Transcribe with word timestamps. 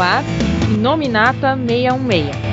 ar 0.00 0.22
Nominata 0.78 1.56
616. 1.56 2.47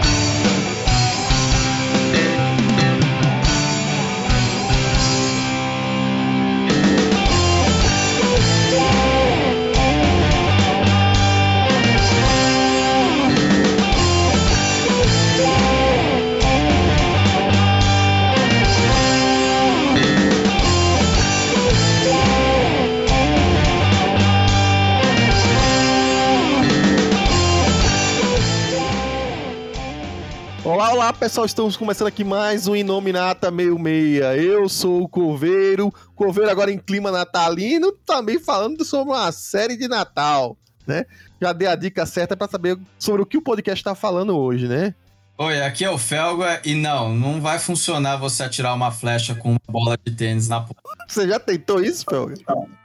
Pessoal, 31.20 31.46
estamos 31.46 31.78
começando 31.78 32.08
aqui 32.08 32.24
mais 32.26 32.68
um 32.68 32.76
Inominata 32.76 33.50
Meio 33.50 33.80
Meia. 33.80 34.36
Eu 34.36 34.68
sou 34.68 35.04
o 35.04 35.08
Coveiro, 35.08 35.94
Coveiro 36.14 36.52
agora 36.52 36.72
em 36.72 36.78
clima 36.78 37.10
natalino, 37.10 37.92
também 38.06 38.38
falando 38.38 38.84
sobre 38.84 39.14
uma 39.14 39.32
série 39.32 39.78
de 39.78 39.88
Natal, 39.88 40.58
né? 40.86 41.06
Já 41.42 41.54
dei 41.54 41.68
a 41.68 41.76
dica 41.76 42.06
certa 42.06 42.36
para 42.36 42.50
saber 42.52 42.78
sobre 43.00 43.22
o 43.22 43.26
que 43.26 43.38
o 43.38 43.42
podcast 43.42 43.80
está 43.80 43.96
falando 43.96 44.36
hoje, 44.38 44.68
né? 44.68 44.94
Oi, 45.38 45.62
aqui 45.62 45.86
é 45.86 45.90
o 45.90 45.98
Felga 45.98 46.62
e 46.66 46.76
não, 46.76 47.14
não 47.14 47.42
vai 47.42 47.60
funcionar 47.60 48.18
você 48.18 48.44
atirar 48.44 48.74
uma 48.74 48.92
flecha 48.92 49.36
com 49.36 49.52
uma 49.52 49.60
bola 49.68 49.98
de 50.06 50.12
tênis 50.14 50.50
na 50.50 50.62
ponta. 50.62 50.82
Você 51.08 51.28
já 51.28 51.40
tentou 51.40 51.82
isso, 51.82 52.06
Felga? 52.10 52.36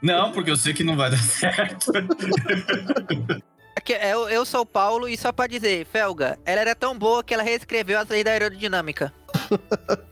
Não, 0.00 0.30
porque 0.32 0.50
eu 0.50 0.56
sei 0.56 0.72
que 0.72 0.84
não 0.84 0.96
vai 0.96 1.10
dar 1.10 1.18
certo. 1.22 1.92
Aqui, 3.76 3.92
eu, 3.92 4.28
eu 4.28 4.44
sou 4.44 4.62
o 4.62 4.66
Paulo 4.66 5.08
e 5.08 5.16
só 5.16 5.32
pra 5.32 5.46
dizer, 5.46 5.86
Felga, 5.86 6.38
ela 6.44 6.60
era 6.60 6.74
tão 6.74 6.98
boa 6.98 7.22
que 7.22 7.32
ela 7.32 7.42
reescreveu 7.42 7.98
as 7.98 8.08
leis 8.08 8.24
da 8.24 8.32
aerodinâmica. 8.32 9.12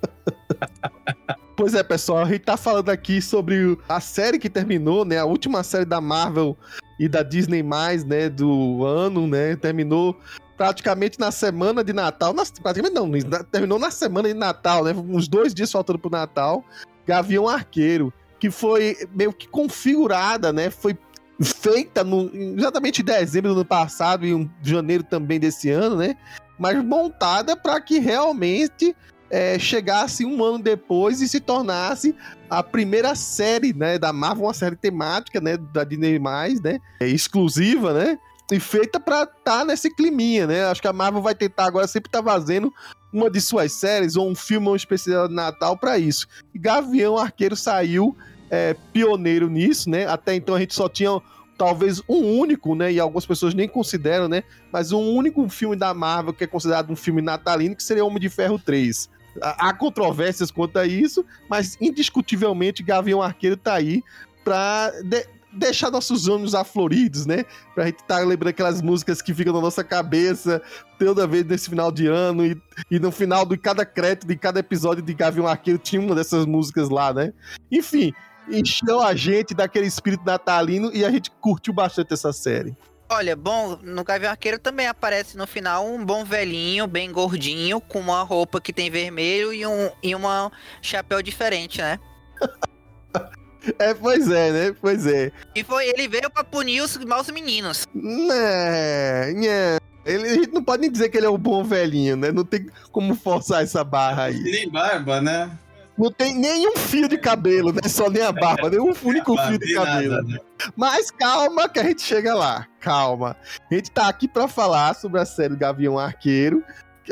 Pois 1.59 1.75
é, 1.75 1.83
pessoal, 1.83 2.19
a 2.19 2.25
gente 2.25 2.45
tá 2.45 2.56
falando 2.56 2.89
aqui 2.89 3.20
sobre 3.20 3.77
a 3.89 3.98
série 3.98 4.39
que 4.39 4.48
terminou, 4.48 5.05
né? 5.05 5.19
A 5.19 5.25
última 5.25 5.65
série 5.65 5.84
da 5.84 6.00
Marvel 6.00 6.56
e 7.00 7.09
da 7.09 7.25
Disney+, 7.25 7.65
né? 8.06 8.28
Do 8.28 8.84
ano, 8.84 9.27
né? 9.27 9.56
Terminou 9.56 10.17
praticamente 10.56 11.19
na 11.19 11.33
semana 11.33 11.83
de 11.83 11.93
Natal. 11.93 12.33
Na, 12.33 12.45
praticamente 12.62 12.95
não, 12.95 13.11
terminou 13.50 13.77
na 13.77 13.91
semana 13.91 14.28
de 14.28 14.34
Natal, 14.34 14.84
né? 14.84 14.93
Uns 14.93 15.27
dois 15.27 15.53
dias 15.53 15.72
faltando 15.72 15.98
pro 15.98 16.09
Natal. 16.09 16.65
Gavião 17.05 17.48
Arqueiro, 17.48 18.12
que 18.39 18.53
foi 18.53 18.97
meio 19.12 19.33
que 19.33 19.48
configurada, 19.48 20.53
né? 20.53 20.70
Foi 20.70 20.97
feita 21.41 22.03
no, 22.03 22.31
exatamente 22.34 23.03
em 23.03 23.05
dezembro 23.05 23.50
do 23.50 23.61
ano 23.61 23.64
passado 23.64 24.27
e 24.27 24.33
em 24.33 24.50
janeiro 24.62 25.05
também 25.05 25.39
desse 25.39 25.70
ano, 25.70 25.97
né? 25.97 26.17
Mas 26.58 26.83
montada 26.84 27.56
para 27.56 27.81
que 27.81 27.98
realmente 27.98 28.94
é, 29.31 29.59
chegasse 29.59 30.25
um 30.25 30.42
ano 30.42 30.59
depois 30.59 31.20
e 31.20 31.28
se 31.28 31.41
tornasse 31.41 32.14
a 32.48 32.62
primeira 32.62 33.14
série, 33.14 33.72
né, 33.72 33.98
da 33.98 34.12
Marvel, 34.12 34.47
uma 34.47 34.55
série 34.55 34.75
temática, 34.75 35.41
né, 35.41 35.56
da 35.72 35.84
Disney+, 35.84 36.19
né, 36.19 36.78
é, 37.00 37.06
exclusiva, 37.06 37.92
né, 37.92 38.19
e 38.50 38.59
feita 38.59 38.98
para 38.98 39.25
estar 39.25 39.34
tá 39.44 39.64
nesse 39.64 39.94
climinha, 39.94 40.47
né? 40.47 40.64
Acho 40.64 40.81
que 40.81 40.89
a 40.89 40.92
Marvel 40.92 41.20
vai 41.20 41.34
tentar 41.34 41.66
agora 41.66 41.86
sempre 41.86 42.09
estar 42.09 42.22
tá 42.22 42.31
fazendo 42.31 42.72
uma 43.12 43.31
de 43.31 43.41
suas 43.42 43.72
séries 43.72 44.16
ou 44.16 44.28
um 44.28 44.34
filme 44.34 44.69
um 44.69 44.77
especial 44.77 45.28
de 45.28 45.34
Natal 45.34 45.77
para 45.77 45.98
isso. 45.98 46.27
Gavião 46.55 47.19
Arqueiro 47.19 47.55
saiu 47.55 48.16
é, 48.50 48.74
pioneiro 48.92 49.48
nisso, 49.48 49.88
né? 49.91 50.06
Até 50.06 50.34
então 50.34 50.54
a 50.54 50.60
gente 50.60 50.74
só 50.74 50.88
tinha 50.88 51.20
talvez 51.56 52.00
um 52.08 52.38
único, 52.38 52.74
né? 52.74 52.92
E 52.92 53.00
algumas 53.00 53.27
pessoas 53.27 53.52
nem 53.52 53.68
consideram, 53.68 54.28
né? 54.28 54.44
Mas 54.72 54.92
um 54.92 55.14
único 55.14 55.48
filme 55.48 55.76
da 55.76 55.92
Marvel 55.92 56.32
que 56.32 56.44
é 56.44 56.47
considerado 56.47 56.91
um 56.91 56.97
filme 56.97 57.20
natalino, 57.20 57.75
que 57.75 57.82
seria 57.82 58.04
Homem 58.04 58.20
de 58.20 58.28
Ferro 58.28 58.58
3. 58.58 59.10
Há 59.41 59.72
controvérsias 59.72 60.50
quanto 60.50 60.78
a 60.78 60.87
isso, 60.87 61.25
mas 61.48 61.76
indiscutivelmente 61.81 62.82
Gavião 62.82 63.22
Arqueiro 63.22 63.56
tá 63.56 63.75
aí 63.75 64.03
pra 64.42 64.91
de 65.04 65.26
deixar 65.53 65.91
nossos 65.91 66.28
ânimos 66.28 66.54
afloridos, 66.54 67.26
né? 67.26 67.44
Pra 67.75 67.87
gente 67.87 68.00
estar 68.00 68.19
tá 68.19 68.25
lembrando 68.25 68.50
aquelas 68.50 68.82
músicas 68.82 69.22
que 69.22 69.34
ficam 69.34 69.53
na 69.53 69.60
nossa 69.60 69.82
cabeça 69.82 70.62
toda 70.98 71.26
vez 71.26 71.44
nesse 71.44 71.70
final 71.70 71.91
de 71.91 72.06
ano 72.06 72.44
e, 72.44 72.60
e 72.91 72.98
no 72.98 73.10
final 73.10 73.47
de 73.47 73.56
cada 73.56 73.84
crédito 73.84 74.26
de 74.26 74.37
cada 74.37 74.60
episódio 74.60 75.03
de 75.03 75.14
Gavião 75.14 75.47
Arqueiro 75.47 75.78
tinha 75.78 76.00
uma 76.00 76.14
dessas 76.14 76.44
músicas 76.44 76.88
lá, 76.88 77.12
né? 77.12 77.32
Enfim, 77.70 78.12
encheu 78.50 79.00
a 79.00 79.14
gente 79.14 79.54
daquele 79.54 79.86
espírito 79.86 80.25
natalino 80.25 80.91
e 80.94 81.04
a 81.04 81.10
gente 81.10 81.31
curtiu 81.31 81.72
bastante 81.72 82.12
essa 82.12 82.32
série. 82.32 82.76
Olha, 83.10 83.34
bom, 83.34 83.78
no 83.82 84.04
Gavião 84.04 84.31
Arqueiro 84.31 84.59
também 84.59 84.86
aparece 84.86 85.36
no 85.36 85.47
final 85.47 85.86
um 85.86 86.04
bom 86.04 86.25
velhinho, 86.25 86.87
bem 86.87 87.10
gordinho, 87.10 87.81
com 87.81 88.00
uma 88.00 88.22
roupa 88.22 88.60
que 88.60 88.72
tem 88.72 88.91
vermelho 88.91 89.53
e 89.53 89.66
um 89.66 89.91
e 90.03 90.14
uma 90.14 90.53
chapéu 90.82 91.22
diferente, 91.22 91.81
né? 91.81 91.98
É, 93.78 93.92
pois 93.92 94.31
é, 94.31 94.50
né? 94.50 94.76
Pois 94.81 95.04
é. 95.04 95.31
E 95.54 95.62
foi, 95.62 95.88
ele 95.88 96.08
veio 96.08 96.31
pra 96.31 96.42
punir 96.44 96.81
os 96.81 96.97
maus 96.98 97.28
meninos. 97.28 97.87
Né, 97.92 99.32
né. 99.32 99.78
Ele, 100.06 100.26
a 100.26 100.34
gente 100.34 100.53
não 100.53 100.64
pode 100.64 100.82
nem 100.82 100.91
dizer 100.91 101.10
que 101.10 101.19
ele 101.19 101.26
é 101.26 101.28
o 101.28 101.37
bom 101.37 101.62
velhinho, 101.62 102.16
né? 102.16 102.32
Não 102.32 102.44
tem 102.44 102.66
como 102.91 103.14
forçar 103.14 103.62
essa 103.62 103.84
barra 103.84 104.25
aí. 104.25 104.38
Nem 104.38 104.70
barba, 104.70 105.20
né? 105.20 105.50
Não 105.98 106.12
tem 106.12 106.34
nenhum 106.38 106.76
fio 106.76 107.09
de 107.09 107.19
cabelo, 107.19 107.72
né? 107.72 107.81
Só 107.88 108.09
nem 108.09 108.22
a 108.22 108.31
barba, 108.31 108.70
nenhum 108.70 108.92
único 109.03 109.36
fio 109.36 109.59
de 109.59 109.75
cabelo. 109.75 110.22
Né? 110.22 110.38
Mas 110.76 111.10
calma 111.10 111.69
que 111.69 111.81
a 111.81 111.82
gente 111.82 112.03
chega 112.03 112.34
lá. 112.34 112.69
Calma. 112.81 113.36
A 113.70 113.75
gente 113.75 113.91
tá 113.91 114.08
aqui 114.08 114.28
para 114.28 114.47
falar 114.47 114.94
sobre 114.94 115.20
a 115.20 115.26
série 115.26 115.56
Gavião 115.56 115.98
Arqueiro. 115.98 116.62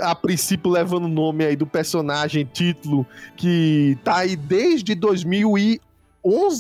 A 0.01 0.15
princípio 0.15 0.71
levando 0.71 1.05
o 1.05 1.09
nome 1.09 1.45
aí 1.45 1.57
do 1.57 1.67
personagem 1.67 2.45
título 2.45 3.05
que 3.37 3.99
tá 4.05 4.19
aí 4.19 4.37
desde 4.37 4.95
2011, 4.95 5.81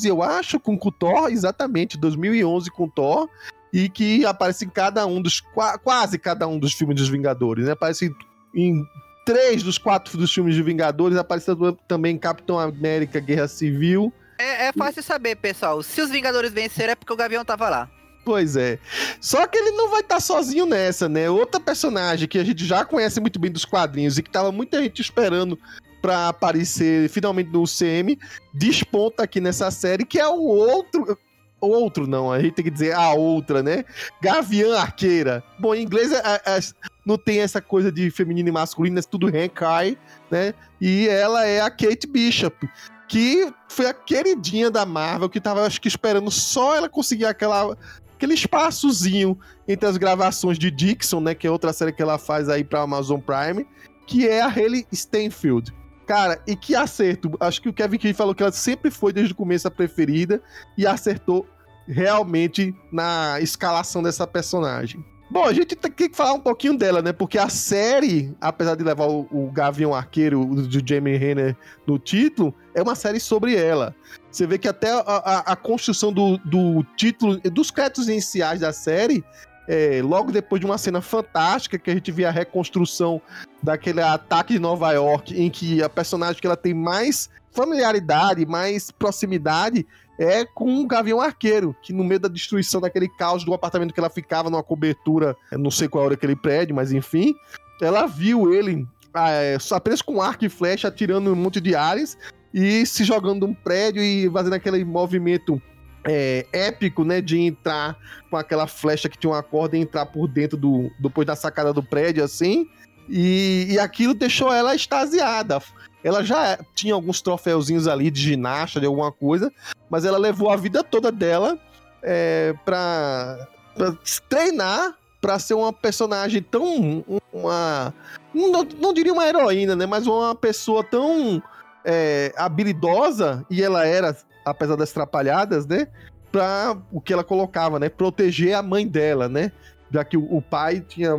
eu 0.08 0.22
acho, 0.22 0.58
com 0.58 0.74
o 0.74 0.92
Thor, 0.92 1.28
exatamente, 1.30 1.98
2011 1.98 2.70
com 2.70 2.84
o 2.84 2.90
Thor 2.90 3.28
e 3.72 3.88
que 3.88 4.24
aparece 4.24 4.64
em 4.64 4.70
cada 4.70 5.06
um 5.06 5.20
dos 5.20 5.42
quase 5.84 6.18
cada 6.18 6.48
um 6.48 6.58
dos 6.58 6.72
filmes 6.72 6.96
dos 6.96 7.08
Vingadores, 7.08 7.66
né? 7.66 7.72
Aparece 7.72 8.10
em 8.54 8.82
três 9.26 9.62
dos 9.62 9.76
quatro 9.76 10.16
dos 10.16 10.32
filmes 10.32 10.54
de 10.54 10.62
Vingadores, 10.62 11.18
apareceu 11.18 11.72
também 11.88 12.16
Capitão 12.16 12.58
América 12.58 13.18
Guerra 13.18 13.48
Civil. 13.48 14.12
É, 14.38 14.68
é 14.68 14.72
fácil 14.72 15.02
saber, 15.02 15.34
pessoal. 15.36 15.82
Se 15.82 16.00
os 16.00 16.10
Vingadores 16.10 16.52
venceram 16.52 16.92
é 16.92 16.94
porque 16.94 17.12
o 17.12 17.16
Gavião 17.16 17.44
tava 17.44 17.68
lá. 17.68 17.90
Pois 18.24 18.56
é. 18.56 18.78
Só 19.20 19.46
que 19.46 19.58
ele 19.58 19.72
não 19.72 19.90
vai 19.90 20.00
estar 20.00 20.16
tá 20.16 20.20
sozinho 20.20 20.64
nessa, 20.64 21.08
né? 21.08 21.28
Outra 21.28 21.60
personagem 21.60 22.28
que 22.28 22.38
a 22.38 22.44
gente 22.44 22.64
já 22.64 22.84
conhece 22.84 23.20
muito 23.20 23.38
bem 23.38 23.50
dos 23.50 23.64
quadrinhos 23.64 24.16
e 24.16 24.22
que 24.22 24.30
tava 24.30 24.52
muita 24.52 24.80
gente 24.82 25.02
esperando 25.02 25.58
para 26.00 26.28
aparecer 26.28 27.08
finalmente 27.08 27.50
no 27.50 27.62
UCM, 27.62 28.16
desponta 28.54 29.24
aqui 29.24 29.40
nessa 29.40 29.70
série, 29.72 30.04
que 30.04 30.20
é 30.20 30.28
o 30.28 30.40
outro. 30.40 31.18
Outro 31.60 32.06
não, 32.06 32.30
a 32.30 32.40
gente 32.40 32.54
tem 32.54 32.64
que 32.64 32.70
dizer 32.70 32.94
a 32.94 33.14
outra, 33.14 33.62
né? 33.62 33.84
Gavião 34.20 34.72
Arqueira. 34.76 35.42
Bom, 35.58 35.74
em 35.74 35.82
inglês 35.82 36.12
é, 36.12 36.20
é, 36.44 36.58
não 37.04 37.16
tem 37.16 37.40
essa 37.40 37.62
coisa 37.62 37.90
de 37.90 38.10
feminino 38.10 38.48
e 38.48 38.52
masculino, 38.52 38.98
é 38.98 39.02
tudo 39.02 39.34
Henkai, 39.34 39.96
né? 40.30 40.52
E 40.80 41.08
ela 41.08 41.46
é 41.46 41.60
a 41.60 41.70
Kate 41.70 42.06
Bishop, 42.06 42.68
que 43.08 43.50
foi 43.68 43.86
a 43.86 43.94
queridinha 43.94 44.70
da 44.70 44.84
Marvel, 44.84 45.30
que 45.30 45.40
tava, 45.40 45.64
acho 45.64 45.80
que, 45.80 45.88
esperando 45.88 46.30
só 46.30 46.76
ela 46.76 46.90
conseguir 46.90 47.24
aquela, 47.24 47.76
aquele 48.14 48.34
espaçozinho 48.34 49.38
entre 49.66 49.88
as 49.88 49.96
gravações 49.96 50.58
de 50.58 50.70
Dixon, 50.70 51.20
né? 51.20 51.34
Que 51.34 51.46
é 51.46 51.50
outra 51.50 51.72
série 51.72 51.92
que 51.92 52.02
ela 52.02 52.18
faz 52.18 52.50
aí 52.50 52.62
pra 52.62 52.82
Amazon 52.82 53.18
Prime, 53.18 53.66
que 54.06 54.28
é 54.28 54.42
a 54.42 54.48
Haley 54.48 54.86
Stenfield. 54.92 55.72
Cara, 56.06 56.40
e 56.46 56.54
que 56.54 56.74
acerto. 56.74 57.32
Acho 57.40 57.60
que 57.60 57.68
o 57.68 57.72
Kevin 57.72 57.98
Keith 57.98 58.16
falou 58.16 58.34
que 58.34 58.42
ela 58.42 58.52
sempre 58.52 58.92
foi 58.92 59.12
desde 59.12 59.32
o 59.32 59.36
começo 59.36 59.66
a 59.66 59.70
preferida 59.70 60.40
e 60.78 60.86
acertou 60.86 61.44
realmente 61.86 62.74
na 62.90 63.40
escalação 63.40 64.02
dessa 64.02 64.26
personagem. 64.26 65.04
Bom, 65.28 65.44
a 65.44 65.52
gente 65.52 65.74
tem 65.74 65.90
que 65.90 66.08
falar 66.14 66.34
um 66.34 66.40
pouquinho 66.40 66.78
dela, 66.78 67.02
né? 67.02 67.12
Porque 67.12 67.36
a 67.36 67.48
série, 67.48 68.32
apesar 68.40 68.76
de 68.76 68.84
levar 68.84 69.06
o, 69.06 69.50
Gavião 69.52 69.92
Arqueiro 69.92 70.66
de 70.68 70.80
Jamie 70.86 71.16
Renner 71.16 71.56
no 71.84 71.98
título, 71.98 72.54
é 72.74 72.80
uma 72.80 72.94
série 72.94 73.18
sobre 73.18 73.56
ela. 73.56 73.94
Você 74.30 74.46
vê 74.46 74.56
que 74.56 74.68
até 74.68 74.92
a, 74.92 75.00
a, 75.00 75.38
a 75.52 75.56
construção 75.56 76.12
do, 76.12 76.38
do 76.38 76.84
título, 76.96 77.40
dos 77.40 77.72
créditos 77.72 78.08
iniciais 78.08 78.60
da 78.60 78.72
série, 78.72 79.24
é, 79.66 80.00
logo 80.00 80.30
depois 80.30 80.60
de 80.60 80.66
uma 80.66 80.78
cena 80.78 81.00
fantástica 81.00 81.76
que 81.76 81.90
a 81.90 81.94
gente 81.94 82.12
vê 82.12 82.24
a 82.24 82.30
reconstrução 82.30 83.20
daquele 83.60 84.00
ataque 84.00 84.52
de 84.52 84.60
Nova 84.60 84.92
York, 84.92 85.34
em 85.36 85.50
que 85.50 85.82
a 85.82 85.88
personagem 85.88 86.40
que 86.40 86.46
ela 86.46 86.56
tem 86.56 86.72
mais 86.72 87.28
familiaridade, 87.56 88.44
mais 88.44 88.90
proximidade 88.90 89.86
é 90.18 90.44
com 90.44 90.80
o 90.80 90.86
Gavião 90.86 91.20
Arqueiro, 91.20 91.74
que 91.82 91.92
no 91.92 92.04
meio 92.04 92.20
da 92.20 92.28
destruição 92.28 92.80
daquele 92.80 93.08
caos 93.08 93.44
do 93.44 93.54
apartamento 93.54 93.92
que 93.92 94.00
ela 94.00 94.10
ficava 94.10 94.50
numa 94.50 94.62
cobertura, 94.62 95.34
não 95.52 95.70
sei 95.70 95.88
qual 95.88 96.04
era 96.04 96.14
aquele 96.14 96.36
prédio, 96.36 96.76
mas 96.76 96.92
enfim, 96.92 97.34
ela 97.80 98.06
viu 98.06 98.52
ele 98.52 98.86
é, 99.14 99.56
apenas 99.72 100.02
com 100.02 100.20
arco 100.20 100.44
e 100.44 100.48
flecha 100.48 100.88
atirando 100.88 101.32
um 101.32 101.36
monte 101.36 101.60
de 101.60 101.74
ares 101.74 102.16
e 102.52 102.84
se 102.86 103.04
jogando 103.04 103.46
um 103.46 103.54
prédio 103.54 104.02
e 104.02 104.30
fazendo 104.30 104.54
aquele 104.54 104.84
movimento 104.84 105.60
é, 106.06 106.46
épico, 106.52 107.04
né? 107.04 107.20
De 107.20 107.38
entrar 107.38 107.96
com 108.30 108.36
aquela 108.36 108.66
flecha 108.66 109.08
que 109.08 109.18
tinha 109.18 109.32
uma 109.32 109.42
corda 109.42 109.76
e 109.76 109.80
entrar 109.80 110.06
por 110.06 110.28
dentro 110.28 110.56
do. 110.56 110.90
depois 111.00 111.26
da 111.26 111.34
sacada 111.34 111.72
do 111.72 111.82
prédio, 111.82 112.22
assim. 112.22 112.68
E, 113.08 113.66
e 113.70 113.78
aquilo 113.78 114.14
deixou 114.14 114.52
ela 114.52 114.74
extasiada. 114.74 115.60
Ela 116.04 116.22
já 116.22 116.58
tinha 116.74 116.94
alguns 116.94 117.20
troféuzinhos 117.20 117.88
ali 117.88 118.10
de 118.10 118.20
ginasta, 118.20 118.78
de 118.78 118.86
alguma 118.86 119.10
coisa, 119.10 119.52
mas 119.90 120.04
ela 120.04 120.18
levou 120.18 120.50
a 120.50 120.56
vida 120.56 120.84
toda 120.84 121.10
dela 121.10 121.58
é, 122.02 122.54
pra, 122.64 123.48
pra 123.74 123.96
treinar 124.28 124.96
pra 125.20 125.38
ser 125.38 125.54
uma 125.54 125.72
personagem 125.72 126.40
tão. 126.42 127.04
Uma. 127.32 127.92
Não, 128.32 128.62
não 128.80 128.94
diria 128.94 129.12
uma 129.12 129.26
heroína, 129.26 129.74
né? 129.74 129.86
Mas 129.86 130.06
uma 130.06 130.34
pessoa 130.34 130.84
tão 130.84 131.42
é, 131.84 132.32
habilidosa, 132.36 133.44
e 133.50 133.62
ela 133.62 133.84
era, 133.86 134.16
apesar 134.44 134.76
das 134.76 134.92
trapalhadas, 134.92 135.66
né? 135.66 135.88
Pra 136.30 136.76
o 136.92 137.00
que 137.00 137.12
ela 137.12 137.24
colocava, 137.24 137.78
né? 137.78 137.88
Proteger 137.88 138.54
a 138.54 138.62
mãe 138.62 138.86
dela, 138.86 139.28
né? 139.28 139.50
Já 139.90 140.04
que 140.04 140.16
o, 140.16 140.24
o 140.32 140.40
pai 140.40 140.80
tinha 140.80 141.16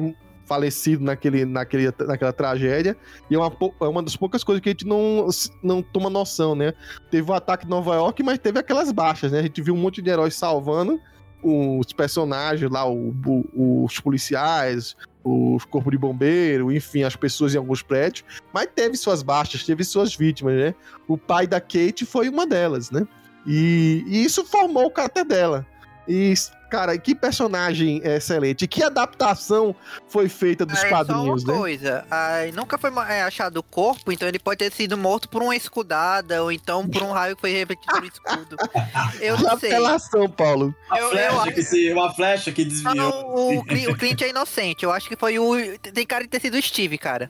falecido 0.47 1.03
naquele, 1.03 1.45
naquele, 1.45 1.93
naquela 2.07 2.33
tragédia. 2.33 2.95
E 3.29 3.35
é 3.35 3.37
uma, 3.37 3.51
é 3.81 3.85
uma 3.85 4.01
das 4.01 4.15
poucas 4.15 4.43
coisas 4.43 4.61
que 4.61 4.69
a 4.69 4.71
gente 4.71 4.87
não, 4.87 5.27
não 5.61 5.81
toma 5.81 6.09
noção, 6.09 6.55
né? 6.55 6.73
Teve 7.11 7.29
o 7.29 7.33
ataque 7.33 7.65
em 7.65 7.69
Nova 7.69 7.95
York, 7.95 8.23
mas 8.23 8.39
teve 8.39 8.57
aquelas 8.57 8.91
baixas, 8.91 9.31
né? 9.31 9.39
A 9.39 9.43
gente 9.43 9.61
viu 9.61 9.75
um 9.75 9.77
monte 9.77 10.01
de 10.01 10.09
heróis 10.09 10.33
salvando 10.33 10.99
os 11.43 11.93
personagens 11.93 12.69
lá, 12.69 12.89
o, 12.89 13.13
o, 13.53 13.85
os 13.85 13.99
policiais, 13.99 14.95
os 15.23 15.63
corpos 15.65 15.91
de 15.91 15.97
bombeiro, 15.97 16.71
enfim, 16.71 17.03
as 17.03 17.15
pessoas 17.15 17.53
em 17.53 17.57
alguns 17.57 17.81
prédios. 17.81 18.25
Mas 18.53 18.67
teve 18.73 18.97
suas 18.97 19.21
baixas, 19.21 19.63
teve 19.63 19.83
suas 19.83 20.15
vítimas, 20.15 20.55
né? 20.55 20.75
O 21.07 21.17
pai 21.17 21.45
da 21.45 21.61
Kate 21.61 22.05
foi 22.05 22.29
uma 22.29 22.45
delas, 22.45 22.89
né? 22.89 23.07
E, 23.45 24.03
e 24.07 24.23
isso 24.23 24.43
formou 24.45 24.85
o 24.85 24.91
caráter 24.91 25.25
dela. 25.25 25.65
E, 26.07 26.33
cara, 26.69 26.97
que 26.97 27.13
personagem 27.13 28.01
excelente. 28.03 28.67
Que 28.67 28.83
adaptação 28.83 29.75
foi 30.07 30.29
feita 30.29 30.65
dos 30.65 30.81
é, 30.83 30.89
quadrinhos, 30.89 31.41
só 31.41 31.47
uma 31.47 31.53
né? 31.53 31.59
coisa, 31.59 32.05
nunca 32.53 32.77
foi 32.77 32.91
é, 33.09 33.23
achado 33.23 33.57
o 33.57 33.63
corpo, 33.63 34.11
então 34.11 34.27
ele 34.27 34.39
pode 34.39 34.59
ter 34.59 34.71
sido 34.71 34.97
morto 34.97 35.27
por 35.29 35.41
uma 35.41 35.55
escudada, 35.55 36.41
ou 36.43 36.51
então 36.51 36.87
por 36.87 37.03
um 37.03 37.11
raio 37.11 37.35
que 37.35 37.41
foi 37.41 37.51
refletido 37.51 37.99
no 37.99 38.05
escudo. 38.05 38.55
Eu 39.19 39.37
não 39.37 39.57
sei. 39.59 39.71
Apelação, 39.71 40.29
Paulo. 40.29 40.73
Uma, 40.89 40.99
Eu- 40.99 41.09
flecha, 41.09 41.47
eu 41.47 41.53
que 41.53 41.63
se, 41.63 41.91
uma 41.91 42.13
flecha 42.13 42.51
que 42.51 42.63
desviou. 42.63 42.95
Não, 42.95 43.35
o, 43.35 43.59
o 43.59 43.97
Clint 43.97 44.21
é 44.21 44.29
inocente. 44.29 44.83
Eu 44.83 44.91
acho 44.91 45.07
que 45.09 45.15
foi 45.15 45.39
o. 45.39 45.55
Tem 45.79 46.05
cara 46.05 46.23
de 46.23 46.29
ter 46.29 46.39
sido 46.39 46.57
o 46.57 46.61
Steve, 46.61 46.97
cara. 46.97 47.29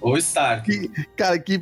Ou 0.00 0.16
Stark. 0.18 0.90
Cara, 1.16 1.38
que, 1.38 1.60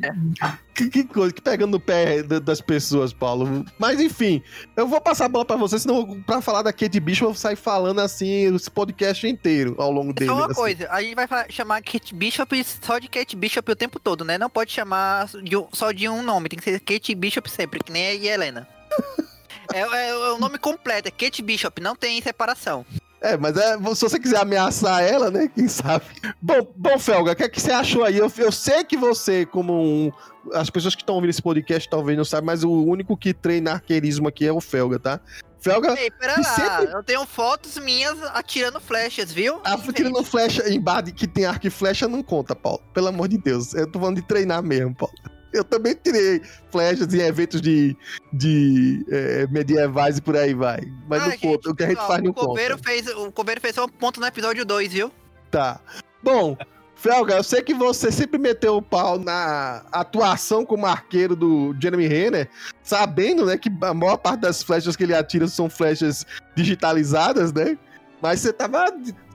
que, 0.75 0.89
que 0.89 1.03
coisa, 1.05 1.33
que 1.33 1.41
pegando 1.41 1.71
no 1.71 1.79
pé 1.79 2.21
da- 2.21 2.39
das 2.39 2.61
pessoas, 2.61 3.11
Paulo. 3.13 3.65
Mas 3.79 3.99
enfim, 3.99 4.41
eu 4.75 4.87
vou 4.87 5.01
passar 5.01 5.25
a 5.25 5.29
bola 5.29 5.45
pra 5.45 5.55
você, 5.55 5.79
senão 5.79 6.21
pra 6.21 6.41
falar 6.41 6.61
da 6.61 6.71
Kate 6.71 6.99
Bishop 6.99 7.23
eu 7.23 7.29
vou 7.29 7.35
sair 7.35 7.55
falando 7.55 7.99
assim 7.99 8.53
esse 8.55 8.69
podcast 8.69 9.25
inteiro 9.27 9.75
ao 9.79 9.91
longo 9.91 10.13
dele. 10.13 10.29
Só 10.29 10.35
uma 10.37 10.45
assim. 10.45 10.53
coisa, 10.53 10.87
a 10.91 11.01
gente 11.01 11.15
vai 11.15 11.27
chamar 11.49 11.81
Kate 11.81 12.13
Bishop 12.13 12.63
só 12.63 12.99
de 12.99 13.07
Kate 13.07 13.35
Bishop 13.35 13.71
o 13.71 13.75
tempo 13.75 13.99
todo, 13.99 14.23
né? 14.23 14.37
Não 14.37 14.49
pode 14.49 14.71
chamar 14.71 15.27
de 15.27 15.55
só 15.73 15.91
de 15.91 16.07
um 16.07 16.21
nome, 16.21 16.49
tem 16.49 16.59
que 16.59 16.65
ser 16.65 16.79
Kate 16.79 17.15
Bishop 17.15 17.49
sempre, 17.49 17.79
que 17.83 17.91
nem 17.91 18.05
a 18.07 18.13
Helena. 18.13 18.67
é, 19.73 19.79
é- 19.79 20.09
é 20.09 20.31
o 20.33 20.37
nome 20.37 20.57
completo, 20.57 21.07
é 21.07 21.11
Kate 21.11 21.41
Bishop, 21.41 21.81
não 21.81 21.95
tem 21.95 22.21
separação. 22.21 22.85
É, 23.19 23.35
mas 23.35 23.57
é, 23.57 23.77
se 23.95 24.01
você 24.01 24.19
quiser 24.19 24.37
ameaçar 24.37 25.01
ela, 25.03 25.31
né? 25.31 25.47
Quem 25.53 25.67
sabe? 25.67 26.05
Bom, 26.41 26.67
bom 26.75 26.99
Felga, 26.99 27.31
o 27.31 27.35
que, 27.35 27.43
é 27.43 27.49
que 27.49 27.59
você 27.59 27.71
achou 27.71 28.03
aí? 28.03 28.17
Eu, 28.17 28.31
eu 28.37 28.51
sei 28.51 28.83
que 28.83 28.95
você, 28.95 29.45
como 29.45 29.73
um. 29.73 30.11
As 30.53 30.69
pessoas 30.69 30.95
que 30.95 31.01
estão 31.01 31.15
ouvindo 31.15 31.31
esse 31.31 31.41
podcast 31.41 31.89
talvez 31.89 32.17
não 32.17 32.23
sabem, 32.23 32.45
mas 32.45 32.63
o 32.63 32.71
único 32.71 33.17
que 33.17 33.33
treina 33.33 33.73
arqueirismo 33.73 34.27
aqui 34.27 34.45
é 34.45 34.51
o 34.51 34.61
Felga, 34.61 34.99
tá? 34.99 35.19
Felga 35.59 35.99
Ei, 35.99 36.11
pera 36.11 36.35
lá, 36.37 36.43
sempre- 36.43 36.93
eu 36.93 37.03
tenho 37.03 37.25
fotos 37.25 37.77
minhas 37.79 38.17
atirando 38.33 38.79
flechas, 38.79 39.31
viu? 39.31 39.57
tá 39.57 39.77
tirando 39.93 40.23
flecha 40.23 40.69
em 40.69 40.79
bar 40.79 41.03
que 41.03 41.27
tem 41.27 41.45
arco 41.45 41.67
e 41.67 41.69
flecha, 41.69 42.07
não 42.07 42.21
conta, 42.23 42.55
Paulo. 42.55 42.81
Pelo 42.93 43.07
amor 43.07 43.27
de 43.27 43.37
Deus. 43.37 43.73
Eu 43.73 43.91
tô 43.91 43.99
falando 43.99 44.17
de 44.17 44.21
treinar 44.21 44.61
mesmo, 44.63 44.95
Paulo. 44.95 45.13
Eu 45.53 45.63
também 45.63 45.95
tirei 45.95 46.41
flechas 46.71 47.13
em 47.13 47.19
eventos 47.19 47.61
de, 47.61 47.95
de 48.33 49.05
é, 49.09 49.47
medievais 49.47 50.17
e 50.17 50.21
por 50.21 50.35
aí 50.35 50.53
vai. 50.53 50.79
Mas 51.07 51.23
Ah, 51.23 51.27
não 51.29 51.37
conta. 51.37 51.69
O 51.69 51.75
que 51.75 51.83
a 51.83 51.87
gente 51.89 51.99
ó, 51.99 52.07
faz 52.07 52.23
não 52.23 52.31
o 52.31 52.33
Coveiro 52.33 52.75
conta. 52.75 52.89
fez 52.89 53.07
O 53.07 53.31
Coveiro 53.31 53.61
fez 53.61 53.75
só 53.75 53.85
um 53.85 53.89
ponto 53.89 54.19
no 54.19 54.25
episódio 54.25 54.65
2, 54.65 54.93
viu? 54.93 55.11
Tá. 55.49 55.79
Bom, 56.21 56.57
Felga, 56.97 57.35
eu 57.35 57.43
sei 57.43 57.61
que 57.61 57.75
você 57.75 58.11
sempre 58.11 58.39
meteu 58.39 58.77
o 58.77 58.81
pau 58.81 59.19
na 59.19 59.83
atuação 59.91 60.65
como 60.65 60.85
arqueiro 60.85 61.35
do 61.35 61.75
Jeremy 61.79 62.07
Renner, 62.07 62.49
sabendo, 62.81 63.45
né, 63.45 63.55
que 63.55 63.71
a 63.81 63.93
maior 63.93 64.17
parte 64.17 64.41
das 64.41 64.63
flechas 64.63 64.95
que 64.95 65.03
ele 65.03 65.13
atira 65.13 65.47
são 65.47 65.69
flechas 65.69 66.25
digitalizadas, 66.55 67.53
né? 67.53 67.77
Mas 68.19 68.39
você 68.39 68.51
tava 68.51 68.85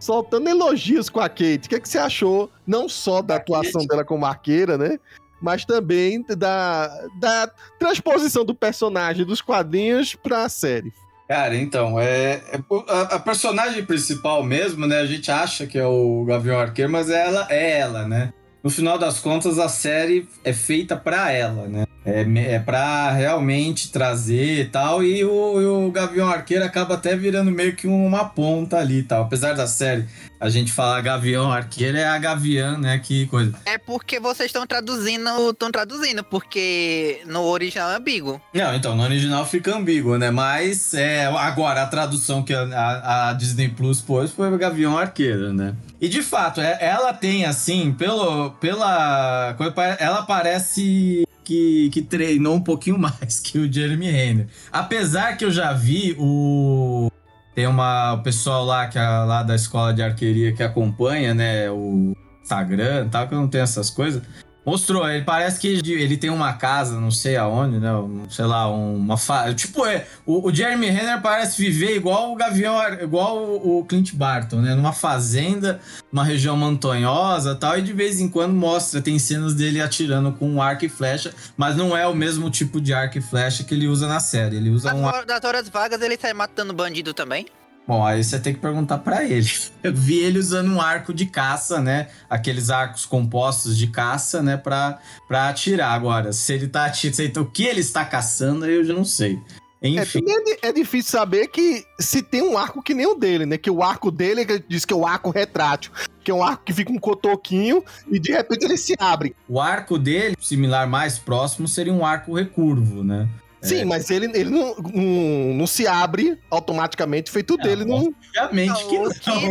soltando 0.01 0.49
elogios 0.49 1.09
com 1.09 1.21
a 1.21 1.29
Kate. 1.29 1.67
O 1.67 1.69
que, 1.69 1.77
é 1.77 1.81
que 1.81 1.89
você 1.89 1.99
achou, 1.99 2.51
não 2.67 2.89
só 2.89 3.23
da 3.23 3.37
atuação 3.37 3.87
dela 3.87 4.05
como 4.05 4.27
arqueira, 4.27 4.77
né? 4.77 4.99
Mas 5.43 5.65
também 5.65 6.23
da, 6.39 6.89
da 7.19 7.51
transposição 7.79 8.45
do 8.45 8.55
personagem 8.55 9.27
dos 9.27 9.41
quadrinhos 9.41 10.15
pra 10.15 10.49
série. 10.49 10.93
Cara, 11.29 11.57
então, 11.57 11.99
é, 11.99 12.43
é- 12.53 12.61
a, 12.89 13.01
a 13.17 13.19
personagem 13.19 13.85
principal 13.85 14.43
mesmo, 14.43 14.87
né? 14.87 15.01
A 15.01 15.07
gente 15.07 15.31
acha 15.31 15.67
que 15.67 15.79
é 15.79 15.87
o 15.87 16.25
Gavião 16.25 16.59
Arqueiro, 16.61 16.93
mas 16.93 17.11
ela 17.11 17.47
é 17.51 17.79
ela, 17.79 18.07
né? 18.07 18.33
No 18.63 18.71
final 18.71 18.97
das 18.97 19.19
contas, 19.19 19.59
a 19.59 19.69
série 19.69 20.29
é 20.45 20.53
feita 20.53 20.97
pra 20.97 21.33
ela, 21.33 21.67
né? 21.67 21.85
É, 22.05 22.25
é 22.55 22.59
pra 22.61 23.11
realmente 23.11 23.91
trazer 23.91 24.61
e 24.61 24.65
tal. 24.67 25.03
E 25.03 25.25
o, 25.25 25.87
o 25.87 25.91
Gavião 25.91 26.29
Arqueiro 26.29 26.65
acaba 26.65 26.95
até 26.95 27.17
virando 27.17 27.51
meio 27.51 27.75
que 27.75 27.87
uma 27.89 28.25
ponta 28.25 28.79
ali 28.79 29.03
tal. 29.03 29.23
Apesar 29.25 29.55
da 29.55 29.67
série 29.67 30.05
a 30.43 30.49
gente 30.49 30.73
falar 30.73 31.01
Gavião 31.01 31.53
Arqueiro, 31.53 31.97
é 31.97 32.05
a 32.05 32.19
Gavião, 32.19 32.77
né? 32.77 32.99
Que 32.99 33.27
coisa. 33.27 33.53
É 33.65 33.79
porque 33.79 34.19
vocês 34.19 34.49
estão 34.49 34.67
traduzindo, 34.67 35.29
estão 35.51 35.71
traduzindo, 35.71 36.25
porque 36.25 37.21
no 37.27 37.43
original 37.45 37.93
é 37.93 37.97
ambíguo. 37.97 38.41
Não, 38.53 38.75
então, 38.75 38.97
no 38.97 39.05
original 39.05 39.47
fica 39.47 39.77
ambíguo, 39.77 40.19
né? 40.19 40.33
Mas 40.33 40.95
é, 40.95 41.27
agora 41.27 41.83
a 41.83 41.87
tradução 41.87 42.43
que 42.43 42.53
a, 42.53 43.29
a- 43.31 43.33
Disney 43.35 43.69
Plus 43.69 44.01
pôs 44.01 44.33
foi 44.33 44.53
o 44.53 44.59
Gavião 44.59 44.99
Arqueiro, 44.99 45.53
né? 45.53 45.75
E 46.01 46.09
de 46.09 46.23
fato, 46.23 46.61
é- 46.61 46.77
ela 46.81 47.13
tem 47.15 47.45
assim, 47.45 47.93
pelo, 47.93 48.51
pela. 48.53 49.55
Ela 50.01 50.23
parece 50.23 51.25
que, 51.45 51.89
que 51.93 52.03
treinou 52.03 52.57
um 52.57 52.61
pouquinho 52.61 52.99
mais 53.01 53.39
que 53.39 53.59
o 53.59 53.73
Jeremy 53.73 54.11
Renner. 54.11 54.47
Apesar 54.73 55.37
que 55.37 55.45
eu 55.45 55.51
já 55.53 55.73
vi 55.73 56.17
o. 56.19 57.11
Tem 57.55 57.67
uma, 57.67 58.15
o 58.15 58.23
pessoal 58.23 58.65
lá, 58.65 58.89
que 58.89 58.99
é 58.99 59.03
lá 59.03 59.43
da 59.43 59.55
escola 59.55 59.93
de 59.93 60.03
arqueria 60.03 60.55
que 60.55 60.63
acompanha, 60.63 61.35
né? 61.35 61.71
O 61.71 62.17
Instagram 62.43 63.09
tal, 63.09 63.29
que 63.29 63.35
eu 63.35 63.39
não 63.39 63.49
tenho 63.49 63.65
essas 63.65 63.91
coisas. 63.91 64.23
Mostrou, 64.65 65.09
ele 65.09 65.25
parece 65.25 65.59
que 65.59 65.67
ele- 65.67 66.17
tem 66.17 66.31
uma 66.31 66.53
casa, 66.53 67.01
não 67.01 67.11
sei 67.11 67.37
aonde, 67.37 67.79
né? 67.79 67.91
sei 68.31 68.45
lá, 68.45 68.69
uma 68.71 69.17
fa... 69.17 69.53
Tipo, 69.53 69.85
é, 69.85 70.07
o, 70.25 70.49
o 70.49 70.55
Jeremy 70.55 70.89
Renner 70.89 71.21
parece 71.21 71.61
viver 71.61 71.97
igual 71.97 72.33
o 72.33 72.37
Gavião, 72.37 72.81
igual 73.01 73.39
o, 73.39 73.81
o 73.81 73.85
Clint 73.85 74.15
Barton, 74.15 74.57
né? 74.61 74.75
Numa 74.75 74.93
fazenda, 74.93 75.81
uma 76.13 76.23
região 76.25 76.57
montanhosa 76.57 77.53
e 77.53 77.57
tal, 77.57 77.77
e 77.79 77.83
de 77.83 77.93
vez 77.93 78.21
em 78.21 78.29
quando 78.29 78.53
mostra, 78.55 79.03
tem 79.03 79.19
cenas 79.19 79.55
dele 79.55 79.81
atirando 79.81 80.31
com 80.33 80.49
um 80.49 80.63
arco 80.63 80.85
e 80.85 80.89
flecha, 80.89 81.35
mas 81.57 81.77
não 81.77 81.97
é 81.97 82.07
o 82.07 82.15
mesmo 82.15 82.49
tipo 82.51 82.81
de 82.81 82.93
arco 82.95 83.19
e 83.19 83.21
flecha 83.21 83.65
que 83.65 83.75
ele 83.75 83.89
usa 83.89 84.07
na 84.07 84.21
série. 84.21 84.57
Ele 84.57 84.71
usa 84.71 84.91
Das, 84.91 84.99
um 84.99 85.27
das 85.27 85.45
horas 85.45 85.69
vagas 85.69 86.01
ele 86.01 86.17
sai 86.21 86.33
matando 86.33 86.73
bandido 86.73 87.13
também. 87.13 87.47
Bom, 87.87 88.05
aí 88.05 88.23
você 88.23 88.39
tem 88.39 88.55
que 88.55 88.61
perguntar 88.61 88.99
pra 88.99 89.25
ele. 89.25 89.49
Eu 89.83 89.93
vi 89.93 90.19
ele 90.21 90.39
usando 90.39 90.71
um 90.73 90.81
arco 90.81 91.13
de 91.13 91.27
caça, 91.27 91.81
né? 91.81 92.09
Aqueles 92.31 92.71
arcos 92.71 93.05
compostos 93.05 93.77
de 93.77 93.89
caça, 93.89 94.43
né? 94.43 94.57
Pra, 94.57 94.99
pra 95.27 95.49
atirar. 95.49 95.93
Agora, 95.93 96.33
se 96.33 96.53
ele 96.53 96.69
tá 96.69 96.87
atirando, 96.87 97.41
o 97.43 97.51
que 97.51 97.65
ele 97.65 97.81
está 97.81 98.05
caçando, 98.05 98.67
eu 98.67 98.85
já 98.85 98.95
não 98.95 99.05
sei. 99.05 99.41
É, 99.83 99.89
Enfim. 99.89 100.21
é, 100.63 100.69
é 100.69 100.73
difícil 100.73 101.11
saber 101.11 101.49
que 101.49 101.85
se 101.99 102.23
tem 102.23 102.41
um 102.41 102.57
arco 102.57 102.81
que 102.81 102.95
nem 102.95 103.05
o 103.05 103.17
dele, 103.17 103.45
né? 103.45 103.59
Que 103.59 103.69
o 103.69 103.83
arco 103.83 104.13
dele 104.13 104.43
ele 104.43 104.65
diz 104.69 104.85
que 104.85 104.95
é 104.95 104.97
o 104.97 105.05
arco 105.05 105.31
retrátil, 105.31 105.91
que 106.23 106.31
é 106.31 106.35
um 106.35 106.43
arco 106.43 106.63
que 106.65 106.73
fica 106.73 106.93
um 106.93 106.99
cotoquinho 106.99 107.83
e 108.09 108.21
de 108.21 108.31
repente 108.31 108.65
ele 108.65 108.77
se 108.77 108.95
abre. 108.97 109.35
O 109.49 109.61
arco 109.61 109.99
dele, 109.99 110.37
similar 110.41 110.87
mais 110.89 111.19
próximo, 111.19 111.67
seria 111.67 111.93
um 111.93 112.07
arco 112.07 112.37
recurvo, 112.37 113.03
né? 113.03 113.29
Sim, 113.63 113.85
mas 113.85 114.11
ele, 114.11 114.27
ele 114.35 114.51
não, 114.51 114.75
não, 114.77 115.55
não 115.55 115.67
se 115.67 115.87
abre 115.87 116.39
automaticamente, 116.51 117.31
feito 117.31 117.55
o 117.55 117.57
Não, 117.57 117.65
dele 117.65 117.85
não. 117.85 118.13
Obviamente 118.39 118.87
que 118.89 118.97
o, 118.99 119.03
não. 119.05 119.11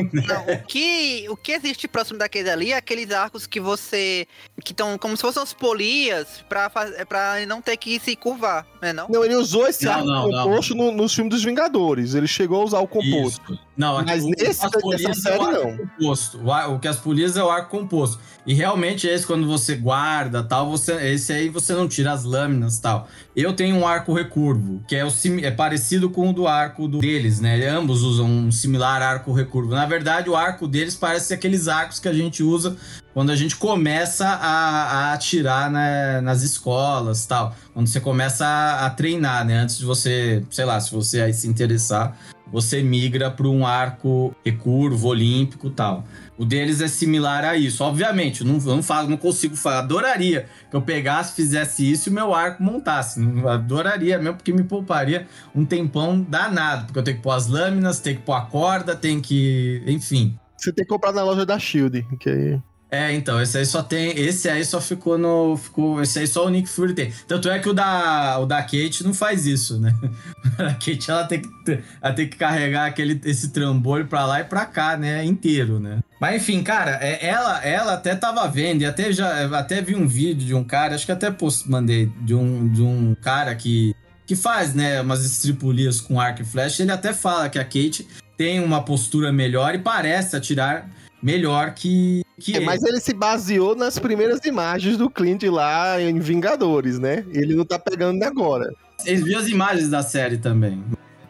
que, 0.09 0.15
né? 0.27 0.45
o, 0.63 0.67
que, 0.67 1.25
o 1.29 1.37
que 1.37 1.51
existe 1.53 1.87
próximo 1.87 2.19
daquele 2.19 2.49
ali 2.49 2.71
é 2.73 2.77
aqueles 2.77 3.11
arcos 3.11 3.47
que 3.47 3.59
você. 3.59 4.27
que 4.63 4.73
estão 4.73 4.97
como 4.97 5.15
se 5.15 5.21
fossem 5.21 5.41
uns 5.41 5.53
polias 5.53 6.43
pra, 6.49 6.69
pra 7.07 7.37
ele 7.37 7.45
não 7.45 7.61
ter 7.61 7.77
que 7.77 7.99
se 7.99 8.15
curvar, 8.15 8.65
né? 8.81 8.91
Não? 8.93 9.07
Não, 9.09 9.23
ele 9.23 9.35
usou 9.35 9.67
esse 9.67 9.85
Não, 9.85 9.91
arco 9.93 10.05
não, 10.05 10.27
não. 10.29 10.43
composto 10.43 10.75
no- 10.75 10.91
nos 10.91 11.13
filmes 11.13 11.33
dos 11.33 11.43
Vingadores. 11.43 12.13
Ele 12.13 12.27
chegou 12.27 12.61
a 12.61 12.65
usar 12.65 12.79
o 12.79 12.87
composto. 12.87 13.53
Isso. 13.53 13.59
Não, 13.77 14.03
Mas 14.03 14.23
o- 14.23 14.29
nesse- 14.29 14.65
as 14.65 14.71
polias 14.71 15.01
nessa 15.03 15.29
é 15.29 15.37
o 15.39 15.43
série, 15.43 15.55
arco 15.55 15.67
não. 15.67 15.77
composto. 15.77 16.43
O, 16.43 16.51
ar- 16.51 16.69
o 16.71 16.79
que 16.79 16.87
as 16.87 16.97
polias 16.97 17.37
é 17.37 17.43
o 17.43 17.49
arco 17.49 17.69
composto. 17.69 18.19
E 18.45 18.53
realmente 18.55 19.07
esse 19.07 19.25
quando 19.25 19.45
você 19.47 19.75
guarda 19.75 20.43
tal, 20.43 20.69
você 20.69 20.93
esse 21.13 21.31
aí 21.31 21.47
você 21.49 21.73
não 21.73 21.87
tira 21.87 22.11
as 22.11 22.23
lâminas 22.23 22.79
tal. 22.79 23.07
Eu 23.35 23.53
tenho 23.53 23.75
um 23.75 23.85
arco 23.87 24.00
arco 24.01 24.13
recurvo, 24.13 24.81
que 24.87 24.95
é, 24.95 25.05
o 25.05 25.11
é 25.43 25.51
parecido 25.51 26.09
com 26.09 26.29
o 26.29 26.33
do 26.33 26.47
arco 26.47 26.87
do- 26.87 26.97
deles, 26.99 27.39
né? 27.39 27.67
Ambos 27.67 28.01
usam 28.01 28.25
um 28.25 28.51
similar 28.51 29.01
arco 29.01 29.31
recurvo. 29.31 29.73
Na 29.75 29.85
verdade, 29.85 30.29
o 30.29 30.35
arco 30.35 30.67
deles 30.67 30.95
parece 30.95 31.33
aqueles 31.33 31.67
arcos 31.67 31.99
que 31.99 32.07
a 32.07 32.13
gente 32.13 32.41
usa 32.41 32.75
quando 33.13 33.29
a 33.31 33.35
gente 33.35 33.55
começa 33.55 34.27
a, 34.27 35.09
a 35.09 35.13
atirar 35.13 35.69
né, 35.69 36.19
nas 36.21 36.41
escolas 36.41 37.25
tal. 37.25 37.55
Quando 37.73 37.87
você 37.87 37.99
começa 37.99 38.45
a, 38.45 38.85
a 38.87 38.89
treinar, 38.89 39.45
né? 39.45 39.59
Antes 39.59 39.77
de 39.77 39.85
você, 39.85 40.43
sei 40.49 40.65
lá, 40.65 40.79
se 40.79 40.91
você 40.91 41.21
aí 41.21 41.33
se 41.33 41.47
interessar, 41.47 42.17
você 42.51 42.83
migra 42.83 43.31
para 43.31 43.47
um 43.47 43.65
arco 43.65 44.35
recurvo, 44.43 45.07
olímpico 45.07 45.69
tal. 45.69 46.05
O 46.37 46.45
deles 46.45 46.81
é 46.81 46.87
similar 46.87 47.45
a 47.45 47.55
isso. 47.55 47.83
Obviamente, 47.83 48.41
eu 48.41 48.47
não, 48.47 48.57
não, 48.57 48.81
faço, 48.83 49.09
não 49.09 49.17
consigo 49.17 49.55
falar. 49.55 49.79
Adoraria 49.79 50.47
que 50.69 50.75
eu 50.75 50.81
pegasse, 50.81 51.35
fizesse 51.35 51.89
isso 51.89 52.09
e 52.09 52.11
o 52.11 52.13
meu 52.13 52.33
arco 52.33 52.63
montasse. 52.63 53.21
Adoraria 53.47 54.17
mesmo, 54.17 54.37
porque 54.37 54.51
me 54.51 54.63
pouparia 54.63 55.27
um 55.53 55.63
tempão 55.63 56.21
danado. 56.21 56.85
Porque 56.85 56.99
eu 56.99 57.03
tenho 57.03 57.17
que 57.17 57.23
pôr 57.23 57.31
as 57.31 57.47
lâminas, 57.47 57.99
tenho 57.99 58.17
que 58.17 58.23
pôr 58.23 58.33
a 58.33 58.41
corda, 58.41 58.95
tenho 58.95 59.21
que. 59.21 59.83
Enfim. 59.85 60.37
Você 60.57 60.71
tem 60.73 60.85
que 60.85 60.89
comprar 60.89 61.11
na 61.11 61.23
loja 61.23 61.45
da 61.45 61.57
Shield, 61.57 62.05
que 62.19 62.29
aí... 62.29 62.59
É, 62.91 63.13
então, 63.13 63.41
esse 63.41 63.57
aí 63.57 63.65
só 63.65 63.81
tem. 63.81 64.11
Esse 64.19 64.49
aí 64.49 64.65
só 64.65 64.81
ficou 64.81 65.17
no. 65.17 65.55
Ficou, 65.55 66.01
esse 66.01 66.19
aí 66.19 66.27
só 66.27 66.45
o 66.45 66.49
Nick 66.49 66.67
Fury 66.67 66.93
tem. 66.93 67.13
Tanto 67.25 67.49
é 67.49 67.57
que 67.57 67.69
o 67.69 67.73
da, 67.73 68.37
o 68.37 68.45
da 68.45 68.61
Kate 68.61 69.01
não 69.05 69.13
faz 69.13 69.45
isso, 69.47 69.79
né? 69.79 69.95
A 70.59 70.73
Kate 70.73 71.09
ela 71.09 71.23
tem 71.23 71.41
que, 71.41 71.79
ela 72.01 72.13
tem 72.13 72.27
que 72.27 72.35
carregar 72.35 72.87
aquele, 72.87 73.19
esse 73.23 73.51
trambolho 73.51 74.07
pra 74.07 74.25
lá 74.25 74.41
e 74.41 74.43
pra 74.43 74.65
cá, 74.65 74.97
né? 74.97 75.23
Inteiro, 75.23 75.79
né? 75.79 75.99
Mas 76.19 76.41
enfim, 76.41 76.61
cara, 76.61 76.99
é, 77.01 77.25
ela, 77.25 77.63
ela 77.63 77.93
até 77.93 78.13
tava 78.13 78.45
vendo, 78.49 78.81
e 78.81 78.85
até 78.85 79.13
já 79.13 79.57
até 79.57 79.81
vi 79.81 79.95
um 79.95 80.05
vídeo 80.05 80.45
de 80.45 80.53
um 80.53 80.63
cara, 80.63 80.93
acho 80.93 81.05
que 81.05 81.13
até 81.13 81.31
post, 81.31 81.71
mandei, 81.71 82.11
de 82.21 82.35
um, 82.35 82.67
de 82.67 82.81
um 82.81 83.15
cara 83.15 83.55
que, 83.55 83.95
que 84.27 84.35
faz, 84.35 84.73
né, 84.73 84.99
umas 84.99 85.23
estripulias 85.25 86.01
com 86.01 86.19
arco 86.19 86.41
e 86.41 86.45
flecha. 86.45 86.83
Ele 86.83 86.91
até 86.91 87.13
fala 87.13 87.49
que 87.49 87.57
a 87.57 87.63
Kate 87.63 88.05
tem 88.35 88.59
uma 88.59 88.83
postura 88.83 89.31
melhor 89.31 89.73
e 89.75 89.79
parece 89.79 90.35
atirar 90.35 90.89
melhor 91.21 91.73
que, 91.73 92.23
que 92.39 92.53
É, 92.53 92.57
ele. 92.57 92.65
mas 92.65 92.83
ele 92.83 92.99
se 92.99 93.13
baseou 93.13 93.75
nas 93.75 93.99
primeiras 93.99 94.39
imagens 94.45 94.97
do 94.97 95.09
Clint 95.09 95.43
lá 95.43 95.99
em 96.01 96.19
Vingadores, 96.19 96.99
né? 96.99 97.25
Ele 97.31 97.55
não 97.55 97.65
tá 97.65 97.77
pegando 97.79 98.21
agora. 98.23 98.73
Vocês 98.97 99.23
viram 99.23 99.39
as 99.39 99.47
imagens 99.47 99.89
da 99.89 100.01
série 100.03 100.37
também. 100.37 100.83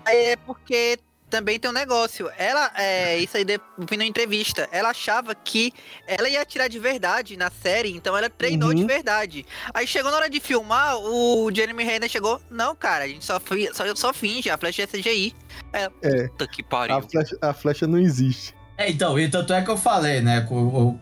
É 0.05 0.35
porque 0.35 0.97
também 1.29 1.57
tem 1.57 1.71
um 1.71 1.73
negócio. 1.73 2.29
Ela, 2.37 2.69
é, 2.75 3.17
isso 3.19 3.37
aí 3.37 3.45
de- 3.45 3.59
vi 3.89 3.95
na 3.95 4.03
entrevista. 4.03 4.67
Ela 4.69 4.89
achava 4.89 5.33
que 5.33 5.71
ela 6.05 6.27
ia 6.27 6.41
atirar 6.41 6.67
de 6.67 6.77
verdade 6.77 7.37
na 7.37 7.49
série, 7.49 7.89
então 7.95 8.17
ela 8.17 8.29
treinou 8.29 8.69
Uhum. 8.69 8.75
de 8.75 8.83
verdade. 8.83 9.45
Aí 9.73 9.87
chegou 9.87 10.11
na 10.11 10.17
hora 10.17 10.29
de 10.29 10.41
filmar, 10.41 10.97
o 10.97 11.49
Jeremy 11.53 11.85
Renner 11.85 12.09
chegou. 12.09 12.41
Não, 12.49 12.75
cara, 12.75 13.05
a 13.05 13.07
gente 13.07 13.23
só, 13.23 13.39
só, 13.73 13.95
só 13.95 14.13
finge, 14.13 14.49
a 14.49 14.57
flecha 14.57 14.83
é 14.83 14.87
CGI. 14.87 15.33
É, 15.71 15.89
É. 16.01 16.27
puta 16.27 16.47
que 16.47 16.61
pariu. 16.61 16.97
A 16.97 17.01
flecha, 17.01 17.37
a 17.41 17.53
flecha 17.53 17.87
não 17.87 17.97
existe. 17.99 18.53
É, 18.81 18.89
então, 18.89 19.19
e 19.19 19.27
tanto 19.27 19.53
é 19.53 19.61
que 19.61 19.69
eu 19.69 19.77
falei, 19.77 20.21
né? 20.21 20.41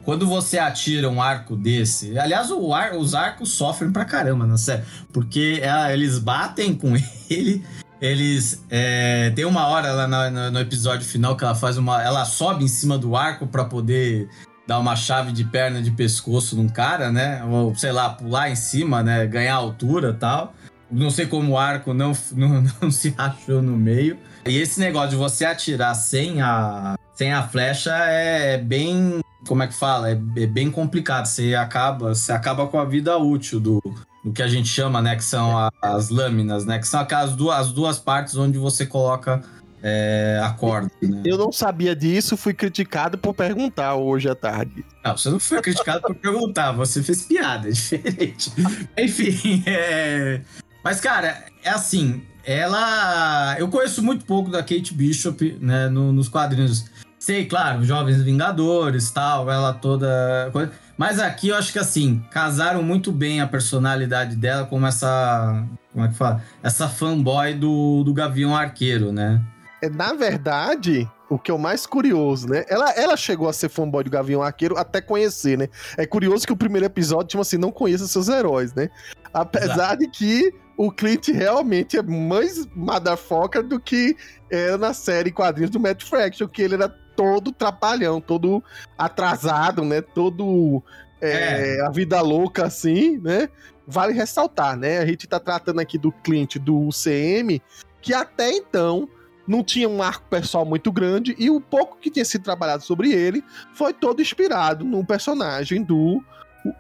Quando 0.03 0.27
você 0.27 0.57
atira 0.59 1.09
um 1.09 1.21
arco 1.21 1.55
desse. 1.55 2.19
Aliás, 2.19 2.49
ar- 2.73 2.95
os 2.97 3.15
arcos 3.15 3.51
sofrem 3.51 3.89
pra 3.91 4.03
caramba 4.03 4.45
na 4.45 4.57
série. 4.57 4.83
Porque 5.13 5.61
é, 5.63 5.93
eles 5.93 6.19
batem 6.19 6.75
com 6.75 6.93
ele. 7.29 7.63
Eles. 8.01 8.63
É, 8.69 9.31
tem 9.35 9.45
uma 9.45 9.67
hora 9.67 9.93
lá 9.93 10.07
no, 10.29 10.51
no 10.51 10.59
episódio 10.59 11.05
final 11.05 11.37
que 11.37 11.43
ela 11.43 11.55
faz 11.55 11.77
uma. 11.77 12.03
Ela 12.03 12.25
sobe 12.25 12.65
em 12.65 12.67
cima 12.67 12.97
do 12.97 13.15
arco 13.15 13.47
pra 13.47 13.63
poder 13.63 14.27
dar 14.67 14.77
uma 14.79 14.95
chave 14.95 15.31
de 15.31 15.43
perna 15.45 15.81
de 15.81 15.91
pescoço 15.91 16.55
num 16.57 16.67
cara, 16.67 17.11
né? 17.11 17.43
Ou, 17.45 17.73
sei 17.75 17.91
lá, 17.93 18.09
pular 18.09 18.49
em 18.49 18.55
cima, 18.55 19.01
né? 19.01 19.25
Ganhar 19.25 19.55
altura 19.55 20.13
tal. 20.13 20.53
Não 20.91 21.09
sei 21.09 21.27
como 21.27 21.53
o 21.53 21.57
arco 21.57 21.93
não, 21.93 22.11
não, 22.33 22.63
não 22.81 22.91
se 22.91 23.09
rachou 23.17 23.61
no 23.61 23.77
meio. 23.77 24.17
E 24.45 24.57
esse 24.57 24.79
negócio 24.79 25.11
de 25.11 25.15
você 25.15 25.45
atirar 25.45 25.93
sem 25.95 26.41
a, 26.41 26.95
sem 27.13 27.33
a 27.33 27.43
flecha 27.47 27.93
é 27.95 28.57
bem. 28.57 29.19
Como 29.47 29.63
é 29.63 29.67
que 29.67 29.73
fala? 29.73 30.09
É, 30.09 30.13
é 30.13 30.47
bem 30.47 30.69
complicado. 30.71 31.25
Você 31.25 31.55
acaba, 31.55 32.13
você 32.13 32.31
acaba 32.31 32.67
com 32.67 32.79
a 32.79 32.85
vida 32.85 33.17
útil 33.17 33.59
do, 33.59 33.81
do 34.23 34.31
que 34.33 34.41
a 34.41 34.47
gente 34.47 34.67
chama, 34.67 35.01
né? 35.01 35.15
Que 35.15 35.23
são 35.23 35.57
a- 35.57 35.71
as 35.81 36.09
lâminas, 36.09 36.65
né? 36.65 36.79
Que 36.79 36.87
são 36.87 36.99
aquelas 36.99 37.35
duas, 37.35 37.57
as 37.59 37.71
duas 37.71 37.99
partes 37.99 38.35
onde 38.35 38.57
você 38.57 38.85
coloca 38.85 39.41
é, 39.81 40.41
a 40.43 40.51
corda. 40.51 40.91
Né? 41.01 41.23
Eu 41.25 41.37
não 41.37 41.51
sabia 41.51 41.95
disso, 41.95 42.35
fui 42.35 42.53
criticado 42.53 43.17
por 43.17 43.33
perguntar 43.33 43.95
hoje 43.95 44.29
à 44.29 44.35
tarde. 44.35 44.83
Não, 45.03 45.15
você 45.17 45.29
não 45.29 45.39
foi 45.39 45.61
criticado 45.61 46.01
por 46.01 46.15
perguntar, 46.15 46.73
você 46.73 47.01
fez 47.01 47.23
piada, 47.23 47.69
é 47.69 47.71
diferente. 47.71 48.51
Enfim, 48.97 49.63
é... 49.65 50.41
Mas, 50.83 50.99
cara, 50.99 51.45
é 51.63 51.69
assim, 51.69 52.21
ela... 52.45 53.55
Eu 53.59 53.67
conheço 53.67 54.03
muito 54.03 54.25
pouco 54.25 54.49
da 54.49 54.59
Kate 54.59 54.93
Bishop, 54.93 55.57
né, 55.61 55.87
no- 55.87 56.11
nos 56.11 56.27
quadrinhos. 56.29 56.85
Sei, 57.17 57.45
claro, 57.45 57.83
Jovens 57.83 58.21
Vingadores, 58.23 59.11
tal, 59.11 59.51
ela 59.51 59.73
toda... 59.73 60.51
Mas 60.97 61.19
aqui 61.19 61.49
eu 61.49 61.55
acho 61.55 61.71
que, 61.71 61.79
assim, 61.79 62.23
casaram 62.31 62.81
muito 62.81 63.11
bem 63.11 63.41
a 63.41 63.47
personalidade 63.47 64.35
dela 64.35 64.65
com 64.65 64.85
essa... 64.85 65.63
Como 65.91 66.05
é 66.05 66.07
que 66.07 66.15
fala? 66.15 66.43
Essa 66.63 66.87
fanboy 66.87 67.53
do, 67.55 68.03
do 68.03 68.13
Gavião 68.13 68.55
Arqueiro, 68.55 69.11
né? 69.11 69.41
É, 69.81 69.89
na 69.89 70.13
verdade, 70.13 71.09
o 71.29 71.37
que 71.37 71.51
é 71.51 71.53
o 71.53 71.59
mais 71.59 71.85
curioso, 71.85 72.49
né? 72.49 72.65
Ela, 72.67 72.91
ela 72.91 73.15
chegou 73.15 73.47
a 73.47 73.53
ser 73.53 73.69
fanboy 73.69 74.03
do 74.03 74.09
Gavião 74.09 74.41
Arqueiro 74.41 74.77
até 74.77 74.99
conhecer, 74.99 75.57
né? 75.57 75.69
É 75.95 76.05
curioso 76.05 76.45
que 76.45 76.53
o 76.53 76.57
primeiro 76.57 76.87
episódio, 76.87 77.27
tipo 77.27 77.41
assim, 77.41 77.57
não 77.57 77.71
conheça 77.71 78.07
seus 78.07 78.27
heróis, 78.27 78.73
né? 78.73 78.89
Apesar 79.31 79.95
de 79.95 80.09
que 80.09 80.51
o 80.75 80.91
Clint 80.91 81.27
realmente 81.27 81.97
é 81.97 82.01
mais 82.01 82.65
motherfucker 82.75 83.61
do 83.61 83.79
que 83.79 84.17
era 84.49 84.77
na 84.77 84.93
série 84.93 85.31
quadrinhos 85.31 85.69
do 85.69 85.79
Matt 85.79 86.03
Fraction, 86.03 86.47
que 86.47 86.61
ele 86.61 86.75
era 86.75 86.89
todo 87.15 87.51
trapalhão, 87.51 88.19
todo 88.19 88.63
atrasado, 88.97 89.83
né? 89.83 90.01
Todo 90.01 90.81
é, 91.21 91.79
a 91.85 91.89
vida 91.91 92.19
louca 92.21 92.65
assim, 92.65 93.19
né? 93.19 93.49
Vale 93.85 94.13
ressaltar, 94.13 94.77
né? 94.77 94.99
A 94.99 95.05
gente 95.05 95.27
tá 95.27 95.39
tratando 95.39 95.79
aqui 95.79 95.97
do 95.97 96.11
Clint 96.11 96.57
do 96.57 96.87
UCM, 96.87 97.61
que 98.01 98.13
até 98.13 98.51
então 98.51 99.07
não 99.49 99.63
tinha 99.63 99.89
um 99.89 100.01
arco 100.03 100.25
pessoal 100.29 100.63
muito 100.63 100.91
grande 100.91 101.35
e 101.39 101.49
o 101.49 101.59
pouco 101.59 101.97
que 101.97 102.11
tinha 102.11 102.23
sido 102.23 102.43
trabalhado 102.43 102.83
sobre 102.83 103.11
ele 103.11 103.43
foi 103.73 103.91
todo 103.91 104.21
inspirado 104.21 104.85
no 104.85 105.03
personagem 105.03 105.83
do, 105.83 106.23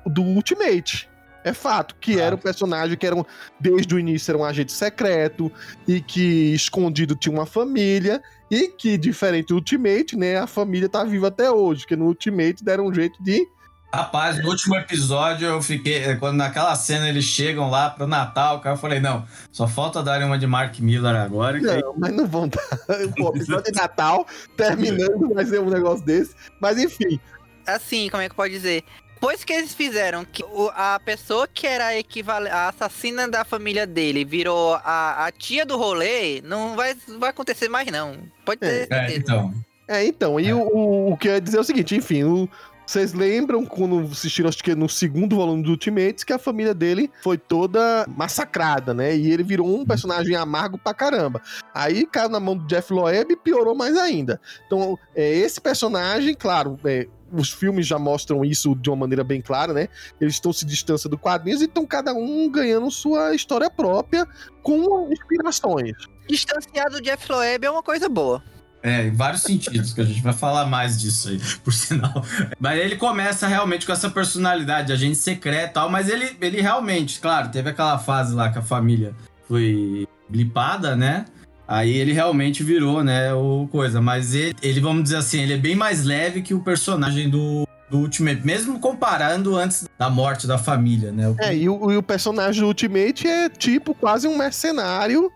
do 0.05 0.21
Ultimate. 0.21 1.09
É 1.43 1.51
fato, 1.51 1.95
que 1.99 2.19
era 2.19 2.35
um 2.35 2.37
personagem 2.37 2.95
que 2.95 3.07
era 3.07 3.15
um- 3.15 3.25
desde 3.59 3.95
o 3.95 3.99
início 3.99 4.29
era 4.29 4.37
um 4.37 4.43
agente 4.45 4.71
secreto 4.71 5.51
e 5.87 5.99
que 5.99 6.53
escondido 6.53 7.15
tinha 7.15 7.33
uma 7.33 7.45
família 7.45 8.21
e 8.51 8.67
que, 8.67 8.97
diferente 8.97 9.47
do 9.47 9.55
Ultimate, 9.55 10.15
né, 10.15 10.37
a 10.37 10.45
família 10.45 10.87
tá 10.87 11.03
viva 11.03 11.29
até 11.29 11.49
hoje, 11.49 11.87
que 11.87 11.95
no 11.95 12.05
Ultimate 12.05 12.63
deram 12.63 12.85
um 12.87 12.93
jeito 12.93 13.21
de 13.23 13.47
Rapaz, 13.91 14.37
no 14.41 14.49
último 14.49 14.75
episódio 14.75 15.47
eu 15.47 15.61
fiquei. 15.63 16.15
Quando 16.17 16.37
naquela 16.37 16.75
cena 16.75 17.09
eles 17.09 17.25
chegam 17.25 17.69
lá 17.71 17.89
pro 17.89 18.05
Natal, 18.05 18.59
cara, 18.59 18.75
eu 18.75 18.79
falei, 18.79 18.99
não, 18.99 19.25
só 19.51 19.67
falta 19.67 20.03
darem 20.03 20.27
uma 20.27 20.37
de 20.37 20.45
Mark 20.45 20.77
Miller 20.79 21.15
agora. 21.15 21.57
aí- 21.57 21.81
Não, 21.81 21.95
mas 21.97 22.13
não 22.13 22.27
vão 22.27 22.47
dar. 22.47 22.61
Pô, 23.17 23.29
episódio 23.35 23.71
de 23.71 23.71
Natal, 23.81 24.27
terminando, 24.55 25.33
vai 25.33 25.43
ser 25.45 25.59
um 25.59 25.69
negócio 25.69 26.05
desse. 26.05 26.35
Mas 26.61 26.77
enfim, 26.77 27.19
Assim, 27.65 28.09
como 28.09 28.23
é 28.23 28.29
que 28.29 28.35
pode 28.35 28.53
dizer? 28.53 28.83
Depois 29.15 29.43
que 29.43 29.53
eles 29.53 29.73
fizeram 29.73 30.23
que 30.25 30.43
o- 30.43 30.71
a 30.73 30.99
pessoa 31.03 31.47
que 31.47 31.67
era 31.67 31.87
a, 31.87 31.97
equivale- 31.97 32.49
a 32.49 32.69
assassina 32.69 33.27
da 33.27 33.43
família 33.43 33.85
dele 33.85 34.23
virou 34.23 34.75
a, 34.75 35.25
a 35.25 35.31
tia 35.31 35.65
do 35.65 35.77
rolê, 35.77 36.41
não 36.43 36.75
vai, 36.75 36.95
não 37.07 37.19
vai 37.19 37.29
acontecer 37.31 37.67
mais, 37.69 37.91
não. 37.91 38.15
Pode 38.45 38.59
ter 38.61 38.83
É, 38.83 38.87
certeza. 38.87 39.17
então. 39.19 39.53
É, 39.87 40.05
então, 40.05 40.39
e 40.39 40.53
o, 40.53 40.59
o, 40.61 41.13
o 41.13 41.17
que 41.17 41.27
eu 41.27 41.33
ia 41.33 41.41
dizer 41.41 41.57
é 41.57 41.61
o 41.61 41.63
seguinte, 41.63 41.95
enfim, 41.95 42.23
o- 42.23 42.47
vocês 42.89 43.13
lembram 43.13 43.63
quando 43.67 43.99
assistiram, 43.99 44.49
acho 44.49 44.63
que 44.63 44.73
no 44.73 44.89
segundo 44.89 45.35
volume 45.35 45.61
do 45.61 45.69
Ultimates, 45.69 46.23
que 46.23 46.33
a 46.33 46.39
família 46.39 46.73
dele 46.73 47.11
foi 47.21 47.37
toda 47.37 48.03
massacrada, 48.07 48.95
né? 48.95 49.15
E 49.15 49.31
ele 49.31 49.43
virou 49.43 49.79
um 49.79 49.85
personagem 49.85 50.35
amargo 50.35 50.75
pra 50.75 50.91
caramba. 50.91 51.39
Aí 51.71 52.03
caiu 52.07 52.29
na 52.29 52.39
mão 52.39 52.57
do 52.57 52.65
Jeff 52.65 52.91
Loeb 52.91 53.31
e 53.31 53.35
piorou 53.35 53.75
mais 53.75 53.95
ainda. 53.95 54.41
Então, 54.65 54.97
é, 55.15 55.31
esse 55.35 55.61
personagem, 55.61 56.33
claro, 56.33 56.79
é, 56.83 57.07
os 57.31 57.51
filmes 57.51 57.85
já 57.85 57.99
mostram 57.99 58.43
isso 58.43 58.73
de 58.73 58.89
uma 58.89 58.95
maneira 58.95 59.23
bem 59.23 59.39
clara, 59.39 59.71
né? 59.71 59.87
Eles 60.19 60.33
estão 60.33 60.51
se 60.51 60.65
distanciando 60.65 61.15
do 61.15 61.21
quadrinhos 61.21 61.61
e 61.61 61.65
estão 61.65 61.85
cada 61.85 62.11
um 62.15 62.49
ganhando 62.49 62.89
sua 62.89 63.35
história 63.35 63.69
própria 63.69 64.25
com 64.63 65.11
inspirações. 65.11 65.93
Distanciar 66.27 66.89
do 66.89 66.99
Jeff 66.99 67.31
Loeb 67.31 67.63
é 67.63 67.69
uma 67.69 67.83
coisa 67.83 68.09
boa. 68.09 68.43
É, 68.81 69.07
em 69.07 69.11
vários 69.11 69.41
sentidos, 69.41 69.91
que 69.93 69.99
a 69.99 70.05
gente 70.05 70.21
vai 70.21 70.31
falar 70.31 70.65
mais 70.65 70.99
disso 70.99 71.29
aí, 71.29 71.39
por 71.63 71.73
sinal. 71.73 72.23
Mas 72.59 72.79
ele 72.79 72.95
começa 72.95 73.45
realmente 73.47 73.85
com 73.85 73.91
essa 73.91 74.09
personalidade, 74.09 74.87
de 74.87 74.93
agente 74.93 75.17
secreto 75.17 75.71
e 75.71 75.73
tal, 75.73 75.89
mas 75.89 76.07
ele, 76.09 76.37
ele 76.39 76.61
realmente, 76.61 77.19
claro, 77.19 77.49
teve 77.49 77.69
aquela 77.69 77.97
fase 77.99 78.33
lá 78.33 78.49
que 78.49 78.57
a 78.59 78.61
família 78.61 79.13
foi 79.47 80.07
blipada, 80.29 80.95
né? 80.95 81.25
Aí 81.67 81.91
ele 81.91 82.13
realmente 82.13 82.63
virou, 82.63 83.03
né, 83.03 83.33
o 83.33 83.67
coisa. 83.71 84.01
Mas 84.01 84.33
ele, 84.33 84.55
ele, 84.61 84.79
vamos 84.79 85.03
dizer 85.03 85.17
assim, 85.17 85.41
ele 85.41 85.53
é 85.53 85.57
bem 85.57 85.75
mais 85.75 86.03
leve 86.03 86.41
que 86.41 86.53
o 86.53 86.61
personagem 86.61 87.29
do, 87.29 87.67
do 87.91 87.97
Ultimate, 87.99 88.43
mesmo 88.45 88.79
comparando 88.79 89.55
antes 89.55 89.87
da 89.97 90.09
morte 90.09 90.47
da 90.47 90.57
família, 90.57 91.11
né? 91.11 91.27
O- 91.29 91.35
É, 91.39 91.55
e 91.55 91.67
o, 91.69 91.91
e 91.91 91.97
o 91.97 92.01
personagem 92.01 92.61
do 92.61 92.67
Ultimate 92.67 93.27
é 93.27 93.49
tipo 93.49 93.93
quase 93.93 94.27
um 94.27 94.37
mercenário 94.37 95.31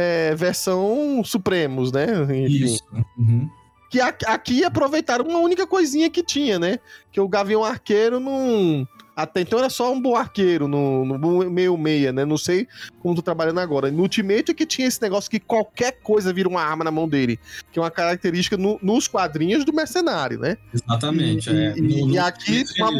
é, 0.00 0.34
versão 0.34 1.22
Supremos, 1.24 1.90
né? 1.92 2.06
Enfim. 2.24 2.64
Isso. 2.64 2.84
Uhum. 3.18 3.48
Que 3.90 4.00
a- 4.00 4.14
aqui 4.26 4.62
aproveitaram 4.64 5.24
uma 5.26 5.38
única 5.38 5.66
coisinha 5.66 6.08
que 6.10 6.22
tinha, 6.22 6.58
né? 6.58 6.78
Que 7.10 7.20
o 7.20 7.26
Gavião 7.28 7.64
Arqueiro 7.64 8.20
não. 8.20 8.86
Até 9.16 9.40
então 9.40 9.58
era 9.58 9.68
só 9.68 9.92
um 9.92 10.00
bom 10.00 10.14
arqueiro 10.14 10.68
no, 10.68 11.04
no 11.04 11.50
meio 11.50 11.76
meia, 11.76 12.12
né? 12.12 12.24
Não 12.24 12.38
sei 12.38 12.68
como 13.00 13.16
tô 13.16 13.22
trabalhando 13.22 13.58
agora. 13.58 13.90
No 13.90 14.02
Ultimate 14.02 14.52
é 14.52 14.54
que 14.54 14.64
tinha 14.64 14.86
esse 14.86 15.02
negócio 15.02 15.28
que 15.28 15.40
qualquer 15.40 15.98
coisa 16.02 16.32
vira 16.32 16.48
uma 16.48 16.62
arma 16.62 16.84
na 16.84 16.90
mão 16.92 17.08
dele. 17.08 17.36
Que 17.72 17.80
é 17.80 17.82
uma 17.82 17.90
característica 17.90 18.56
no- 18.56 18.78
nos 18.80 19.08
quadrinhos 19.08 19.64
do 19.64 19.72
mercenário, 19.72 20.38
né? 20.38 20.56
Exatamente. 20.72 21.50
E- 21.50 21.56
é. 21.64 21.74
e- 21.76 22.10
e 22.12 22.18
aqui, 22.18 22.62
uma 22.78 22.92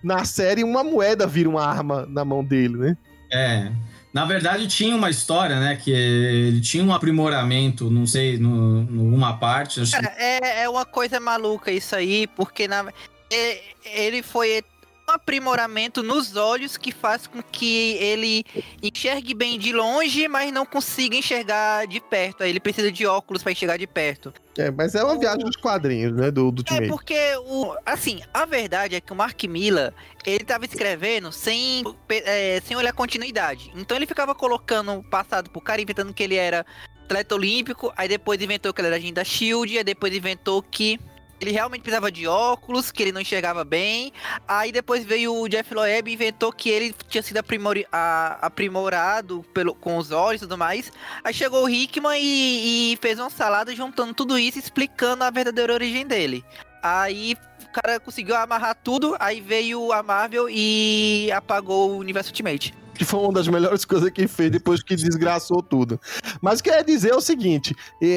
Na 0.00 0.24
série, 0.24 0.62
uma 0.62 0.84
moeda 0.84 1.26
vira 1.26 1.48
uma 1.48 1.64
arma 1.64 2.06
na 2.08 2.24
mão 2.24 2.44
dele, 2.44 2.76
né? 2.76 2.96
É. 3.32 3.72
Na 4.12 4.24
verdade, 4.24 4.66
tinha 4.66 4.96
uma 4.96 5.10
história, 5.10 5.60
né? 5.60 5.76
Que 5.76 5.90
ele 5.90 6.60
tinha 6.60 6.82
um 6.82 6.92
aprimoramento, 6.92 7.90
não 7.90 8.06
sei, 8.06 8.38
numa 8.38 9.36
parte. 9.36 9.80
Cara, 9.90 10.14
é, 10.16 10.62
é 10.62 10.68
uma 10.68 10.84
coisa 10.84 11.20
maluca 11.20 11.70
isso 11.70 11.94
aí, 11.94 12.26
porque 12.26 12.66
na, 12.66 12.86
é- 13.30 13.60
ele 13.84 14.22
foi 14.22 14.62
aprimoramento 15.10 16.02
nos 16.02 16.36
olhos 16.36 16.76
que 16.76 16.92
faz 16.92 17.26
com 17.26 17.42
que 17.42 17.94
ele 17.94 18.44
enxergue 18.82 19.34
bem 19.34 19.58
de 19.58 19.72
longe, 19.72 20.28
mas 20.28 20.52
não 20.52 20.66
consiga 20.66 21.16
enxergar 21.16 21.86
de 21.86 22.00
perto. 22.00 22.42
Aí 22.42 22.50
ele 22.50 22.60
precisa 22.60 22.90
de 22.92 23.06
óculos 23.06 23.42
para 23.42 23.52
enxergar 23.52 23.76
de 23.76 23.86
perto. 23.86 24.32
É, 24.56 24.70
mas 24.70 24.94
é 24.94 25.04
uma 25.04 25.16
viagem 25.18 25.44
dos 25.44 25.56
quadrinhos, 25.56 26.14
né? 26.16 26.30
Do, 26.30 26.50
do 26.50 26.62
É 26.68 26.72
Ultimate. 26.72 26.88
porque 26.88 27.18
o 27.46 27.76
assim, 27.86 28.20
a 28.34 28.44
verdade 28.44 28.96
é 28.96 29.00
que 29.00 29.12
o 29.12 29.16
Mark 29.16 29.42
Miller, 29.44 29.92
ele 30.26 30.44
tava 30.44 30.64
escrevendo 30.64 31.30
sem 31.30 31.84
é, 32.08 32.60
sem 32.64 32.76
olhar 32.76 32.92
continuidade. 32.92 33.70
Então 33.76 33.96
ele 33.96 34.06
ficava 34.06 34.34
colocando 34.34 34.92
o 34.92 35.02
passado 35.04 35.48
pro 35.50 35.60
cara, 35.60 35.80
inventando 35.80 36.12
que 36.12 36.22
ele 36.22 36.34
era 36.34 36.66
atleta 37.04 37.34
olímpico, 37.34 37.92
aí 37.96 38.06
depois 38.06 38.40
inventou 38.42 38.72
que 38.74 38.80
ele 38.80 38.88
era 38.88 38.96
agente 38.96 39.14
da 39.14 39.24
Shield, 39.24 39.78
aí 39.78 39.84
depois 39.84 40.14
inventou 40.14 40.62
que 40.62 41.00
ele 41.40 41.52
realmente 41.52 41.82
precisava 41.82 42.10
de 42.10 42.26
óculos, 42.26 42.90
que 42.90 43.02
ele 43.02 43.12
não 43.12 43.20
enxergava 43.20 43.64
bem. 43.64 44.12
Aí 44.46 44.72
depois 44.72 45.04
veio 45.04 45.34
o 45.34 45.48
Jeff 45.48 45.72
Loeb 45.72 46.08
e 46.08 46.14
inventou 46.14 46.52
que 46.52 46.68
ele 46.68 46.94
tinha 47.08 47.22
sido 47.22 47.36
aprimori- 47.38 47.86
a- 47.92 48.38
aprimorado 48.42 49.44
pelo, 49.54 49.74
com 49.74 49.96
os 49.96 50.10
olhos 50.10 50.42
e 50.42 50.44
tudo 50.44 50.58
mais. 50.58 50.92
Aí 51.22 51.32
chegou 51.32 51.64
o 51.64 51.68
Hickman 51.68 52.18
e, 52.20 52.92
e 52.92 52.98
fez 53.00 53.18
uma 53.18 53.30
salada 53.30 53.74
juntando 53.74 54.14
tudo 54.14 54.38
isso, 54.38 54.58
explicando 54.58 55.24
a 55.24 55.30
verdadeira 55.30 55.72
origem 55.72 56.06
dele. 56.06 56.44
Aí 56.82 57.36
o 57.62 57.72
cara 57.72 58.00
conseguiu 58.00 58.34
amarrar 58.36 58.76
tudo, 58.82 59.16
aí 59.20 59.40
veio 59.40 59.92
a 59.92 60.02
Marvel 60.02 60.48
e 60.48 61.30
apagou 61.32 61.90
o 61.90 61.98
universo 61.98 62.30
Ultimate. 62.30 62.74
Que 62.98 63.04
foi 63.04 63.20
uma 63.20 63.32
das 63.32 63.46
melhores 63.46 63.84
coisas 63.84 64.10
que 64.10 64.26
fez 64.26 64.50
depois 64.50 64.82
que 64.82 64.96
desgraçou 64.96 65.62
tudo. 65.62 66.00
Mas 66.42 66.60
quer 66.60 66.84
dizer 66.84 67.14
o 67.14 67.20
seguinte: 67.20 67.74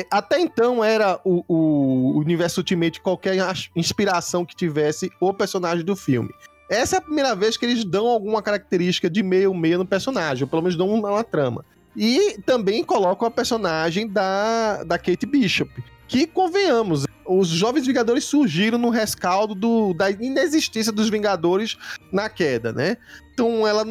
até 0.10 0.40
então 0.40 0.84
era 0.84 1.20
o, 1.24 1.44
o 1.48 2.20
universo 2.20 2.62
Ultimate 2.62 3.00
qualquer 3.00 3.38
inspiração 3.76 4.44
que 4.44 4.56
tivesse 4.56 5.12
o 5.22 5.34
personagem 5.34 5.86
do 5.86 5.96
filme. 5.96 6.34
Essa 6.70 6.96
é 6.96 7.00
a 7.00 7.02
primeira 7.02 7.36
vez 7.36 7.58
que 7.58 7.66
eles 7.66 7.84
dão 7.86 8.08
alguma 8.08 8.42
característica 8.42 9.10
de 9.10 9.22
meio 9.22 9.54
meio 9.54 9.78
no 9.78 9.86
personagem, 9.86 10.44
ou 10.44 10.50
pelo 10.50 10.64
menos 10.64 10.78
dão 10.78 10.90
uma, 10.90 11.12
uma 11.12 11.24
trama. 11.24 11.64
E 11.96 12.40
também 12.46 12.84
colocam 12.84 13.28
a 13.28 13.32
personagem 13.32 14.08
da, 14.08 14.84
da 14.84 14.98
Kate 14.98 15.26
Bishop. 15.26 15.70
Que, 16.12 16.28
convenhamos, 16.28 17.06
os 17.26 17.48
Jovens 17.48 17.88
Vingadores 17.88 18.26
surgiram 18.26 18.78
no 18.78 18.90
rescaldo 18.90 19.56
do, 19.56 19.94
da 19.94 20.12
inexistência 20.12 20.92
dos 20.92 21.10
Vingadores 21.10 21.78
na 22.12 22.28
queda, 22.28 22.74
né? 22.74 22.98
Então 23.34 23.66
ela 23.66 23.86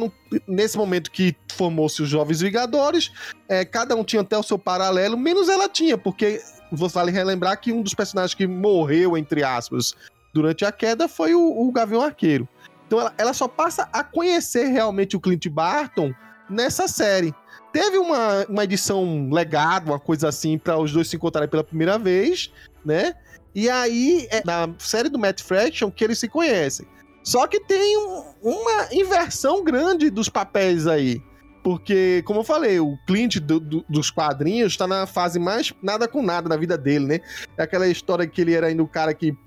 nesse 0.47 0.77
momento 0.77 1.09
que 1.09 1.35
formou-se 1.51 1.99
os 1.99 2.07
Jovens 2.07 2.39
Vingadores, 2.39 3.11
é, 3.49 3.65
cada 3.65 3.95
um 3.95 4.03
tinha 4.03 4.21
até 4.21 4.37
o 4.37 4.43
seu 4.43 4.59
paralelo, 4.59 5.17
menos 5.17 5.49
ela 5.49 5.67
tinha, 5.67 5.97
porque 5.97 6.39
vale 6.71 7.09
relembrar 7.11 7.59
que 7.59 7.73
um 7.73 7.81
dos 7.81 7.95
personagens 7.95 8.35
que 8.35 8.45
morreu, 8.45 9.17
entre 9.17 9.43
aspas, 9.43 9.95
durante 10.31 10.63
a 10.63 10.71
queda 10.71 11.07
foi 11.07 11.33
o, 11.33 11.41
o 11.41 11.71
Gavião 11.71 12.03
Arqueiro. 12.03 12.47
Então 12.85 12.99
ela, 12.99 13.15
ela 13.17 13.33
só 13.33 13.47
passa 13.47 13.89
a 13.91 14.03
conhecer 14.03 14.65
realmente 14.67 15.15
o 15.15 15.19
Clint 15.19 15.47
Barton 15.47 16.13
nessa 16.51 16.87
série. 16.87 17.33
Teve 17.73 17.97
uma, 17.97 18.45
uma 18.49 18.63
edição 18.65 19.29
legado, 19.31 19.87
uma 19.91 19.99
coisa 19.99 20.27
assim, 20.27 20.57
para 20.57 20.77
os 20.77 20.91
dois 20.91 21.07
se 21.09 21.15
encontrarem 21.15 21.49
pela 21.49 21.63
primeira 21.63 21.97
vez, 21.97 22.51
né? 22.85 23.13
E 23.55 23.69
aí, 23.69 24.27
é 24.29 24.41
na 24.45 24.69
série 24.77 25.09
do 25.09 25.17
Matt 25.17 25.41
Fraction 25.41 25.89
que 25.89 26.03
eles 26.03 26.19
se 26.19 26.27
conhecem. 26.27 26.85
Só 27.23 27.47
que 27.47 27.59
tem 27.59 27.97
um- 27.97 28.23
uma 28.41 28.87
inversão 28.91 29.63
grande 29.63 30.09
dos 30.09 30.27
papéis 30.27 30.87
aí. 30.87 31.21
Porque, 31.63 32.23
como 32.25 32.39
eu 32.39 32.43
falei, 32.43 32.79
o 32.79 32.97
Clint 33.05 33.37
do- 33.37 33.59
do- 33.59 33.85
dos 33.87 34.09
quadrinhos 34.09 34.75
tá 34.75 34.87
na 34.87 35.05
fase 35.05 35.37
mais 35.37 35.71
nada 35.81 36.07
com 36.07 36.21
nada 36.23 36.49
na 36.49 36.57
vida 36.57 36.75
dele, 36.77 37.05
né? 37.05 37.19
É 37.55 37.63
aquela 37.63 37.87
história 37.87 38.25
que 38.25 38.41
ele 38.41 38.53
era 38.53 38.67
ainda 38.67 38.81
o 38.81 38.87
cara 38.87 39.13
que 39.13 39.37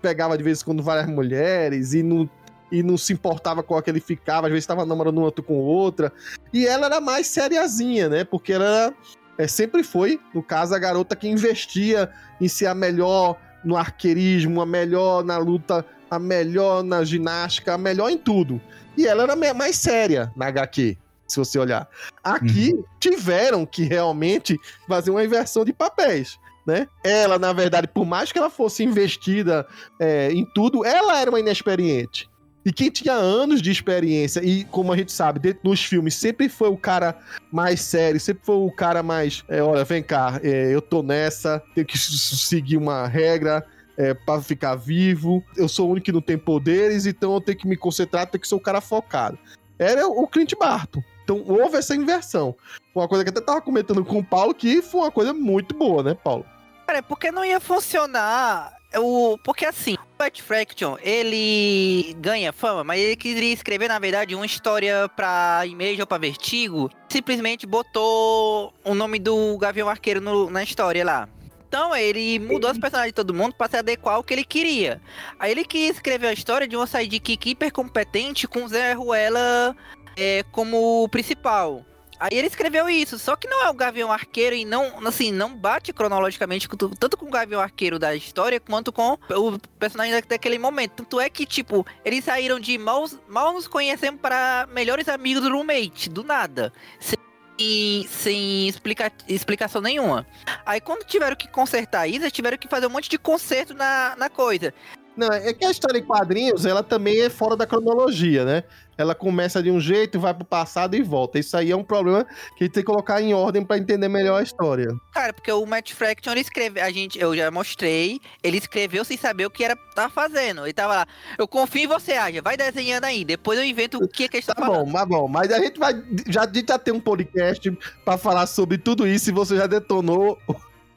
pegava 0.00 0.38
de 0.38 0.44
vez 0.44 0.62
em 0.62 0.64
quando 0.64 0.82
várias 0.82 1.06
mulheres 1.08 1.92
e 1.92 2.02
não, 2.02 2.30
e 2.70 2.82
não 2.82 2.96
se 2.96 3.12
importava 3.12 3.62
com 3.62 3.76
a 3.76 3.82
que 3.82 3.90
ele 3.90 4.00
ficava, 4.00 4.46
às 4.46 4.52
vezes 4.52 4.64
estava 4.64 4.84
namorando 4.84 5.18
um 5.18 5.22
outro 5.22 5.42
com 5.42 5.54
outra. 5.54 6.12
E 6.52 6.66
ela 6.66 6.86
era 6.86 7.00
mais 7.00 7.26
seriazinha, 7.28 8.08
né? 8.08 8.24
Porque 8.24 8.52
ela 8.52 8.64
era, 8.64 8.94
é, 9.38 9.46
sempre 9.46 9.82
foi, 9.82 10.20
no 10.34 10.42
caso, 10.42 10.74
a 10.74 10.78
garota 10.78 11.14
que 11.14 11.28
investia 11.28 12.10
em 12.40 12.48
ser 12.48 12.66
a 12.66 12.74
melhor 12.74 13.36
no 13.64 13.76
arqueirismo, 13.76 14.60
a 14.60 14.66
melhor 14.66 15.24
na 15.24 15.38
luta, 15.38 15.84
a 16.10 16.18
melhor 16.18 16.82
na 16.82 17.04
ginástica, 17.04 17.74
a 17.74 17.78
melhor 17.78 18.10
em 18.10 18.18
tudo. 18.18 18.60
E 18.96 19.06
ela 19.06 19.24
era 19.24 19.54
mais 19.54 19.76
séria 19.76 20.32
na 20.36 20.46
HQ, 20.46 20.96
se 21.26 21.36
você 21.36 21.58
olhar. 21.58 21.88
Aqui 22.22 22.72
tiveram 22.98 23.66
que 23.66 23.82
realmente 23.82 24.58
fazer 24.88 25.10
uma 25.10 25.24
inversão 25.24 25.64
de 25.64 25.72
papéis. 25.72 26.38
Né? 26.66 26.88
Ela, 27.04 27.38
na 27.38 27.52
verdade, 27.52 27.86
por 27.86 28.04
mais 28.04 28.32
que 28.32 28.38
ela 28.38 28.50
fosse 28.50 28.82
investida 28.82 29.66
é, 30.00 30.32
em 30.32 30.44
tudo, 30.52 30.84
ela 30.84 31.20
era 31.20 31.30
uma 31.30 31.38
inexperiente. 31.38 32.28
E 32.66 32.72
quem 32.72 32.90
tinha 32.90 33.12
anos 33.12 33.62
de 33.62 33.70
experiência, 33.70 34.44
e 34.44 34.64
como 34.64 34.92
a 34.92 34.96
gente 34.96 35.12
sabe, 35.12 35.38
dentro 35.38 35.62
dos 35.62 35.84
filmes, 35.84 36.16
sempre 36.16 36.48
foi 36.48 36.68
o 36.68 36.76
cara 36.76 37.16
mais 37.52 37.80
sério, 37.80 38.18
sempre 38.18 38.44
foi 38.44 38.56
o 38.56 38.72
cara 38.72 39.04
mais. 39.04 39.44
é, 39.48 39.62
olha, 39.62 39.84
vem 39.84 40.02
cá, 40.02 40.40
é, 40.42 40.74
eu 40.74 40.82
tô 40.82 41.00
nessa, 41.00 41.62
tenho 41.76 41.86
que 41.86 41.96
seguir 41.96 42.76
uma 42.76 43.06
regra 43.06 43.64
é, 43.96 44.12
para 44.14 44.42
ficar 44.42 44.74
vivo. 44.74 45.44
Eu 45.56 45.68
sou 45.68 45.86
o 45.86 45.92
único 45.92 46.06
que 46.06 46.12
não 46.12 46.20
tem 46.20 46.36
poderes, 46.36 47.06
então 47.06 47.34
eu 47.34 47.40
tenho 47.40 47.56
que 47.56 47.68
me 47.68 47.76
concentrar, 47.76 48.26
tenho 48.26 48.42
que 48.42 48.48
ser 48.48 48.56
o 48.56 48.60
cara 48.60 48.80
focado. 48.80 49.38
Era 49.78 50.08
o 50.08 50.26
Clint 50.26 50.52
Barton. 50.58 51.04
Então 51.22 51.44
houve 51.46 51.76
essa 51.76 51.94
inversão. 51.94 52.52
Uma 52.92 53.06
coisa 53.06 53.22
que 53.22 53.30
eu 53.30 53.32
até 53.32 53.40
tava 53.40 53.60
comentando 53.60 54.04
com 54.04 54.18
o 54.18 54.24
Paulo, 54.24 54.52
que 54.52 54.82
foi 54.82 55.02
uma 55.02 55.12
coisa 55.12 55.32
muito 55.32 55.72
boa, 55.72 56.02
né, 56.02 56.14
Paulo? 56.14 56.44
Cara, 56.84 57.00
porque 57.00 57.30
não 57.30 57.44
ia 57.44 57.60
funcionar. 57.60 58.75
O, 58.94 59.36
porque 59.44 59.64
assim, 59.66 59.94
o 59.94 60.42
Fraction, 60.42 60.96
ele 61.02 62.14
ganha 62.18 62.52
fama, 62.52 62.82
mas 62.82 63.00
ele 63.00 63.16
queria 63.16 63.52
escrever, 63.52 63.88
na 63.88 63.98
verdade, 63.98 64.34
uma 64.34 64.46
história 64.46 65.08
pra 65.14 65.62
Image 65.66 66.00
ou 66.00 66.06
pra 66.06 66.18
Vertigo. 66.18 66.90
Simplesmente 67.08 67.66
botou 67.66 68.72
o 68.84 68.94
nome 68.94 69.18
do 69.18 69.58
Gavião 69.58 69.88
Arqueiro 69.88 70.20
no- 70.20 70.48
na 70.50 70.62
história 70.62 71.04
lá. 71.04 71.28
Então 71.68 71.94
ele 71.94 72.38
mudou 72.38 72.70
os 72.70 72.78
personagens 72.78 73.10
de 73.10 73.14
todo 73.16 73.34
mundo 73.34 73.54
pra 73.54 73.68
se 73.68 73.76
adequar 73.76 74.14
ao 74.14 74.22
que 74.24 74.32
ele 74.32 74.44
queria. 74.44 75.00
Aí 75.38 75.50
ele 75.50 75.64
quis 75.64 75.96
escrever 75.96 76.28
a 76.28 76.32
história 76.32 76.66
de 76.66 76.76
uma 76.76 76.86
sidekick 76.86 77.50
hiper 77.50 77.72
competente 77.72 78.46
com 78.46 78.66
Zé 78.68 78.92
Ruela 78.92 79.76
é, 80.16 80.42
como 80.52 81.06
principal. 81.10 81.84
Aí 82.18 82.30
ele 82.36 82.46
escreveu 82.46 82.88
isso, 82.88 83.18
só 83.18 83.36
que 83.36 83.46
não 83.48 83.64
é 83.64 83.68
o 83.70 83.74
Gavião 83.74 84.10
Arqueiro 84.10 84.56
e 84.56 84.64
não, 84.64 85.06
assim, 85.06 85.30
não 85.30 85.54
bate 85.54 85.92
cronologicamente 85.92 86.68
tanto 86.98 87.16
com 87.16 87.26
o 87.26 87.30
Gavião 87.30 87.60
Arqueiro 87.60 87.98
da 87.98 88.14
história 88.14 88.58
quanto 88.58 88.90
com 88.92 89.18
o 89.30 89.58
personagem 89.78 90.12
da- 90.14 90.26
daquele 90.26 90.58
momento. 90.58 90.92
Tanto 90.96 91.20
é 91.20 91.28
que, 91.28 91.44
tipo, 91.44 91.86
eles 92.04 92.24
saíram 92.24 92.58
de 92.58 92.78
mal, 92.78 93.04
mal 93.28 93.52
nos 93.52 93.68
conhecemos 93.68 94.20
para 94.20 94.66
melhores 94.72 95.08
amigos 95.08 95.42
do 95.42 95.50
roommate, 95.52 96.08
do 96.08 96.24
nada. 96.24 96.72
Sem, 97.00 98.06
sem 98.08 98.68
explica, 98.68 99.12
explicação 99.28 99.80
nenhuma. 99.80 100.26
Aí 100.64 100.80
quando 100.80 101.04
tiveram 101.04 101.36
que 101.36 101.48
consertar 101.48 102.06
isso, 102.06 102.30
tiveram 102.30 102.58
que 102.58 102.68
fazer 102.68 102.86
um 102.86 102.90
monte 102.90 103.08
de 103.08 103.18
conserto 103.18 103.74
na, 103.74 104.14
na 104.16 104.28
coisa. 104.30 104.72
Não, 105.16 105.28
é 105.32 105.52
que 105.52 105.64
a 105.64 105.70
história 105.70 105.98
em 105.98 106.02
quadrinhos, 106.04 106.66
ela 106.66 106.82
também 106.82 107.20
é 107.20 107.30
fora 107.30 107.56
da 107.56 107.66
cronologia, 107.66 108.44
né? 108.44 108.64
Ela 108.98 109.14
começa 109.14 109.62
de 109.62 109.70
um 109.70 109.78
jeito, 109.78 110.18
vai 110.18 110.32
pro 110.32 110.44
passado 110.44 110.96
e 110.96 111.02
volta. 111.02 111.38
Isso 111.38 111.54
aí 111.54 111.70
é 111.70 111.76
um 111.76 111.84
problema 111.84 112.24
que 112.24 112.64
a 112.64 112.64
gente 112.64 112.72
tem 112.72 112.82
que 112.82 112.86
colocar 112.86 113.20
em 113.20 113.34
ordem 113.34 113.62
pra 113.62 113.76
entender 113.76 114.08
melhor 114.08 114.40
a 114.40 114.42
história. 114.42 114.88
Cara, 115.12 115.34
porque 115.34 115.52
o 115.52 115.66
Matt 115.66 115.92
Fraction, 115.92 116.32
ele 116.32 116.40
escreveu, 116.40 116.82
a 116.82 116.90
gente, 116.90 117.18
eu 117.18 117.36
já 117.36 117.50
mostrei, 117.50 118.18
ele 118.42 118.56
escreveu 118.56 119.04
sem 119.04 119.18
saber 119.18 119.44
o 119.44 119.50
que 119.50 119.64
era 119.64 119.76
tá 119.94 120.08
fazendo. 120.08 120.64
Ele 120.64 120.72
tava 120.72 120.94
lá, 120.94 121.06
eu 121.38 121.46
confio 121.46 121.82
em 121.84 121.86
você, 121.86 122.12
Aja, 122.12 122.40
vai 122.40 122.56
desenhando 122.56 123.04
aí, 123.04 123.22
depois 123.22 123.58
eu 123.58 123.64
invento 123.66 123.98
o 123.98 124.08
que 124.08 124.28
que 124.28 124.36
a 124.38 124.40
gente 124.40 124.46
Tá 124.46 124.54
tá, 124.54 124.62
falando. 124.66 124.86
bom, 124.86 124.90
mas 124.92 125.06
bom. 125.08 125.28
Mas 125.28 125.52
a 125.52 125.58
gente 125.58 125.78
vai. 125.78 125.92
Já, 126.28 126.44
a 126.44 126.46
gente 126.46 126.66
já 126.68 126.78
tem 126.78 126.94
um 126.94 127.00
podcast 127.00 127.70
pra 128.04 128.16
falar 128.16 128.46
sobre 128.46 128.78
tudo 128.78 129.06
isso 129.06 129.28
e 129.28 129.32
você 129.32 129.56
já 129.56 129.66
detonou 129.66 130.38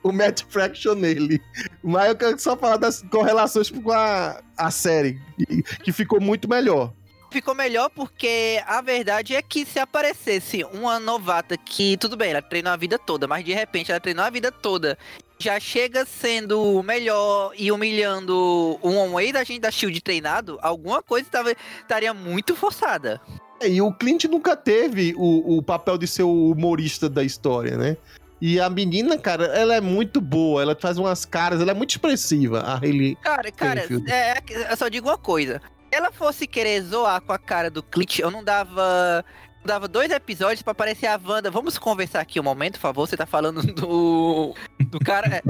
o 0.03 0.12
Matt 0.12 0.43
Fraction 0.49 0.95
nele. 0.95 1.41
Mas 1.83 2.09
eu 2.09 2.15
quero 2.15 2.39
só 2.39 2.55
falar 2.55 2.77
das 2.77 3.01
correlações 3.03 3.69
com 3.69 3.91
a, 3.91 4.41
a 4.57 4.71
série, 4.71 5.19
que, 5.83 5.91
ficou 5.91 6.19
muito 6.21 6.47
melhor. 6.47 6.93
Ficou 7.31 7.53
melhor 7.53 7.89
porque 7.89 8.62
a 8.65 8.81
verdade 8.81 9.35
é 9.35 9.41
que 9.41 9.65
se 9.65 9.77
aparecesse 9.77 10.63
uma 10.73 10.99
novata 10.99 11.55
que, 11.55 11.95
tudo 11.97 12.17
bem, 12.17 12.31
ela 12.31 12.41
treinou 12.41 12.73
a 12.73 12.77
vida 12.77 12.97
toda, 12.97 13.27
mas 13.27 13.45
de 13.45 13.53
repente 13.53 13.91
ela 13.91 13.99
treinou 13.99 14.25
a 14.25 14.29
vida 14.31 14.51
toda, 14.51 14.97
já 15.38 15.59
chega 15.59 16.05
sendo 16.05 16.81
melhor 16.81 17.53
e 17.55 17.71
humilhando 17.71 18.79
um 18.83 18.97
on-way 18.97 19.31
da 19.31 19.43
gente 19.43 19.62
da 19.62 19.69
Shield 19.69 20.01
treinado, 20.01 20.57
alguma 20.62 21.03
coisa 21.03 21.29
tava, 21.29 21.51
estaria 21.81 22.13
muito 22.15 22.55
forçada. 22.55 23.21
É, 23.62 23.69
e 23.69 23.81
o 23.81 23.91
Clint 23.93 24.25
nunca 24.25 24.55
teve 24.55 25.13
o, 25.17 25.57
o 25.57 25.62
papel 25.62 25.97
de 25.97 26.07
ser 26.07 26.23
o 26.23 26.51
humorista 26.51 27.09
da 27.09 27.23
história, 27.23 27.77
né? 27.77 27.97
E 28.41 28.60
a 28.60 28.69
menina, 28.69 29.17
cara, 29.17 29.45
ela 29.47 29.75
é 29.75 29.82
muito 29.82 30.21
boa, 30.21 30.62
ela 30.62 30.75
faz 30.80 30.97
umas 30.97 31.25
caras, 31.25 31.60
ela 31.62 31.71
é 31.71 31.73
muito 31.73 31.91
expressiva, 31.91 32.62
a 32.62 32.75
Hayley. 32.78 33.15
Cara, 33.21 33.52
cara, 33.52 33.82
Stanfield. 33.82 34.12
é, 34.12 34.36
eu 34.71 34.78
só 34.78 34.88
digo 34.88 35.10
uma 35.10 35.17
coisa. 35.17 35.62
Se 35.91 35.97
ela 35.97 36.12
fosse 36.12 36.47
querer 36.47 36.82
zoar 36.84 37.19
com 37.21 37.34
a 37.34 37.38
cara 37.39 37.69
do 37.69 37.84
Clint, 37.84 38.19
eu 38.19 38.32
não 38.32 38.43
dava. 38.43 39.25
eu 39.25 39.67
Dava 39.67 39.88
dois 39.89 40.10
episódios 40.10 40.62
pra 40.62 40.71
aparecer 40.71 41.08
a 41.08 41.19
Wanda. 41.21 41.52
Vamos 41.52 41.78
conversar 41.78 42.21
aqui 42.21 42.39
um 42.39 42.43
momento, 42.43 42.75
por 42.75 42.82
favor. 42.82 43.08
Você 43.08 43.17
tá 43.17 43.25
falando 43.25 43.62
do. 43.62 44.56
Do 44.80 44.99
cara. 44.99 45.41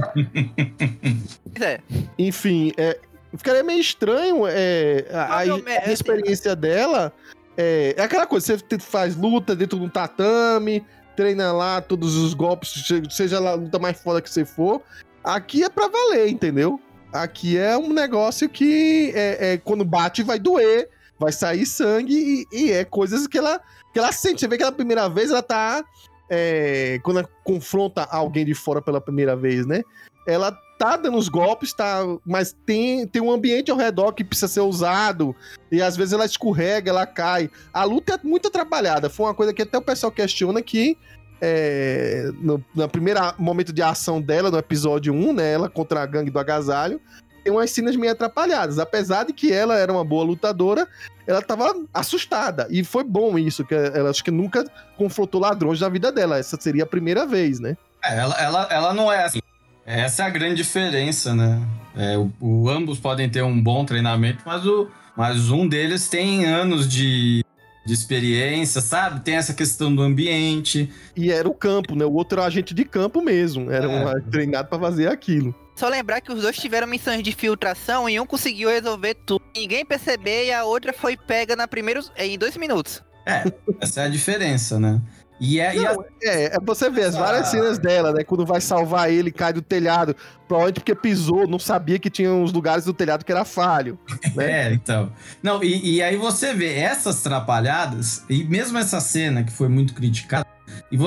É. 1.60 1.64
é. 1.64 1.80
Enfim, 2.18 2.72
é, 2.76 3.00
ficaria 3.38 3.64
meio 3.64 3.80
estranho 3.80 4.48
é, 4.48 5.06
a, 5.12 5.38
a- 5.40 5.46
é, 5.46 5.94
experiência 5.94 6.56
dela. 6.56 7.14
É, 7.58 7.94
é 7.98 8.02
aquela 8.02 8.26
coisa, 8.26 8.58
você 8.58 8.80
faz 8.80 9.16
luta 9.16 9.56
dentro 9.56 9.78
de 9.78 9.86
um 9.86 9.90
tatame, 9.90 10.84
treina 11.20 11.52
lá 11.52 11.82
todos 11.82 12.16
os 12.16 12.34
golpes, 12.34 12.70
se- 12.88 13.04
seja 13.10 13.42
lá 13.42 13.52
a 13.52 13.56
luta 13.56 13.78
mais 13.78 14.02
foda 14.02 14.22
que 14.22 14.30
você 14.30 14.46
for. 14.46 14.82
Aqui 15.22 15.66
é 15.66 15.70
pra 15.70 15.90
valer, 15.90 16.30
entendeu? 16.30 16.80
Aqui 17.12 17.58
é 17.58 17.78
um 17.78 17.92
negócio 17.92 18.48
que 18.48 19.12
é, 19.14 19.54
é, 19.54 19.58
quando 19.58 19.84
bate 19.84 20.24
vai 20.24 20.40
doer, 20.40 20.88
vai 21.20 21.34
sair 21.34 21.66
sangue 21.66 22.48
e, 22.54 22.58
e 22.58 22.72
é 22.72 22.86
coisas 22.86 23.28
que 23.28 23.38
ela, 23.38 23.60
que 23.92 24.00
ela 24.00 24.14
sente. 24.14 24.40
Você 24.40 24.48
vê 24.48 24.56
que 24.56 24.64
ela 24.64 24.72
primeira 24.72 25.10
vez 25.10 25.30
ela 25.30 25.44
tá. 25.44 25.84
é, 26.30 27.02
quando 27.04 27.20
ela 27.20 27.30
confronta 27.44 28.04
alguém 28.06 28.46
de 28.46 28.54
fora 28.54 28.82
pela 28.82 29.02
primeira 29.02 29.36
vez, 29.36 29.66
né? 29.66 29.82
Ela 30.26 30.58
tá 30.80 30.96
dando 30.96 31.18
os 31.18 31.28
golpes, 31.28 31.74
tá, 31.74 32.00
mas 32.26 32.56
tem, 32.66 33.06
tem 33.06 33.22
um 33.22 33.30
ambiente 33.30 33.70
ao 33.70 33.76
redor 33.76 34.14
que 34.14 34.24
precisa 34.24 34.48
ser 34.48 34.62
usado 34.62 35.36
e 35.70 35.82
às 35.82 35.98
vezes 35.98 36.14
ela 36.14 36.26
escorrega, 36.26 36.90
ela 36.90 37.06
cai. 37.06 37.52
A 37.74 37.84
luta 37.84 38.14
é 38.14 38.20
muito 38.26 38.48
atrapalhada. 38.48 39.10
Foi 39.10 39.26
uma 39.26 39.34
coisa 39.34 39.54
que 39.54 39.62
até 39.62 39.78
o 39.78 39.82
pessoal 39.82 40.10
questiona 40.10 40.62
que 40.62 40.98
é, 41.42 42.32
no, 42.40 42.64
no 42.74 42.88
primeiro 42.88 43.20
momento 43.38 43.74
de 43.74 43.82
ação 43.82 44.22
dela, 44.22 44.50
no 44.50 44.58
episódio 44.58 45.14
1, 45.14 45.34
né, 45.34 45.54
ela 45.54 45.70
contra 45.70 46.02
a 46.02 46.06
gangue 46.06 46.32
do 46.32 46.40
agasalho, 46.40 47.02
tem 47.44 47.52
umas 47.52 47.72
cenas 47.72 47.98
meio 47.98 48.14
atrapalhadas. 48.14 48.80
Apesar 48.80 49.26
de 49.26 49.34
que 49.34 49.52
ela 49.52 49.78
era 49.78 49.92
uma 49.92 50.06
boa 50.06 50.24
lutadora, 50.24 50.88
ela 51.28 51.42
tava 51.42 51.74
assustada. 51.94 52.68
E 52.70 52.86
foi 52.86 53.04
bom 53.04 53.38
isso, 53.38 53.66
que 53.66 53.76
ela 53.76 54.10
acho 54.10 54.24
que 54.24 54.32
nunca 54.32 54.66
confrontou 54.98 55.42
ladrões 55.42 55.82
na 55.82 55.90
vida 55.90 56.10
dela. 56.10 56.38
Essa 56.38 56.58
seria 56.60 56.84
a 56.84 56.88
primeira 56.88 57.26
vez, 57.26 57.60
né? 57.60 57.76
É, 58.04 58.18
ela, 58.18 58.36
ela, 58.42 58.68
ela 58.72 58.94
não 58.94 59.12
é 59.12 59.26
assim. 59.26 59.40
Essa 59.92 60.24
é 60.24 60.26
a 60.28 60.30
grande 60.30 60.56
diferença, 60.56 61.34
né? 61.34 61.60
É, 61.98 62.16
o, 62.18 62.32
o- 62.40 62.70
ambos 62.70 63.00
podem 63.00 63.28
ter 63.28 63.42
um 63.44 63.60
bom 63.62 63.84
treinamento, 63.84 64.44
mas, 64.46 64.64
o, 64.66 64.88
mas 65.18 65.50
um 65.50 65.68
deles 65.68 66.08
tem 66.08 66.46
anos 66.46 66.88
de, 66.88 67.44
de 67.86 67.94
experiência, 67.94 68.82
sabe? 68.82 69.22
Tem 69.22 69.36
essa 69.36 69.52
questão 69.54 69.94
do 69.94 70.04
ambiente. 70.04 70.90
E 71.16 71.32
era 71.32 71.50
o 71.50 71.54
campo, 71.56 71.96
né? 71.96 72.06
O 72.06 72.14
outro 72.14 72.38
era 72.40 72.48
agente 72.48 72.72
de 72.74 72.86
campo 72.86 73.20
mesmo. 73.20 73.72
Era 73.72 73.88
É. 73.92 74.16
um 74.16 74.22
treinado 74.30 74.68
pra 74.70 74.78
fazer 74.78 75.08
aquilo. 75.08 75.56
Só 75.76 75.90
lembrar 75.90 76.22
que 76.22 76.32
os 76.32 76.42
dois 76.44 76.56
tiveram 76.58 76.86
missões 76.86 77.24
de 77.24 77.32
filtração 77.32 78.08
e 78.08 78.20
um 78.20 78.26
conseguiu 78.28 78.70
resolver 78.70 79.16
tudo. 79.26 79.44
Ninguém 79.56 79.84
perceber 79.84 80.46
e 80.48 80.54
a 80.54 80.66
outra 80.66 80.94
foi 80.94 81.18
pega 81.18 81.56
na 81.56 81.68
primeiros, 81.68 82.12
em 82.16 82.38
dois 82.38 82.56
minutos. 82.58 83.02
É, 83.26 83.44
essa 83.82 84.02
é 84.02 84.06
a 84.06 84.10
diferença, 84.10 84.80
né? 84.80 85.02
E, 85.40 85.60
é, 85.60 85.76
e 85.76 85.86
a- 85.86 85.94
Não, 85.94 86.04
é, 86.22 86.56
é 86.56 86.60
você 86.62 86.90
vê 86.90 87.02
as 87.04 87.16
Essa- 87.16 87.20
várias 87.20 87.48
cenas 87.48 87.80
dela, 87.80 88.12
né? 88.12 88.24
Quando 88.24 88.46
vai 88.46 88.60
salvar 88.60 89.10
ele, 89.12 89.32
cai 89.32 89.54
do 89.54 89.62
telhado. 89.62 90.16
Provavelmente 90.48 90.80
porque 90.82 90.96
pisou, 90.96 91.48
não 91.48 91.60
sabia 91.60 91.98
que 92.00 92.10
tinha 92.10 92.32
uns 92.34 92.52
lugares 92.52 92.84
do 92.86 92.94
telhado 92.94 93.24
que 93.24 93.32
era 93.32 93.46
falho. 93.46 93.98
né? 94.36 94.68
É, 94.70 94.74
então. 94.74 95.12
Não, 95.42 95.64
e, 95.64 95.96
e 95.96 96.02
aí 96.02 96.18
você 96.18 96.54
vê 96.54 96.74
essas 96.74 97.22
trapalhadas, 97.22 98.24
e 98.30 98.44
mesmo 98.44 98.78
essa 98.78 99.00
cena 99.00 99.44
que 99.44 99.52
foi 99.52 99.68
muito 99.70 99.94
criticada, 99.94 100.46
e 100.92 100.98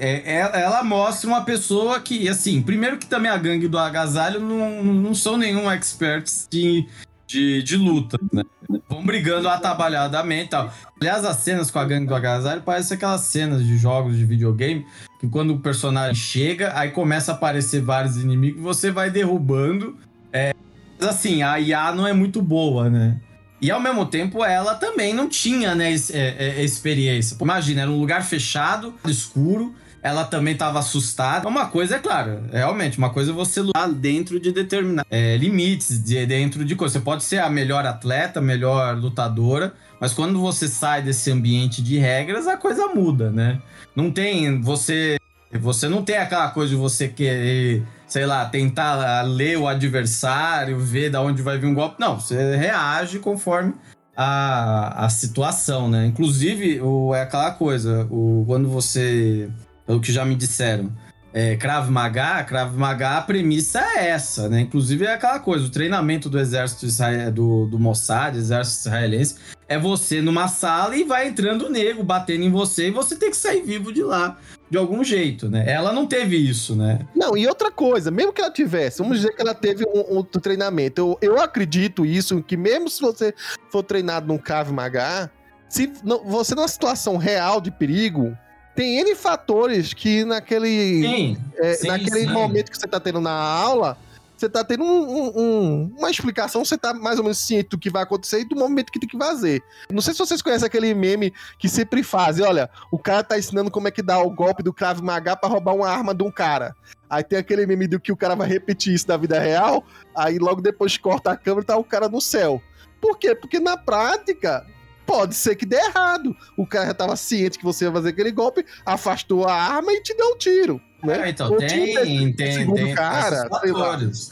é- 0.00 0.22
é- 0.36 0.60
ela 0.62 0.82
mostra 0.82 1.28
uma 1.28 1.44
pessoa 1.44 2.00
que, 2.00 2.28
assim, 2.28 2.62
primeiro 2.62 2.96
que 2.98 3.06
também 3.06 3.30
a 3.30 3.36
gangue 3.36 3.68
do 3.68 3.78
agasalho 3.78 4.40
não, 4.40 4.82
não 4.82 5.14
são 5.14 5.36
nenhum 5.36 5.70
experts 5.70 6.46
de, 6.50 6.86
de, 7.26 7.62
de 7.62 7.76
luta, 7.76 8.18
né? 8.32 8.44
Vão 8.88 9.04
brigando 9.04 9.48
atabalhadamente 9.48 10.44
e 10.44 10.48
tal. 10.48 10.72
Aliás, 11.00 11.24
as 11.24 11.36
cenas 11.36 11.70
com 11.70 11.78
a 11.78 11.84
gangue 11.84 12.06
do 12.06 12.14
agasalho 12.14 12.62
parecem 12.62 12.96
aquelas 12.96 13.22
cenas 13.22 13.64
de 13.64 13.76
jogos 13.76 14.16
de 14.16 14.24
videogame 14.24 14.86
que 15.18 15.28
quando 15.28 15.54
o 15.54 15.58
personagem 15.58 16.14
chega, 16.14 16.72
aí 16.78 16.90
começa 16.90 17.32
a 17.32 17.34
aparecer 17.34 17.80
vários 17.80 18.16
inimigos, 18.16 18.62
você 18.62 18.90
vai 18.90 19.10
derrubando. 19.10 19.96
É, 20.32 20.54
mas 20.98 21.08
assim, 21.08 21.42
a 21.42 21.58
IA 21.58 21.92
não 21.92 22.06
é 22.06 22.12
muito 22.12 22.42
boa, 22.42 22.88
né? 22.88 23.20
E 23.60 23.70
ao 23.70 23.80
mesmo 23.80 24.04
tempo, 24.04 24.44
ela 24.44 24.74
também 24.74 25.14
não 25.14 25.28
tinha, 25.28 25.74
né, 25.74 25.94
é, 26.12 26.60
é, 26.60 26.62
experiência. 26.62 27.36
Imagina, 27.40 27.82
era 27.82 27.90
um 27.90 27.98
lugar 27.98 28.22
fechado, 28.22 28.94
escuro, 29.06 29.74
ela 30.06 30.24
também 30.24 30.52
estava 30.52 30.78
assustada. 30.78 31.48
Uma 31.48 31.66
coisa 31.66 31.96
é 31.96 31.98
claro, 31.98 32.42
realmente, 32.52 32.96
uma 32.96 33.10
coisa 33.10 33.32
é 33.32 33.34
você 33.34 33.60
lutar 33.60 33.90
dentro 33.90 34.38
de 34.38 34.52
determinados 34.52 35.10
é, 35.10 35.36
limites, 35.36 36.02
de, 36.02 36.24
dentro 36.24 36.64
de 36.64 36.76
coisas. 36.76 36.92
Você 36.92 37.04
pode 37.04 37.24
ser 37.24 37.40
a 37.40 37.50
melhor 37.50 37.84
atleta, 37.84 38.40
melhor 38.40 38.96
lutadora, 38.96 39.74
mas 40.00 40.14
quando 40.14 40.40
você 40.40 40.68
sai 40.68 41.02
desse 41.02 41.28
ambiente 41.32 41.82
de 41.82 41.98
regras, 41.98 42.46
a 42.46 42.56
coisa 42.56 42.86
muda, 42.86 43.32
né? 43.32 43.60
Não 43.96 44.12
tem 44.12 44.60
você. 44.60 45.18
Você 45.52 45.88
não 45.88 46.04
tem 46.04 46.18
aquela 46.18 46.50
coisa 46.50 46.70
de 46.70 46.76
você 46.76 47.08
querer, 47.08 47.82
sei 48.06 48.26
lá, 48.26 48.44
tentar 48.44 49.22
ler 49.22 49.58
o 49.58 49.66
adversário, 49.66 50.78
ver 50.78 51.10
da 51.10 51.20
onde 51.20 51.42
vai 51.42 51.58
vir 51.58 51.66
um 51.66 51.74
golpe. 51.74 51.96
Não, 51.98 52.20
você 52.20 52.56
reage 52.56 53.18
conforme 53.18 53.74
a, 54.16 55.04
a 55.04 55.08
situação, 55.08 55.88
né? 55.90 56.06
Inclusive, 56.06 56.80
o, 56.80 57.14
é 57.14 57.22
aquela 57.22 57.50
coisa, 57.50 58.06
o, 58.10 58.44
quando 58.46 58.68
você. 58.68 59.50
Pelo 59.86 60.00
que 60.00 60.12
já 60.12 60.24
me 60.24 60.34
disseram, 60.34 60.92
é, 61.32 61.54
Krav 61.54 61.90
Maga, 61.90 62.42
Krav 62.44 62.76
Maga, 62.76 63.18
a 63.18 63.22
premissa 63.22 63.80
é 63.80 64.08
essa, 64.08 64.48
né? 64.48 64.60
Inclusive 64.62 65.04
é 65.04 65.14
aquela 65.14 65.38
coisa, 65.38 65.66
o 65.66 65.70
treinamento 65.70 66.28
do 66.30 66.38
exército 66.38 66.86
israel, 66.86 67.30
do, 67.30 67.66
do 67.66 67.78
Mossad, 67.78 68.36
exército 68.36 68.88
israelense, 68.88 69.36
é 69.68 69.78
você 69.78 70.22
numa 70.22 70.48
sala 70.48 70.96
e 70.96 71.04
vai 71.04 71.28
entrando 71.28 71.68
nego, 71.68 72.02
batendo 72.02 72.42
em 72.44 72.50
você, 72.50 72.88
e 72.88 72.90
você 72.90 73.16
tem 73.16 73.30
que 73.30 73.36
sair 73.36 73.62
vivo 73.62 73.92
de 73.92 74.02
lá, 74.02 74.38
de 74.70 74.78
algum 74.78 75.04
jeito, 75.04 75.48
né? 75.48 75.64
Ela 75.70 75.92
não 75.92 76.06
teve 76.06 76.36
isso, 76.36 76.74
né? 76.74 77.00
Não, 77.14 77.36
e 77.36 77.46
outra 77.46 77.70
coisa, 77.70 78.10
mesmo 78.10 78.32
que 78.32 78.40
ela 78.40 78.50
tivesse, 78.50 78.98
vamos 78.98 79.18
dizer 79.18 79.34
que 79.36 79.42
ela 79.42 79.54
teve 79.54 79.84
um, 79.84 80.16
outro 80.16 80.40
treinamento. 80.40 81.00
Eu, 81.00 81.18
eu 81.34 81.40
acredito 81.40 82.06
isso, 82.06 82.42
que 82.42 82.56
mesmo 82.56 82.88
se 82.88 83.00
você 83.02 83.34
for 83.70 83.82
treinado 83.82 84.26
num 84.26 84.38
Krav 84.38 84.70
Maga, 84.72 85.30
se 85.68 85.92
não- 86.02 86.24
você 86.24 86.54
numa 86.54 86.68
situação 86.68 87.16
real 87.18 87.60
de 87.60 87.70
perigo, 87.70 88.36
tem 88.76 88.98
N 89.00 89.14
fatores 89.16 89.92
que 89.94 90.24
naquele, 90.24 90.68
Sim, 91.02 91.36
é, 91.56 91.74
sim, 91.74 91.88
naquele 91.88 92.20
sim. 92.20 92.26
momento 92.32 92.70
que 92.70 92.78
você 92.78 92.86
tá 92.86 93.00
tendo 93.00 93.20
na 93.20 93.32
aula, 93.32 93.96
você 94.36 94.48
tá 94.50 94.62
tendo 94.62 94.84
um- 94.84 95.08
um- 95.08 95.32
um- 95.34 95.94
uma 95.98 96.10
explicação, 96.10 96.62
você 96.62 96.76
tá 96.76 96.92
mais 96.92 97.16
ou 97.18 97.24
menos 97.24 97.38
ciente 97.38 97.70
do 97.70 97.78
que 97.78 97.88
vai 97.88 98.02
acontecer 98.02 98.40
e 98.40 98.44
do 98.44 98.54
momento 98.54 98.92
que 98.92 99.00
tem 99.00 99.08
que 99.08 99.16
fazer. 99.16 99.62
Não 99.90 100.02
sei 100.02 100.12
se 100.12 100.18
vocês 100.18 100.42
conhecem 100.42 100.66
aquele 100.66 100.92
meme 100.94 101.32
que 101.58 101.68
sempre 101.70 102.02
fazem, 102.02 102.44
olha, 102.44 102.68
o 102.92 102.98
cara 102.98 103.24
tá 103.24 103.38
ensinando 103.38 103.70
como 103.70 103.88
é 103.88 103.90
que 103.90 104.02
dá 104.02 104.18
o 104.18 104.28
golpe 104.30 104.62
do 104.62 104.74
Krav 104.74 105.00
Maga 105.00 105.34
pra 105.36 105.48
roubar 105.48 105.74
uma 105.74 105.88
arma 105.88 106.14
de 106.14 106.22
um 106.22 106.30
cara. 106.30 106.76
Aí 107.08 107.24
tem 107.24 107.38
aquele 107.38 107.66
meme 107.66 107.86
do 107.86 107.98
que 107.98 108.12
o 108.12 108.16
cara 108.16 108.34
vai 108.36 108.46
repetir 108.46 108.92
isso 108.92 109.08
na 109.08 109.16
vida 109.16 109.38
real, 109.38 109.82
aí 110.14 110.38
logo 110.38 110.60
depois 110.60 110.98
corta 110.98 111.30
a 111.30 111.36
câmera 111.36 111.62
e 111.62 111.66
tá 111.66 111.76
o 111.78 111.84
cara 111.84 112.08
no 112.08 112.20
céu. 112.20 112.60
Por 113.00 113.16
quê? 113.18 113.34
Porque 113.34 113.58
na 113.58 113.76
prática, 113.78 114.66
pode 115.06 115.34
ser 115.34 115.56
que 115.56 115.64
dê 115.64 115.76
errado. 115.76 116.36
O 116.56 116.66
cara 116.66 116.86
já 116.86 116.94
tava 116.94 117.16
ciente 117.16 117.58
que 117.58 117.64
você 117.64 117.84
ia 117.84 117.92
fazer 117.92 118.10
aquele 118.10 118.32
golpe, 118.32 118.64
afastou 118.84 119.46
a 119.46 119.54
arma 119.54 119.92
e 119.92 120.02
te 120.02 120.14
deu 120.14 120.32
um 120.32 120.36
tiro. 120.36 120.80
Né? 121.02 121.26
É, 121.26 121.28
então, 121.30 121.52
Ou 121.52 121.58
tem, 121.58 121.94
tem, 121.94 122.32
tem, 122.32 122.52
segundo 122.52 122.94
cara. 122.94 123.48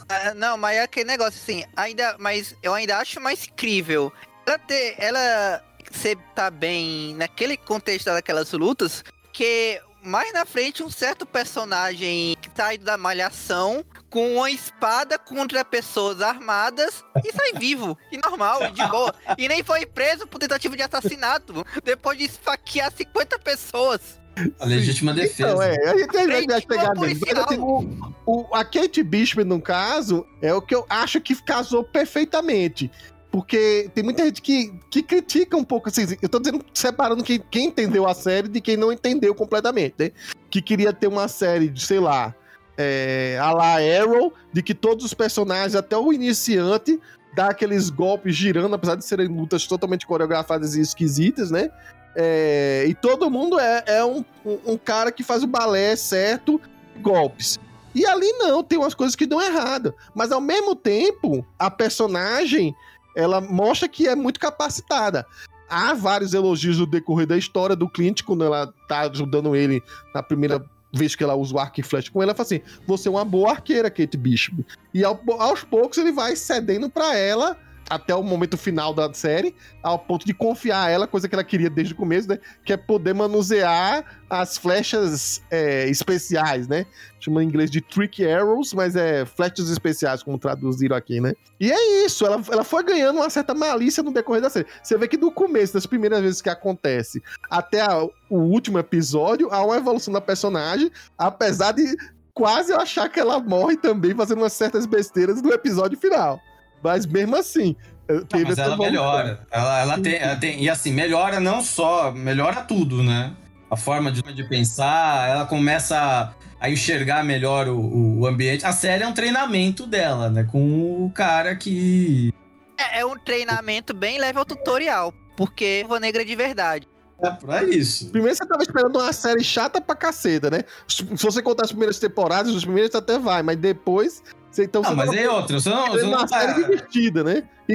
Ah, 0.09 0.33
não, 0.33 0.57
mas 0.57 0.77
é 0.77 0.83
aquele 0.83 1.05
negócio 1.05 1.39
assim, 1.41 1.63
ainda, 1.75 2.15
mas 2.19 2.55
eu 2.61 2.73
ainda 2.73 2.97
acho 2.97 3.21
mais 3.21 3.47
crível 3.55 4.11
ela 4.45 4.59
ter, 4.59 4.95
ela 4.97 5.63
ser 5.91 6.17
tá 6.35 6.49
bem 6.49 7.15
naquele 7.15 7.57
contexto 7.57 8.05
daquelas 8.05 8.51
lutas, 8.51 9.03
que 9.31 9.81
mais 10.05 10.31
na 10.33 10.45
frente 10.45 10.83
um 10.83 10.89
certo 10.89 11.25
personagem 11.25 12.35
que 12.41 12.49
sai 12.55 12.77
da 12.77 12.97
malhação 12.97 13.83
com 14.09 14.35
uma 14.37 14.49
espada 14.51 15.17
contra 15.19 15.65
pessoas 15.65 16.21
armadas 16.21 17.03
e 17.23 17.31
sai 17.33 17.53
vivo, 17.59 17.97
e 18.11 18.17
normal, 18.17 18.63
e 18.67 18.71
de 18.71 18.87
boa. 18.87 19.13
E 19.37 19.47
nem 19.47 19.63
foi 19.63 19.85
preso 19.85 20.25
por 20.27 20.39
tentativa 20.39 20.75
de 20.77 20.83
assassinato, 20.83 21.65
depois 21.83 22.17
de 22.17 22.25
esfaquear 22.25 22.91
50 22.95 23.39
pessoas. 23.39 24.19
A 24.59 24.65
legítima 24.65 25.13
defesa. 25.13 25.49
Então, 25.51 25.61
é, 25.61 25.89
a 25.89 25.97
gente 25.97 26.11
vai- 26.11 26.27
vai 26.67 26.87
nele. 27.07 27.19
Mas, 27.25 27.37
assim, 27.39 27.57
o, 27.57 28.13
o- 28.25 28.55
a 28.55 28.65
Kate 28.65 29.01
Bishop, 29.01 29.43
no 29.45 29.61
caso, 29.61 30.25
é 30.41 30.53
o 30.53 30.61
que 30.61 30.75
eu 30.75 30.85
acho 30.89 31.21
que 31.21 31.33
casou 31.41 31.83
perfeitamente. 31.85 32.91
Porque 33.35 33.91
tem 33.93 34.01
muita 34.01 34.23
gente 34.23 34.41
que, 34.41 34.71
que 34.89 35.03
critica 35.03 35.57
um 35.57 35.63
pouco, 35.65 35.89
assim, 35.89 36.03
eu 36.21 36.29
tô 36.29 36.39
dizendo, 36.39 36.63
separando 36.73 37.21
quem, 37.21 37.37
quem 37.51 37.65
entendeu 37.65 38.07
a 38.07 38.13
série 38.13 38.47
de 38.47 38.61
quem 38.61 38.77
não 38.77 38.93
entendeu 38.93 39.35
completamente, 39.35 39.93
né? 39.99 40.11
Que 40.49 40.61
queria 40.61 40.93
ter 40.93 41.07
uma 41.07 41.27
série 41.27 41.67
de, 41.67 41.85
sei 41.85 41.99
lá, 41.99 42.33
é, 42.77 43.37
a 43.41 43.51
la 43.51 43.73
Arrow, 43.75 44.31
de 44.53 44.63
que 44.63 44.73
todos 44.73 45.03
os 45.03 45.13
personagens, 45.13 45.75
até 45.75 45.97
o 45.97 46.13
iniciante, 46.13 46.97
dá 47.35 47.47
aqueles 47.49 47.89
golpes 47.89 48.33
girando, 48.37 48.73
apesar 48.73 48.95
de 48.95 49.03
serem 49.03 49.27
lutas 49.27 49.67
totalmente 49.67 50.07
coreografadas 50.07 50.73
e 50.75 50.79
esquisitas, 50.79 51.51
né? 51.51 51.69
É, 52.15 52.85
e 52.87 52.93
todo 52.93 53.29
mundo 53.29 53.59
é, 53.59 53.83
é 53.85 54.05
um, 54.05 54.23
um- 54.45 54.59
um 54.65 54.77
cara 54.77 55.11
que 55.11 55.23
faz 55.25 55.43
o 55.43 55.47
balé 55.47 55.93
certo, 55.97 56.61
golpes. 57.01 57.59
E 57.93 58.05
ali 58.05 58.31
não, 58.39 58.63
tem 58.63 58.77
umas 58.77 58.93
coisas 58.93 59.13
que 59.15 59.25
dão 59.25 59.41
errado. 59.41 59.93
Mas 60.13 60.31
ao 60.31 60.39
mesmo 60.41 60.73
tempo, 60.75 61.45
a 61.59 61.69
personagem, 61.69 62.73
ela 63.15 63.39
mostra 63.41 63.87
que 63.87 64.07
é 64.07 64.15
muito 64.15 64.39
capacitada. 64.39 65.25
Há 65.69 65.93
vários 65.93 66.33
elogios 66.33 66.77
no 66.77 66.85
decorrer 66.85 67.25
da 67.25 67.37
história 67.37 67.75
do 67.75 67.89
Clint, 67.89 68.21
quando 68.23 68.43
ela 68.43 68.71
tá 68.87 69.01
ajudando 69.09 69.55
ele 69.55 69.81
na 70.13 70.21
primeira 70.21 70.63
vez 70.93 71.15
que 71.15 71.23
ela 71.23 71.35
usa 71.35 71.55
o 71.55 71.59
arco 71.59 71.79
e 71.79 71.83
flecha 71.83 72.11
com 72.11 72.21
ele, 72.21 72.29
ela 72.29 72.35
fala 72.37 72.45
assim: 72.45 72.61
você 72.85 73.07
é 73.07 73.11
uma 73.11 73.25
boa 73.25 73.51
arqueira, 73.51 73.89
Kate 73.89 74.15
Bishop. 74.15 74.65
E 74.93 75.03
ao- 75.03 75.19
aos 75.39 75.63
poucos 75.63 75.97
ele 75.97 76.11
vai 76.11 76.35
cedendo 76.35 76.89
pra 76.89 77.17
ela 77.17 77.57
até 77.89 78.15
o 78.15 78.23
momento 78.23 78.57
final 78.57 78.93
da 78.93 79.13
série, 79.13 79.55
ao 79.83 79.99
ponto 79.99 80.25
de 80.25 80.33
confiar 80.33 80.87
a 80.87 80.89
ela, 80.89 81.07
coisa 81.07 81.27
que 81.29 81.35
ela 81.35 81.43
queria 81.43 81.69
desde 81.69 81.93
o 81.93 81.97
começo, 81.97 82.27
né? 82.27 82.39
Que 82.63 82.73
é 82.73 82.77
poder 82.77 83.13
manusear 83.13 84.03
as 84.29 84.57
flechas 84.57 85.41
é, 85.51 85.87
especiais, 85.87 86.67
né? 86.67 86.85
Chama 87.19 87.43
em 87.43 87.47
inglês 87.47 87.69
de 87.69 87.81
trick 87.81 88.25
arrows, 88.25 88.73
mas 88.73 88.95
é 88.95 89.25
flechas 89.25 89.69
especiais, 89.69 90.23
como 90.23 90.37
traduziram 90.39 90.95
aqui, 90.95 91.21
né? 91.21 91.33
E 91.59 91.71
é 91.71 92.05
isso, 92.05 92.25
ela, 92.25 92.41
ela 92.51 92.63
foi 92.63 92.83
ganhando 92.83 93.17
uma 93.17 93.29
certa 93.29 93.53
malícia 93.53 94.01
no 94.01 94.11
decorrer 94.11 94.41
da 94.41 94.49
série. 94.49 94.65
Você 94.81 94.97
vê 94.97 95.07
que 95.07 95.17
do 95.17 95.31
começo, 95.31 95.73
das 95.73 95.85
primeiras 95.85 96.21
vezes 96.21 96.41
que 96.41 96.49
acontece, 96.49 97.21
até 97.49 97.81
a- 97.81 98.03
o 98.29 98.37
último 98.37 98.79
episódio, 98.79 99.49
há 99.51 99.63
uma 99.63 99.77
evolução 99.77 100.13
da 100.13 100.21
personagem, 100.21 100.91
apesar 101.17 101.71
de 101.71 101.95
quase 102.33 102.71
eu 102.73 102.79
achar 102.79 103.07
que 103.09 103.19
ela 103.19 103.39
morre 103.39 103.77
também 103.77 104.13
fazendo 104.13 104.39
umas 104.39 104.53
certas 104.53 104.85
besteiras 104.85 105.41
no 105.41 105.51
episódio 105.53 105.97
final. 105.97 106.39
Mas 106.83 107.05
mesmo 107.05 107.35
assim. 107.35 107.75
eu- 108.07 108.19
Não, 108.31 108.41
mas 108.43 108.51
essa 108.51 108.61
ela 108.63 108.77
melhora. 108.77 109.45
Ela, 109.51 109.79
ela, 109.81 109.99
tem, 109.99 110.15
ela 110.15 110.35
tem. 110.35 110.63
E 110.63 110.69
assim, 110.69 110.91
melhora 110.93 111.39
não 111.39 111.61
só. 111.61 112.11
Melhora 112.11 112.61
tudo, 112.61 113.01
né? 113.03 113.33
A 113.69 113.75
forma 113.75 114.11
de, 114.11 114.21
de 114.21 114.43
pensar, 114.47 115.27
ela 115.27 115.45
começa 115.45 115.97
a, 115.97 116.33
a 116.65 116.69
enxergar 116.69 117.23
melhor 117.23 117.67
o, 117.67 118.19
o 118.19 118.27
ambiente. 118.27 118.65
A 118.65 118.71
série 118.71 119.03
é 119.03 119.07
um 119.07 119.13
treinamento 119.13 119.87
dela, 119.87 120.29
né? 120.29 120.43
Com 120.43 121.05
o 121.05 121.11
cara 121.11 121.55
que. 121.55 122.31
É, 122.77 122.99
é 122.99 123.05
um 123.05 123.17
treinamento 123.17 123.93
bem 123.93 124.19
level 124.19 124.45
tutorial. 124.45 125.13
Porque 125.35 125.79
Viúva 125.81 125.99
Negra 125.99 126.21
é 126.21 126.25
de 126.25 126.35
verdade. 126.35 126.87
É 127.21 127.29
pra 127.31 127.63
isso. 127.63 128.09
Primeiro 128.11 128.35
você 128.37 128.45
tava 128.45 128.61
esperando 128.61 128.99
uma 128.99 129.11
série 129.13 129.43
chata 129.43 129.81
pra 129.81 129.95
caceta, 129.95 130.49
né? 130.49 130.63
Se 130.87 130.97
se 130.97 131.23
você 131.25 131.41
contar 131.41 131.63
as 131.63 131.71
primeiras 131.71 131.97
temporadas, 131.97 132.53
os 132.53 132.63
primeiros 132.63 132.93
até 132.93 133.17
vai, 133.17 133.41
mas 133.41 133.57
depois. 133.57 134.21
Então, 134.63 134.81
Não, 134.81 134.89
você 134.91 134.95
mas 134.95 135.13
é 135.13 135.29
outra. 135.29 135.59
Você 135.59 135.69
não, 135.69 135.85
você 135.87 135.91
querendo 135.91 136.11
não 136.11 136.17
uma 136.19 136.27
série 136.27 136.53
tá- 136.53 136.59
divertida, 136.59 137.23
né? 137.23 137.43
E, 137.67 137.73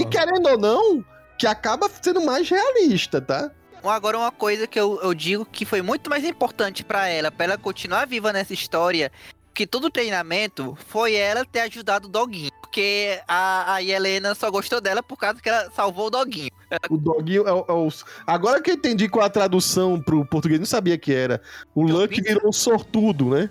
e 0.00 0.04
querendo 0.06 0.48
ou 0.48 0.58
não, 0.58 1.04
que 1.38 1.46
acaba 1.46 1.90
sendo 2.00 2.20
mais 2.22 2.48
realista, 2.48 3.20
tá? 3.20 3.50
Agora, 3.84 4.16
uma 4.18 4.30
coisa 4.30 4.66
que 4.66 4.78
eu, 4.78 5.00
eu 5.02 5.12
digo 5.12 5.44
que 5.44 5.64
foi 5.64 5.82
muito 5.82 6.08
mais 6.08 6.24
importante 6.24 6.84
pra 6.84 7.08
ela, 7.08 7.30
pra 7.32 7.44
ela 7.46 7.58
continuar 7.58 8.06
viva 8.06 8.32
nessa 8.32 8.54
história, 8.54 9.10
que 9.52 9.66
todo 9.66 9.86
o 9.86 9.90
treinamento 9.90 10.78
foi 10.86 11.14
ela 11.14 11.44
ter 11.44 11.60
ajudado 11.60 12.06
o 12.06 12.10
Doguinho. 12.10 12.50
Porque 12.62 13.20
a, 13.28 13.74
a 13.74 13.82
Helena 13.82 14.34
só 14.34 14.50
gostou 14.50 14.80
dela 14.80 15.02
por 15.02 15.18
causa 15.18 15.42
que 15.42 15.48
ela 15.48 15.68
salvou 15.76 16.06
o 16.06 16.10
Doguinho. 16.10 16.50
O 16.88 16.96
doguinho 16.96 17.46
é, 17.46 17.52
o- 17.52 17.64
é 17.68 17.72
os. 17.72 18.02
Agora 18.26 18.62
que 18.62 18.70
eu 18.70 18.74
entendi 18.74 19.08
qual 19.10 19.26
a 19.26 19.28
tradução 19.28 20.00
pro 20.00 20.24
português, 20.24 20.58
não 20.58 20.64
sabia 20.66 20.96
que 20.96 21.12
era. 21.12 21.42
O 21.74 21.82
o 21.82 21.86
Lucky 21.86 22.14
pizza? 22.22 22.32
virou 22.32 22.48
um 22.48 22.52
sortudo, 22.52 23.28
né? 23.30 23.50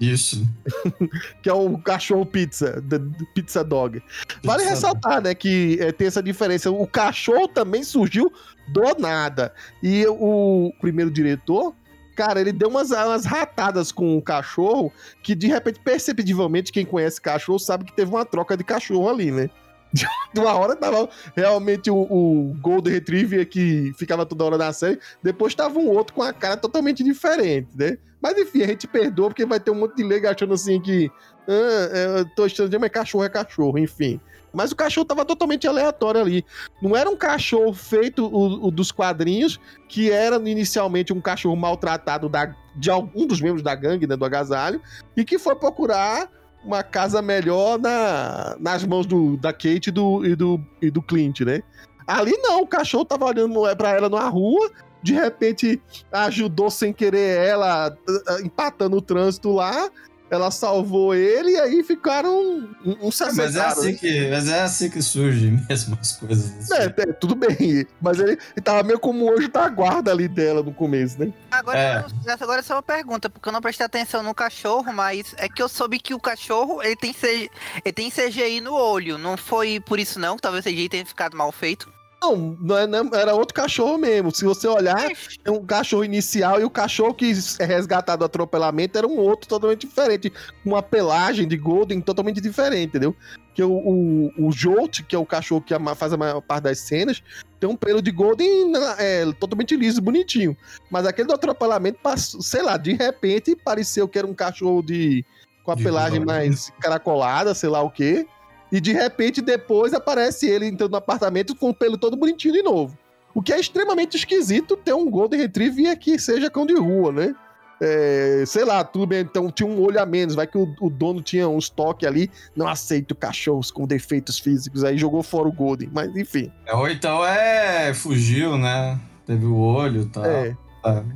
Isso. 0.00 0.46
Que 1.42 1.48
é 1.48 1.52
o 1.52 1.78
cachorro 1.78 2.26
pizza, 2.26 2.82
the 2.88 2.98
pizza 3.34 3.64
dog. 3.64 4.02
Vale 4.42 4.62
Pizza 4.62 4.74
ressaltar, 4.74 5.22
né, 5.22 5.34
que 5.34 5.78
é, 5.80 5.92
tem 5.92 6.06
essa 6.06 6.22
diferença. 6.22 6.70
O 6.70 6.86
cachorro 6.86 7.48
também 7.48 7.82
surgiu 7.82 8.32
do 8.68 8.94
nada. 8.98 9.52
E 9.82 10.06
o 10.06 10.72
primeiro 10.80 11.10
diretor, 11.10 11.74
cara, 12.14 12.40
ele 12.40 12.52
deu 12.52 12.68
umas, 12.68 12.90
umas 12.90 13.24
ratadas 13.24 13.90
com 13.90 14.16
o 14.16 14.22
cachorro 14.22 14.92
que, 15.22 15.34
de 15.34 15.46
repente, 15.46 15.80
perceptivelmente, 15.80 16.72
quem 16.72 16.84
conhece 16.84 17.20
cachorro 17.20 17.58
sabe 17.58 17.84
que 17.84 17.96
teve 17.96 18.10
uma 18.10 18.24
troca 18.24 18.56
de 18.56 18.64
cachorro 18.64 19.08
ali, 19.08 19.30
né? 19.30 19.48
De 19.92 20.40
uma 20.40 20.54
hora 20.54 20.76
tava 20.76 21.08
realmente 21.34 21.90
o, 21.90 21.96
o 21.96 22.56
Golden 22.60 22.92
Retriever 22.92 23.48
que 23.48 23.92
ficava 23.98 24.24
toda 24.24 24.44
hora 24.44 24.58
na 24.58 24.72
série, 24.72 25.00
depois 25.22 25.54
tava 25.54 25.78
um 25.78 25.88
outro 25.88 26.14
com 26.14 26.22
a 26.22 26.32
cara 26.32 26.56
totalmente 26.56 27.02
diferente, 27.02 27.68
né? 27.74 27.98
Mas 28.22 28.36
enfim, 28.38 28.62
a 28.62 28.66
gente 28.66 28.86
perdoa 28.86 29.28
porque 29.28 29.46
vai 29.46 29.58
ter 29.58 29.70
um 29.70 29.74
monte 29.74 29.96
de 29.96 30.04
leigo 30.04 30.28
achando 30.28 30.54
assim 30.54 30.80
que. 30.80 31.10
Ah, 31.48 31.88
é, 31.92 32.20
eu 32.20 32.24
tô 32.36 32.44
achando 32.44 32.78
mas 32.78 32.90
cachorro 32.90 33.24
é 33.24 33.28
cachorro, 33.28 33.78
enfim. 33.78 34.20
Mas 34.52 34.72
o 34.72 34.76
cachorro 34.76 35.06
tava 35.06 35.24
totalmente 35.24 35.66
aleatório 35.66 36.20
ali. 36.20 36.44
Não 36.82 36.96
era 36.96 37.08
um 37.08 37.16
cachorro 37.16 37.72
feito 37.72 38.26
o, 38.26 38.66
o 38.66 38.70
dos 38.70 38.92
quadrinhos, 38.92 39.60
que 39.88 40.10
era 40.10 40.36
inicialmente 40.36 41.12
um 41.12 41.20
cachorro 41.20 41.56
maltratado 41.56 42.28
da, 42.28 42.54
de 42.76 42.90
algum 42.90 43.26
dos 43.26 43.40
membros 43.40 43.62
da 43.62 43.74
gangue, 43.74 44.06
né, 44.06 44.16
do 44.16 44.24
agasalho, 44.24 44.82
e 45.16 45.24
que 45.24 45.38
foi 45.38 45.54
procurar 45.54 46.28
uma 46.64 46.82
casa 46.82 47.22
melhor 47.22 47.78
na, 47.78 48.56
nas 48.60 48.84
mãos 48.84 49.06
do, 49.06 49.36
da 49.36 49.52
Kate 49.52 49.88
e 49.88 49.90
do, 49.90 50.24
e, 50.24 50.36
do, 50.36 50.60
e 50.80 50.90
do 50.90 51.02
Clint, 51.02 51.40
né? 51.40 51.62
Ali 52.06 52.32
não, 52.38 52.62
o 52.62 52.66
cachorro 52.66 53.04
tava 53.04 53.24
olhando 53.24 53.62
pra 53.76 53.90
ela 53.90 54.08
na 54.08 54.28
rua, 54.28 54.70
de 55.02 55.14
repente 55.14 55.80
ajudou 56.12 56.70
sem 56.70 56.92
querer 56.92 57.46
ela, 57.46 57.96
empatando 58.44 58.96
o 58.96 59.02
trânsito 59.02 59.52
lá, 59.52 59.88
ela 60.30 60.50
salvou 60.50 61.14
ele 61.14 61.50
e 61.50 61.60
aí 61.60 61.82
ficaram 61.82 62.38
um, 62.84 63.08
um 63.08 63.10
se 63.10 63.24
Mas 63.32 63.56
é, 63.56 63.60
assim 63.60 63.94
que, 63.96 64.30
mas 64.30 64.48
é 64.48 64.62
assim 64.62 64.88
que 64.88 65.02
surge 65.02 65.50
mesmo 65.68 65.98
as 66.00 66.12
coisas. 66.12 66.70
assim. 66.72 66.74
É, 66.82 66.84
é, 66.84 67.12
tudo 67.12 67.34
bem. 67.34 67.86
Mas 68.00 68.18
ele, 68.20 68.32
ele 68.32 68.62
tava 68.62 68.82
meio 68.82 68.98
como 68.98 69.26
um 69.26 69.32
anjo 69.36 69.48
da 69.48 69.68
guarda 69.68 70.10
ali 70.10 70.28
dela 70.28 70.62
no 70.62 70.72
começo, 70.72 71.18
né? 71.18 71.32
Agora, 71.50 71.78
É. 71.78 72.04
eu 72.26 72.34
agora 72.40 72.60
é 72.60 72.62
só 72.62 72.74
uma 72.76 72.82
pergunta, 72.82 73.28
porque 73.28 73.48
eu 73.48 73.52
não 73.52 73.60
prestei 73.60 73.84
atenção 73.84 74.22
no 74.22 74.34
cachorro, 74.34 74.92
mas 74.92 75.34
é 75.36 75.48
que 75.48 75.62
eu 75.62 75.68
soube 75.68 75.98
que 75.98 76.14
o 76.14 76.20
cachorro 76.20 76.82
ele 76.82 76.96
tem, 76.96 77.12
CG, 77.12 77.50
ele 77.84 77.92
tem 77.92 78.10
CGI 78.10 78.60
no 78.60 78.74
olho. 78.74 79.18
Não 79.18 79.36
foi 79.36 79.80
por 79.80 79.98
isso, 79.98 80.18
não? 80.20 80.36
que 80.36 80.42
Talvez 80.42 80.64
o 80.64 80.68
CGI 80.68 80.88
tenha 80.88 81.04
ficado 81.06 81.36
mal 81.36 81.50
feito. 81.50 81.92
Não, 82.22 82.36
não 82.60 82.76
é- 82.78 82.86
não- 82.86 83.10
era 83.14 83.34
outro 83.34 83.54
cachorro 83.54 83.96
mesmo. 83.96 84.30
Se 84.34 84.44
você 84.44 84.68
olhar, 84.68 85.10
é 85.42 85.50
um 85.50 85.64
cachorro 85.64 86.04
inicial 86.04 86.60
e 86.60 86.64
o 86.64 86.70
cachorro 86.70 87.14
que 87.14 87.32
é 87.58 87.64
resgatado 87.64 88.20
do 88.20 88.24
atropelamento 88.26 88.98
era 88.98 89.06
um 89.06 89.18
outro 89.18 89.48
totalmente 89.48 89.86
diferente. 89.86 90.30
Com 90.62 90.70
uma 90.70 90.82
pelagem 90.82 91.48
de 91.48 91.56
Golden 91.56 92.00
totalmente 92.00 92.38
diferente, 92.40 92.88
entendeu? 92.88 93.16
Que 93.54 93.62
o, 93.62 93.72
o, 93.72 94.32
o 94.48 94.52
Jolt, 94.52 95.02
que 95.04 95.16
é 95.16 95.18
o 95.18 95.24
cachorro 95.24 95.62
que 95.62 95.74
faz 95.96 96.12
a 96.12 96.16
maior 96.18 96.42
parte 96.42 96.64
das 96.64 96.78
cenas, 96.80 97.22
tem 97.58 97.68
um 97.68 97.74
pelo 97.76 98.02
de 98.02 98.10
Golden 98.10 98.72
é, 98.98 99.24
totalmente 99.40 99.74
liso, 99.74 100.02
bonitinho. 100.02 100.54
Mas 100.90 101.06
aquele 101.06 101.28
do 101.28 101.34
atropelamento, 101.34 101.98
passou, 102.02 102.42
sei 102.42 102.60
lá, 102.62 102.76
de 102.76 102.92
repente 102.92 103.56
pareceu 103.56 104.06
que 104.06 104.18
era 104.18 104.26
um 104.26 104.34
cachorro 104.34 104.82
de. 104.82 105.24
com 105.64 105.72
a 105.72 105.74
De 105.74 105.82
pelagem 105.82 106.20
mais 106.24 106.70
caracolada, 106.80 107.54
sei 107.54 107.70
lá 107.70 107.80
o 107.80 107.90
quê. 107.90 108.26
E 108.72 108.80
de 108.80 108.92
repente, 108.92 109.40
depois 109.40 109.92
aparece 109.92 110.48
ele 110.48 110.66
entrando 110.66 110.92
no 110.92 110.96
apartamento 110.96 111.54
com 111.54 111.70
o 111.70 111.74
pelo 111.74 111.98
todo 111.98 112.16
bonitinho 112.16 112.54
de 112.54 112.62
novo. 112.62 112.96
O 113.34 113.42
que 113.42 113.52
é 113.52 113.60
extremamente 113.60 114.16
esquisito 114.16 114.76
ter 114.76 114.92
um 114.92 115.08
Golden 115.08 115.40
Retriever 115.40 115.98
que 115.98 116.18
seja 116.18 116.50
cão 116.50 116.66
de 116.66 116.74
rua, 116.74 117.12
né? 117.12 117.34
É, 117.82 118.44
sei 118.46 118.62
lá, 118.62 118.84
tudo 118.84 119.06
bem, 119.06 119.20
então 119.20 119.50
tinha 119.50 119.66
um 119.66 119.80
olho 119.80 119.98
a 120.00 120.04
menos. 120.04 120.34
Vai 120.34 120.46
que 120.46 120.58
o, 120.58 120.74
o 120.80 120.90
dono 120.90 121.22
tinha 121.22 121.48
um 121.48 121.58
estoque 121.58 122.06
ali, 122.06 122.30
não 122.54 122.68
aceito 122.68 123.14
cachorros 123.14 123.70
com 123.70 123.86
defeitos 123.86 124.38
físicos, 124.38 124.84
aí 124.84 124.98
jogou 124.98 125.22
fora 125.22 125.48
o 125.48 125.52
Golden. 125.52 125.88
Mas 125.92 126.14
enfim. 126.14 126.52
É, 126.66 126.74
Ou 126.74 126.88
então 126.88 127.24
é. 127.24 127.94
Fugiu, 127.94 128.58
né? 128.58 128.98
Teve 129.24 129.46
o 129.46 129.56
olho 129.56 130.02
e 130.02 130.06
tal. 130.06 130.24
É, 130.24 130.54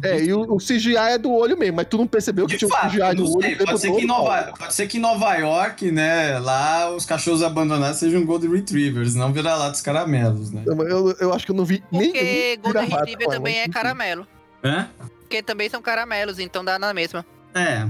É 0.02 0.20
e 0.22 0.32
o, 0.32 0.54
o 0.54 0.56
CGI 0.58 0.96
é 0.96 1.18
do 1.18 1.32
olho 1.32 1.56
mesmo, 1.56 1.76
mas 1.76 1.86
tu 1.86 1.96
não 1.96 2.06
percebeu 2.06 2.46
que 2.46 2.52
De 2.52 2.58
tinha 2.58 2.68
um 2.68 2.70
fato, 2.70 2.90
CGI 2.90 2.98
não 3.00 3.14
do 3.14 3.36
olho 3.36 3.56
pode, 3.64 3.80
ser 3.80 3.92
que 3.92 4.02
em 4.02 4.06
Nova, 4.06 4.52
pode 4.58 4.74
ser 4.74 4.86
que 4.86 4.98
em 4.98 5.00
Nova 5.00 5.34
York, 5.34 5.90
né, 5.90 6.38
lá 6.38 6.90
os 6.90 7.06
cachorros 7.06 7.42
abandonados 7.42 7.98
sejam 7.98 8.24
Golden 8.24 8.50
Retrievers, 8.50 9.14
não 9.14 9.32
vira-latas 9.32 9.80
caramelos, 9.80 10.50
né? 10.50 10.62
Eu, 10.66 11.12
eu 11.18 11.32
acho 11.32 11.46
que 11.46 11.52
eu 11.52 11.56
não 11.56 11.64
vi 11.64 11.82
nem. 11.90 12.12
Porque 12.12 12.58
Golden 12.62 12.88
Retriever 12.88 13.28
também 13.28 13.58
é 13.58 13.68
caramelo. 13.68 14.26
Hã? 14.62 14.88
Porque 15.20 15.42
também 15.42 15.68
são 15.68 15.80
caramelos, 15.80 16.38
então 16.38 16.64
dá 16.64 16.78
na 16.78 16.92
mesma. 16.92 17.24
É. 17.54 17.86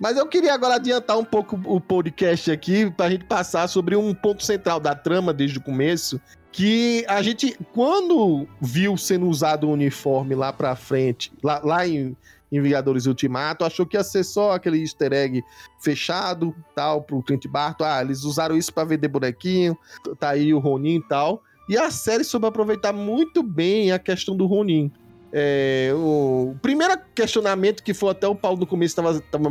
Mas 0.00 0.16
eu 0.16 0.26
queria 0.26 0.54
agora 0.54 0.76
adiantar 0.76 1.18
um 1.18 1.24
pouco 1.24 1.60
o 1.64 1.80
podcast 1.80 2.50
aqui 2.50 2.88
pra 2.90 3.10
gente 3.10 3.24
passar 3.24 3.66
sobre 3.68 3.96
um 3.96 4.14
ponto 4.14 4.44
central 4.44 4.78
da 4.78 4.94
trama 4.94 5.34
desde 5.34 5.58
o 5.58 5.60
começo. 5.60 6.20
Que 6.50 7.04
a 7.06 7.22
gente, 7.22 7.56
quando 7.72 8.46
viu 8.60 8.96
sendo 8.96 9.28
usado 9.28 9.68
o 9.68 9.72
uniforme 9.72 10.34
lá 10.34 10.52
pra 10.52 10.74
frente, 10.74 11.30
lá, 11.42 11.60
lá 11.62 11.86
em, 11.86 12.16
em 12.50 12.60
Vingadores 12.60 13.06
Ultimato, 13.06 13.64
achou 13.64 13.86
que 13.86 13.96
ia 13.96 14.02
ser 14.02 14.24
só 14.24 14.52
aquele 14.52 14.80
easter 14.80 15.12
egg 15.12 15.44
fechado, 15.78 16.54
tal, 16.74 17.02
pro 17.02 17.22
Clint 17.22 17.46
Barton. 17.46 17.84
Ah, 17.84 18.00
eles 18.02 18.24
usaram 18.24 18.56
isso 18.56 18.72
para 18.72 18.84
vender 18.84 19.08
bonequinho, 19.08 19.76
tá 20.18 20.30
aí 20.30 20.52
o 20.52 20.58
Ronin 20.58 20.96
e 20.96 21.08
tal. 21.08 21.42
E 21.68 21.76
a 21.76 21.90
série 21.90 22.24
soube 22.24 22.46
aproveitar 22.46 22.92
muito 22.94 23.42
bem 23.42 23.92
a 23.92 23.98
questão 23.98 24.34
do 24.34 24.46
Ronin. 24.46 24.90
É, 25.30 25.90
o 25.94 26.54
primeiro 26.62 26.98
questionamento 27.14 27.82
que 27.82 27.92
foi 27.92 28.10
até 28.10 28.26
o 28.26 28.34
Paulo 28.34 28.60
no 28.60 28.66
começo 28.66 28.98
estava 28.98 29.50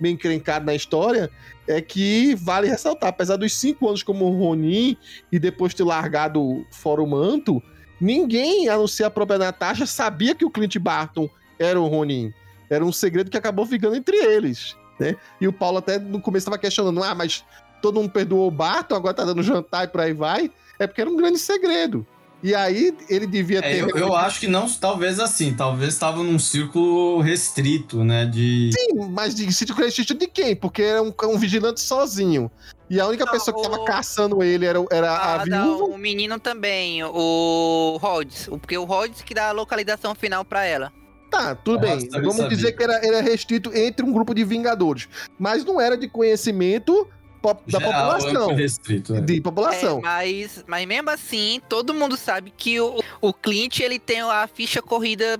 meio 0.00 0.14
encrencado 0.14 0.64
na 0.64 0.74
história 0.74 1.28
é 1.66 1.80
que 1.80 2.36
vale 2.36 2.68
ressaltar, 2.68 3.08
apesar 3.08 3.36
dos 3.36 3.52
cinco 3.52 3.88
anos 3.88 4.04
como 4.04 4.30
Ronin 4.30 4.96
e 5.32 5.38
depois 5.38 5.74
ter 5.74 5.82
largado 5.82 6.64
fora 6.70 7.02
o 7.02 7.06
manto, 7.06 7.60
ninguém, 8.00 8.68
a 8.68 8.76
não 8.76 8.86
ser 8.86 9.04
a 9.04 9.10
própria 9.10 9.38
Natasha, 9.38 9.84
sabia 9.84 10.34
que 10.34 10.44
o 10.44 10.50
Clint 10.50 10.78
Barton 10.78 11.28
era 11.58 11.80
o 11.80 11.88
Ronin. 11.88 12.32
Era 12.70 12.84
um 12.84 12.92
segredo 12.92 13.30
que 13.30 13.36
acabou 13.36 13.66
ficando 13.66 13.96
entre 13.96 14.16
eles, 14.16 14.76
né? 14.98 15.16
E 15.40 15.48
o 15.48 15.52
Paulo 15.52 15.78
até 15.78 15.98
no 15.98 16.20
começo 16.20 16.44
estava 16.44 16.58
questionando, 16.58 17.02
ah, 17.02 17.14
mas 17.14 17.44
todo 17.82 18.00
mundo 18.00 18.10
perdoou 18.10 18.46
o 18.46 18.50
Barton, 18.50 18.94
agora 18.94 19.14
tá 19.14 19.24
dando 19.24 19.42
jantar 19.42 19.84
e 19.84 19.88
por 19.88 20.00
aí 20.00 20.12
vai. 20.12 20.50
É 20.78 20.86
porque 20.86 21.00
era 21.00 21.10
um 21.10 21.16
grande 21.16 21.38
segredo. 21.38 22.06
E 22.46 22.54
aí 22.54 22.96
ele 23.08 23.26
devia 23.26 23.60
ter. 23.60 23.78
É, 23.78 23.80
eu, 23.80 23.88
eu, 23.88 24.14
acho 24.14 24.38
que 24.38 24.46
não, 24.46 24.70
talvez 24.70 25.18
assim, 25.18 25.52
talvez 25.52 25.94
estava 25.94 26.22
num 26.22 26.38
círculo 26.38 27.20
restrito, 27.20 28.04
né? 28.04 28.24
De. 28.24 28.70
Sim, 28.72 29.10
mas 29.10 29.34
de 29.34 29.52
círculo 29.52 29.84
restrito 29.84 30.14
de 30.14 30.28
quem? 30.28 30.54
Porque 30.54 30.80
era 30.80 31.02
um, 31.02 31.12
um 31.24 31.38
vigilante 31.38 31.80
sozinho. 31.80 32.48
E 32.88 33.00
a 33.00 33.06
única 33.08 33.24
não, 33.24 33.32
pessoa 33.32 33.52
que 33.52 33.58
o... 33.58 33.68
tava 33.68 33.84
caçando 33.84 34.44
ele 34.44 34.64
era, 34.64 34.78
era 34.92 35.10
ah, 35.10 35.40
a 35.40 35.44
viúva. 35.44 35.86
o 35.86 35.98
menino 35.98 36.38
também, 36.38 37.02
o 37.02 37.98
Rhodes. 38.00 38.46
Porque 38.46 38.78
o 38.78 38.84
Rhodes 38.84 39.22
que 39.22 39.34
dá 39.34 39.48
a 39.48 39.52
localização 39.52 40.14
final 40.14 40.44
para 40.44 40.64
ela. 40.64 40.92
Tá, 41.28 41.56
tudo 41.56 41.80
bem. 41.80 42.08
Vamos 42.10 42.36
sabia. 42.36 42.56
dizer 42.56 42.72
que 42.76 42.84
era, 42.84 43.04
era 43.04 43.20
restrito 43.22 43.76
entre 43.76 44.06
um 44.06 44.12
grupo 44.12 44.32
de 44.32 44.44
Vingadores. 44.44 45.08
Mas 45.36 45.64
não 45.64 45.80
era 45.80 45.96
de 45.96 46.08
conhecimento 46.08 47.08
da 47.42 47.78
Geral, 47.78 48.18
população. 48.18 48.54
Restrito, 48.54 49.14
é. 49.14 49.20
De 49.20 49.40
população. 49.40 49.98
É, 49.98 50.02
mas, 50.02 50.64
mas 50.66 50.86
mesmo 50.86 51.10
assim, 51.10 51.60
todo 51.68 51.94
mundo 51.94 52.16
sabe 52.16 52.52
que 52.56 52.80
o, 52.80 53.02
o 53.20 53.32
Clint 53.32 53.80
ele 53.80 53.98
tem 53.98 54.20
a 54.20 54.46
ficha 54.46 54.82
corrida 54.82 55.38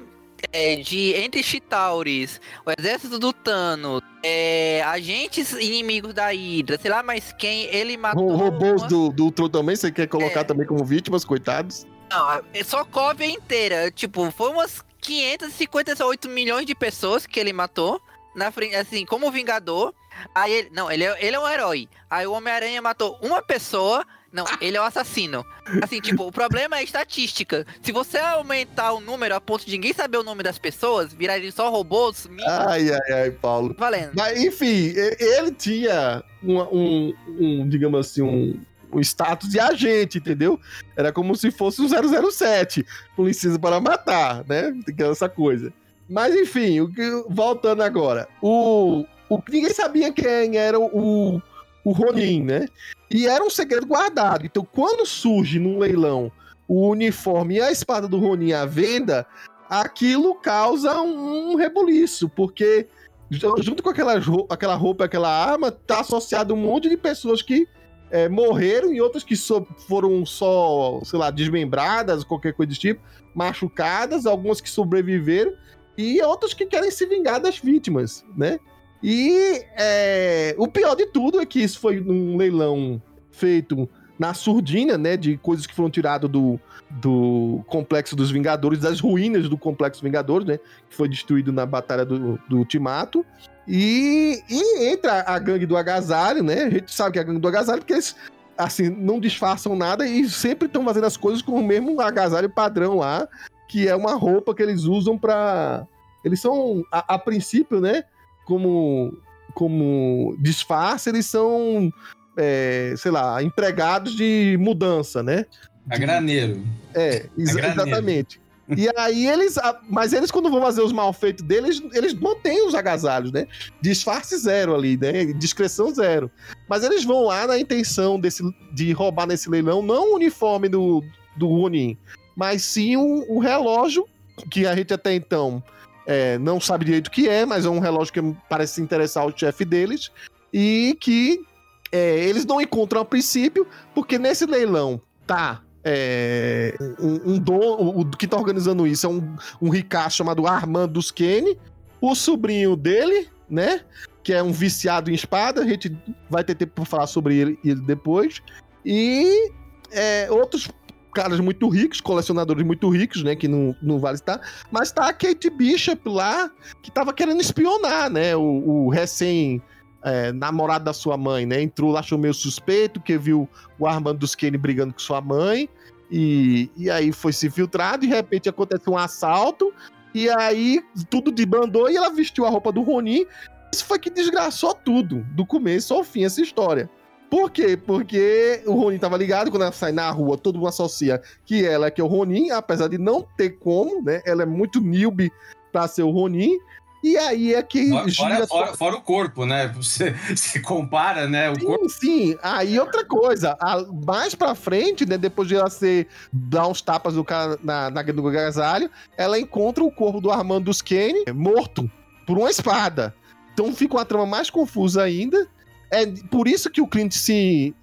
é, 0.52 0.76
de 0.76 1.14
entre 1.14 1.42
Chitauris, 1.42 2.40
o 2.64 2.70
exército 2.78 3.18
do 3.18 3.32
Thanos, 3.32 4.02
é, 4.22 4.82
agentes 4.84 5.52
inimigos 5.52 6.14
da 6.14 6.28
Hydra, 6.28 6.78
sei 6.80 6.90
lá 6.90 7.02
mais 7.02 7.32
quem, 7.32 7.64
ele 7.74 7.96
matou. 7.96 8.36
Robôs 8.36 8.82
uma... 8.82 8.88
do, 8.88 9.10
do 9.10 9.24
Ultron 9.24 9.48
também, 9.48 9.76
você 9.76 9.90
quer 9.90 10.06
colocar 10.06 10.40
é. 10.40 10.44
também 10.44 10.66
como 10.66 10.84
vítimas, 10.84 11.24
coitados? 11.24 11.86
Não, 12.10 12.42
é 12.54 12.64
só 12.64 12.84
Cove 12.84 13.26
inteira. 13.26 13.90
Tipo, 13.90 14.30
foi 14.30 14.50
umas 14.50 14.82
558 15.00 16.28
milhões 16.28 16.66
de 16.66 16.74
pessoas 16.74 17.26
que 17.26 17.38
ele 17.38 17.52
matou. 17.52 18.00
Na 18.34 18.50
frente, 18.50 18.76
assim, 18.76 19.04
como 19.04 19.30
Vingador. 19.30 19.94
Aí 20.34 20.52
ele. 20.52 20.70
Não, 20.72 20.90
ele 20.90 21.04
é, 21.04 21.26
ele 21.26 21.36
é 21.36 21.40
um 21.40 21.48
herói. 21.48 21.88
Aí 22.10 22.26
o 22.26 22.32
Homem-Aranha 22.32 22.80
matou 22.82 23.18
uma 23.22 23.42
pessoa. 23.42 24.04
Não, 24.32 24.44
ele 24.60 24.76
é 24.76 24.80
o 24.80 24.82
um 24.82 24.86
assassino. 24.86 25.46
Assim, 25.82 25.98
tipo, 26.00 26.26
o 26.26 26.32
problema 26.32 26.78
é 26.78 26.84
estatística. 26.84 27.66
Se 27.80 27.90
você 27.90 28.18
aumentar 28.18 28.92
o 28.92 29.00
número 29.00 29.34
a 29.34 29.40
ponto 29.40 29.64
de 29.64 29.72
ninguém 29.72 29.94
saber 29.94 30.18
o 30.18 30.22
nome 30.22 30.42
das 30.42 30.58
pessoas, 30.58 31.14
virarem 31.14 31.50
só 31.50 31.70
robôs. 31.70 32.28
Ai, 32.46 32.90
ai, 32.92 33.12
ai, 33.12 33.30
Paulo. 33.30 33.74
Valendo. 33.78 34.12
Mas, 34.14 34.38
enfim, 34.38 34.92
ele 35.18 35.52
tinha 35.52 36.22
um, 36.42 36.60
um, 36.60 37.14
um 37.28 37.68
digamos 37.68 38.00
assim, 38.00 38.20
um, 38.20 38.60
um 38.92 39.00
status 39.00 39.48
de 39.48 39.58
agente, 39.58 40.18
entendeu? 40.18 40.60
Era 40.96 41.12
como 41.12 41.34
se 41.34 41.50
fosse 41.50 41.80
um 41.80 41.88
007, 41.88 42.84
com 43.14 43.24
licença 43.24 43.58
para 43.58 43.80
matar, 43.80 44.44
né? 44.46 44.72
Essa 45.10 45.28
coisa. 45.28 45.72
Mas 46.08 46.34
enfim, 46.34 46.80
o 46.80 46.88
que, 46.88 47.24
voltando 47.28 47.82
agora. 47.82 48.28
O, 48.40 49.04
o, 49.28 49.40
ninguém 49.48 49.72
sabia 49.72 50.12
quem 50.12 50.56
era 50.56 50.78
o, 50.78 51.40
o 51.84 51.92
Ronin, 51.92 52.42
né? 52.42 52.68
E 53.10 53.26
era 53.26 53.44
um 53.44 53.50
segredo 53.50 53.86
guardado. 53.86 54.44
Então, 54.44 54.66
quando 54.70 55.06
surge 55.06 55.58
num 55.58 55.78
leilão 55.78 56.30
o 56.68 56.88
uniforme 56.88 57.56
e 57.56 57.60
a 57.60 57.70
espada 57.70 58.08
do 58.08 58.18
Ronin 58.18 58.52
à 58.52 58.66
venda, 58.66 59.26
aquilo 59.68 60.34
causa 60.36 61.00
um, 61.00 61.52
um 61.52 61.54
rebuliço, 61.54 62.28
porque 62.28 62.88
junto 63.30 63.82
com 63.82 63.90
aquela, 63.90 64.14
aquela 64.48 64.74
roupa, 64.74 65.04
aquela 65.04 65.28
arma, 65.28 65.70
tá 65.70 66.00
associado 66.00 66.54
um 66.54 66.56
monte 66.56 66.88
de 66.88 66.96
pessoas 66.96 67.42
que 67.42 67.68
é, 68.10 68.28
morreram 68.28 68.92
e 68.92 69.00
outras 69.00 69.24
que 69.24 69.36
so, 69.36 69.66
foram 69.88 70.24
só, 70.24 71.00
sei 71.04 71.18
lá, 71.18 71.30
desmembradas, 71.30 72.22
qualquer 72.22 72.52
coisa 72.52 72.72
do 72.72 72.78
tipo, 72.78 73.00
machucadas, 73.34 74.26
algumas 74.26 74.60
que 74.60 74.70
sobreviveram 74.70 75.52
e 75.98 76.20
outras 76.22 76.54
que 76.54 76.66
querem 76.66 76.90
se 76.90 77.06
vingar 77.06 77.40
das 77.40 77.58
vítimas, 77.58 78.24
né? 78.36 78.60
E 79.08 79.64
é, 79.78 80.56
o 80.58 80.66
pior 80.66 80.96
de 80.96 81.06
tudo 81.06 81.40
é 81.40 81.46
que 81.46 81.62
isso 81.62 81.78
foi 81.78 82.00
um 82.00 82.36
leilão 82.36 83.00
feito 83.30 83.88
na 84.18 84.34
surdina, 84.34 84.98
né, 84.98 85.16
de 85.16 85.36
coisas 85.36 85.64
que 85.64 85.72
foram 85.76 85.88
tiradas 85.88 86.28
do, 86.28 86.58
do 86.90 87.62
Complexo 87.68 88.16
dos 88.16 88.32
Vingadores, 88.32 88.80
das 88.80 88.98
ruínas 88.98 89.48
do 89.48 89.56
Complexo 89.56 90.02
Vingadores, 90.02 90.48
né, 90.48 90.58
que 90.90 90.96
foi 90.96 91.08
destruído 91.08 91.52
na 91.52 91.64
Batalha 91.64 92.04
do, 92.04 92.36
do 92.48 92.58
Ultimato. 92.58 93.24
E, 93.68 94.42
e 94.50 94.88
entra 94.88 95.22
a 95.24 95.38
gangue 95.38 95.66
do 95.66 95.76
agasalho, 95.76 96.42
né? 96.42 96.64
A 96.64 96.70
gente 96.70 96.92
sabe 96.92 97.12
que 97.12 97.18
é 97.20 97.22
a 97.22 97.24
gangue 97.24 97.38
do 97.38 97.46
agasalho, 97.46 97.82
porque 97.82 97.92
eles, 97.92 98.16
assim, 98.58 98.88
não 98.88 99.20
disfarçam 99.20 99.76
nada 99.76 100.04
e 100.04 100.28
sempre 100.28 100.66
estão 100.66 100.84
fazendo 100.84 101.06
as 101.06 101.16
coisas 101.16 101.42
com 101.42 101.52
o 101.52 101.64
mesmo 101.64 102.00
agasalho 102.00 102.50
padrão 102.50 102.96
lá, 102.96 103.28
que 103.68 103.86
é 103.86 103.94
uma 103.94 104.14
roupa 104.14 104.52
que 104.52 104.64
eles 104.64 104.82
usam 104.82 105.16
para 105.16 105.86
Eles 106.24 106.40
são, 106.40 106.82
a, 106.90 107.14
a, 107.14 107.18
princípio, 107.20 107.80
né? 107.80 108.02
Como, 108.46 109.12
como 109.52 110.34
disfarce, 110.40 111.10
eles 111.10 111.26
são, 111.26 111.92
é, 112.38 112.94
sei 112.96 113.10
lá, 113.10 113.42
empregados 113.42 114.16
de 114.16 114.56
mudança, 114.58 115.22
né? 115.22 115.44
A 115.90 115.98
graneiro. 115.98 116.64
É, 116.94 117.26
ex 117.36 117.54
graneiro. 117.54 117.82
exatamente. 117.82 118.40
E 118.74 118.88
aí 118.96 119.28
eles. 119.28 119.56
Mas 119.88 120.12
eles, 120.12 120.30
quando 120.30 120.50
vão 120.50 120.60
fazer 120.60 120.82
os 120.82 120.92
malfeitos 120.92 121.44
deles, 121.44 121.80
eles 121.92 122.14
mantêm 122.14 122.66
os 122.66 122.74
agasalhos, 122.74 123.30
né? 123.30 123.46
Disfarce 123.80 124.36
zero 124.38 124.74
ali, 124.74 124.96
né? 124.96 125.26
Discreção 125.34 125.94
zero. 125.94 126.30
Mas 126.68 126.82
eles 126.82 127.04
vão 127.04 127.24
lá 127.24 127.46
na 127.46 127.58
intenção 127.58 128.18
desse, 128.18 128.42
de 128.72 128.92
roubar 128.92 129.26
nesse 129.26 129.48
leilão, 129.48 129.82
não 129.82 130.12
o 130.12 130.16
uniforme 130.16 130.68
do, 130.68 131.04
do 131.36 131.46
Ronin, 131.46 131.96
mas 132.34 132.62
sim 132.62 132.96
o, 132.96 133.24
o 133.28 133.38
relógio, 133.38 134.06
que 134.50 134.66
a 134.66 134.74
gente 134.74 134.92
até 134.92 135.14
então 135.14 135.62
é, 136.06 136.38
não 136.38 136.60
sabe 136.60 136.84
direito 136.84 137.08
o 137.08 137.10
que 137.10 137.28
é, 137.28 137.44
mas 137.44 137.66
é 137.66 137.68
um 137.68 137.80
relógio 137.80 138.12
que 138.12 138.36
parece 138.48 138.74
se 138.74 138.82
interessar 138.82 139.24
ao 139.24 139.36
chefe 139.36 139.64
deles. 139.64 140.10
E 140.52 140.96
que 141.00 141.44
é, 141.90 142.18
eles 142.24 142.44
não 142.44 142.60
encontram 142.60 143.00
a 143.00 143.04
princípio, 143.04 143.66
porque 143.94 144.18
nesse 144.18 144.46
leilão 144.46 145.00
tá 145.26 145.62
é, 145.84 146.76
um, 147.00 147.34
um 147.34 147.38
dono, 147.38 148.00
o 148.00 148.10
que 148.10 148.26
tá 148.26 148.36
organizando 148.36 148.86
isso 148.86 149.06
é 149.06 149.08
um, 149.08 149.36
um 149.60 149.68
ricaço 149.68 150.16
chamado 150.16 150.46
Armand 150.46 150.88
Duskene, 150.88 151.58
o 152.00 152.14
sobrinho 152.14 152.76
dele, 152.76 153.28
né? 153.48 153.80
Que 154.22 154.32
é 154.32 154.42
um 154.42 154.52
viciado 154.52 155.10
em 155.10 155.14
espada, 155.14 155.62
a 155.62 155.66
gente 155.66 155.96
vai 156.28 156.42
ter 156.42 156.54
tempo 156.54 156.72
para 156.74 156.84
falar 156.84 157.06
sobre 157.06 157.36
ele, 157.36 157.58
ele 157.64 157.80
depois. 157.80 158.42
E 158.84 159.50
é, 159.92 160.28
outros 160.30 160.68
caras 161.16 161.40
muito 161.40 161.66
ricos, 161.70 161.98
colecionadores 161.98 162.62
muito 162.62 162.90
ricos, 162.90 163.22
né? 163.22 163.34
Que 163.34 163.48
não, 163.48 163.74
não 163.80 163.98
vale 163.98 164.16
estar. 164.16 164.38
Mas 164.70 164.92
tá 164.92 165.08
a 165.08 165.12
Kate 165.14 165.48
Bishop 165.48 166.06
lá, 166.06 166.50
que 166.82 166.90
tava 166.90 167.14
querendo 167.14 167.40
espionar, 167.40 168.10
né? 168.10 168.36
O, 168.36 168.42
o 168.42 168.88
recém. 168.90 169.62
É, 170.04 170.30
namorado 170.30 170.84
da 170.84 170.92
sua 170.92 171.16
mãe, 171.16 171.44
né? 171.44 171.60
Entrou 171.60 171.90
lá, 171.90 171.98
achou 171.98 172.16
meio 172.16 172.32
suspeito, 172.32 173.00
que 173.00 173.18
viu 173.18 173.48
o 173.76 173.88
Armando 173.88 174.18
Duskene 174.18 174.56
brigando 174.56 174.92
com 174.92 175.00
sua 175.00 175.20
mãe. 175.20 175.68
E, 176.08 176.70
e 176.76 176.88
aí 176.88 177.10
foi 177.10 177.32
se 177.32 177.50
filtrado, 177.50 178.06
de 178.06 178.06
repente 178.06 178.48
acontece 178.48 178.88
um 178.88 178.96
assalto, 178.96 179.72
e 180.14 180.30
aí 180.30 180.80
tudo 181.10 181.32
debandou 181.32 181.90
e 181.90 181.96
ela 181.96 182.10
vestiu 182.10 182.46
a 182.46 182.50
roupa 182.50 182.70
do 182.70 182.82
Ronin. 182.82 183.26
Isso 183.74 183.84
foi 183.84 183.98
que 183.98 184.08
desgraçou 184.08 184.74
tudo, 184.74 185.26
do 185.32 185.44
começo 185.44 185.92
ao 185.92 186.04
fim, 186.04 186.24
essa 186.24 186.40
história. 186.40 186.88
Por 187.30 187.50
quê? 187.50 187.76
Porque 187.76 188.62
o 188.66 188.72
Ronin 188.72 188.98
tava 188.98 189.16
ligado, 189.16 189.50
quando 189.50 189.62
ela 189.62 189.72
sai 189.72 189.92
na 189.92 190.10
rua, 190.10 190.38
todo 190.38 190.56
mundo 190.56 190.68
associa 190.68 191.20
que 191.44 191.64
ela 191.64 191.86
é 191.86 191.90
que 191.90 192.00
é 192.00 192.04
o 192.04 192.06
Ronin, 192.06 192.50
apesar 192.50 192.88
de 192.88 192.98
não 192.98 193.26
ter 193.36 193.58
como, 193.58 194.02
né? 194.02 194.22
Ela 194.24 194.42
é 194.42 194.46
muito 194.46 194.80
newbie 194.80 195.32
pra 195.72 195.88
ser 195.88 196.02
o 196.02 196.10
Ronin. 196.10 196.58
E 197.02 197.16
aí 197.16 197.54
é 197.54 197.62
que. 197.62 197.88
Fora, 197.88 198.08
gira... 198.08 198.46
fora, 198.46 198.74
fora, 198.74 198.96
o 198.96 199.00
corpo, 199.00 199.44
né? 199.44 199.68
Você, 199.76 200.12
você 200.34 200.60
compara, 200.60 201.28
né? 201.28 201.50
O 201.50 201.54
sim, 201.54 201.66
corpo. 201.66 201.88
sim. 201.88 202.38
Aí 202.42 202.78
outra 202.80 203.04
coisa, 203.04 203.56
a, 203.60 203.84
mais 204.06 204.34
pra 204.34 204.54
frente, 204.54 205.06
né? 205.06 205.18
Depois 205.18 205.46
de 205.46 205.54
ela 205.54 205.70
ser 205.70 206.08
dar 206.32 206.66
uns 206.66 206.80
tapas 206.80 207.14
no, 207.14 207.24
na, 207.62 207.90
na, 207.90 208.02
no 208.02 208.28
agasalho, 208.28 208.90
ela 209.16 209.38
encontra 209.38 209.84
o 209.84 209.90
corpo 209.90 210.20
do 210.20 210.30
Armando 210.30 210.72
Kenny 210.82 211.24
morto 211.32 211.88
por 212.26 212.38
uma 212.38 212.50
espada. 212.50 213.14
Então 213.52 213.72
fica 213.72 213.94
uma 213.94 214.04
trama 214.04 214.26
mais 214.26 214.50
confusa 214.50 215.02
ainda. 215.02 215.48
É 215.96 216.04
por 216.30 216.46
isso 216.46 216.68
que 216.68 216.82
o 216.82 216.86
Clint 216.86 217.14
se, 217.14 217.74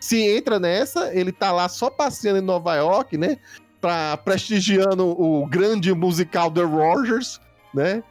se 0.00 0.22
entra 0.22 0.58
nessa. 0.58 1.14
Ele 1.14 1.30
tá 1.30 1.52
lá 1.52 1.68
só 1.68 1.90
passeando 1.90 2.38
em 2.38 2.42
Nova 2.42 2.74
York, 2.76 3.18
né? 3.18 3.36
Pra, 3.78 4.16
prestigiando 4.16 5.06
o 5.06 5.46
grande 5.46 5.92
musical 5.92 6.50
The 6.50 6.62
Rogers, 6.62 7.38
né? 7.74 8.02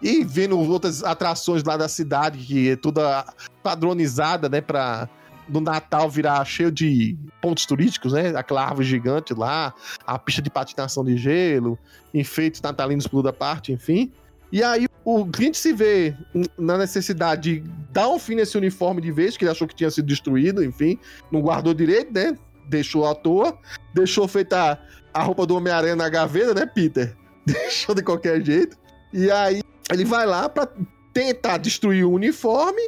E 0.00 0.22
vendo 0.22 0.60
outras 0.60 1.02
atrações 1.02 1.64
lá 1.64 1.76
da 1.76 1.88
cidade, 1.88 2.38
que 2.38 2.70
é 2.70 2.76
toda 2.76 3.24
padronizada, 3.62 4.48
né, 4.48 4.60
pra 4.60 5.08
no 5.48 5.60
Natal 5.60 6.08
virar 6.08 6.44
cheio 6.44 6.70
de 6.70 7.16
pontos 7.40 7.66
turísticos, 7.66 8.12
né? 8.12 8.32
Aquela 8.36 8.64
árvore 8.64 8.86
gigante 8.86 9.34
lá, 9.34 9.74
a 10.06 10.18
pista 10.18 10.40
de 10.40 10.50
patinação 10.50 11.04
de 11.04 11.16
gelo, 11.16 11.78
enfeites 12.12 12.62
natalinos 12.62 13.06
por 13.06 13.18
toda 13.18 13.32
parte, 13.32 13.72
enfim. 13.72 14.10
E 14.52 14.62
aí 14.62 14.86
o 15.04 15.26
cliente 15.26 15.58
se 15.58 15.72
vê 15.72 16.16
na 16.58 16.78
necessidade 16.78 17.60
de 17.60 17.70
dar 17.92 18.08
um 18.08 18.18
fim 18.18 18.34
nesse 18.34 18.56
uniforme 18.56 19.02
de 19.02 19.12
vez, 19.12 19.36
que 19.36 19.44
ele 19.44 19.50
achou 19.50 19.68
que 19.68 19.74
tinha 19.74 19.90
sido 19.90 20.06
destruído, 20.06 20.64
enfim, 20.64 20.98
não 21.30 21.42
guardou 21.42 21.74
direito, 21.74 22.12
né? 22.12 22.36
Deixou 22.68 23.06
à 23.06 23.14
toa, 23.14 23.58
deixou 23.94 24.26
feita 24.26 24.80
a 25.12 25.22
roupa 25.22 25.46
do 25.46 25.54
Homem-Aranha 25.56 25.94
na 25.94 26.08
gaveta, 26.08 26.54
né, 26.54 26.64
Peter? 26.66 27.14
Deixou 27.44 27.94
de 27.94 28.02
qualquer 28.02 28.42
jeito. 28.42 28.76
E 29.12 29.30
aí 29.30 29.62
ele 29.92 30.04
vai 30.04 30.24
lá 30.24 30.48
pra 30.48 30.66
tentar 31.12 31.58
destruir 31.58 32.04
o 32.04 32.12
uniforme, 32.12 32.80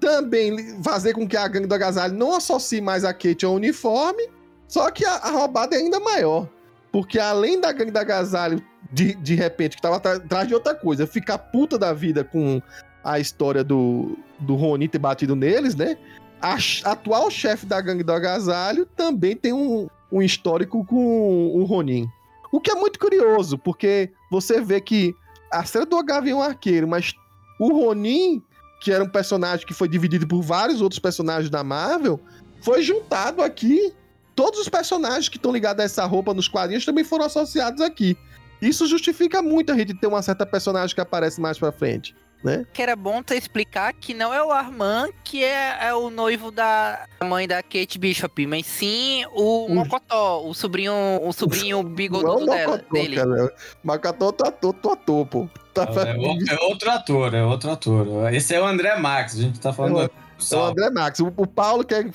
também 0.00 0.82
fazer 0.82 1.14
com 1.14 1.28
que 1.28 1.36
a 1.36 1.46
gangue 1.46 1.68
do 1.68 1.74
agasalho 1.74 2.14
não 2.14 2.34
associe 2.34 2.80
mais 2.80 3.04
a 3.04 3.14
Kate 3.14 3.44
ao 3.44 3.54
uniforme, 3.54 4.28
só 4.66 4.90
que 4.90 5.04
a, 5.04 5.14
a 5.14 5.30
roubada 5.30 5.76
é 5.76 5.78
ainda 5.78 6.00
maior. 6.00 6.48
Porque 6.90 7.20
além 7.20 7.60
da 7.60 7.70
gangue 7.70 7.92
do 7.92 7.98
agasalho, 7.98 8.60
de, 8.92 9.14
de 9.14 9.34
repente, 9.34 9.76
que 9.76 9.82
tava 9.82 9.96
atrás 9.96 10.48
de 10.48 10.54
outra 10.54 10.74
coisa, 10.74 11.06
ficar 11.06 11.38
puta 11.38 11.78
da 11.78 11.92
vida 11.92 12.24
com 12.24 12.60
a 13.02 13.18
história 13.18 13.64
do, 13.64 14.18
do 14.38 14.54
Ronin 14.54 14.88
ter 14.88 14.98
batido 14.98 15.34
neles, 15.34 15.74
né? 15.74 15.96
A, 16.40 16.56
atual 16.84 17.30
chefe 17.30 17.66
da 17.66 17.80
gangue 17.80 18.02
do 18.02 18.12
agasalho 18.12 18.86
também 18.96 19.36
tem 19.36 19.52
um, 19.52 19.88
um 20.10 20.22
histórico 20.22 20.84
com 20.84 21.48
o 21.54 21.64
Ronin. 21.64 22.06
O 22.52 22.60
que 22.60 22.70
é 22.70 22.74
muito 22.74 22.98
curioso, 22.98 23.56
porque 23.58 24.10
você 24.30 24.60
vê 24.60 24.80
que 24.80 25.14
a 25.52 25.64
série 25.64 25.86
do 25.86 26.02
Gavião 26.02 26.42
Arqueiro, 26.42 26.88
mas 26.88 27.14
o 27.58 27.72
Ronin 27.72 28.42
que 28.80 28.90
era 28.90 29.04
um 29.04 29.08
personagem 29.08 29.66
que 29.66 29.74
foi 29.74 29.86
dividido 29.86 30.26
por 30.26 30.40
vários 30.40 30.80
outros 30.80 30.98
personagens 30.98 31.50
da 31.50 31.62
Marvel, 31.62 32.18
foi 32.62 32.82
juntado 32.82 33.42
aqui. 33.42 33.92
Todos 34.34 34.58
os 34.58 34.68
personagens 34.68 35.28
que 35.28 35.36
estão 35.36 35.52
ligados 35.52 35.82
a 35.82 35.84
essa 35.84 36.04
roupa 36.06 36.32
nos 36.32 36.48
quadrinhos 36.48 36.86
também 36.86 37.04
foram 37.04 37.26
associados 37.26 37.82
aqui. 37.82 38.16
Isso 38.60 38.86
justifica 38.86 39.42
muito 39.42 39.72
a 39.72 39.76
gente 39.76 39.94
ter 39.94 40.06
uma 40.06 40.22
certa 40.22 40.44
personagem 40.44 40.94
que 40.94 41.00
aparece 41.00 41.40
mais 41.40 41.58
pra 41.58 41.72
frente. 41.72 42.14
Né? 42.42 42.64
Que 42.72 42.80
era 42.80 42.96
bom 42.96 43.22
ter 43.22 43.36
explicar 43.36 43.92
que 43.92 44.14
não 44.14 44.32
é 44.32 44.42
o 44.42 44.50
Armand 44.50 45.10
que 45.22 45.44
é, 45.44 45.88
é, 45.88 45.94
o 45.94 46.08
noivo 46.08 46.50
da 46.50 47.06
mãe 47.22 47.46
da 47.46 47.62
Kate 47.62 47.98
Bishop, 47.98 48.46
mas 48.46 48.64
sim 48.64 49.26
o 49.34 49.66
um... 49.66 49.74
Mocotó, 49.74 50.46
o 50.46 50.54
sobrinho, 50.54 50.94
o 51.22 51.32
sobrinho 51.34 51.82
bigodudo 51.84 52.46
não 52.46 52.54
é 52.54 52.66
o 52.66 52.70
Mocotó, 52.70 52.92
dele. 52.94 53.16
Cara. 53.16 53.54
Mocotó 53.84 54.34
é 54.42 54.48
ator, 54.48 54.72
tu 54.72 54.90
ator, 54.90 55.26
pô. 55.26 55.48
Tá 55.74 55.86
é, 56.06 56.54
é, 56.54 56.60
outro 56.64 56.90
ator, 56.90 57.34
é 57.34 57.44
outro 57.44 57.70
ator. 57.70 58.32
Esse 58.32 58.54
é 58.54 58.60
o 58.60 58.64
André 58.64 58.96
Max, 58.96 59.34
a 59.34 59.42
gente 59.42 59.60
tá 59.60 59.70
falando. 59.70 60.00
É 60.00 60.06
o, 60.06 60.56
o 60.56 60.64
André 60.64 60.90
Max. 60.90 61.20
O, 61.20 61.32
o, 61.36 61.46
Paulo 61.46 61.84
quer, 61.84 62.10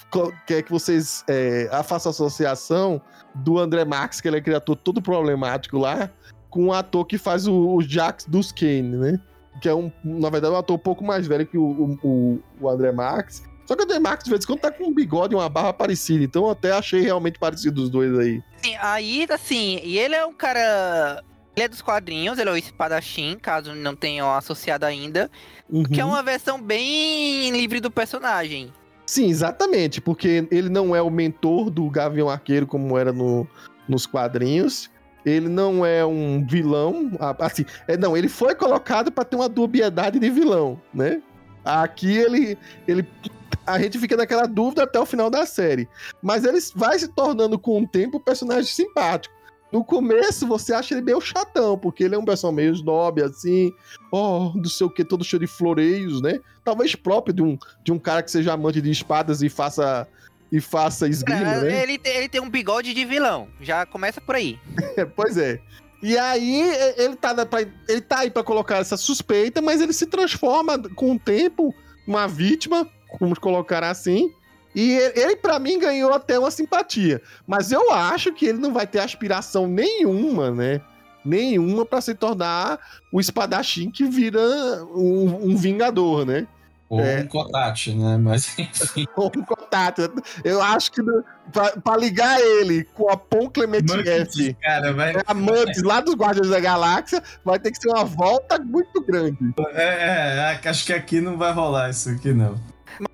quer 0.47 0.63
que 0.63 0.71
vocês 0.71 1.23
é, 1.27 1.69
façam 1.83 2.09
associação 2.09 2.99
do 3.35 3.59
André 3.59 3.85
Max, 3.85 4.19
que 4.19 4.27
ele 4.27 4.37
é 4.37 4.41
criador 4.41 4.75
todo 4.75 5.01
problemático 5.01 5.77
lá, 5.77 6.09
com 6.55 6.67
o 6.67 6.73
ator 6.73 7.05
que 7.05 7.17
faz 7.17 7.47
o, 7.47 7.75
o 7.75 7.81
Jax 7.81 8.23
dos 8.23 8.49
Kane, 8.53 8.81
né? 8.81 9.19
Que 9.61 9.67
é 9.67 9.75
um, 9.75 9.91
na 10.05 10.29
verdade, 10.29 10.53
um 10.53 10.57
ator 10.57 10.77
um 10.77 10.79
pouco 10.79 11.03
mais 11.03 11.27
velho 11.27 11.45
que 11.45 11.57
o, 11.57 11.99
o, 12.01 12.39
o 12.61 12.69
André 12.69 12.93
Max. 12.93 13.43
Só 13.65 13.75
que 13.75 13.81
o 13.81 13.83
André 13.83 13.99
Max, 13.99 14.23
de 14.23 14.29
vez 14.29 14.41
em 14.41 14.47
quando, 14.47 14.59
tá 14.61 14.71
com 14.71 14.85
um 14.85 14.93
bigode 14.93 15.33
e 15.33 15.37
uma 15.37 15.49
barra 15.49 15.73
parecida. 15.73 16.23
Então, 16.23 16.45
eu 16.45 16.51
até 16.51 16.71
achei 16.71 17.01
realmente 17.01 17.37
parecido 17.37 17.83
os 17.83 17.89
dois 17.89 18.17
aí. 18.17 18.41
Sim, 18.63 18.75
aí, 18.79 19.27
assim, 19.29 19.81
e 19.83 19.99
ele 19.99 20.15
é 20.15 20.25
um 20.25 20.33
cara 20.33 21.21
ele 21.57 21.65
é 21.65 21.67
dos 21.67 21.81
quadrinhos, 21.81 22.37
ele 22.37 22.49
é 22.49 22.53
o 22.53 22.57
espadachim, 22.57 23.37
caso 23.41 23.75
não 23.75 23.95
tenham 23.95 24.33
associado 24.33 24.85
ainda. 24.85 25.29
Uhum. 25.69 25.83
Que 25.83 25.99
é 25.99 26.05
uma 26.05 26.23
versão 26.23 26.61
bem 26.61 27.51
livre 27.51 27.81
do 27.81 27.91
personagem. 27.91 28.71
Sim, 29.05 29.27
exatamente, 29.29 29.99
porque 29.99 30.47
ele 30.49 30.69
não 30.69 30.95
é 30.95 31.01
o 31.01 31.09
mentor 31.09 31.69
do 31.69 31.89
Gavião 31.89 32.29
Arqueiro 32.29 32.65
como 32.65 32.97
era 32.97 33.11
no, 33.11 33.45
nos 33.89 34.05
quadrinhos. 34.05 34.89
Ele 35.25 35.49
não 35.49 35.85
é 35.85 36.05
um 36.05 36.45
vilão, 36.45 37.11
assim, 37.39 37.65
é, 37.87 37.97
não, 37.97 38.15
ele 38.15 38.29
foi 38.29 38.53
colocado 38.53 39.11
para 39.11 39.25
ter 39.25 39.35
uma 39.35 39.49
dubiedade 39.49 40.19
de 40.19 40.29
vilão, 40.29 40.79
né? 40.93 41.21
Aqui 41.63 42.15
ele, 42.15 42.55
ele 42.87 43.07
a 43.65 43.79
gente 43.79 43.97
fica 43.97 44.15
naquela 44.15 44.45
dúvida 44.45 44.83
até 44.83 44.99
o 44.99 45.05
final 45.05 45.29
da 45.29 45.45
série. 45.45 45.89
Mas 46.21 46.43
ele 46.43 46.59
vai 46.75 46.99
se 46.99 47.07
tornando 47.07 47.57
com 47.57 47.81
o 47.81 47.87
tempo 47.87 48.17
um 48.17 48.21
personagem 48.21 48.71
simpático. 48.71 49.33
No 49.71 49.83
começo 49.83 50.47
você 50.47 50.73
acha 50.73 50.93
ele 50.93 51.01
meio 51.01 51.19
chatão, 51.19 51.77
porque 51.77 52.03
ele 52.03 52.15
é 52.15 52.17
um 52.17 52.23
pessoal 52.23 52.53
meio 52.53 52.71
snob, 52.73 53.21
assim, 53.21 53.73
oh, 54.11 54.51
não 54.55 54.65
sei 54.65 54.85
o 54.85 54.89
que, 54.89 55.03
todo 55.03 55.23
cheio 55.23 55.39
de 55.39 55.47
floreios, 55.47 56.21
né? 56.21 56.39
Talvez 56.63 56.95
próprio 56.95 57.33
de 57.33 57.41
um, 57.41 57.57
de 57.83 57.91
um 57.91 57.99
cara 57.99 58.21
que 58.21 58.31
seja 58.31 58.53
amante 58.53 58.79
de 58.79 58.91
espadas 58.91 59.41
e 59.41 59.49
faça 59.49 60.07
e 60.55 60.61
faça 60.61 61.05
esgrima, 61.07 61.55
é, 61.55 61.61
né? 61.61 61.83
Ele, 61.83 61.99
ele 62.05 62.29
tem 62.29 62.39
um 62.39 62.49
bigode 62.49 62.93
de 62.93 63.03
vilão, 63.03 63.49
já 63.59 63.85
começa 63.85 64.21
por 64.21 64.35
aí. 64.35 64.57
pois 65.13 65.37
é. 65.37 65.59
E 66.01 66.17
aí 66.17 66.61
ele 66.97 67.15
tá, 67.15 67.45
pra, 67.45 67.61
ele 67.61 68.01
tá 68.01 68.19
aí 68.19 68.31
para 68.31 68.43
colocar 68.43 68.77
essa 68.77 68.95
suspeita, 68.95 69.61
mas 69.61 69.81
ele 69.81 69.91
se 69.91 70.05
transforma 70.05 70.77
com 70.95 71.11
o 71.11 71.19
tempo 71.19 71.75
uma 72.07 72.25
vítima, 72.25 72.87
vamos 73.19 73.37
colocar 73.37 73.83
assim, 73.83 74.31
e 74.73 74.91
ele, 74.91 75.19
ele 75.19 75.35
para 75.35 75.59
mim, 75.59 75.77
ganhou 75.77 76.13
até 76.13 76.39
uma 76.39 76.51
simpatia. 76.51 77.21
Mas 77.45 77.71
eu 77.71 77.91
acho 77.91 78.31
que 78.33 78.45
ele 78.45 78.59
não 78.59 78.71
vai 78.71 78.87
ter 78.87 78.99
aspiração 78.99 79.67
nenhuma, 79.67 80.51
né? 80.51 80.79
Nenhuma 81.23 81.85
para 81.85 81.99
se 81.99 82.13
tornar 82.13 82.79
o 83.11 83.19
espadachim 83.19 83.89
que 83.89 84.05
vira 84.05 84.39
um, 84.93 85.49
um 85.49 85.57
vingador, 85.57 86.25
né? 86.25 86.47
Ou 86.87 86.99
é. 86.99 87.21
um 87.21 87.27
Kotate, 87.27 87.93
né? 87.93 88.17
Mas 88.17 88.53
enfim. 88.59 89.05
Ou 89.15 89.31
um 89.35 89.43
Kotate. 89.43 90.01
Eu 90.43 90.61
acho 90.61 90.91
que 90.91 91.01
pra, 91.51 91.71
pra 91.77 91.97
ligar 91.97 92.39
ele 92.39 92.83
com 92.93 93.09
a 93.09 93.17
Pon 93.17 93.49
Clement 93.49 93.85
F, 94.05 94.53
cara, 94.61 94.93
vai... 94.93 95.15
a 95.25 95.33
Mantis 95.33 95.81
lá 95.83 95.99
dos 95.99 96.15
Guardiões 96.15 96.49
da 96.49 96.59
Galáxia, 96.59 97.21
vai 97.43 97.59
ter 97.59 97.71
que 97.71 97.81
ser 97.81 97.89
uma 97.89 98.05
volta 98.05 98.59
muito 98.59 99.01
grande. 99.01 99.37
É, 99.73 100.59
é, 100.63 100.69
acho 100.69 100.85
que 100.85 100.93
aqui 100.93 101.19
não 101.21 101.37
vai 101.37 101.51
rolar 101.51 101.89
isso 101.89 102.09
aqui, 102.09 102.33
não. 102.33 102.55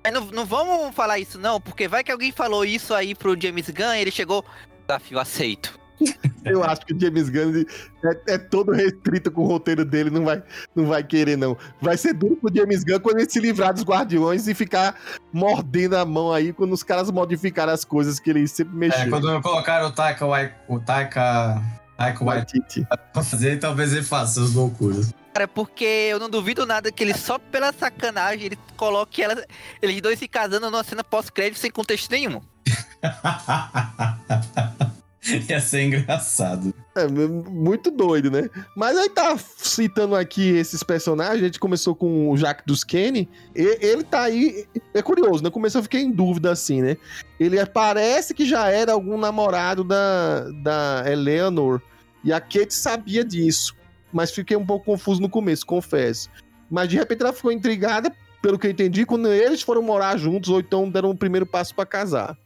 Mas 0.04 0.12
não, 0.12 0.24
não 0.26 0.46
vamos 0.46 0.94
falar 0.94 1.18
isso, 1.18 1.38
não, 1.38 1.60
porque 1.60 1.88
vai 1.88 2.04
que 2.04 2.12
alguém 2.12 2.30
falou 2.30 2.64
isso 2.64 2.94
aí 2.94 3.14
pro 3.14 3.40
James 3.40 3.68
Gunn 3.70 3.94
e 3.94 4.00
ele 4.00 4.10
chegou. 4.10 4.44
Desafio 4.86 5.18
aceito. 5.18 5.78
Eu 6.44 6.64
acho 6.64 6.84
que 6.84 6.94
o 6.94 7.00
James 7.00 7.28
Gunn 7.28 7.64
é, 8.04 8.34
é, 8.34 8.38
todo 8.38 8.72
restrito 8.72 9.30
com 9.30 9.42
o 9.42 9.46
roteiro 9.46 9.84
dele, 9.84 10.10
não 10.10 10.24
vai, 10.24 10.42
não 10.74 10.86
vai 10.86 11.02
querer, 11.02 11.36
não. 11.36 11.56
Vai 11.80 11.96
ser 11.96 12.12
duro 12.12 12.36
pro 12.36 12.54
James 12.54 12.84
Gunn 12.84 13.00
quando 13.00 13.18
ele 13.18 13.30
se 13.30 13.38
livrar 13.38 13.72
dos 13.72 13.84
guardiões 13.84 14.48
e 14.48 14.54
ficar 14.54 14.96
mordendo 15.32 15.96
a 15.96 16.04
mão 16.04 16.32
aí 16.32 16.52
quando 16.52 16.72
os 16.72 16.82
caras 16.82 17.10
modificaram 17.10 17.72
as 17.72 17.84
coisas 17.84 18.18
que 18.18 18.30
ele 18.30 18.46
sempre 18.48 18.74
mexeu. 18.74 19.02
É, 19.02 19.08
quando 19.08 19.40
colocaram 19.40 19.88
o 19.88 19.92
Taika, 19.92 20.26
o 20.68 20.80
Taika, 20.80 21.62
Taika 21.96 22.24
Waititi 22.24 22.86
pra 23.12 23.22
fazer, 23.22 23.58
talvez 23.58 23.92
ele 23.92 24.02
faça 24.02 24.42
as 24.42 24.52
loucuras. 24.52 25.14
Cara, 25.32 25.48
porque 25.48 25.84
eu 25.84 26.18
não 26.18 26.28
duvido 26.28 26.66
nada 26.66 26.92
que 26.92 27.02
ele 27.02 27.14
só 27.14 27.38
pela 27.38 27.72
sacanagem 27.72 28.46
ele 28.46 28.58
coloque 28.76 29.22
ela, 29.22 29.42
eles 29.80 30.02
dois 30.02 30.18
se 30.18 30.28
casando 30.28 30.70
numa 30.70 30.84
cena 30.84 31.02
pós-crédito 31.02 31.58
sem 31.58 31.70
contexto 31.70 32.10
nenhum. 32.10 32.42
Ia 35.48 35.60
ser 35.60 35.82
engraçado. 35.82 36.74
É, 36.96 37.06
muito 37.06 37.90
doido, 37.90 38.30
né? 38.30 38.50
Mas 38.76 38.96
aí 38.98 39.08
tá 39.08 39.36
citando 39.38 40.14
aqui 40.14 40.48
esses 40.56 40.82
personagens, 40.82 41.40
a 41.40 41.46
gente 41.46 41.60
começou 41.60 41.94
com 41.94 42.30
o 42.30 42.36
Jack 42.36 42.62
dos 42.66 42.82
Kenny, 42.84 43.28
ele 43.54 44.02
tá 44.02 44.22
aí, 44.22 44.66
é 44.92 45.00
curioso, 45.00 45.42
né? 45.42 45.50
Começou 45.50 45.78
a 45.78 45.82
ficar 45.82 45.98
em 45.98 46.10
dúvida 46.10 46.50
assim, 46.50 46.82
né? 46.82 46.96
Ele 47.38 47.64
parece 47.66 48.34
que 48.34 48.44
já 48.44 48.68
era 48.68 48.92
algum 48.92 49.16
namorado 49.16 49.84
da, 49.84 50.50
da 50.62 51.04
Eleanor, 51.06 51.80
e 52.24 52.32
a 52.32 52.40
Kate 52.40 52.74
sabia 52.74 53.24
disso 53.24 53.74
mas 54.12 54.30
fiquei 54.30 54.56
um 54.56 54.66
pouco 54.66 54.84
confuso 54.84 55.20
no 55.20 55.28
começo, 55.28 55.64
confesso. 55.64 56.28
Mas 56.70 56.88
de 56.88 56.96
repente 56.96 57.22
ela 57.22 57.32
ficou 57.32 57.50
intrigada, 57.50 58.12
pelo 58.42 58.58
que 58.58 58.66
eu 58.66 58.70
entendi, 58.70 59.06
quando 59.06 59.32
eles 59.32 59.62
foram 59.62 59.82
morar 59.82 60.16
juntos, 60.16 60.50
ou 60.50 60.60
então 60.60 60.90
deram 60.90 61.10
o 61.10 61.16
primeiro 61.16 61.46
passo 61.46 61.74
para 61.74 61.86
casar. 61.86 62.36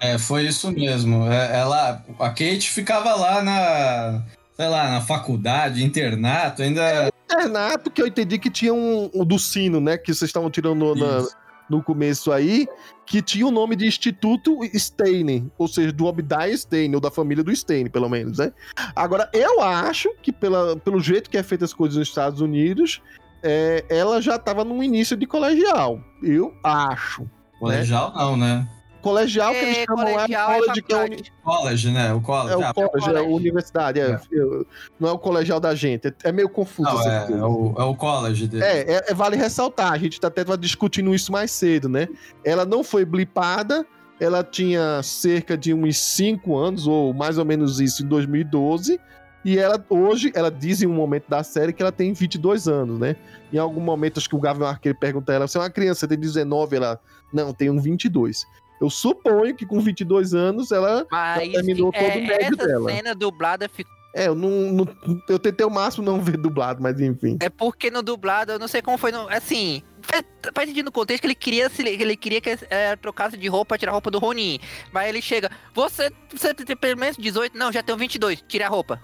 É, 0.00 0.18
foi 0.18 0.46
isso 0.46 0.70
mesmo. 0.70 1.26
É, 1.30 1.58
ela, 1.58 2.02
a 2.18 2.28
Kate 2.28 2.70
ficava 2.70 3.14
lá 3.14 3.42
na, 3.42 4.22
sei 4.56 4.68
lá, 4.68 4.90
na 4.90 5.00
faculdade, 5.00 5.84
internato, 5.84 6.62
ainda. 6.62 7.10
Internato 7.24 7.90
que 7.90 8.02
eu 8.02 8.06
entendi 8.06 8.38
que 8.38 8.50
tinha 8.50 8.72
um, 8.72 9.10
um 9.14 9.24
do 9.24 9.38
sino, 9.38 9.80
né? 9.80 9.96
Que 9.96 10.14
vocês 10.14 10.28
estavam 10.28 10.50
tirando 10.50 10.94
na, 10.94 11.26
no 11.68 11.82
começo 11.82 12.30
aí, 12.30 12.66
que 13.04 13.20
tinha 13.20 13.46
o 13.46 13.50
nome 13.50 13.76
de 13.76 13.86
Instituto 13.86 14.58
Stein, 14.74 15.50
ou 15.58 15.68
seja, 15.68 15.92
do 15.92 16.06
Obadiah 16.06 16.56
Stein, 16.56 16.94
ou 16.94 17.00
da 17.00 17.10
família 17.10 17.42
do 17.42 17.54
Stein, 17.54 17.88
pelo 17.88 18.08
menos, 18.08 18.38
né? 18.38 18.52
Agora, 18.94 19.28
eu 19.32 19.60
acho 19.60 20.08
que 20.22 20.32
pela, 20.32 20.76
pelo 20.76 21.00
jeito 21.00 21.30
que 21.30 21.36
é 21.36 21.42
feita 21.42 21.64
as 21.64 21.72
coisas 21.72 21.98
nos 21.98 22.08
Estados 22.08 22.40
Unidos, 22.40 23.02
é, 23.42 23.84
ela 23.88 24.20
já 24.20 24.36
estava 24.36 24.64
no 24.64 24.82
início 24.82 25.16
de 25.16 25.26
colegial. 25.26 26.00
Eu 26.22 26.54
acho. 26.62 27.28
Colegial 27.58 28.10
né? 28.10 28.16
não, 28.16 28.36
né? 28.36 28.68
Colegial 29.10 29.52
que 29.52 29.58
eles 29.58 29.78
É, 29.78 29.84
chamam 29.84 30.04
lá 30.04 30.10
é 30.10 30.12
é 30.12 30.16
college, 30.16 30.82
que 30.82 30.92
é 30.92 30.96
o, 30.96 30.98
faculdade. 31.00 31.32
College, 31.42 31.90
né? 31.92 32.12
O 32.12 32.20
college. 32.20 32.52
é 32.52 32.56
o 32.56 32.62
Ah, 32.64 32.74
college, 32.74 33.06
é 33.06 33.10
a 33.10 33.14
college. 33.14 33.32
universidade. 33.34 34.00
é. 34.00 34.20
Eu- 34.30 34.66
não 34.98 35.08
é 35.08 35.12
o 35.12 35.18
colegial 35.18 35.60
da 35.60 35.74
gente. 35.74 36.08
É, 36.08 36.14
é 36.24 36.32
meio 36.32 36.48
confuso 36.48 36.90
Não, 36.90 37.00
é, 37.02 37.26
é 37.30 37.44
o, 37.44 37.74
é 37.78 37.82
o 37.84 37.94
college 37.94 38.46
dele. 38.48 38.64
É, 38.64 38.78
é- 38.94 39.04
é- 39.08 39.14
vale 39.14 39.36
ressaltar, 39.36 39.92
a 39.92 39.98
gente 39.98 40.20
tá 40.20 40.28
até 40.28 40.44
discutindo 40.56 41.14
isso 41.14 41.30
mais 41.32 41.50
cedo, 41.50 41.88
né? 41.88 42.08
Ela 42.44 42.64
não 42.64 42.82
foi 42.82 43.04
blipada, 43.04 43.86
ela 44.18 44.42
tinha 44.42 45.02
cerca 45.02 45.56
de 45.56 45.72
uns 45.74 45.98
5 45.98 46.56
anos, 46.56 46.86
ou 46.86 47.12
mais 47.14 47.38
ou 47.38 47.44
menos 47.44 47.80
isso, 47.80 48.02
em 48.04 48.06
2012. 48.08 48.98
E 49.44 49.58
ela, 49.58 49.84
hoje, 49.88 50.32
ela 50.34 50.50
diz 50.50 50.82
em 50.82 50.86
um 50.86 50.92
momento 50.94 51.28
da 51.28 51.44
série 51.44 51.72
que 51.72 51.80
ela 51.80 51.92
tem 51.92 52.12
22 52.12 52.66
anos, 52.66 52.98
né? 52.98 53.14
Em 53.52 53.58
algum 53.58 53.80
momento, 53.80 54.18
acho 54.18 54.28
que 54.28 54.34
o 54.34 54.40
Gavião 54.40 54.66
Arqueiro 54.66 54.98
pergunta 54.98 55.30
a 55.30 55.34
ela, 55.36 55.46
você 55.46 55.56
é 55.56 55.60
uma 55.60 55.70
criança, 55.70 56.00
você 56.00 56.08
tem 56.08 56.18
19? 56.18 56.74
Ela, 56.74 56.98
não, 57.32 57.52
tenho 57.52 57.80
22. 57.80 58.44
Eu 58.80 58.90
suponho 58.90 59.54
que 59.54 59.64
com 59.64 59.80
22 59.80 60.34
anos 60.34 60.70
ela 60.70 61.06
Mas 61.10 61.50
terminou 61.52 61.90
todo 61.92 62.02
é, 62.02 62.16
o 62.18 62.26
médio 62.26 62.56
essa 62.58 62.66
dela. 62.66 62.90
cena 62.90 63.14
dublada 63.14 63.68
ficou. 63.68 63.94
É, 64.14 64.28
eu 64.28 64.34
não, 64.34 64.48
não- 64.72 64.88
Eu 65.28 65.38
tentei 65.38 65.66
o 65.66 65.70
máximo 65.70 66.02
não 66.04 66.22
ver 66.22 66.38
dublado, 66.38 66.82
mas 66.82 66.98
enfim. 67.00 67.36
É 67.38 67.50
porque 67.50 67.90
no 67.90 68.02
dublado, 68.02 68.52
eu 68.52 68.58
não 68.58 68.66
sei 68.66 68.80
como 68.80 68.96
foi. 68.96 69.12
No, 69.12 69.28
assim, 69.28 69.82
faz, 70.00 70.22
faz 70.54 70.68
sentido 70.70 70.86
no 70.86 70.92
contexto 70.92 71.20
que 71.20 71.26
ele 71.26 71.34
queria, 71.34 71.68
se- 71.68 71.82
ele 71.86 72.16
queria 72.16 72.40
que 72.40 72.58
é, 72.70 72.96
trocasse 72.96 73.36
de 73.36 73.46
roupa, 73.46 73.76
tirar 73.76 73.92
a 73.92 73.94
roupa 73.94 74.10
do 74.10 74.18
Ronin. 74.18 74.58
Mas 74.90 75.08
ele 75.10 75.20
chega, 75.20 75.50
você, 75.74 76.10
você 76.34 76.54
tem 76.54 76.74
pelo 76.74 76.98
menos 76.98 77.18
18? 77.18 77.58
Não, 77.58 77.70
já 77.70 77.82
tenho 77.82 77.98
22, 77.98 78.42
tira 78.48 78.64
a 78.66 78.70
roupa. 78.70 78.98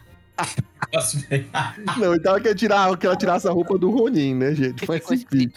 Não, 1.99 2.15
então 2.15 2.33
ela 2.33 2.41
quer 2.41 2.55
tirar, 2.55 2.97
que 2.97 3.07
ela 3.07 3.17
tirasse 3.17 3.47
a 3.47 3.51
roupa 3.53 3.79
do 3.79 3.91
Ronin, 3.91 4.35
né, 4.35 4.55
gente? 4.55 4.85
Faz 4.87 5.05
sentido. 5.05 5.55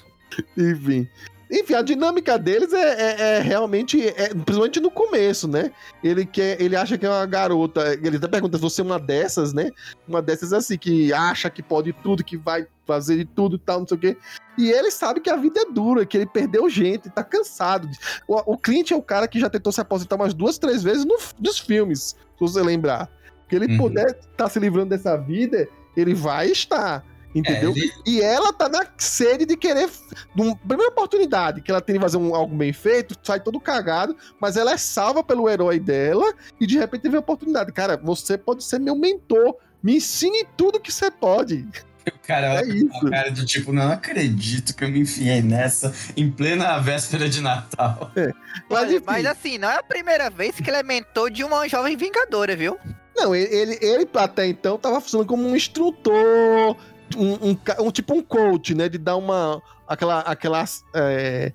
Enfim. 0.58 1.08
Enfim, 1.52 1.74
a 1.76 1.82
dinâmica 1.82 2.38
deles 2.40 2.74
é, 2.74 2.78
é- 3.02 3.22
é 3.38 3.40
realmente, 3.40 4.02
é, 4.08 4.30
principalmente 4.30 4.80
no 4.80 4.90
começo, 4.90 5.48
né? 5.48 5.72
Ele 6.04 6.26
quer, 6.26 6.60
ele 6.62 6.76
acha 6.76 6.98
que 6.98 7.06
é 7.06 7.10
uma 7.10 7.26
garota. 7.26 7.94
Ele 8.02 8.18
até 8.18 8.28
pergunta 8.28 8.58
se 8.58 8.62
você 8.64 8.82
é 8.82 8.84
uma 8.84 9.00
dessas, 9.00 9.54
né? 9.54 9.70
Uma 10.08 10.22
dessas 10.22 10.52
assim, 10.54 10.78
que 10.78 11.14
acha 11.14 11.50
que 11.50 11.62
pode 11.62 11.94
tudo, 11.94 12.24
que 12.24 12.36
vai 12.38 12.66
fazer 12.86 13.18
de 13.18 13.26
tudo 13.26 13.56
e 13.56 13.60
tal, 13.60 13.80
não 13.80 13.88
sei 13.88 13.98
o 13.98 14.00
quê. 14.00 14.18
E 14.58 14.70
ele 14.72 14.90
sabe 14.92 15.20
que 15.20 15.30
a 15.30 15.36
vida 15.36 15.60
é 15.62 15.66
dura, 15.72 16.06
que 16.06 16.18
ele 16.18 16.26
perdeu 16.26 16.70
gente, 16.70 17.10
tá 17.10 17.24
cansado. 17.24 17.88
O, 18.28 18.54
o 18.54 18.58
Clint 18.58 18.92
é 18.92 18.96
o 18.96 19.02
cara 19.02 19.28
que 19.28 19.40
já 19.40 19.50
tentou 19.50 19.72
se 19.72 19.82
aposentar 19.82 20.16
umas 20.16 20.34
duas, 20.34 20.58
três 20.58 20.82
vezes 20.84 21.06
no, 21.06 21.18
nos 21.40 21.60
filmes, 21.60 22.02
se 22.10 22.16
você 22.40 22.62
lembrar. 22.62 23.10
Que 23.48 23.56
ele 23.56 23.68
Uhum. 23.74 23.78
puder 23.78 24.08
estar 24.32 24.50
se 24.50 24.60
livrando 24.60 24.90
dessa 24.90 25.16
vida, 25.16 25.68
ele 25.96 26.14
vai 26.16 26.48
estar. 26.48 27.04
Entendeu? 27.36 27.74
É, 27.76 27.78
ele- 27.80 27.92
E 28.06 28.22
ela 28.22 28.54
tá 28.54 28.70
na 28.70 28.88
sede 28.98 29.46
de 29.46 29.58
querer. 29.58 29.90
Numa 30.34 30.56
primeira 30.56 30.90
oportunidade 30.92 31.62
que 31.62 31.70
ela 31.70 31.82
tem 31.82 31.96
de 31.96 32.02
fazer 32.02 32.16
um- 32.18 32.34
algo 32.34 32.56
bem 32.56 32.72
feito, 32.72 33.16
sai 33.22 33.42
todo 33.42 33.60
cagado, 33.60 34.16
mas 34.40 34.56
ela 34.56 34.72
é 34.72 34.78
salva 34.78 35.22
pelo 35.22 35.50
herói 35.50 35.80
dela 35.80 36.34
e 36.60 36.66
de 36.66 36.78
repente 36.78 37.02
teve 37.02 37.18
a 37.18 37.20
oportunidade. 37.20 37.72
Cara, 37.74 37.98
você 37.98 38.38
pode 38.38 38.64
ser 38.64 38.80
meu 38.80 38.96
mentor. 38.96 39.58
Me 39.84 39.98
ensine 39.98 40.46
tudo 40.56 40.80
que 40.80 40.92
você 40.92 41.12
pode. 41.12 41.68
O 42.08 42.28
cara 42.28 42.46
É 42.48 42.58
olha 42.58 42.68
com 42.68 42.74
isso. 42.74 43.10
cara 43.10 43.30
de 43.32 43.46
tipo, 43.46 43.74
não 43.74 43.92
acredito 43.92 44.76
que 44.76 44.84
eu 44.84 44.90
me 44.90 45.00
enfiei 45.00 45.42
nessa 45.42 45.92
em 46.16 46.30
plena 46.32 46.78
véspera 46.80 47.28
de 47.28 47.42
Natal. 47.42 48.12
Mas, 48.16 48.80
Olha, 48.80 48.92
enfim, 48.96 49.04
mas 49.06 49.26
assim, 49.26 49.58
não 49.58 49.70
é 49.70 49.78
a 49.80 49.84
primeira 49.84 50.30
vez 50.30 50.56
que 50.56 50.70
ele 50.70 50.78
é 50.78 50.84
mentor 50.84 51.32
de 51.32 51.44
uma 51.44 51.68
jovem 51.68 51.98
vingadora, 51.98 52.56
viu? 52.56 52.78
não, 53.18 53.34
ele, 53.34 53.54
ele, 53.56 53.80
ele 53.82 54.10
até 54.16 54.46
então 54.46 54.78
tava 54.78 55.00
funcionando 55.02 55.28
como 55.28 55.48
um 55.48 55.56
instrutor, 55.56 56.76
um, 57.16 57.34
um 57.52 57.58
um- 57.88 57.92
tipo 57.92 58.14
um 58.14 58.22
coach, 58.22 58.74
né? 58.74 58.90
De 58.90 58.98
dar 58.98 59.16
uma. 59.16 59.62
aquela. 59.88 60.20
aquela 60.22 60.64
é, 60.94 61.52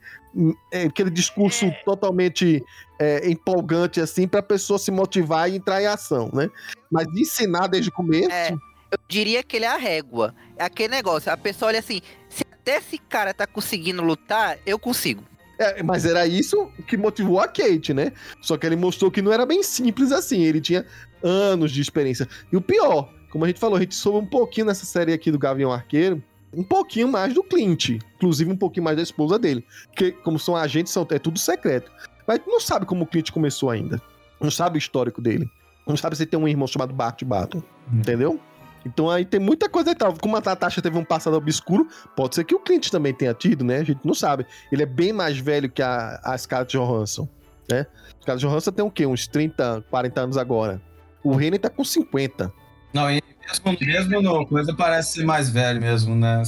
é, 0.73 0.83
aquele 0.85 1.11
discurso 1.11 1.65
É. 1.67 1.71
totalmente 1.85 2.65
é, 2.99 3.29
empolgante, 3.29 4.01
assim, 4.01 4.29
pra 4.29 4.43
pessoa 4.43 4.79
se 4.79 4.91
motivar 4.91 5.51
e 5.51 5.57
entrar 5.57 5.83
em 5.83 5.87
ação, 5.87 6.31
né? 6.33 6.49
Mas 6.91 7.07
ensinar 7.17 7.67
desde 7.67 7.89
o 7.91 7.93
começo. 7.93 8.31
É. 8.31 8.53
Eu 8.53 8.99
diria 9.09 9.43
que 9.43 9.57
ele 9.57 9.65
é 9.65 9.69
a 9.69 9.77
régua. 9.77 10.35
É 10.57 10.65
aquele 10.65 10.89
negócio, 10.89 11.31
a 11.33 11.37
pessoa 11.37 11.69
olha 11.69 11.79
assim, 11.79 12.01
se 12.29 12.45
até 12.53 12.79
esse 12.79 12.99
cara 12.99 13.33
tá 13.33 13.47
conseguindo 13.47 14.03
lutar, 14.03 14.59
eu 14.67 14.79
consigo. 14.81 15.23
É, 15.59 15.83
mas 15.83 16.05
era 16.05 16.27
isso 16.27 16.71
que 16.89 16.97
motivou 16.97 17.39
a 17.39 17.47
Kate, 17.47 17.93
né? 17.95 18.13
Só 18.41 18.57
que 18.57 18.67
ele 18.67 18.77
mostrou 18.77 19.11
que 19.11 19.23
não 19.23 19.33
era 19.33 19.45
bem 19.47 19.63
simples 19.63 20.11
assim. 20.11 20.43
Ele 20.43 20.61
tinha 20.61 20.85
anos 21.23 21.71
de 21.71 21.81
experiência. 21.81 22.27
E 22.51 22.57
o 22.57 22.61
pior, 22.61 23.13
como 23.31 23.45
a 23.45 23.49
gente 23.49 23.61
falou, 23.61 23.77
a 23.77 23.81
gente 23.81 23.95
soube 23.95 24.19
um 24.19 24.27
pouquinho 24.27 24.67
nessa 24.67 24.85
série 24.85 25.13
aqui 25.13 25.31
do 25.31 25.39
Gavião 25.39 25.73
Arqueiro, 25.73 26.23
um 26.53 26.63
pouquinho 26.63 27.09
mais 27.09 27.33
do 27.33 27.43
Clint. 27.43 27.91
Inclusive 28.17 28.51
um 28.51 28.57
pouquinho 28.57 28.85
mais 28.85 28.97
da 28.97 29.03
esposa 29.03 29.39
dele. 29.39 29.65
Porque, 29.87 30.13
como 30.13 30.39
são 30.39 30.57
agentes, 30.57 30.93
são, 30.93 31.07
é 31.11 31.19
tudo 31.19 31.39
secreto. 31.39 31.91
Mas 32.27 32.41
não 32.47 32.61
sabe 32.61 32.87
como 32.87 33.05
o 33.05 33.07
Clint 33.07 33.31
começou 33.31 33.71
ainda. 33.71 34.03
Não 34.41 34.51
sabe 34.51 34.77
o 34.77 34.79
histórico 34.79 35.21
dele. 35.21 35.49
Não 35.87 35.97
sabe 35.97 36.17
se 36.17 36.27
tem 36.27 36.39
um 36.39 36.49
irmão 36.49 36.67
chamado 36.67 36.93
Bart 36.93 37.23
Barton. 37.25 37.63
Entendeu? 37.93 38.41
Então 38.85 39.11
aí 39.11 39.25
tem 39.25 39.39
muita 39.39 39.69
coisa 39.69 39.91
e 39.91 39.95
tal. 39.95 40.15
Como 40.19 40.37
a 40.37 40.41
Natasha 40.41 40.81
teve 40.81 40.97
um 40.99 41.05
passado 41.05 41.37
obscuro, 41.37 41.87
pode 42.17 42.35
ser 42.35 42.45
que 42.45 42.55
o 42.55 42.59
Clint 42.59 42.89
também 42.91 43.13
tenha 43.13 43.35
tido, 43.35 43.65
né? 43.65 43.79
A 43.79 43.85
gente 43.85 44.01
não 44.05 44.15
sabe. 44.15 44.47
Ele 44.73 44.83
é 44.83 44.87
bem 44.87 45.13
mais 45.13 45.39
velho 45.39 45.71
que 45.71 45.83
a, 45.83 46.21
a 46.25 46.37
Scarlett 46.37 46.77
Johansson, 46.77 47.29
né? 47.71 47.87
Scarlett 48.21 48.47
Johansson 48.47 48.73
tem 48.73 48.85
o 48.85 48.91
quê? 48.91 49.07
Uns 49.07 49.27
30, 49.29 49.85
40 49.91 50.21
anos 50.21 50.37
agora. 50.37 50.81
O 51.23 51.35
René 51.35 51.59
tá 51.59 51.69
com 51.69 51.85
50. 51.85 52.53
Não, 52.93 53.11
e 53.11 53.23
mesmo, 53.81 54.09
mesmo 54.09 54.23
no 54.23 54.47
coisa 54.47 54.75
parece 54.75 55.15
ser 55.15 55.25
mais 55.25 55.51
velho 55.51 55.81
mesmo, 55.81 56.15
né? 56.15 56.43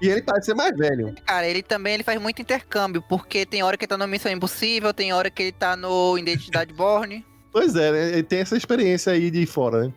E 0.00 0.08
ele 0.08 0.22
parece 0.22 0.46
ser 0.46 0.54
mais 0.54 0.76
velho. 0.76 1.14
Cara, 1.26 1.46
ele 1.46 1.62
também 1.62 1.94
ele 1.94 2.02
faz 2.02 2.20
muito 2.20 2.40
intercâmbio, 2.40 3.02
porque 3.02 3.44
tem 3.44 3.62
hora 3.62 3.76
que 3.76 3.84
ele 3.84 3.88
tá 3.88 3.98
no 3.98 4.08
Missão 4.08 4.32
Impossível, 4.32 4.94
tem 4.94 5.12
hora 5.12 5.30
que 5.30 5.42
ele 5.42 5.52
tá 5.52 5.76
no 5.76 6.16
Identidade 6.18 6.72
Borne. 6.72 7.24
Pois 7.52 7.74
é, 7.74 7.90
né? 7.90 8.08
Ele 8.10 8.22
tem 8.22 8.38
essa 8.38 8.56
experiência 8.56 9.12
aí 9.12 9.28
de 9.28 9.44
fora, 9.44 9.86
né? 9.86 9.92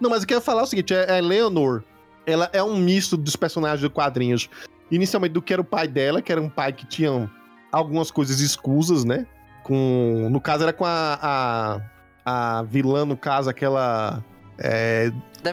Não, 0.00 0.08
mas 0.08 0.22
eu 0.22 0.28
quero 0.28 0.40
falar 0.40 0.62
o 0.62 0.66
seguinte: 0.66 0.94
é, 0.94 1.18
é 1.18 1.20
Leonor. 1.20 1.82
Ela 2.24 2.48
é 2.52 2.62
um 2.62 2.76
misto 2.76 3.16
dos 3.16 3.34
personagens 3.34 3.80
de 3.80 3.88
quadrinhos. 3.88 4.48
Inicialmente 4.88 5.32
do 5.32 5.42
que 5.42 5.52
era 5.52 5.60
o 5.60 5.64
pai 5.64 5.88
dela, 5.88 6.22
que 6.22 6.30
era 6.30 6.40
um 6.40 6.48
pai 6.48 6.72
que 6.72 6.86
tinha 6.86 7.28
algumas 7.72 8.12
coisas 8.12 8.38
escusas, 8.38 9.04
né? 9.04 9.26
Com, 9.64 10.28
no 10.30 10.40
caso, 10.40 10.62
era 10.62 10.72
com 10.72 10.84
a, 10.84 11.80
a, 12.24 12.58
a 12.58 12.62
vilã, 12.62 13.04
no 13.04 13.16
caso, 13.16 13.50
aquela. 13.50 14.22
É, 14.58 15.12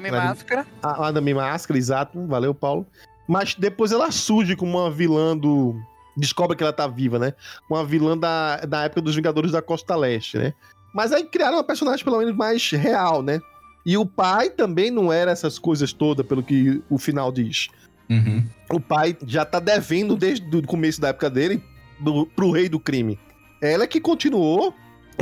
Claro. 0.09 0.27
Máscara. 0.27 0.67
a 0.81 0.97
Madame 0.99 1.33
Máscara, 1.33 1.77
exato. 1.77 2.25
Valeu, 2.27 2.53
Paulo. 2.53 2.85
Mas 3.27 3.55
depois 3.55 3.91
ela 3.91 4.11
surge 4.11 4.55
como 4.55 4.79
uma 4.79 4.91
vilã 4.91 5.37
do. 5.37 5.75
Descobre 6.15 6.55
que 6.55 6.63
ela 6.63 6.73
tá 6.73 6.87
viva, 6.87 7.17
né? 7.17 7.33
Uma 7.69 7.83
vilã 7.83 8.17
da, 8.17 8.57
da 8.57 8.83
época 8.83 9.01
dos 9.01 9.15
Vingadores 9.15 9.51
da 9.51 9.61
Costa 9.61 9.95
Leste, 9.95 10.37
né? 10.37 10.53
Mas 10.93 11.11
aí 11.11 11.23
criaram 11.23 11.57
uma 11.57 11.63
personagem 11.63 12.03
pelo 12.03 12.19
menos 12.19 12.35
mais 12.35 12.69
real, 12.71 13.23
né? 13.23 13.39
E 13.85 13.97
o 13.97 14.05
pai 14.05 14.49
também 14.49 14.91
não 14.91 15.11
era 15.11 15.31
essas 15.31 15.57
coisas 15.57 15.91
todas, 15.91 16.25
pelo 16.25 16.43
que 16.43 16.81
o 16.89 16.97
final 16.97 17.31
diz. 17.31 17.67
Uhum. 18.09 18.45
O 18.71 18.79
pai 18.79 19.17
já 19.25 19.43
tá 19.43 19.59
devendo 19.59 20.15
desde 20.15 20.55
o 20.55 20.61
começo 20.65 21.01
da 21.01 21.09
época 21.09 21.29
dele 21.29 21.63
do, 21.99 22.25
pro 22.27 22.51
rei 22.51 22.69
do 22.69 22.79
crime. 22.79 23.19
Ela 23.61 23.87
que 23.87 23.99
continuou, 23.99 24.73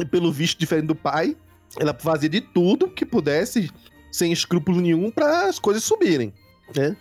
pelo 0.09 0.31
visto 0.31 0.59
diferente 0.59 0.87
do 0.87 0.95
pai, 0.95 1.35
ela 1.79 1.95
fazia 1.99 2.29
de 2.29 2.41
tudo 2.41 2.87
que 2.89 3.05
pudesse, 3.05 3.69
sem 4.11 4.31
escrúpulo 4.31 4.81
nenhum, 4.81 5.09
para 5.11 5.47
as 5.47 5.59
coisas 5.59 5.83
subirem, 5.83 6.33
né? 6.75 6.95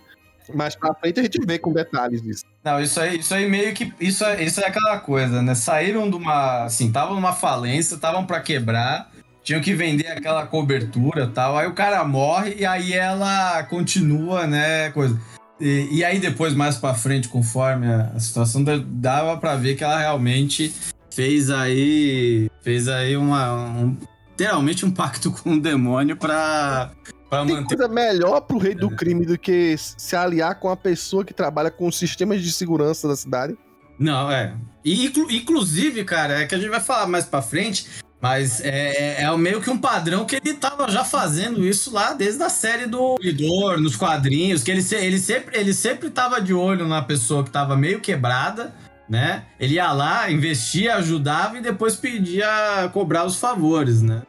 Mais 0.55 0.75
pra 0.75 0.93
frente 0.95 1.21
a 1.21 1.23
gente 1.23 1.39
vê 1.47 1.59
com 1.59 1.73
detalhes 1.73 2.21
disso. 2.23 2.45
Não, 2.65 2.81
isso 2.81 2.99
aí, 3.01 3.19
isso 3.21 3.33
aí 3.33 3.49
meio 3.49 3.73
que. 3.73 3.93
Isso 4.01 4.25
é, 4.25 4.43
isso 4.43 4.61
é 4.61 4.67
aquela 4.67 4.99
coisa, 4.99 5.41
né? 5.41 5.55
Saíram 5.55 6.11
de 6.11 6.17
uma. 6.17 6.65
Assim, 6.65 6.89
estavam 6.89 7.15
numa 7.15 7.33
falência, 7.33 7.95
estavam 7.95 8.27
pra 8.27 8.41
quebrar, 8.41 9.13
tinham 9.45 9.61
que 9.61 9.73
vender 9.75 10.09
aquela 10.09 10.45
cobertura 10.47 11.29
tal. 11.29 11.57
Aí 11.57 11.69
o 11.69 11.73
cara 11.75 12.03
morre 12.05 12.57
e 12.59 12.67
aí 12.67 12.93
ela 12.93 13.63
continua, 13.65 14.47
né? 14.47 14.91
Coisa. 14.91 15.21
E, 15.61 15.89
e 15.99 16.05
aí 16.05 16.19
depois, 16.19 16.53
mais 16.53 16.77
pra 16.79 16.95
frente, 16.95 17.29
conforme 17.29 17.87
a, 17.87 18.13
a 18.17 18.19
situação, 18.19 18.65
da- 18.65 18.83
dava 18.85 19.37
pra 19.37 19.55
ver 19.55 19.77
que 19.77 19.85
ela 19.85 20.01
realmente 20.01 20.75
fez 21.13 21.49
aí. 21.49 22.51
Fez 22.61 22.89
aí 22.89 23.17
uma. 23.17 23.55
Um, 23.55 23.97
literalmente 24.45 24.87
um 24.87 24.91
pacto 24.91 25.31
com 25.31 25.55
o 25.55 25.61
demônio 25.61 26.17
pra, 26.17 26.91
pra 27.29 27.45
Tem 27.45 27.55
manter. 27.57 27.77
coisa 27.77 27.93
melhor 27.93 28.41
pro 28.41 28.59
rei 28.59 28.75
do 28.75 28.89
crime 28.91 29.27
do 29.27 29.39
que 29.39 29.77
se 29.79 30.17
aliar 30.17 30.59
com 30.59 30.71
a 30.71 30.77
pessoa 30.77 31.25
que 31.25 31.35
trabalha 31.35 31.71
com 31.71 31.87
os 31.87 31.99
sistemas 31.99 32.43
de 32.43 32.51
segurança 32.51 33.07
da 33.07 33.15
cidade. 33.17 33.57
Não, 33.99 34.31
é. 34.31 34.55
E, 34.83 35.07
inclu- 35.07 35.31
inclusive, 35.31 36.05
cara, 36.05 36.41
é 36.41 36.47
que 36.47 36.55
a 36.55 36.59
gente 36.59 36.71
vai 36.71 36.81
falar 36.81 37.07
mais 37.07 37.27
pra 37.27 37.43
frente, 37.43 37.87
mas 38.19 38.63
é, 38.63 39.19
é, 39.21 39.23
é 39.25 39.37
meio 39.37 39.61
que 39.61 39.69
um 39.69 39.77
padrão 39.77 40.25
que 40.25 40.37
ele 40.37 40.55
tava 40.55 40.89
já 40.91 41.05
fazendo 41.05 41.67
isso 41.67 41.93
lá 41.93 42.15
desde 42.15 42.43
a 42.43 42.49
série 42.49 42.87
do 42.87 43.17
Lidor, 43.21 43.79
nos 43.79 43.97
quadrinhos, 43.97 44.63
que 44.63 44.71
ele, 44.71 44.83
ele, 44.93 45.19
sempre, 45.19 45.59
ele 45.59 45.75
sempre 45.75 46.09
tava 46.09 46.41
de 46.41 46.55
olho 46.55 46.89
na 46.89 47.03
pessoa 47.03 47.45
que 47.45 47.51
tava 47.51 47.77
meio 47.77 48.01
quebrada, 48.01 48.75
né? 49.07 49.45
Ele 49.59 49.75
ia 49.75 49.93
lá, 49.93 50.31
investia, 50.31 50.95
ajudava 50.97 51.59
e 51.59 51.61
depois 51.61 51.95
pedia 51.97 52.89
cobrar 52.95 53.27
os 53.27 53.37
favores, 53.37 54.01
né? 54.01 54.23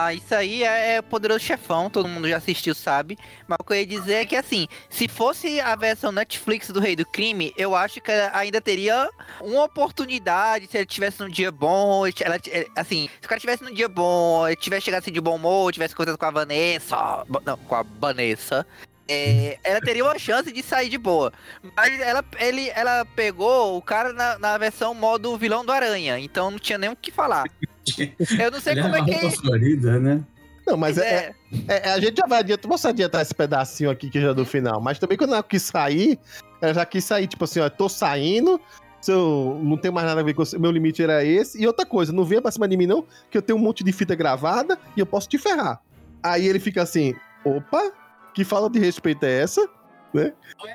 Ah, 0.00 0.14
isso 0.14 0.32
aí 0.32 0.62
é, 0.62 0.94
é 0.96 1.02
Poderoso 1.02 1.40
Chefão, 1.40 1.90
todo 1.90 2.08
mundo 2.08 2.28
já 2.28 2.36
assistiu, 2.36 2.72
sabe? 2.72 3.18
Mas 3.48 3.58
o 3.60 3.64
que 3.64 3.72
eu 3.72 3.76
ia 3.78 3.86
dizer 3.86 4.14
é 4.14 4.24
que, 4.24 4.36
assim, 4.36 4.68
se 4.88 5.08
fosse 5.08 5.60
a 5.60 5.74
versão 5.74 6.12
Netflix 6.12 6.68
do 6.68 6.78
Rei 6.78 6.94
do 6.94 7.04
Crime, 7.04 7.52
eu 7.56 7.74
acho 7.74 8.00
que 8.00 8.12
ela 8.12 8.30
ainda 8.38 8.60
teria 8.60 9.10
uma 9.40 9.64
oportunidade 9.64 10.68
se 10.68 10.76
ele 10.78 10.86
tivesse 10.86 11.20
num 11.20 11.28
dia 11.28 11.50
bom, 11.50 12.06
ela, 12.20 12.38
assim, 12.76 13.10
se 13.20 13.26
o 13.26 13.28
cara 13.28 13.40
tivesse 13.40 13.64
num 13.64 13.74
dia 13.74 13.88
bom, 13.88 14.44
tivesse 14.54 14.84
chegado 14.84 15.02
assim 15.02 15.10
de 15.10 15.20
bom 15.20 15.34
humor, 15.34 15.72
tivesse 15.72 15.96
conversado 15.96 16.18
com 16.18 16.26
a 16.26 16.30
Vanessa, 16.30 17.26
não, 17.44 17.56
com 17.56 17.74
a 17.74 17.82
Vanessa, 17.82 18.64
é, 19.08 19.58
ela 19.64 19.80
teria 19.80 20.04
uma 20.04 20.18
chance 20.18 20.52
de 20.52 20.62
sair 20.62 20.88
de 20.88 20.98
boa. 20.98 21.32
Mas 21.76 21.98
ela, 22.00 22.24
ele, 22.38 22.68
ela 22.74 23.04
pegou 23.16 23.76
o 23.76 23.82
cara 23.82 24.12
na, 24.12 24.38
na 24.38 24.58
versão 24.58 24.92
modo 24.94 25.36
vilão 25.38 25.64
do 25.64 25.72
Aranha, 25.72 26.18
então 26.18 26.50
não 26.50 26.58
tinha 26.58 26.78
nem 26.78 26.90
o 26.90 26.96
que 26.96 27.10
falar. 27.10 27.44
Eu 28.38 28.50
não 28.50 28.60
sei 28.60 28.74
Ele 28.74 28.82
como 28.82 28.96
é 28.96 29.00
uma 29.00 29.06
que. 29.06 29.14
roupa 29.14 29.36
florida, 29.38 29.98
né? 29.98 30.22
Não, 30.66 30.76
mas 30.76 30.98
é, 30.98 31.08
é, 31.08 31.34
é- 31.68 31.88
é- 31.88 31.92
a 31.92 31.98
gente 31.98 32.18
já 32.18 32.26
vai 32.26 32.40
adiantar, 32.40 32.68
vamos 32.68 32.84
adiantar 32.84 33.22
esse 33.22 33.34
pedacinho 33.34 33.88
aqui 33.90 34.10
que 34.10 34.20
já 34.20 34.28
é 34.30 34.34
do 34.34 34.44
final. 34.44 34.80
Mas 34.82 34.98
também 34.98 35.16
quando 35.16 35.32
ela 35.32 35.42
quis 35.42 35.62
sair, 35.62 36.18
ela 36.60 36.74
já 36.74 36.84
quis 36.84 37.02
sair, 37.04 37.26
tipo 37.26 37.42
assim, 37.44 37.60
ó, 37.60 37.70
tô 37.70 37.88
saindo, 37.88 38.60
se 39.00 39.10
eu 39.10 39.58
não 39.62 39.78
tenho 39.78 39.94
mais 39.94 40.06
nada 40.06 40.20
a 40.20 40.24
ver 40.24 40.34
com 40.34 40.44
você, 40.44 40.58
meu 40.58 40.70
limite 40.70 41.02
era 41.02 41.24
esse. 41.24 41.58
E 41.58 41.66
outra 41.66 41.86
coisa, 41.86 42.12
não 42.12 42.22
venha 42.22 42.42
pra 42.42 42.50
cima 42.50 42.68
de 42.68 42.76
mim 42.76 42.86
não, 42.86 43.06
que 43.30 43.38
eu 43.38 43.42
tenho 43.42 43.58
um 43.58 43.62
monte 43.62 43.82
de 43.82 43.90
fita 43.92 44.14
gravada 44.14 44.78
e 44.94 45.00
eu 45.00 45.06
posso 45.06 45.26
te 45.26 45.38
ferrar. 45.38 45.80
Aí 46.22 46.46
ele 46.46 46.60
fica 46.60 46.82
assim, 46.82 47.14
opa, 47.42 47.90
que 48.38 48.44
falta 48.44 48.70
de 48.70 48.78
respeito 48.78 49.24
é 49.24 49.40
essa? 49.42 49.68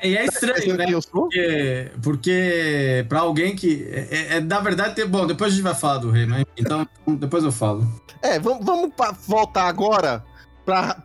E 0.03 0.17
é 0.17 0.25
estranho, 0.25 0.75
né? 0.75 0.83
quem 0.85 0.93
eu 0.93 1.01
sou? 1.01 1.23
Porque, 1.23 1.91
porque 2.03 3.05
pra 3.07 3.21
alguém 3.21 3.55
que. 3.55 3.87
É, 3.89 4.07
é- 4.11 4.37
é, 4.37 4.39
na 4.41 4.59
verdade, 4.59 4.95
tem- 4.95 5.07
bom, 5.07 5.25
depois 5.25 5.53
a 5.53 5.55
gente 5.55 5.63
vai 5.63 5.73
falar 5.73 5.99
do 5.99 6.11
rei, 6.11 6.25
mas 6.25 6.43
então 6.57 6.85
depois 7.07 7.43
eu 7.43 7.51
falo. 7.53 7.87
É, 8.21 8.37
vamos, 8.37 8.65
vamos 8.65 8.91
voltar 9.25 9.63
agora 9.67 10.23
pra. 10.65 11.01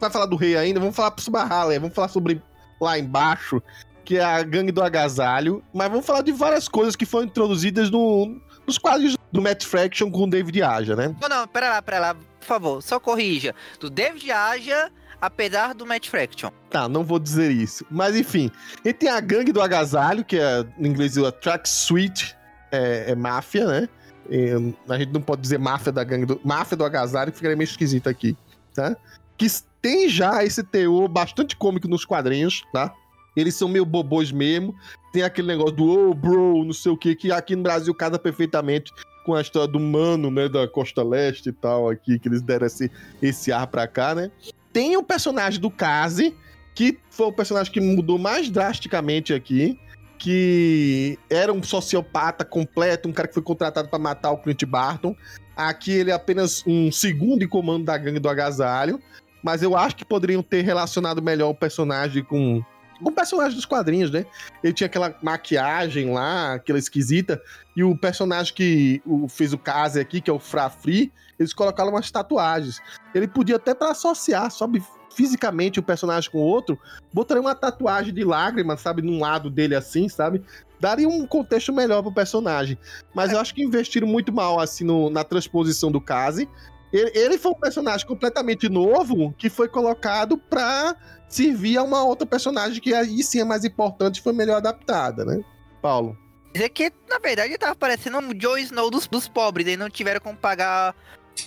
Vai 0.00 0.10
falar 0.10 0.26
do 0.26 0.36
rei 0.36 0.56
ainda, 0.56 0.80
vamos 0.80 0.96
falar 0.96 1.14
sobre 1.18 1.40
a 1.40 1.44
Harley, 1.44 1.78
vamos 1.78 1.94
falar 1.94 2.08
sobre 2.08 2.42
lá 2.80 2.98
embaixo, 2.98 3.62
que 4.06 4.16
é 4.16 4.24
a 4.24 4.42
gangue 4.42 4.72
do 4.72 4.82
agasalho. 4.82 5.62
Mas 5.72 5.90
vamos 5.90 6.06
falar 6.06 6.22
de 6.22 6.32
várias 6.32 6.66
coisas 6.66 6.96
que 6.96 7.04
foram 7.06 7.26
introduzidas 7.26 7.90
no, 7.90 8.40
nos 8.66 8.78
quadros 8.78 9.16
do 9.30 9.40
Matt 9.42 9.64
Fraction 9.64 10.10
com 10.10 10.24
o 10.24 10.30
David 10.30 10.62
Aja, 10.62 10.96
né? 10.96 11.14
Não, 11.20 11.28
não, 11.28 11.46
pera 11.46 11.68
lá, 11.70 11.82
pera 11.82 11.98
lá, 12.00 12.14
por 12.14 12.46
favor, 12.46 12.82
só 12.82 12.98
corrija. 12.98 13.54
Do 13.78 13.88
David 13.88 14.30
Aja, 14.32 14.90
apesar 15.20 15.74
do 15.74 15.86
Matt 15.86 16.08
Fraction. 16.08 16.50
Tá, 16.70 16.88
não 16.88 17.04
vou 17.04 17.18
dizer 17.18 17.50
isso. 17.50 17.84
Mas 17.90 18.16
enfim, 18.16 18.50
e 18.84 18.92
tem 18.92 19.08
a 19.08 19.20
gangue 19.20 19.52
do 19.52 19.60
agasalho, 19.60 20.24
que 20.24 20.38
é 20.38 20.64
em 20.78 20.86
inglês 20.86 21.16
a 21.18 21.32
track 21.32 21.68
suite, 21.68 22.36
é, 22.70 23.12
é 23.12 23.14
máfia, 23.14 23.66
né? 23.66 23.88
E, 24.30 24.50
a 24.88 24.98
gente 24.98 25.12
não 25.12 25.20
pode 25.20 25.42
dizer 25.42 25.58
máfia 25.58 25.92
da 25.92 26.04
gangue 26.04 26.26
do. 26.26 26.40
Máfia 26.44 26.76
do 26.76 26.84
agasalho, 26.84 27.30
que 27.30 27.38
ficaria 27.38 27.56
meio 27.56 27.68
esquisito 27.68 28.08
aqui, 28.08 28.36
tá? 28.74 28.96
Que 29.36 29.46
tem 29.80 30.08
já 30.08 30.44
esse 30.44 30.62
teor 30.62 31.08
bastante 31.08 31.56
cômico 31.56 31.88
nos 31.88 32.04
quadrinhos, 32.04 32.62
tá? 32.72 32.94
Eles 33.36 33.54
são 33.54 33.68
meio 33.68 33.84
bobões 33.84 34.32
mesmo. 34.32 34.74
Tem 35.12 35.22
aquele 35.22 35.48
negócio 35.48 35.76
do 35.76 36.10
oh, 36.10 36.14
bro, 36.14 36.64
não 36.64 36.72
sei 36.72 36.92
o 36.92 36.96
que, 36.96 37.14
que 37.14 37.32
aqui 37.32 37.54
no 37.54 37.62
Brasil 37.62 37.94
casa 37.94 38.18
perfeitamente 38.18 38.92
com 39.24 39.34
a 39.34 39.40
história 39.40 39.68
do 39.68 39.80
mano, 39.80 40.30
né? 40.30 40.48
Da 40.48 40.68
Costa 40.68 41.02
Leste 41.02 41.48
e 41.48 41.52
tal, 41.52 41.88
aqui, 41.88 42.18
que 42.18 42.28
eles 42.28 42.42
deram 42.42 42.66
esse, 42.66 42.90
esse 43.20 43.50
ar 43.50 43.66
pra 43.66 43.86
cá, 43.86 44.14
né? 44.14 44.30
Tem 44.74 44.96
o 44.96 45.04
personagem 45.04 45.60
do 45.60 45.70
Kazi, 45.70 46.34
que 46.74 46.98
foi 47.08 47.26
o 47.26 47.32
personagem 47.32 47.72
que 47.72 47.80
mudou 47.80 48.18
mais 48.18 48.50
drasticamente 48.50 49.32
aqui, 49.32 49.78
que 50.18 51.16
era 51.30 51.52
um 51.52 51.62
sociopata 51.62 52.44
completo, 52.44 53.08
um 53.08 53.12
cara 53.12 53.28
que 53.28 53.34
foi 53.34 53.42
contratado 53.42 53.88
pra 53.88 54.00
matar 54.00 54.32
o 54.32 54.38
Clint 54.38 54.64
Barton. 54.64 55.14
Aqui 55.56 55.92
ele 55.92 56.10
é 56.10 56.14
apenas 56.14 56.64
um 56.66 56.90
segundo 56.90 57.44
em 57.44 57.48
comando 57.48 57.84
da 57.84 57.96
gangue 57.96 58.18
do 58.18 58.28
agasalho, 58.28 59.00
mas 59.44 59.62
eu 59.62 59.76
acho 59.76 59.94
que 59.94 60.04
poderiam 60.04 60.42
ter 60.42 60.62
relacionado 60.62 61.22
melhor 61.22 61.50
o 61.50 61.54
personagem 61.54 62.24
com 62.24 62.60
o 63.04 63.12
personagem 63.12 63.54
dos 63.54 63.64
quadrinhos, 63.64 64.10
né? 64.10 64.26
Ele 64.62 64.72
tinha 64.72 64.86
aquela 64.86 65.14
maquiagem 65.22 66.12
lá, 66.12 66.54
aquela 66.54 66.78
esquisita, 66.78 67.40
e 67.76 67.84
o 67.84 67.96
personagem 67.96 68.54
que 68.54 69.02
o, 69.04 69.28
fez 69.28 69.52
o 69.52 69.58
caso 69.58 70.00
aqui, 70.00 70.20
que 70.20 70.30
é 70.30 70.32
o 70.32 70.38
Frafri, 70.38 71.12
eles 71.38 71.52
colocaram 71.52 71.90
umas 71.90 72.10
tatuagens. 72.10 72.80
Ele 73.14 73.28
podia 73.28 73.56
até 73.56 73.74
para 73.74 73.90
associar, 73.90 74.50
sabe, 74.50 74.82
fisicamente 75.14 75.78
o 75.78 75.82
personagem 75.82 76.30
com 76.30 76.38
o 76.38 76.42
outro, 76.42 76.78
botaria 77.12 77.40
uma 77.40 77.54
tatuagem 77.54 78.12
de 78.12 78.24
lágrimas, 78.24 78.80
sabe, 78.80 79.02
num 79.02 79.20
lado 79.20 79.48
dele 79.50 79.74
assim, 79.76 80.08
sabe? 80.08 80.42
Daria 80.80 81.08
um 81.08 81.26
contexto 81.26 81.72
melhor 81.72 82.02
pro 82.02 82.12
personagem. 82.12 82.76
Mas 83.14 83.32
eu 83.32 83.38
acho 83.38 83.54
que 83.54 83.62
investiram 83.62 84.06
muito 84.08 84.32
mal, 84.32 84.58
assim, 84.60 84.84
no- 84.84 85.08
na 85.08 85.22
transposição 85.24 85.90
do 85.90 86.00
Kazi. 86.00 86.48
Ele, 86.94 87.10
ele 87.12 87.38
foi 87.38 87.50
um 87.50 87.56
personagem 87.58 88.06
completamente 88.06 88.68
novo 88.68 89.34
que 89.36 89.50
foi 89.50 89.68
colocado 89.68 90.38
pra 90.38 90.94
servir 91.28 91.76
a 91.76 91.82
uma 91.82 92.04
outra 92.04 92.24
personagem 92.24 92.80
que 92.80 92.94
aí 92.94 93.20
sim 93.24 93.40
é 93.40 93.44
mais 93.44 93.64
importante 93.64 94.18
e 94.18 94.22
foi 94.22 94.32
melhor 94.32 94.58
adaptada, 94.58 95.24
né? 95.24 95.42
Paulo. 95.82 96.16
Dizer 96.52 96.68
que, 96.68 96.92
na 97.08 97.18
verdade, 97.18 97.48
ele 97.48 97.58
tava 97.58 97.74
parecendo 97.74 98.18
um 98.18 98.30
Joe 98.40 98.62
Snow 98.62 98.92
dos, 98.92 99.08
dos 99.08 99.26
pobres, 99.26 99.66
eles 99.66 99.78
não 99.78 99.90
tiveram 99.90 100.20
como 100.20 100.38
pagar 100.38 100.94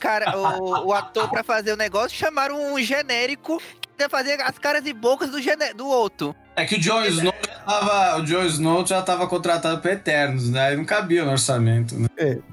cara, 0.01 0.37
o, 0.37 0.87
o 0.87 0.93
ator 0.93 1.29
pra 1.29 1.45
fazer 1.45 1.71
o 1.71 1.77
negócio, 1.77 2.17
chamaram 2.17 2.73
um 2.73 2.77
genérico 2.81 3.61
que 3.79 4.03
ia 4.03 4.09
fazer 4.09 4.41
as 4.41 4.59
caras 4.59 4.85
e 4.85 4.91
bocas 4.91 5.29
do, 5.29 5.37
do 5.75 5.87
outro. 5.87 6.35
É 6.57 6.65
que 6.65 6.75
o 6.75 6.81
Joe 6.81 7.07
Snow 7.07 7.33
já 7.47 7.59
tava, 7.59 8.17
o 8.21 8.25
Joe 8.25 8.47
Snow 8.47 8.85
já 8.85 9.01
tava 9.03 9.27
contratado 9.27 9.79
pra 9.79 9.93
Eternos, 9.93 10.49
né? 10.49 10.69
Aí 10.69 10.75
não 10.75 10.83
cabia 10.83 11.23
no 11.23 11.31
orçamento, 11.31 11.95
né? 11.95 12.07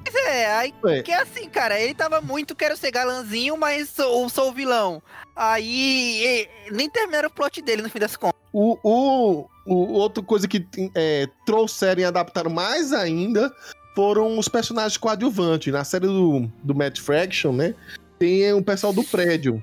Mas 0.05 0.15
é, 0.15 0.47
aí 0.57 0.75
É. 0.87 1.03
que 1.03 1.11
é 1.11 1.23
assim, 1.23 1.49
cara, 1.49 1.81
ele 1.81 1.95
tava 1.95 2.21
muito, 2.21 2.55
quero 2.55 2.77
ser 2.77 2.91
galanzinho, 2.91 3.57
mas 3.57 3.89
sou, 3.89 4.29
sou 4.29 4.51
o 4.51 4.53
vilão. 4.53 5.03
Aí 5.35 6.23
e- 6.23 6.49
nem 6.71 6.89
terminaram 6.91 7.29
o 7.29 7.33
plot 7.33 7.63
dele 7.63 7.81
no 7.81 7.89
fim 7.89 7.99
das 7.99 8.15
contas. 8.15 8.39
O, 8.53 8.79
o, 8.85 9.49
o 9.67 9.93
outra 9.95 10.23
coisa 10.23 10.47
que 10.47 10.67
é, 10.95 11.27
trouxeram 11.47 12.03
e 12.03 12.05
adaptaram 12.05 12.51
mais 12.51 12.93
ainda 12.93 13.51
foram 13.97 14.39
os 14.39 14.49
personagens 14.49 14.99
coadjuvantes. 14.99 15.73
Na 15.73 15.83
série 15.83 16.07
do, 16.07 16.47
do 16.63 16.75
Matt 16.75 17.01
Fraction, 17.01 17.53
né? 17.53 17.75
Tem 18.19 18.53
o 18.53 18.63
pessoal 18.63 18.93
do 18.93 19.03
prédio. 19.03 19.63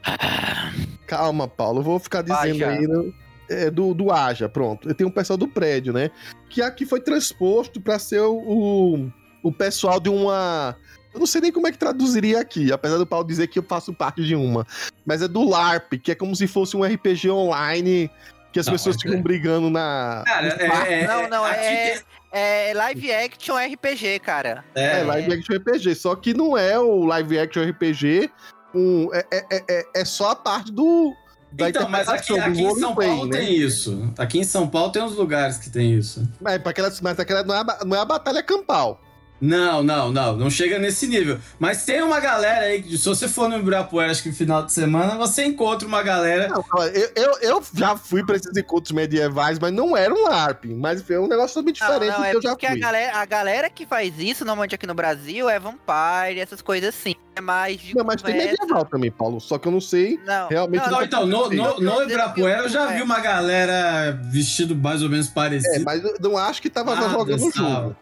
Calma, 1.05 1.47
Paulo, 1.47 1.79
eu 1.79 1.83
vou 1.83 1.99
ficar 1.99 2.21
dizendo 2.23 2.39
Aja. 2.65 2.69
aí. 2.69 2.87
né? 2.87 3.11
É, 3.51 3.69
do, 3.69 3.93
do 3.93 4.11
Aja, 4.11 4.47
pronto. 4.47 4.93
Tem 4.93 5.05
um 5.05 5.11
pessoal 5.11 5.35
do 5.35 5.47
prédio, 5.47 5.91
né? 5.91 6.09
Que 6.49 6.61
aqui 6.61 6.85
foi 6.85 7.01
transposto 7.01 7.81
pra 7.81 7.99
ser 7.99 8.21
o, 8.21 9.11
o, 9.43 9.51
pessoal 9.51 9.99
de 9.99 10.09
uma. 10.09 10.75
Eu 11.13 11.19
não 11.19 11.27
sei 11.27 11.41
nem 11.41 11.51
como 11.51 11.67
é 11.67 11.71
que 11.71 11.77
traduziria 11.77 12.39
aqui, 12.39 12.71
apesar 12.71 12.97
do 12.97 13.05
Paulo 13.05 13.27
dizer 13.27 13.47
que 13.47 13.59
eu 13.59 13.63
faço 13.63 13.93
parte 13.93 14.23
de 14.23 14.35
uma. 14.35 14.65
Mas 15.05 15.21
é 15.21 15.27
do 15.27 15.43
LARP, 15.43 15.93
que 16.01 16.11
é 16.11 16.15
como 16.15 16.33
se 16.35 16.47
fosse 16.47 16.77
um 16.77 16.83
RPG 16.83 17.29
online 17.29 18.09
que 18.51 18.59
as 18.59 18.65
Não, 18.65 18.73
pessoas 18.73 18.95
é- 18.97 18.99
ficam 18.99 19.21
brigando 19.21 19.69
na. 19.69 20.23
Cara, 20.25 20.47
é, 20.47 21.01
é, 21.03 21.07
não, 21.07 21.29
não, 21.29 21.45
aqui 21.45 22.03
é, 22.31 22.69
é 22.69 22.73
live 22.73 23.11
action 23.11 23.55
RPG, 23.57 24.19
cara. 24.19 24.63
É, 24.75 24.99
é, 24.99 25.03
live 25.03 25.33
action 25.33 25.55
RPG. 25.55 25.95
Só 25.95 26.15
que 26.15 26.33
não 26.33 26.57
é 26.57 26.77
o 26.79 27.05
live 27.05 27.39
action 27.39 27.63
RPG. 27.63 28.29
Um, 28.73 29.09
é, 29.13 29.25
é, 29.31 29.45
é- 29.51 29.63
é, 29.69 29.85
é 29.95 30.05
só 30.05 30.31
a 30.31 30.35
parte 30.35 30.71
do. 30.71 31.13
Da 31.51 31.69
Então, 31.69 31.89
mas 31.89 32.07
aqui, 32.07 32.37
aqui 32.37 32.61
em 32.61 32.75
São 32.75 32.95
Paulo 32.95 33.25
né? 33.25 33.37
tem 33.37 33.53
isso. 33.53 34.13
Aqui 34.17 34.39
em 34.39 34.43
São 34.43 34.67
Paulo 34.67 34.91
tem 34.91 35.01
uns 35.03 35.15
lugares 35.15 35.57
que 35.57 35.69
tem 35.69 35.93
isso. 35.93 36.27
Mas, 36.39 36.61
aquela, 36.65 36.91
mas 37.01 37.19
aquela 37.19 37.43
não 37.43 37.55
é, 37.55 37.63
não 37.85 37.97
é 37.97 37.99
a 37.99 38.05
batalha 38.05 38.41
campal. 38.41 39.01
Não, 39.41 39.81
não, 39.81 40.11
não, 40.11 40.37
não 40.37 40.49
chega 40.51 40.77
nesse 40.77 41.07
nível. 41.07 41.39
Mas 41.57 41.83
tem 41.83 42.01
uma 42.03 42.19
galera 42.19 42.65
aí 42.65 42.83
que, 42.83 42.95
se 42.95 43.05
você 43.09 43.27
for 43.27 43.49
no 43.49 43.57
Ibirapuera, 43.57 44.11
acho 44.11 44.21
que 44.21 44.29
no 44.29 44.35
final 44.35 44.63
de 44.63 44.71
semana, 44.71 45.15
você 45.17 45.43
encontra 45.43 45.87
uma 45.87 46.03
galera. 46.03 46.47
Não, 46.47 46.63
eu, 46.85 47.09
eu, 47.15 47.31
eu 47.41 47.63
já 47.73 47.97
fui 47.97 48.23
pra 48.23 48.35
esses 48.35 48.55
encontros 48.55 48.91
medievais, 48.91 49.57
mas 49.57 49.73
não 49.73 49.97
era 49.97 50.13
um 50.13 50.25
LARP. 50.25 50.65
Mas 50.65 51.01
foi 51.01 51.17
um 51.17 51.27
negócio 51.27 51.55
totalmente 51.55 51.81
Não, 51.81 51.87
diferente 51.87 52.11
não, 52.13 52.19
do 52.21 52.25
é 52.25 52.29
que 52.31 52.37
eu 52.37 52.41
já 52.43 52.49
porque 52.51 52.65
a 52.67 52.71
fui. 52.71 52.79
galera, 52.79 53.17
a 53.17 53.25
galera 53.25 53.69
que 53.69 53.85
faz 53.85 54.13
isso, 54.19 54.45
normalmente 54.45 54.75
aqui 54.75 54.85
no 54.85 54.93
Brasil, 54.93 55.49
é 55.49 55.59
Vampire, 55.59 56.39
essas 56.39 56.61
coisas 56.61 56.89
assim. 56.89 57.15
É 57.35 57.41
mais 57.41 57.79
de 57.79 57.95
Não, 57.95 58.03
mas 58.05 58.21
tem 58.21 58.35
conversa. 58.35 58.57
medieval 58.61 58.85
também, 58.85 59.09
Paulo. 59.09 59.39
Só 59.41 59.57
que 59.57 59.67
eu 59.67 59.71
não 59.71 59.81
sei. 59.81 60.19
Não, 60.25 60.49
Realmente 60.49 60.87
Não, 60.89 61.01
então, 61.01 61.25
no, 61.25 61.49
no, 61.49 61.79
no 61.79 61.91
eu- 61.93 62.03
Ibirapuera 62.03 62.63
eu 62.63 62.69
já 62.69 62.91
é. 62.91 62.97
vi 62.97 63.01
uma 63.01 63.19
galera 63.19 64.19
vestido 64.31 64.75
mais 64.75 65.01
ou 65.01 65.09
menos 65.09 65.27
É, 65.29 65.31
parecido. 65.33 65.83
mas 65.85 66.03
eu 66.03 66.15
não 66.19 66.37
acho 66.37 66.61
que 66.61 66.69
tava 66.69 66.93
Ah, 66.93 67.09
jogando 67.09 67.43
o 67.47 67.51
jogo. 67.51 67.95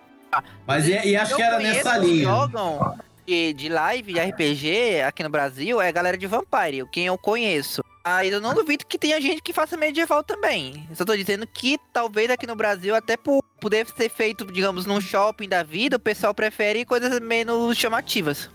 Mas 0.68 0.88
e, 0.88 0.92
e 1.08 1.16
acho 1.16 1.34
Eu 1.34 1.38
que 1.38 1.42
era 1.44 1.60
nessa 1.60 2.00
que 2.00 2.06
linha. 2.06 2.24
jogam 2.24 2.98
de, 3.28 3.54
de 3.54 3.70
live, 3.70 4.14
de 4.14 4.20
RPG 4.20 5.02
aqui 5.06 5.24
no 5.24 5.30
Brasil, 5.30 5.80
é 5.82 5.88
a 5.88 5.92
galera 5.92 6.18
de 6.18 6.28
Vampire, 6.28 6.86
quem 6.92 7.06
eu 7.08 7.18
conheço. 7.18 7.84
Aí 8.04 8.30
eu 8.30 8.42
não 8.42 8.54
duvido 8.56 8.86
que 8.88 8.98
tenha 8.98 9.20
gente 9.22 9.42
que 9.42 9.54
faça 9.54 9.76
medieval 9.78 10.24
também. 10.24 10.88
Só 10.96 11.04
tô 11.06 11.16
dizendo 11.16 11.46
que 11.46 11.78
talvez 11.94 12.30
aqui 12.32 12.48
no 12.48 12.56
Brasil, 12.56 12.96
até 12.96 13.16
por 13.18 13.44
poder 13.60 13.86
ser 13.96 14.10
feito, 14.10 14.46
digamos, 14.46 14.86
num 14.86 15.02
shopping 15.02 15.50
da 15.50 15.62
vida, 15.64 15.98
o 15.98 16.00
pessoal 16.00 16.34
prefere 16.34 16.86
coisas 16.86 17.20
menos 17.20 17.78
chamativas. 17.78 18.50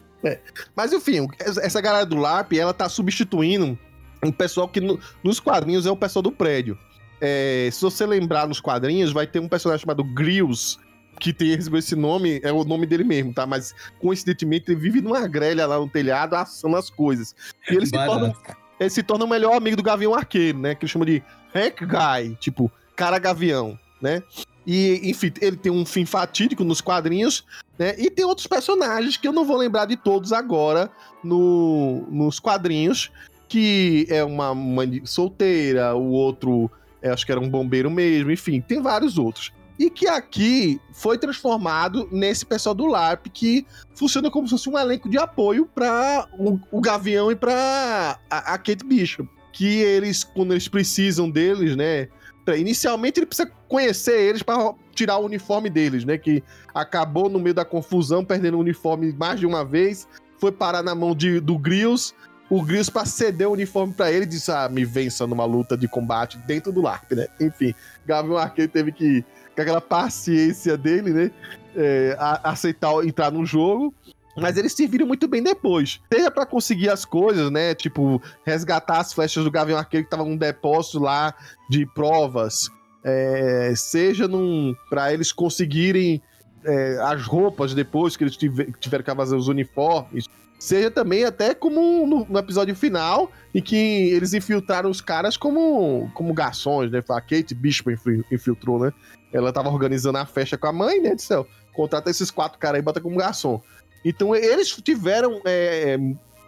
Mas 0.75 0.93
enfim, 0.93 1.29
essa 1.39 1.81
galera 1.81 2.07
do 2.07 2.17
LARP, 2.17 2.55
ela 2.55 2.73
tá 2.73 2.89
substituindo 2.89 3.79
um 4.25 4.33
pessoal 4.33 4.67
que 4.67 4.81
no- 4.81 4.99
nos 5.23 5.39
quadrinhos 5.39 5.85
é 5.85 5.91
o 5.91 5.97
pessoal 5.97 6.23
do 6.23 6.33
prédio. 6.33 6.79
É, 7.21 7.69
se 7.71 7.83
você 7.83 8.07
lembrar 8.07 8.49
nos 8.49 8.59
quadrinhos, 8.61 9.13
vai 9.13 9.27
ter 9.27 9.39
um 9.39 9.49
personagem 9.49 9.83
chamado 9.83 10.03
Grills, 10.03 10.79
que 11.19 11.33
tem, 11.33 11.53
esse 11.53 11.97
nome, 11.97 12.41
é 12.43 12.53
o 12.53 12.65
nome 12.65 12.87
dele 12.87 13.05
mesmo, 13.05 13.33
tá? 13.33 13.47
Mas 13.47 13.75
coincidentemente 14.01 14.71
ele 14.71 14.81
vive 14.81 15.01
numa 15.01 15.27
grelha 15.27 15.67
lá 15.67 15.79
no 15.79 15.89
telhado 15.89 16.35
assando 16.35 16.77
as 16.77 16.91
coisas. 16.91 17.35
E 17.71 17.75
ele 17.75 17.87
se 17.87 17.93
torna, 17.93 18.35
ele 18.79 18.91
se 18.91 19.03
torna 19.03 19.25
o 19.25 19.29
melhor 19.29 19.55
amigo 19.57 19.77
do 19.77 19.83
Gavião 19.83 20.15
Arqueiro, 20.15 20.59
né? 20.59 20.75
Que 20.75 20.85
ele 20.85 20.93
chama 20.93 21.07
de 21.07 21.23
Hack 21.55 21.81
Guy, 21.81 22.37
tipo, 22.37 22.71
cara 22.97 23.19
gavião, 23.19 23.79
né? 24.01 24.23
E, 24.67 25.01
enfim, 25.05 25.31
ele 25.41 25.57
tem 25.57 25.71
um 25.71 25.85
fim 25.85 26.07
fatídico 26.07 26.65
nos 26.65 26.81
quadrinhos, 26.81 27.45
né? 27.79 27.95
E 27.99 28.11
tem 28.11 28.25
outros 28.25 28.47
personagens 28.47 29.17
que 29.17 29.29
eu 29.29 29.33
não 29.33 29.45
vou 29.45 29.57
lembrar 29.57 29.85
de 29.85 29.97
todos 29.97 30.33
agora 30.33 30.91
no, 31.23 32.07
nos 32.11 32.41
quadrinhos, 32.41 33.11
que 33.49 34.07
é 34.09 34.25
uma 34.25 34.55
mãe 34.55 35.03
solteira, 35.05 35.95
o 35.95 36.11
outro 36.11 36.71
é, 37.05 37.11
acho 37.11 37.27
que 37.27 37.31
era 37.31 37.41
um 37.41 37.49
bombeiro 37.49 37.91
mesmo, 37.91 38.31
enfim, 38.31 38.63
tem 38.63 38.81
vários 38.81 39.19
outros. 39.19 39.53
E 39.79 39.91
que 39.91 40.07
aqui 40.07 40.81
foi 40.93 41.19
transformado 41.19 42.09
nesse 42.13 42.47
pessoal 42.47 42.75
do 42.75 42.87
LARP 42.87 43.27
que 43.33 43.67
funciona 43.95 44.31
como 44.31 44.47
se 44.47 44.53
fosse 44.53 44.69
um 44.69 44.79
elenco 44.79 45.09
de 45.09 45.19
apoio 45.19 45.67
para 45.67 46.29
o, 46.39 46.59
o, 46.71 46.81
Gavião 46.81 47.31
e 47.31 47.37
para 47.37 48.19
a, 48.31 48.55
a 48.55 48.59
Kate 48.59 48.85
Bishop. 48.85 49.29
Que 49.53 49.81
eles, 49.81 50.23
quando 50.23 50.53
eles 50.53 50.69
precisam 50.69 51.29
deles, 51.31 51.77
né? 51.77 52.09
Inicialmente 52.57 53.19
ele 53.19 53.27
precisa 53.27 53.51
conhecer 53.69 54.21
eles 54.21 54.43
para 54.43 54.75
tirar 54.95 55.19
o 55.19 55.25
uniforme 55.25 55.71
deles, 55.71 56.05
né? 56.05 56.19
Que 56.19 56.43
acabou 56.75 57.29
no 57.29 57.39
meio 57.39 57.55
da 57.55 57.65
confusão, 57.65 58.25
perdendo 58.25 58.57
o 58.57 58.61
uniforme 58.61 59.13
mais 59.13 59.41
de 59.41 59.47
uma 59.47 59.65
vez, 59.65 60.07
foi 60.39 60.53
parar 60.53 60.83
na 60.83 60.95
mão 60.95 61.15
de, 61.15 61.41
do 61.41 61.59
Grills. 61.59 62.15
O 62.51 62.63
Grills, 62.63 62.91
para 62.91 63.07
ceder 63.07 63.49
o 63.49 63.53
uniforme 63.53 63.93
para 63.93 64.13
ele, 64.13 64.27
disse: 64.27 64.51
Ah, 64.51 64.69
me 64.69 64.85
vença 64.85 65.27
numa 65.27 65.45
luta 65.45 65.77
de 65.77 65.89
combate 65.89 66.39
dentro 66.39 66.71
do 66.71 66.83
LARP, 66.83 67.13
né? 67.13 67.27
Enfim, 67.41 67.75
Gavião 68.07 68.37
Arqueiro 68.37 68.71
teve 68.71 68.93
que, 68.93 69.25
com 69.55 69.63
aquela 69.63 69.81
paciência 69.81 70.77
dele, 70.77 71.11
né? 71.11 71.31
É, 71.75 72.17
a, 72.19 72.51
aceitar 72.51 72.93
entrar 73.05 73.31
no 73.33 73.45
jogo. 73.47 73.95
Mas 74.37 74.57
eles 74.57 74.73
serviram 74.73 75.07
muito 75.07 75.29
bem 75.29 75.43
depois. 75.43 76.01
Seja 76.13 76.31
para 76.31 76.45
conseguir 76.45 76.91
as 76.91 77.05
coisas, 77.05 77.51
né? 77.51 77.75
Tipo, 77.75 78.21
resgatar 78.45 78.99
as 78.99 79.13
flechas 79.13 79.45
do 79.45 79.51
Gavião 79.51 79.79
Arqueiro 79.79 80.05
que 80.05 80.11
tava 80.11 80.25
num 80.25 80.37
depósito 80.37 80.99
lá 80.99 81.33
de 81.71 81.87
provas. 81.87 82.69
É, 83.05 83.73
seja 83.77 84.27
num. 84.27 84.75
para 84.91 85.13
eles 85.13 85.31
conseguirem 85.31 86.21
é, 86.65 86.99
as 87.03 87.23
roupas 87.23 87.75
depois 87.75 88.17
que 88.17 88.25
eles 88.25 88.37
tiver, 88.37 88.73
tiveram 88.81 89.05
que 89.05 89.15
fazer 89.15 89.37
os 89.37 89.49
uniformes. 89.49 90.27
Seja 90.65 90.91
também 90.91 91.25
até 91.25 91.55
como 91.55 92.07
no, 92.07 92.25
no, 92.25 92.39
episódio 92.39 92.75
final, 92.75 93.31
em 93.55 93.61
que 93.61 93.77
eles 93.77 94.33
infiltraram 94.33 94.89
os 94.89 95.03
caras 95.03 95.37
como, 95.37 96.11
como 96.15 96.33
garçons, 96.33 96.91
né? 96.91 97.05
A 97.07 97.21
Kate 97.21 97.55
Bishop 97.55 97.95
infiltrou, 98.33 98.79
né? 98.79 98.91
Ela 99.31 99.53
tava 99.53 99.69
organizando 99.69 100.17
a 100.17 100.25
festa 100.25 100.57
com 100.57 100.67
a 100.67 100.73
mãe, 100.73 101.03
né? 101.03 101.15
Disse, 101.15 101.35
contrata 101.75 102.09
esses 102.09 102.31
quatro 102.31 102.59
caras 102.59 102.77
aí 102.77 102.81
e 102.81 102.83
bota 102.83 102.99
como 102.99 103.19
garçom. 103.19 103.61
Então 104.03 104.35
eles 104.35 104.71
tiveram 104.71 105.43
é, 105.45 105.99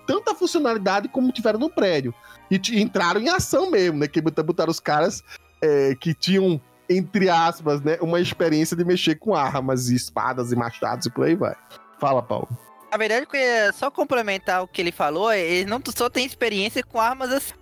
tanta 0.06 0.34
funcionalidade 0.34 1.08
como 1.08 1.30
tiveram 1.30 1.58
no 1.58 1.68
prédio. 1.68 2.14
E 2.50 2.58
entraram 2.80 3.20
em 3.20 3.28
ação 3.28 3.70
mesmo, 3.70 3.98
né? 3.98 4.08
Que 4.08 4.22
botaram 4.22 4.70
os 4.70 4.80
caras 4.80 5.22
é, 5.60 5.94
que 5.94 6.14
tinham, 6.14 6.58
entre 6.88 7.28
aspas, 7.28 7.82
né, 7.82 7.98
uma 8.00 8.18
experiência 8.18 8.74
de 8.74 8.82
mexer 8.82 9.16
com 9.16 9.34
armas, 9.34 9.90
e 9.90 9.94
espadas 9.94 10.52
e 10.52 10.56
machados 10.56 11.04
e 11.04 11.10
por 11.10 11.26
aí 11.26 11.34
vai. 11.34 11.54
Fala, 12.00 12.22
Paulo. 12.22 12.48
Na 12.96 12.98
verdade, 12.98 13.26
só 13.74 13.90
complementar 13.90 14.62
o 14.62 14.66
que 14.66 14.80
ele 14.80 14.90
falou, 14.90 15.30
ele 15.30 15.68
não 15.68 15.82
só 15.94 16.08
tem 16.08 16.24
experiência 16.24 16.82
com 16.82 16.98
armas 16.98 17.30
assim. 17.30 17.52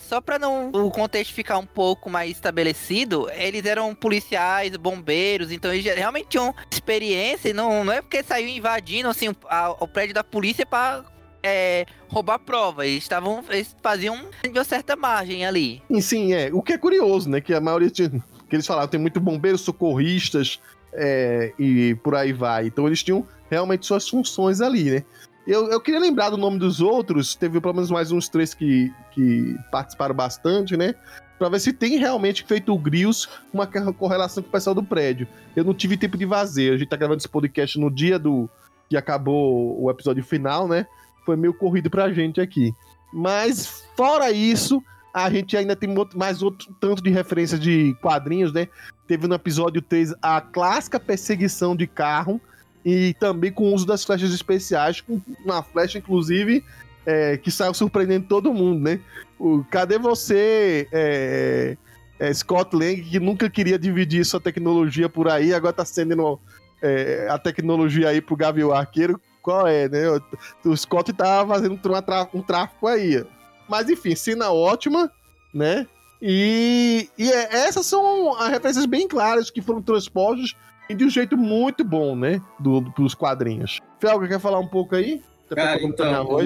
Só 0.00 0.20
para 0.20 0.38
não 0.38 0.70
o 0.70 0.88
contexto 0.88 1.34
ficar 1.34 1.58
um 1.58 1.66
pouco 1.66 2.08
mais 2.08 2.30
estabelecido, 2.30 3.28
eles 3.32 3.66
eram 3.66 3.92
policiais, 3.92 4.76
bombeiros, 4.76 5.50
então 5.50 5.74
eles 5.74 5.84
realmente 5.96 6.28
tinham 6.28 6.54
experiência, 6.70 7.52
não, 7.52 7.82
não 7.82 7.92
é 7.92 8.00
porque 8.00 8.22
saiu 8.22 8.46
invadindo 8.46 9.08
assim, 9.08 9.34
a, 9.50 9.70
o 9.70 9.88
prédio 9.88 10.14
da 10.14 10.22
polícia 10.22 10.64
para 10.64 11.02
é, 11.42 11.86
roubar 12.06 12.38
prova. 12.38 12.86
Eles 12.86 13.02
estavam. 13.02 13.44
Eles 13.50 13.74
faziam 13.82 14.30
de 14.44 14.50
uma 14.50 14.62
certa 14.62 14.94
margem 14.94 15.44
ali. 15.44 15.82
Sim, 16.00 16.32
é. 16.32 16.50
O 16.52 16.62
que 16.62 16.72
é 16.72 16.78
curioso, 16.78 17.28
né? 17.28 17.40
Que 17.40 17.52
a 17.52 17.60
maioria 17.60 17.90
tinha, 17.90 18.10
que 18.48 18.54
eles 18.54 18.66
falavam, 18.66 18.88
tem 18.88 19.00
muito 19.00 19.18
bombeiros, 19.18 19.62
socorristas 19.62 20.60
é, 20.94 21.52
e 21.58 21.94
por 21.96 22.14
aí 22.14 22.32
vai. 22.32 22.66
Então 22.66 22.86
eles 22.86 23.02
tinham 23.02 23.26
realmente 23.50 23.86
suas 23.86 24.08
funções 24.08 24.60
ali, 24.60 24.90
né? 24.90 25.04
Eu, 25.46 25.68
eu 25.70 25.80
queria 25.80 26.00
lembrar 26.00 26.30
do 26.30 26.38
nome 26.38 26.58
dos 26.58 26.80
outros, 26.80 27.34
teve 27.34 27.60
pelo 27.60 27.74
menos 27.74 27.90
mais 27.90 28.10
uns 28.10 28.28
três 28.28 28.54
que, 28.54 28.90
que 29.10 29.54
participaram 29.70 30.14
bastante, 30.14 30.76
né? 30.76 30.94
Pra 31.38 31.48
ver 31.48 31.60
se 31.60 31.72
tem 31.72 31.98
realmente 31.98 32.44
feito 32.44 32.72
o 32.72 32.78
Grills 32.78 33.28
uma 33.52 33.66
correlação 33.66 34.42
com 34.42 34.48
o 34.48 34.52
pessoal 34.52 34.74
do 34.74 34.82
prédio. 34.82 35.28
Eu 35.54 35.64
não 35.64 35.74
tive 35.74 35.96
tempo 35.96 36.16
de 36.16 36.26
fazer. 36.26 36.72
A 36.72 36.76
gente 36.76 36.88
tá 36.88 36.96
gravando 36.96 37.18
esse 37.18 37.28
podcast 37.28 37.78
no 37.78 37.90
dia 37.90 38.18
do 38.18 38.48
que 38.88 38.96
acabou 38.96 39.82
o 39.82 39.90
episódio 39.90 40.24
final, 40.24 40.66
né? 40.66 40.86
Foi 41.26 41.36
meio 41.36 41.52
corrido 41.52 41.90
pra 41.90 42.12
gente 42.12 42.40
aqui. 42.40 42.72
Mas, 43.12 43.84
fora 43.96 44.30
isso, 44.30 44.82
a 45.14 45.30
gente 45.30 45.56
ainda 45.56 45.76
tem 45.76 45.88
mais 46.16 46.42
outro 46.42 46.74
tanto 46.80 47.00
de 47.00 47.08
referência 47.08 47.56
de 47.56 47.96
quadrinhos, 48.02 48.52
né? 48.52 48.66
Teve 49.06 49.28
no 49.28 49.36
episódio 49.36 49.80
3 49.80 50.12
a 50.20 50.40
clássica 50.40 50.98
perseguição 50.98 51.76
de 51.76 51.86
carro 51.86 52.40
e 52.84 53.14
também 53.20 53.52
com 53.52 53.70
o 53.70 53.72
uso 53.72 53.86
das 53.86 54.04
flechas 54.04 54.34
especiais, 54.34 55.00
com 55.00 55.20
uma 55.44 55.62
flecha, 55.62 55.98
inclusive, 55.98 56.64
é, 57.06 57.36
que 57.36 57.48
saiu 57.48 57.72
surpreendendo 57.72 58.26
todo 58.26 58.52
mundo, 58.52 58.82
né? 58.82 59.00
O, 59.38 59.64
cadê 59.70 59.98
você, 60.00 60.88
é, 60.90 61.76
é, 62.18 62.34
Scott 62.34 62.74
Lang, 62.74 63.00
que 63.00 63.20
nunca 63.20 63.48
queria 63.48 63.78
dividir 63.78 64.24
sua 64.24 64.40
tecnologia 64.40 65.08
por 65.08 65.28
aí, 65.28 65.54
agora 65.54 65.72
tá 65.72 65.84
sendo 65.84 66.40
é, 66.82 67.28
a 67.30 67.38
tecnologia 67.38 68.08
aí 68.08 68.20
pro 68.20 68.36
Gavião 68.36 68.72
Arqueiro? 68.72 69.20
Qual 69.40 69.64
é, 69.68 69.88
né? 69.88 70.08
O, 70.10 70.70
o 70.70 70.76
Scott 70.76 71.12
tá 71.12 71.46
fazendo 71.46 71.74
um, 71.74 72.38
um 72.38 72.42
tráfico 72.42 72.88
aí. 72.88 73.24
Mas 73.68 73.88
enfim, 73.88 74.14
cena 74.14 74.52
ótima, 74.52 75.10
né? 75.52 75.86
E, 76.20 77.08
e 77.18 77.30
é, 77.30 77.66
essas 77.66 77.86
são 77.86 78.34
as 78.38 78.48
referências 78.48 78.86
bem 78.86 79.06
claras 79.06 79.50
que 79.50 79.60
foram 79.60 79.82
transpostas 79.82 80.54
e 80.88 80.94
de 80.94 81.04
um 81.04 81.10
jeito 81.10 81.36
muito 81.36 81.84
bom, 81.84 82.16
né? 82.16 82.40
Do, 82.58 82.80
dos 82.80 83.14
quadrinhos. 83.14 83.80
Felga, 84.00 84.28
quer 84.28 84.40
falar 84.40 84.58
um 84.58 84.68
pouco 84.68 84.94
aí? 84.94 85.22
Cara, 85.54 85.82
então, 85.82 86.24
o, 86.24 86.38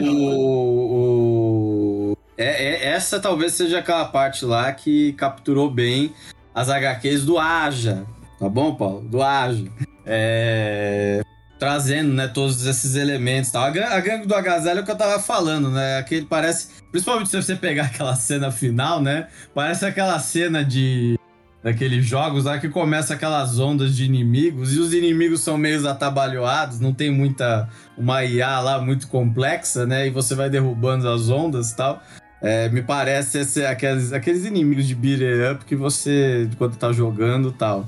o... 2.13 2.17
É, 2.37 2.65
é, 2.65 2.89
essa 2.89 3.21
talvez 3.21 3.53
seja 3.55 3.79
aquela 3.79 4.05
parte 4.07 4.45
lá 4.45 4.73
que 4.73 5.13
capturou 5.15 5.71
bem 5.71 6.13
as 6.55 6.69
HQs 6.69 7.25
do 7.25 7.39
Aja. 7.39 8.05
Tá 8.39 8.49
bom, 8.49 8.75
Paulo? 8.75 9.01
Do 9.03 9.23
Aja. 9.23 9.65
É... 10.05 11.23
Trazendo, 11.59 12.13
né, 12.13 12.29
todos 12.29 12.65
esses 12.65 12.95
elementos 12.95 13.51
tal. 13.51 13.65
A, 13.65 13.69
a 13.69 14.01
gangue 14.01 14.27
do 14.27 14.35
Agasalho 14.35 14.79
é 14.79 14.83
o 14.83 14.85
que 14.85 14.91
eu 14.91 14.97
tava 14.97 15.21
falando, 15.21 15.71
né? 15.71 15.99
Aquele 15.99 16.25
parece. 16.25 16.69
Principalmente 16.91 17.31
se 17.31 17.43
você 17.43 17.57
pegar 17.57 17.87
aquela 17.93 18.15
cena 18.15 18.51
final, 18.51 19.03
né? 19.03 19.27
Parece 19.55 19.85
aquela 19.85 20.19
cena 20.19 20.65
de 20.65 21.19
daqueles 21.63 22.07
jogos 22.07 22.45
lá 22.45 22.59
que 22.59 22.69
começa 22.69 23.15
aquelas 23.15 23.59
ondas 23.59 23.97
de 23.97 24.05
inimigos 24.05 24.75
e 24.75 24.79
os 24.79 24.95
inimigos 24.95 25.41
são 25.41 25.59
meio 25.59 25.87
atabalhoados, 25.89 26.79
não 26.79 26.95
tem 26.95 27.11
muita 27.11 27.69
uma 27.97 28.25
IA 28.25 28.61
lá 28.61 28.81
muito 28.81 29.09
complexa, 29.09 29.85
né? 29.85 30.07
E 30.07 30.11
você 30.11 30.35
vai 30.35 30.49
derrubando 30.49 31.09
as 31.09 31.29
ondas 31.29 31.73
e 31.73 31.77
tal. 31.77 32.03
É, 32.41 32.69
me 32.69 32.83
parece 32.83 33.39
esse, 33.39 33.65
aqueles, 33.67 34.13
aqueles 34.13 34.45
inimigos 34.45 34.87
de 34.87 34.95
beat 34.95 35.21
up 35.53 35.65
que 35.65 35.75
você, 35.75 36.49
quando 36.57 36.77
tá 36.77 36.93
jogando 36.93 37.51
tal. 37.51 37.87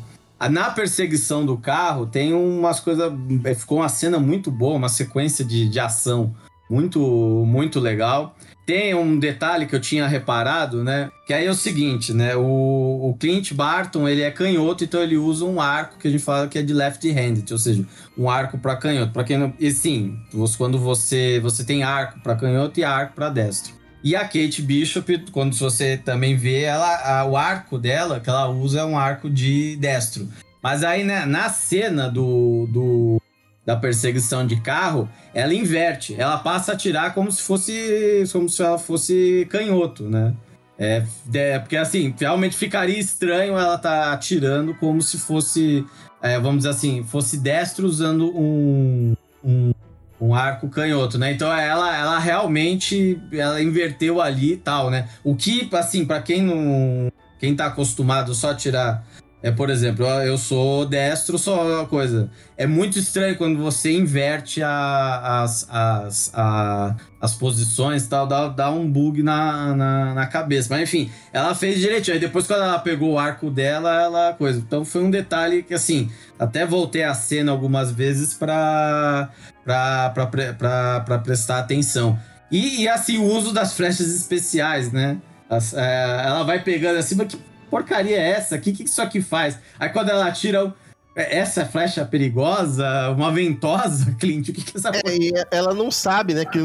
Na 0.48 0.70
perseguição 0.70 1.44
do 1.44 1.58
carro, 1.58 2.06
tem 2.06 2.32
umas 2.32 2.80
coisas. 2.80 3.12
É, 3.44 3.54
ficou 3.54 3.78
uma 3.78 3.88
cena 3.88 4.18
muito 4.18 4.50
boa, 4.50 4.76
uma 4.76 4.88
sequência 4.88 5.44
de, 5.44 5.68
de 5.68 5.78
ação 5.78 6.34
muito, 6.70 7.00
muito 7.46 7.80
legal. 7.80 8.36
Tem 8.64 8.94
um 8.94 9.18
detalhe 9.18 9.66
que 9.66 9.74
eu 9.74 9.80
tinha 9.80 10.06
reparado, 10.06 10.84
né? 10.84 11.10
Que 11.26 11.34
aí 11.34 11.44
é 11.44 11.50
o 11.50 11.54
seguinte, 11.54 12.14
né? 12.14 12.36
O, 12.36 13.10
o 13.10 13.16
Clint 13.18 13.52
Barton, 13.52 14.08
ele 14.08 14.22
é 14.22 14.30
canhoto, 14.30 14.84
então 14.84 15.02
ele 15.02 15.16
usa 15.16 15.44
um 15.44 15.60
arco 15.60 15.98
que 15.98 16.06
a 16.06 16.10
gente 16.10 16.22
fala 16.22 16.46
que 16.46 16.56
é 16.56 16.62
de 16.62 16.72
left-handed, 16.72 17.52
ou 17.52 17.58
seja, 17.58 17.84
um 18.16 18.30
arco 18.30 18.56
para 18.58 18.76
canhoto. 18.76 19.12
Para 19.12 19.24
quem 19.24 19.36
não, 19.36 19.52
e 19.58 19.72
sim, 19.72 20.16
quando 20.56 20.78
você 20.78 21.40
você 21.40 21.64
tem 21.64 21.82
arco 21.82 22.20
para 22.20 22.36
canhoto 22.36 22.78
e 22.78 22.84
arco 22.84 23.14
para 23.14 23.28
destro. 23.28 23.79
E 24.02 24.16
a 24.16 24.20
Kate 24.20 24.62
Bishop, 24.62 25.26
quando 25.30 25.54
você 25.54 25.96
também 25.96 26.36
vê 26.36 26.62
ela, 26.62 27.20
a, 27.20 27.24
o 27.24 27.36
arco 27.36 27.78
dela 27.78 28.18
que 28.18 28.30
ela 28.30 28.48
usa 28.48 28.80
é 28.80 28.84
um 28.84 28.98
arco 28.98 29.28
de 29.28 29.76
destro. 29.76 30.28
Mas 30.62 30.82
aí 30.82 31.04
né, 31.04 31.26
na 31.26 31.48
cena 31.48 32.08
do, 32.08 32.66
do 32.70 33.20
da 33.64 33.76
perseguição 33.76 34.46
de 34.46 34.60
carro, 34.60 35.08
ela 35.34 35.54
inverte. 35.54 36.14
Ela 36.18 36.38
passa 36.38 36.72
a 36.72 36.74
atirar 36.74 37.14
como 37.14 37.30
se 37.30 37.42
fosse 37.42 38.24
como 38.32 38.48
se 38.48 38.62
ela 38.62 38.78
fosse 38.78 39.46
canhoto, 39.50 40.04
né? 40.04 40.34
É, 40.78 41.04
é 41.34 41.58
porque 41.58 41.76
assim, 41.76 42.14
realmente 42.18 42.56
ficaria 42.56 42.98
estranho 42.98 43.58
ela 43.58 43.76
tá 43.76 44.14
atirando 44.14 44.74
como 44.74 45.02
se 45.02 45.18
fosse, 45.18 45.84
é, 46.22 46.40
vamos 46.40 46.58
dizer 46.58 46.70
assim, 46.70 47.04
fosse 47.04 47.36
destro 47.36 47.86
usando 47.86 48.34
um, 48.34 49.14
um, 49.44 49.72
um, 50.20 50.34
arco 50.34 50.68
canhoto, 50.68 51.16
né? 51.18 51.32
Então 51.32 51.50
ela, 51.52 51.96
ela 51.96 52.18
realmente 52.18 53.20
ela 53.32 53.62
inverteu 53.62 54.20
ali 54.20 54.52
e 54.52 54.56
tal, 54.56 54.90
né? 54.90 55.08
O 55.24 55.34
que, 55.34 55.68
assim, 55.72 56.04
para 56.04 56.20
quem 56.22 56.42
não 56.42 57.10
quem 57.38 57.56
tá 57.56 57.66
acostumado 57.66 58.34
só 58.34 58.50
a 58.50 58.54
tirar 58.54 59.04
É, 59.42 59.50
por 59.50 59.70
exemplo, 59.70 60.04
eu- 60.04 60.36
sou 60.36 60.84
destro, 60.84 61.38
só 61.38 61.64
uma 61.66 61.86
coisa. 61.86 62.30
É 62.58 62.66
muito 62.66 62.98
estranho 62.98 63.38
quando 63.38 63.56
você 63.58 63.90
inverte 63.90 64.62
a- 64.62 65.40
as, 65.42 65.66
as, 65.70 66.30
a- 66.34 66.94
as 67.18 67.34
posições 67.36 68.04
e 68.04 68.08
tal, 68.10 68.26
dá, 68.26 68.48
dá 68.48 68.70
um 68.70 68.86
bug 68.90 69.22
na, 69.22 69.74
na, 69.74 70.14
na 70.14 70.26
cabeça. 70.26 70.68
Mas 70.70 70.82
enfim, 70.82 71.10
ela 71.32 71.54
fez 71.54 71.78
direitinho. 71.80 72.16
Aí 72.16 72.20
depois, 72.20 72.46
quando 72.46 72.64
ela 72.64 72.78
pegou 72.80 73.12
o 73.12 73.18
arco 73.18 73.50
dela, 73.50 73.90
ela 74.02 74.34
coisa. 74.34 74.58
Então 74.58 74.84
foi 74.84 75.02
um 75.02 75.10
detalhe 75.10 75.62
que, 75.62 75.72
assim, 75.72 76.10
até 76.38 76.66
voltei 76.66 77.04
a 77.04 77.14
cena 77.14 77.50
algumas 77.50 77.90
vezes 77.90 78.34
pra, 78.34 79.30
pra 79.64 81.18
prestar 81.22 81.58
atenção. 81.58 82.18
E, 82.50 82.82
e, 82.82 82.88
assim, 82.88 83.18
o 83.18 83.24
uso 83.24 83.52
das 83.52 83.74
flechas 83.74 84.08
especiais, 84.14 84.92
né? 84.92 85.18
As- 85.48 85.74
é, 85.74 86.22
ela 86.26 86.42
vai 86.42 86.62
pegando 86.62 86.98
assim, 86.98 87.14
mas 87.14 87.28
que 87.28 87.38
porcaria 87.70 88.16
é 88.16 88.30
essa? 88.30 88.56
O 88.56 88.60
que, 88.60 88.72
que 88.72 88.84
isso 88.84 89.00
aqui 89.00 89.20
faz? 89.22 89.58
Aí 89.78 89.88
quando 89.88 90.10
ela 90.10 90.30
tira 90.32 90.74
é, 91.14 91.38
essa 91.38 91.64
flecha 91.64 92.04
perigosa, 92.04 93.10
uma 93.10 93.30
ventosa, 93.32 94.14
Clint, 94.18 94.48
o 94.48 94.52
que, 94.52 94.62
que 94.64 94.76
é 94.76 94.78
essa 94.78 94.90
É, 94.90 95.56
ela 95.56 95.74
não 95.74 95.90
sabe, 95.90 96.34
né? 96.34 96.44
Que 96.44 96.58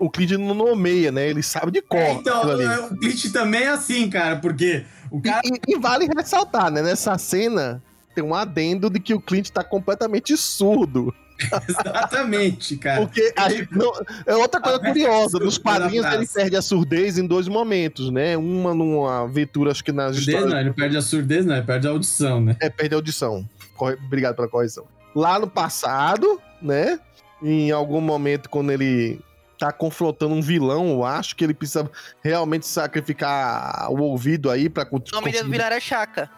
o 0.00 0.10
Clint, 0.10 0.30
não 0.32 0.54
nomeia, 0.54 1.10
né? 1.10 1.28
Ele 1.28 1.42
sabe 1.42 1.72
de 1.72 1.82
cor. 1.82 1.98
É, 1.98 2.12
então, 2.12 2.42
ali. 2.42 2.64
o 2.64 2.98
Clint 2.98 3.32
também 3.32 3.62
é 3.62 3.68
assim, 3.68 4.08
cara, 4.08 4.36
porque 4.36 4.84
o 5.10 5.20
cara. 5.20 5.40
E, 5.44 5.72
e 5.74 5.78
vale 5.78 6.08
ressaltar, 6.16 6.70
né? 6.70 6.82
Nessa 6.82 7.18
cena 7.18 7.82
tem 8.14 8.22
um 8.22 8.34
adendo 8.34 8.90
de 8.90 9.00
que 9.00 9.14
o 9.14 9.20
Clint 9.20 9.50
tá 9.50 9.64
completamente 9.64 10.36
surdo. 10.36 11.12
Exatamente, 11.68 12.76
cara. 12.76 13.00
Porque 13.02 13.32
a 13.36 13.48
gente 13.48 13.68
não- 13.76 13.92
é 14.26 14.34
outra 14.36 14.60
coisa 14.60 14.78
curiosa. 14.78 15.38
a 15.38 15.40
Nos 15.44 15.58
quadrinhos 15.58 16.06
ele 16.06 16.26
perde 16.26 16.56
a 16.56 16.62
surdez 16.62 17.18
em 17.18 17.26
dois 17.26 17.48
momentos, 17.48 18.10
né? 18.10 18.36
Uma 18.36 18.74
numa 18.74 19.22
aventura, 19.24 19.70
acho 19.70 19.82
que 19.84 19.92
nas 19.92 20.16
Surdez, 20.16 20.28
histórias. 20.28 20.52
não, 20.52 20.60
ele 20.60 20.72
perde 20.72 20.96
a 20.96 21.02
surdez, 21.02 21.44
não, 21.46 21.56
ele 21.56 21.66
perde 21.66 21.86
a 21.86 21.90
audição, 21.90 22.40
né? 22.40 22.56
É, 22.60 22.68
perde 22.70 22.94
a 22.94 22.98
audição. 22.98 23.48
Corre- 23.76 23.96
Obrigado 24.04 24.36
pela 24.36 24.48
correção. 24.48 24.84
Lá 25.14 25.38
no 25.38 25.46
passado, 25.48 26.40
né? 26.60 26.98
Em 27.42 27.70
algum 27.70 28.00
momento, 28.00 28.48
quando 28.48 28.70
ele 28.70 29.20
tá 29.58 29.70
confrontando 29.72 30.34
um 30.34 30.40
vilão, 30.42 30.90
eu 30.90 31.04
acho 31.04 31.36
que 31.36 31.44
ele 31.44 31.54
precisa 31.54 31.88
realmente 32.22 32.66
sacrificar 32.66 33.90
o 33.90 34.00
ouvido 34.00 34.50
aí 34.50 34.68
pra 34.68 34.86
O 34.90 35.02
nome 35.12 35.30
dele 35.32 35.48
virar 35.48 35.66
era 35.66 35.80
Chaka. 35.80 36.28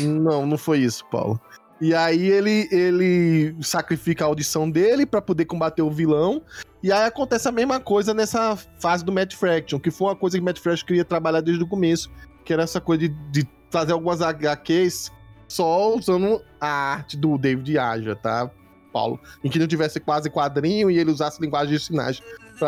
Não, 0.00 0.44
não 0.44 0.58
foi 0.58 0.78
isso, 0.80 1.04
Paulo. 1.10 1.40
E 1.80 1.94
aí 1.94 2.30
ele, 2.30 2.68
ele 2.70 3.56
sacrifica 3.62 4.24
a 4.24 4.28
audição 4.28 4.70
dele 4.70 5.04
pra 5.04 5.20
poder 5.20 5.44
combater 5.44 5.82
o 5.82 5.90
vilão. 5.90 6.42
E 6.82 6.92
aí 6.92 7.04
acontece 7.04 7.48
a 7.48 7.52
mesma 7.52 7.80
coisa 7.80 8.14
nessa 8.14 8.56
fase 8.78 9.04
do 9.04 9.12
Matt 9.12 9.34
Fraction, 9.34 9.80
que 9.80 9.90
foi 9.90 10.08
uma 10.08 10.16
coisa 10.16 10.36
que 10.36 10.42
o 10.42 10.44
Matt 10.44 10.60
Fraction 10.60 10.86
queria 10.86 11.04
trabalhar 11.04 11.40
desde 11.40 11.64
o 11.64 11.66
começo, 11.66 12.10
que 12.44 12.52
era 12.52 12.62
essa 12.62 12.80
coisa 12.80 13.08
de, 13.08 13.14
de 13.30 13.48
fazer 13.70 13.92
algumas 13.92 14.20
HQs 14.20 15.10
só 15.48 15.94
usando 15.94 16.40
a 16.60 16.68
arte 16.68 17.16
do 17.16 17.36
David 17.36 17.78
Aja, 17.78 18.14
tá, 18.16 18.50
Paulo? 18.92 19.18
Em 19.42 19.50
que 19.50 19.58
não 19.58 19.66
tivesse 19.66 19.98
quase 19.98 20.30
quadrinho 20.30 20.90
e 20.90 20.98
ele 20.98 21.10
usasse 21.10 21.40
linguagem 21.40 21.74
de 21.74 21.82
sinais 21.82 22.22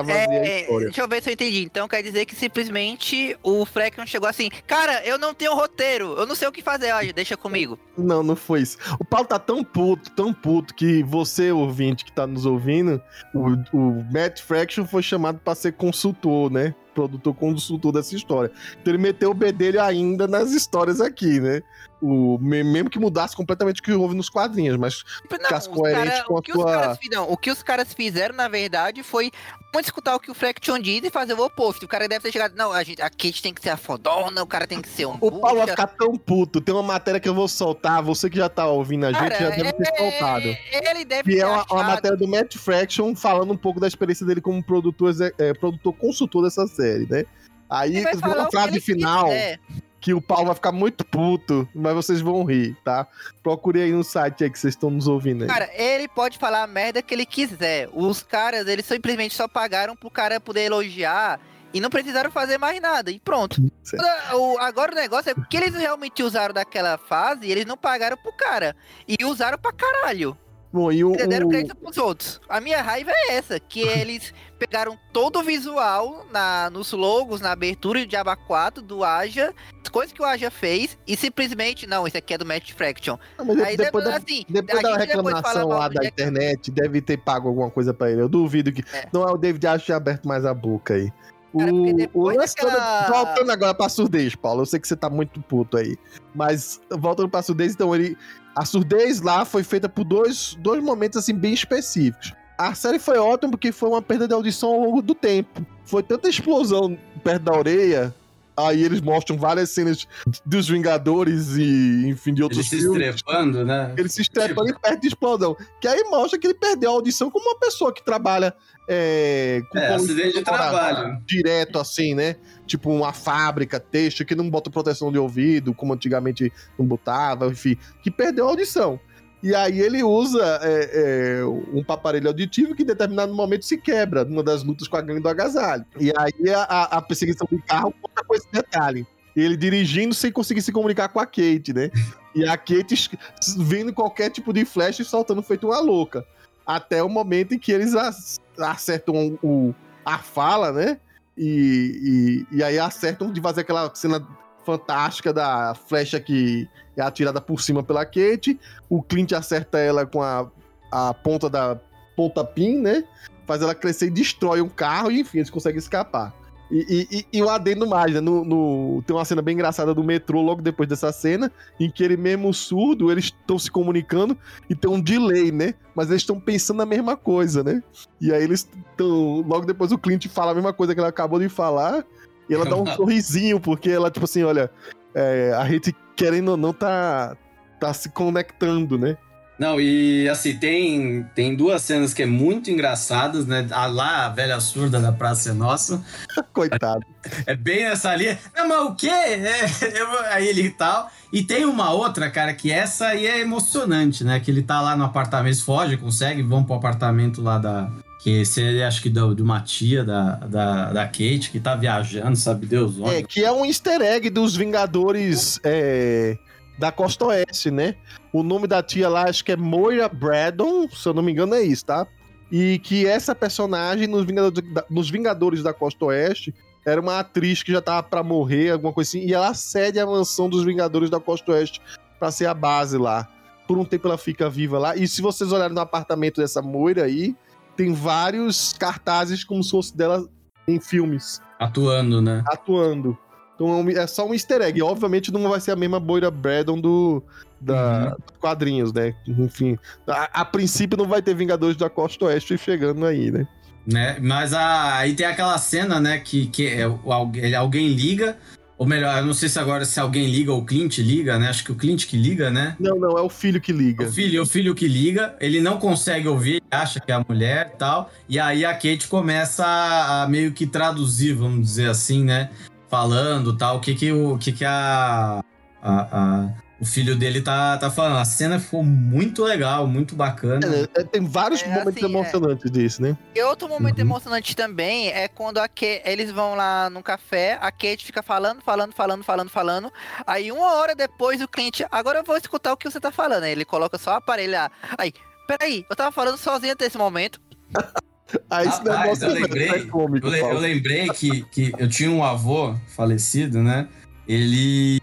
fazer 0.05 0.19
a 0.19 0.35
É, 0.47 0.61
história. 0.63 0.87
deixa 0.87 1.01
eu 1.01 1.09
ver 1.09 1.23
se 1.23 1.31
eu 1.31 1.35
entendi. 1.35 1.63
Então 1.63 1.87
quer 1.89 2.03
dizer 2.03 2.25
que 2.27 2.35
simplesmente 2.35 3.37
o 3.43 3.65
Fraction 3.65 4.07
chegou 4.07 4.29
assim, 4.29 4.49
cara, 4.67 5.05
eu 5.05 5.19
não 5.19 5.33
tenho 5.35 5.55
roteiro, 5.55 6.15
eu 6.19 6.27
não 6.27 6.35
sei 6.35 6.49
o 6.49 6.53
que 6.53 6.63
fazer, 6.63 6.93
olha, 6.93 7.13
deixa 7.13 7.37
comigo. 7.37 7.79
Não, 7.97 8.23
não 8.23 8.37
foi 8.37 8.61
isso. 8.63 8.77
O 8.99 9.05
Paulo 9.05 9.27
tá 9.27 9.39
tão 9.39 9.63
puto, 9.65 10.11
tão 10.11 10.33
puto, 10.33 10.75
que 10.75 11.03
você, 11.03 11.51
ouvinte 11.53 12.05
que 12.05 12.13
tá 12.13 12.27
nos 12.27 12.45
ouvindo, 12.47 13.01
o, 13.35 13.49
o 13.77 14.05
Matt 14.13 14.41
Fraction 14.41 14.85
foi 14.87 15.03
chamado 15.03 15.39
pra 15.39 15.55
ser 15.55 15.73
consultor, 15.73 16.51
né? 16.51 16.75
Produtor 16.97 17.35
consultor 17.35 17.93
dessa 17.93 18.17
história. 18.17 18.51
Então 18.81 18.91
ele 18.95 19.03
meteu 19.03 19.31
o 19.31 19.35
bedelho 19.35 19.83
ainda 19.83 20.27
nas 20.27 20.53
histórias 20.53 20.99
aqui, 20.99 21.39
né? 21.39 21.61
O, 22.01 22.39
me- 22.39 22.63
mesmo 22.65 22.91
que 22.91 22.99
mudasse 22.99 23.35
completamente 23.37 23.81
o 23.81 23.83
que 23.83 23.93
houve 23.93 24.15
nos 24.15 24.29
quadrinhos, 24.29 24.77
mas 24.77 25.03
Não, 25.31 25.39
Ficasse 25.39 25.69
coerente 25.69 26.09
cara- 26.09 26.25
com 26.25 26.37
a 26.37 26.39
o 26.39 26.43
que 26.43 26.53
tua- 26.53 26.65
os 26.65 26.71
caras, 26.73 26.99
fi- 26.99 27.09
não, 27.11 27.31
o 27.31 27.37
que 27.37 27.51
os 27.51 27.63
caras 27.63 27.93
fizeram, 27.95 28.35
na 28.35 28.49
verdade, 28.49 29.03
foi 29.03 29.31
muito 29.75 29.87
escutar 29.87 30.15
o 30.15 30.21
que 30.21 30.31
o 30.31 30.35
Fraction 30.35 30.79
diz 30.79 31.03
e 31.05 31.11
fazer 31.11 31.33
o 31.35 31.43
oposto. 31.45 31.85
O 31.85 31.89
cara 31.89 32.07
deve 32.09 32.23
ter 32.23 32.33
chegado, 32.33 32.55
não, 32.55 32.71
a, 32.73 32.83
gente, 32.83 33.01
a 33.03 33.09
Kate 33.11 33.43
tem 33.43 33.53
que 33.53 33.63
ser 33.63 33.71
a 33.71 33.77
fodona, 33.79 34.43
o 34.43 34.47
cara 34.47 34.67
tem 34.67 34.81
que 34.81 34.89
ser 34.89 35.07
um 35.07 35.17
o 35.21 35.41
Paulo 35.41 35.59
vai 35.59 35.69
ficar 35.69 35.87
tão 35.87 36.17
puto. 36.17 36.61
Tem 36.61 36.75
uma 36.75 36.83
matéria 36.83 37.19
que 37.21 37.29
eu 37.29 37.35
vou 37.35 37.49
soltar, 37.49 38.03
você 38.03 38.29
que 38.31 38.37
já 38.37 38.49
tá 38.49 38.67
ouvindo 38.67 39.05
a 39.07 39.13
gente 39.13 39.19
Cara, 39.21 39.39
já 39.39 39.51
deve 39.51 39.73
ter 39.73 39.89
é- 39.89 39.97
soltado. 39.97 40.57
Ele 40.73 41.05
deve 41.05 41.31
Que 41.31 41.37
ter 41.37 41.43
é 41.43 41.47
uma, 41.47 41.65
uma 41.71 41.83
matéria 41.85 42.17
do 42.17 42.29
Matt 42.29 42.57
Fraction 42.57 43.15
falando 43.15 43.53
um 43.53 43.57
pouco 43.57 43.81
da 43.81 43.87
experiência 43.89 44.25
dele 44.27 44.41
como 44.43 44.63
produtor, 44.63 45.15
é, 45.39 45.53
produtor 45.55 45.95
consultor 45.95 46.45
dessa 46.45 46.67
série, 46.67 46.86
né? 47.09 47.25
Aí 47.69 47.95
Ele 47.97 48.03
vai 48.03 48.13
tem 48.13 48.21
falar 48.21 48.35
uma 48.35 48.43
o 48.45 48.47
que 48.51 48.57
frase 48.57 48.81
final 48.81 49.25
quiser. 49.27 49.59
que 50.01 50.15
o 50.15 50.21
Paulo 50.21 50.47
vai 50.47 50.55
ficar 50.55 50.71
muito 50.73 51.05
puto, 51.05 51.69
mas 51.75 51.95
vocês 51.95 52.21
vão 52.21 52.45
rir, 52.45 52.77
tá? 52.85 53.07
Procure 53.43 53.83
aí 53.83 53.91
no 53.91 54.05
site 54.05 54.45
aí 54.45 54.51
que 54.51 54.59
vocês 54.59 54.75
estão 54.75 54.89
nos 54.91 55.09
ouvindo 55.09 55.43
aí. 55.43 55.49
Cara, 55.49 55.69
ele 55.75 56.07
pode 56.07 56.39
falar 56.39 56.63
a 56.63 56.67
merda 56.67 57.03
que 57.03 57.13
ele 57.13 57.27
quiser. 57.27 57.89
Os 57.93 58.23
caras, 58.23 58.69
eles 58.69 58.87
simplesmente 58.87 59.35
só 59.35 59.49
pagaram 59.49 59.97
pro 59.97 60.09
cara 60.11 60.39
poder 60.41 60.61
elogiar 60.67 61.41
e 61.75 61.81
não 61.81 61.91
precisaram 61.91 62.31
fazer 62.31 62.57
mais 62.57 62.81
nada. 62.81 63.11
E 63.11 63.19
pronto. 63.19 63.61
Certo. 63.83 64.05
O- 64.37 64.59
agora 64.59 64.93
o 64.93 64.95
negócio 64.95 65.31
é 65.33 65.35
que 65.51 65.57
eles 65.57 65.75
realmente 65.75 66.23
usaram 66.23 66.55
daquela 66.55 66.97
fase, 66.97 67.51
eles 67.51 67.67
não 67.67 67.77
pagaram 67.77 68.17
pro 68.17 68.33
cara. 68.33 68.77
E 69.09 69.25
usaram 69.25 69.59
pra 69.59 69.73
caralho. 69.73 70.39
Bom, 70.73 70.93
e 70.93 71.03
o, 71.05 71.15
Eles 71.15 71.27
deram 71.29 71.47
o- 71.47 71.51
crédito 71.51 71.75
pros 71.75 71.97
outros. 71.97 72.41
A 72.49 72.61
minha 72.61 72.83
raiva 72.83 73.11
é 73.13 73.35
essa, 73.35 73.59
que 73.59 73.81
eles 73.89 74.33
pegaram 74.59 74.99
todo 75.13 75.39
o 75.39 75.43
visual 75.43 76.27
na, 76.33 76.71
nos 76.71 76.93
logos, 76.93 77.41
na 77.41 77.53
abertura 77.53 78.01
de 78.01 78.07
Diaba 78.07 78.37
4 78.37 78.83
do 78.83 79.05
Aja, 79.05 79.55
as 79.83 79.89
coisas 79.89 80.13
que 80.13 80.21
o 80.21 80.25
Aja 80.25 80.51
fez, 80.51 80.99
e 81.07 81.17
simplesmente, 81.17 81.87
não, 81.87 82.07
isso 82.07 82.17
aqui 82.17 82.35
é 82.35 82.39
do 82.39 82.47
Match 82.47 82.73
Fraction. 82.73 83.17
Aí 83.65 83.77
depois, 83.77 84.05
da, 84.05 84.17
assim, 84.17 84.45
depois 84.49 84.83
da 84.83 84.97
reclamação 84.97 85.69
lá 85.69 85.89
da 85.89 86.05
internet, 86.05 86.71
deve 86.71 87.01
ter 87.01 87.19
pago 87.19 87.49
alguma 87.49 87.71
coisa 87.71 87.93
pra 87.95 88.11
ele. 88.11 88.21
Eu 88.23 88.29
duvido 88.29 88.73
que. 88.73 88.83
É. 88.93 89.09
Não 89.13 89.23
é 89.23 89.33
o 89.33 89.37
David 89.37 89.67
que 89.79 89.85
tinha 89.85 89.97
aberto 89.97 90.27
mais 90.27 90.45
a 90.45 90.53
boca 90.55 90.95
aí. 90.95 91.13
Cara, 91.57 91.73
o, 92.13 92.33
daquela- 92.35 93.09
Voltando 93.09 93.51
agora 93.51 93.75
pra 93.75 93.89
surdez, 93.89 94.35
Paulo. 94.35 94.63
Eu 94.63 94.67
sei 94.67 94.79
que 94.79 94.87
você 94.87 94.97
tá 94.97 95.09
muito 95.09 95.41
puto 95.41 95.77
aí. 95.79 95.97
Mas 96.35 96.81
voltando 96.91 97.29
pra 97.29 97.43
surdez, 97.43 97.73
então 97.73 97.95
ele. 97.95 98.17
A 98.55 98.65
surdez 98.65 99.21
lá 99.21 99.45
foi 99.45 99.63
feita 99.63 99.89
por 99.89 100.05
dois, 100.05 100.55
dois 100.61 100.83
momentos 100.83 101.19
assim 101.19 101.35
bem 101.35 101.53
específicos. 101.55 102.33
A 102.59 102.75
série 102.75 102.99
foi 102.99 103.19
ótima 103.19 103.51
porque 103.51 103.71
foi 103.73 103.89
uma 103.89 104.03
perda 104.03 104.27
de 104.27 104.35
audição 104.35 104.71
ao 104.71 104.81
longo 104.81 105.03
do 105.03 105.15
tempo. 105.15 105.65
Foi 105.85 106.03
tanta 106.03 106.29
explosão 106.29 106.97
perto 107.23 107.43
da 107.43 107.53
orelha. 107.53 108.15
Aí 108.59 108.83
eles 108.83 109.03
mostram 109.03 109.37
várias 109.37 109.69
cenas 109.69 110.09
dos 110.47 110.67
Vingadores 110.67 111.57
e, 111.59 112.09
enfim, 112.09 112.33
de 112.33 112.43
outros 112.43 112.67
se 112.67 112.79
filmes. 112.79 113.17
estrepando, 113.17 113.63
né? 113.67 113.95
Ele 113.99 114.09
se 114.09 114.23
estrepando 114.23 114.71
e 114.71 114.79
perto 114.81 115.01
de 115.03 115.09
explosão. 115.09 115.55
Que 115.79 115.87
aí 115.87 116.03
mostra 116.05 116.39
que 116.39 116.47
ele 116.47 116.55
perdeu 116.55 116.91
a 116.91 116.95
audição 116.95 117.31
como 117.31 117.51
uma 117.51 117.59
pessoa 117.59 117.93
que 117.93 118.03
trabalha 118.03 118.55
é, 118.89 119.61
com 119.71 119.79
É, 119.79 119.95
acidente 119.95 120.39
de 120.39 120.43
trabalho. 120.43 121.19
Direto 121.27 121.79
assim, 121.79 122.15
né? 122.15 122.37
Tipo 122.67 122.91
uma 122.91 123.13
fábrica, 123.13 123.79
texto, 123.79 124.25
que 124.25 124.35
não 124.35 124.49
bota 124.49 124.71
proteção 124.71 125.13
de 125.13 125.19
ouvido, 125.19 125.75
como 125.75 125.93
antigamente 125.93 126.51
não 126.79 126.87
botava, 126.87 127.49
enfim. 127.49 127.77
Que 128.03 128.11
perdeu 128.11 128.47
a 128.47 128.51
audição. 128.53 128.99
E 129.47 129.55
aí 129.55 129.79
ele 129.81 130.03
usa 130.03 130.43
é, 130.61 131.39
é, 131.41 131.45
um 131.45 131.85
aparelho 131.87 132.27
auditivo 132.27 132.75
que 132.75 132.83
em 132.83 132.87
determinado 132.87 133.33
momento 133.33 133.65
se 133.65 133.77
quebra 133.79 134.25
numa 134.25 134.43
das 134.43 134.65
lutas 134.65 134.89
com 134.89 134.97
a 134.97 135.01
gangue 135.01 135.21
do 135.21 135.29
agasalho. 135.29 135.87
E 136.01 136.13
aí 136.19 136.51
a, 136.53 136.83
a- 136.97 137.01
perseguição 137.03 137.47
de 137.49 137.59
carro 137.63 137.95
conta 138.03 138.25
com 138.27 138.35
esse 138.35 138.51
detalhe. 138.51 139.07
Ele 139.37 139.57
dirigindo 139.57 140.17
sem 140.17 140.33
conseguir 140.33 140.63
se 140.63 140.73
comunicar 140.73 141.11
com 141.11 141.21
a 141.21 141.27
Kate, 141.27 141.73
né? 141.73 141.93
E 142.35 142.45
a 142.45 142.57
Kate 142.57 143.09
vendo 143.57 143.93
qualquer 143.93 144.31
tipo 144.31 144.53
de 144.53 144.65
flash 144.65 144.99
e 144.99 145.05
soltando 145.05 145.41
feito 145.45 145.69
uma 145.69 145.79
louca. 145.79 146.25
Até 146.67 147.01
o 147.01 147.09
momento 147.09 147.55
em 147.55 147.59
que 147.61 147.71
eles 147.71 147.95
ac- 147.95 148.41
acertam 148.59 149.39
o, 149.45 149.73
a 150.05 150.19
fala, 150.19 150.73
né? 150.73 150.99
E, 151.39 152.47
e, 152.51 152.57
e 152.57 152.65
aí 152.65 152.81
acertam 152.81 153.33
de 153.33 153.41
fazer 153.41 153.61
aquela 153.61 153.95
cena 153.95 154.27
fantástica 154.67 155.33
da 155.33 155.75
flecha 155.75 156.19
que 156.19 156.69
é 156.97 157.01
atirada 157.03 157.41
por 157.41 157.63
cima 157.63 157.85
pela 157.85 158.05
Kate. 158.05 158.59
O 158.91 159.01
Clint 159.01 159.33
acerta 159.33 159.79
ela 159.79 160.05
com 160.05 160.21
a, 160.21 160.51
a 160.91 161.15
ponta 161.15 161.49
da 161.49 161.79
ponta 162.17 162.45
pin, 162.45 162.81
né? 162.81 163.05
Faz 163.47 163.63
ela 163.63 163.75
crescer 163.75 164.07
e 164.07 164.11
destrói 164.11 164.61
um 164.61 164.69
carro 164.69 165.11
e 165.13 165.21
enfim, 165.21 165.39
eles 165.39 165.51
conseguem 165.51 165.79
escapar. 165.79 166.35
E, 166.69 167.07
e, 167.13 167.27
e, 167.33 167.39
e 167.39 167.49
adendo 167.49 167.87
mais, 167.87 168.13
né? 168.13 168.21
No, 168.21 168.45
no- 168.45 169.03
tem 169.07 169.15
uma 169.15 169.25
cena 169.25 169.41
bem 169.41 169.55
engraçada 169.55 169.95
do 169.95 170.03
metrô 170.03 170.43
logo 170.43 170.61
depois 170.61 170.89
dessa 170.89 171.13
cena, 171.13 171.53
em 171.79 171.89
que 171.89 172.03
ele 172.03 172.17
mesmo 172.17 172.53
surdo, 172.53 173.13
eles 173.13 173.27
estão 173.27 173.57
se 173.57 173.71
comunicando 173.71 174.37
e 174.69 174.75
tem 174.75 174.91
um 174.91 175.01
delay, 175.01 175.53
né? 175.53 175.75
Mas 175.95 176.09
eles 176.09 176.23
estão 176.23 176.41
pensando 176.41 176.83
a 176.83 176.87
mesma 176.87 177.17
coisa, 177.17 177.63
né? 177.63 177.81
E 178.21 178.33
aí 178.33 178.43
eles 178.43 178.69
estão. 178.91 179.43
Logo 179.47 179.65
depois 179.65 179.93
o 179.93 179.99
Clint 179.99 180.27
fala 180.27 180.51
a 180.51 180.55
mesma 180.57 180.73
coisa 180.73 180.93
que 180.93 180.99
ela 180.99 181.09
acabou 181.11 181.39
de 181.39 181.49
falar. 181.49 182.05
E 182.49 182.55
ela 182.55 182.65
dá 182.65 182.77
um 182.77 182.87
sorrisinho, 182.95 183.61
porque 183.61 183.91
ela, 183.91 184.11
tipo 184.11 184.25
assim, 184.25 184.43
olha, 184.43 184.71
é, 185.15 185.53
a 185.57 185.69
gente 185.69 185.95
querendo 186.15 186.51
ou 186.51 186.57
não 186.57 186.73
tá, 186.73 187.37
tá 187.79 187.93
se 187.93 188.09
conectando, 188.09 188.99
né? 188.99 189.17
Não, 189.59 189.81
e 189.81 190.29
assim, 190.29 190.55
tem, 190.59 191.23
tem 191.35 191.57
duas 191.57 191.81
cenas 191.81 192.13
que 192.13 192.23
é 192.23 192.27
muito 192.27 192.71
engraçadas, 192.71 193.47
né? 193.47 193.67
A 193.71 193.87
lá, 193.87 194.27
a 194.27 194.29
velha 194.29 194.61
surda 194.61 195.01
da 195.01 195.11
Praça 195.11 195.51
é 195.51 195.53
Nossa. 195.55 196.05
Coitado. 196.53 197.01
É 197.47 197.57
bem 197.57 197.85
essa 197.85 198.11
ali. 198.11 198.37
Não, 198.55 198.69
mas 198.69 198.81
o 198.81 198.95
quê? 198.95 199.09
É, 199.09 199.65
aí 200.31 200.47
ele 200.47 200.63
e 200.63 200.71
tal. 200.71 201.11
E 201.33 201.43
tem 201.43 201.65
uma 201.65 201.91
outra, 201.91 202.31
cara, 202.31 202.53
que 202.53 202.71
essa 202.71 203.07
aí 203.07 203.27
é 203.27 203.41
emocionante, 203.41 204.23
né? 204.25 204.39
Que 204.41 204.51
ele 204.51 204.63
tá 204.63 204.81
lá 204.83 204.95
no 204.95 205.05
apartamento, 205.05 205.65
foge, 205.65 205.97
consegue, 205.97 206.43
vão 206.43 206.63
pro 206.63 206.75
apartamento 206.75 207.41
lá 207.41 207.57
da. 207.57 207.91
Que 208.27 208.45
seria, 208.45 208.89
acho 208.89 209.01
que 209.01 209.09
do, 209.09 209.37
de 209.37 209.41
uma 209.41 209.61
tia 209.61 210.03
da, 210.03 210.33
da, 210.35 210.93
da 210.93 211.05
Kate, 211.05 211.49
que 211.49 211.61
tá 211.61 211.77
viajando, 211.77 212.35
sabe 212.35 212.67
Deus 212.67 212.99
onde. 212.99 213.15
É, 213.15 213.23
que 213.23 213.45
é 213.45 213.53
um 213.53 213.65
easter 213.65 214.03
egg 214.03 214.29
dos 214.31 214.57
Vingadores 214.57 215.61
é, 215.63 216.37
da 216.77 216.91
Costa 216.91 217.27
Oeste, 217.27 217.71
né? 217.71 217.95
O 218.33 218.43
nome 218.43 218.67
da 218.67 218.83
tia 218.83 219.09
lá, 219.09 219.29
acho 219.29 219.45
que 219.45 219.53
é 219.53 219.57
Moira 219.57 220.09
Braddon, 220.09 220.89
se 220.89 221.09
eu 221.09 221.15
não 221.15 221.23
me 221.23 221.31
engano 221.31 221.55
é 221.55 221.63
isso, 221.63 221.87
tá? 221.87 222.05
E 222.51 222.81
que 222.81 223.07
essa 223.07 223.33
personagem 223.33 224.09
nos 224.09 224.25
Vingadores 224.25 224.75
da, 224.75 224.85
nos 224.91 225.09
Vingadores 225.09 225.63
da 225.63 225.73
Costa 225.73 226.07
Oeste 226.07 226.53
era 226.85 227.01
uma 227.01 227.21
atriz 227.21 227.63
que 227.63 227.71
já 227.71 227.81
tava 227.81 228.03
pra 228.03 228.25
morrer, 228.25 228.73
alguma 228.73 228.93
coisa 228.93 229.09
assim, 229.09 229.25
e 229.25 229.35
ela 229.35 229.55
cede 229.55 230.01
a 230.01 230.07
mansão 230.07 230.49
dos 230.51 230.65
Vingadores 230.65 231.09
da 231.09 231.21
Costa 231.21 231.53
Oeste 231.53 231.81
pra 232.19 232.33
ser 232.33 232.47
a 232.47 232.55
base 232.55 232.99
lá. 232.99 233.29
Por 233.69 233.79
um 233.79 233.85
tempo 233.85 234.09
ela 234.09 234.19
fica 234.19 234.51
viva 234.51 234.81
lá. 234.81 234.97
E 234.97 235.07
se 235.07 235.23
vocês 235.23 235.53
olharem 235.53 235.77
no 235.77 235.81
apartamento 235.81 236.41
dessa 236.41 236.61
Moira 236.61 237.05
aí, 237.05 237.37
tem 237.77 237.93
vários 237.93 238.73
cartazes 238.73 239.45
como 239.45 239.63
se 239.63 239.71
fosse 239.71 239.97
dela 239.97 240.27
em 240.67 240.81
filmes 240.81 241.41
Atuando, 241.59 242.21
né? 242.21 242.43
atuando. 242.49 243.17
Então 243.55 243.89
é 243.89 243.93
é 243.95 244.07
só 244.07 244.27
um 244.27 244.35
easter 244.35 244.61
egg. 244.61 244.83
Obviamente 244.83 245.33
não 245.33 245.49
vai 245.49 245.61
ser 245.61 245.71
a 245.71 245.77
mesma 245.77 245.99
Boira 245.99 246.31
Braddon 246.31 246.79
do, 246.81 247.23
da, 247.61 248.11
dos 248.11 248.37
quadrinhos, 248.39 248.93
né? 248.93 249.15
Enfim, 249.27 249.79
a, 250.07 250.41
a 250.41 250.45
princípio 250.45 250.99
não 250.99 251.07
vai 251.07 251.23
ter 251.23 251.35
Vingadores 251.35 251.77
da 251.77 251.89
Costa 251.89 252.27
Oeste 252.27 252.59
chegando 252.59 253.07
aí, 253.07 253.31
né? 253.31 253.49
né? 253.87 254.19
Mas 254.21 254.53
a- 254.53 254.97
aí 254.99 255.15
tem 255.15 255.25
aquela 255.25 255.57
cena, 255.57 255.99
né, 255.99 256.19
que, 256.19 256.47
que 256.49 256.67
é, 256.67 256.83
alguém, 256.83 257.55
alguém 257.55 257.89
liga, 257.89 258.37
ou 258.79 258.87
melhor, 258.87 259.17
eu 259.19 259.25
não 259.27 259.33
sei 259.33 259.49
se 259.49 259.59
agora 259.59 259.85
se 259.85 259.99
alguém 259.99 260.27
liga 260.31 260.53
ou 260.53 260.61
o 260.61 260.65
Clint 260.67 260.99
liga, 260.99 261.39
né? 261.39 261.49
Acho 261.49 261.65
que 261.65 261.73
o 261.73 261.75
Clint 261.75 262.07
que 262.07 262.17
liga, 262.17 262.51
né? 262.51 262.77
Não, 262.79 262.99
não, 262.99 263.17
é 263.17 263.23
o 263.23 263.29
filho 263.31 263.61
que 263.61 263.73
liga. 263.73 264.05
O 264.05 264.13
filho, 264.13 264.43
o 264.43 264.47
filho 264.47 264.75
que 264.75 264.87
liga, 264.87 265.35
ele 265.41 265.61
não 265.61 265.79
consegue 265.79 266.29
ouvir, 266.29 266.63
acha 266.71 267.01
que 267.01 267.11
é 267.11 267.15
a 267.15 267.25
mulher 267.27 267.71
e 267.75 267.77
tal. 267.79 268.11
E 268.29 268.39
aí 268.39 268.65
a 268.65 268.75
Kate 268.75 269.09
começa 269.09 269.65
a, 269.65 270.23
a 270.25 270.29
meio 270.29 270.53
que 270.53 270.67
traduzir, 270.67 271.33
vamos 271.35 271.61
dizer 271.67 271.89
assim, 271.89 272.23
né? 272.25 272.51
Falando 272.91 273.57
tal, 273.57 273.79
o 273.79 273.81
que 273.81 273.95
que 273.95 274.13
o 274.13 274.37
que 274.39 274.53
que 274.53 274.65
a, 274.65 275.43
a- 275.83 276.09
a- 276.13 276.49
o 276.79 276.85
filho 276.85 277.17
dele 277.17 277.41
tá, 277.41 277.79
tá 277.79 277.91
falando. 277.91 278.19
A 278.19 278.25
cena 278.25 278.59
ficou 278.61 278.83
muito 278.85 279.43
legal, 279.45 279.87
muito 279.87 280.15
bacana. 280.15 280.67
É, 280.95 281.01
é, 281.01 281.05
tem 281.05 281.25
vários 281.27 281.63
É, 281.63 281.69
momentos 281.69 281.97
assim, 281.97 282.05
é. 282.05 282.09
emocionantes 282.09 282.71
disso, 282.71 283.01
né? 283.03 283.17
E 283.35 283.43
outro 283.43 283.69
momento 283.69 283.97
Uhum. 283.99 284.05
emocionante 284.07 284.55
também 284.55 285.09
é 285.09 285.27
quando 285.29 285.59
a 285.59 285.69
Ke- 285.69 286.03
eles 286.05 286.31
vão 286.31 286.55
lá 286.55 286.91
no 286.91 287.03
café, 287.03 287.59
a 287.61 287.71
Kate 287.73 288.05
fica 288.05 288.23
falando, 288.23 288.61
falando, 288.63 288.93
falando, 288.93 289.25
falando, 289.25 289.49
falando. 289.49 289.93
Aí 290.27 290.53
uma 290.53 290.75
hora 290.75 290.95
depois 290.95 291.41
o 291.41 291.49
cliente, 291.49 291.87
agora 291.91 292.19
eu 292.19 292.25
vou 292.25 292.37
escutar 292.37 292.73
o 292.73 292.77
que 292.77 292.91
você 292.91 293.01
tá 293.01 293.11
falando. 293.11 293.45
Aí 293.45 293.53
ele 293.53 293.65
coloca 293.65 293.97
só 293.97 294.13
o 294.13 294.17
aparelho 294.17 294.53
lá. 294.53 294.71
Aí, 294.99 295.13
peraí, 295.49 295.85
eu 295.89 295.97
tava 295.97 296.13
falando 296.13 296.37
sozinho 296.37 296.73
até 296.75 296.85
esse 296.87 296.99
momento. 296.99 297.41
Aí 298.51 298.67
esse 298.69 298.79
Rapaz, 298.79 299.01
negócio 299.21 299.25
eu 299.29 299.33
lembrei- 299.35 299.69
é 299.69 299.79
cômico, 299.87 300.27
Eu, 300.27 300.31
le- 300.33 300.41
eu 300.41 300.59
lembrei 300.59 301.09
que, 301.11 301.43
que 301.45 301.73
eu 301.79 301.89
tinha 301.89 302.11
um 302.11 302.25
avô 302.25 302.75
falecido, 302.89 303.63
né? 303.63 303.89
Ele, 304.27 305.01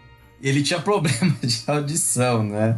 ele 0.49 0.61
tinha 0.61 0.79
problema 0.79 1.35
de 1.41 1.63
audição, 1.67 2.43
né? 2.43 2.77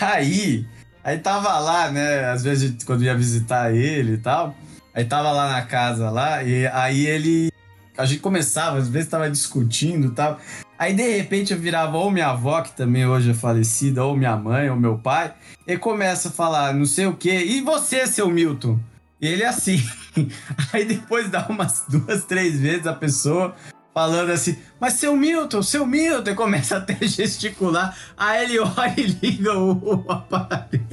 Aí, 0.00 0.66
aí 1.02 1.18
tava 1.18 1.58
lá, 1.58 1.90
né? 1.90 2.30
Às 2.30 2.42
vezes 2.42 2.84
quando 2.84 3.04
ia 3.04 3.16
visitar 3.16 3.74
ele 3.74 4.14
e 4.14 4.18
tal, 4.18 4.54
aí 4.94 5.04
tava 5.04 5.32
lá 5.32 5.52
na 5.52 5.62
casa 5.62 6.10
lá 6.10 6.42
e 6.42 6.66
aí 6.66 7.06
ele 7.06 7.50
a 7.96 8.04
gente 8.04 8.20
começava, 8.20 8.78
às 8.78 8.88
vezes 8.88 9.08
tava 9.08 9.28
discutindo 9.28 10.08
e 10.08 10.10
tal. 10.10 10.38
Aí 10.78 10.94
de 10.94 11.16
repente 11.16 11.52
eu 11.52 11.58
virava 11.58 11.96
ou 11.96 12.10
minha 12.10 12.28
avó, 12.28 12.62
que 12.62 12.70
também 12.70 13.04
hoje 13.04 13.32
é 13.32 13.34
falecida, 13.34 14.04
ou 14.04 14.16
minha 14.16 14.36
mãe, 14.36 14.70
ou 14.70 14.76
meu 14.76 14.96
pai, 14.96 15.34
e 15.66 15.76
começa 15.76 16.28
a 16.28 16.32
falar 16.32 16.72
não 16.72 16.86
sei 16.86 17.06
o 17.06 17.16
quê. 17.16 17.44
E 17.44 17.60
você, 17.60 18.06
seu 18.06 18.30
Milton? 18.30 18.78
E 19.20 19.26
ele 19.26 19.42
é 19.42 19.48
assim. 19.48 19.82
Aí 20.72 20.84
depois 20.84 21.28
dá 21.28 21.46
umas 21.48 21.84
duas, 21.88 22.24
três 22.24 22.60
vezes 22.60 22.86
a 22.86 22.92
pessoa 22.92 23.56
falando 23.98 24.30
assim, 24.30 24.56
mas 24.78 24.92
seu 24.92 25.16
Milton, 25.16 25.60
seu 25.60 25.84
Milton, 25.84 26.30
e 26.30 26.34
começa 26.36 26.76
até 26.76 26.92
a 26.92 27.02
gesticular. 27.04 27.96
Aí 28.16 28.44
ele 28.44 28.60
olha 28.60 28.94
e 28.96 29.06
liga 29.06 29.58
o, 29.58 29.72
o 29.72 30.12
aparelho. 30.12 30.86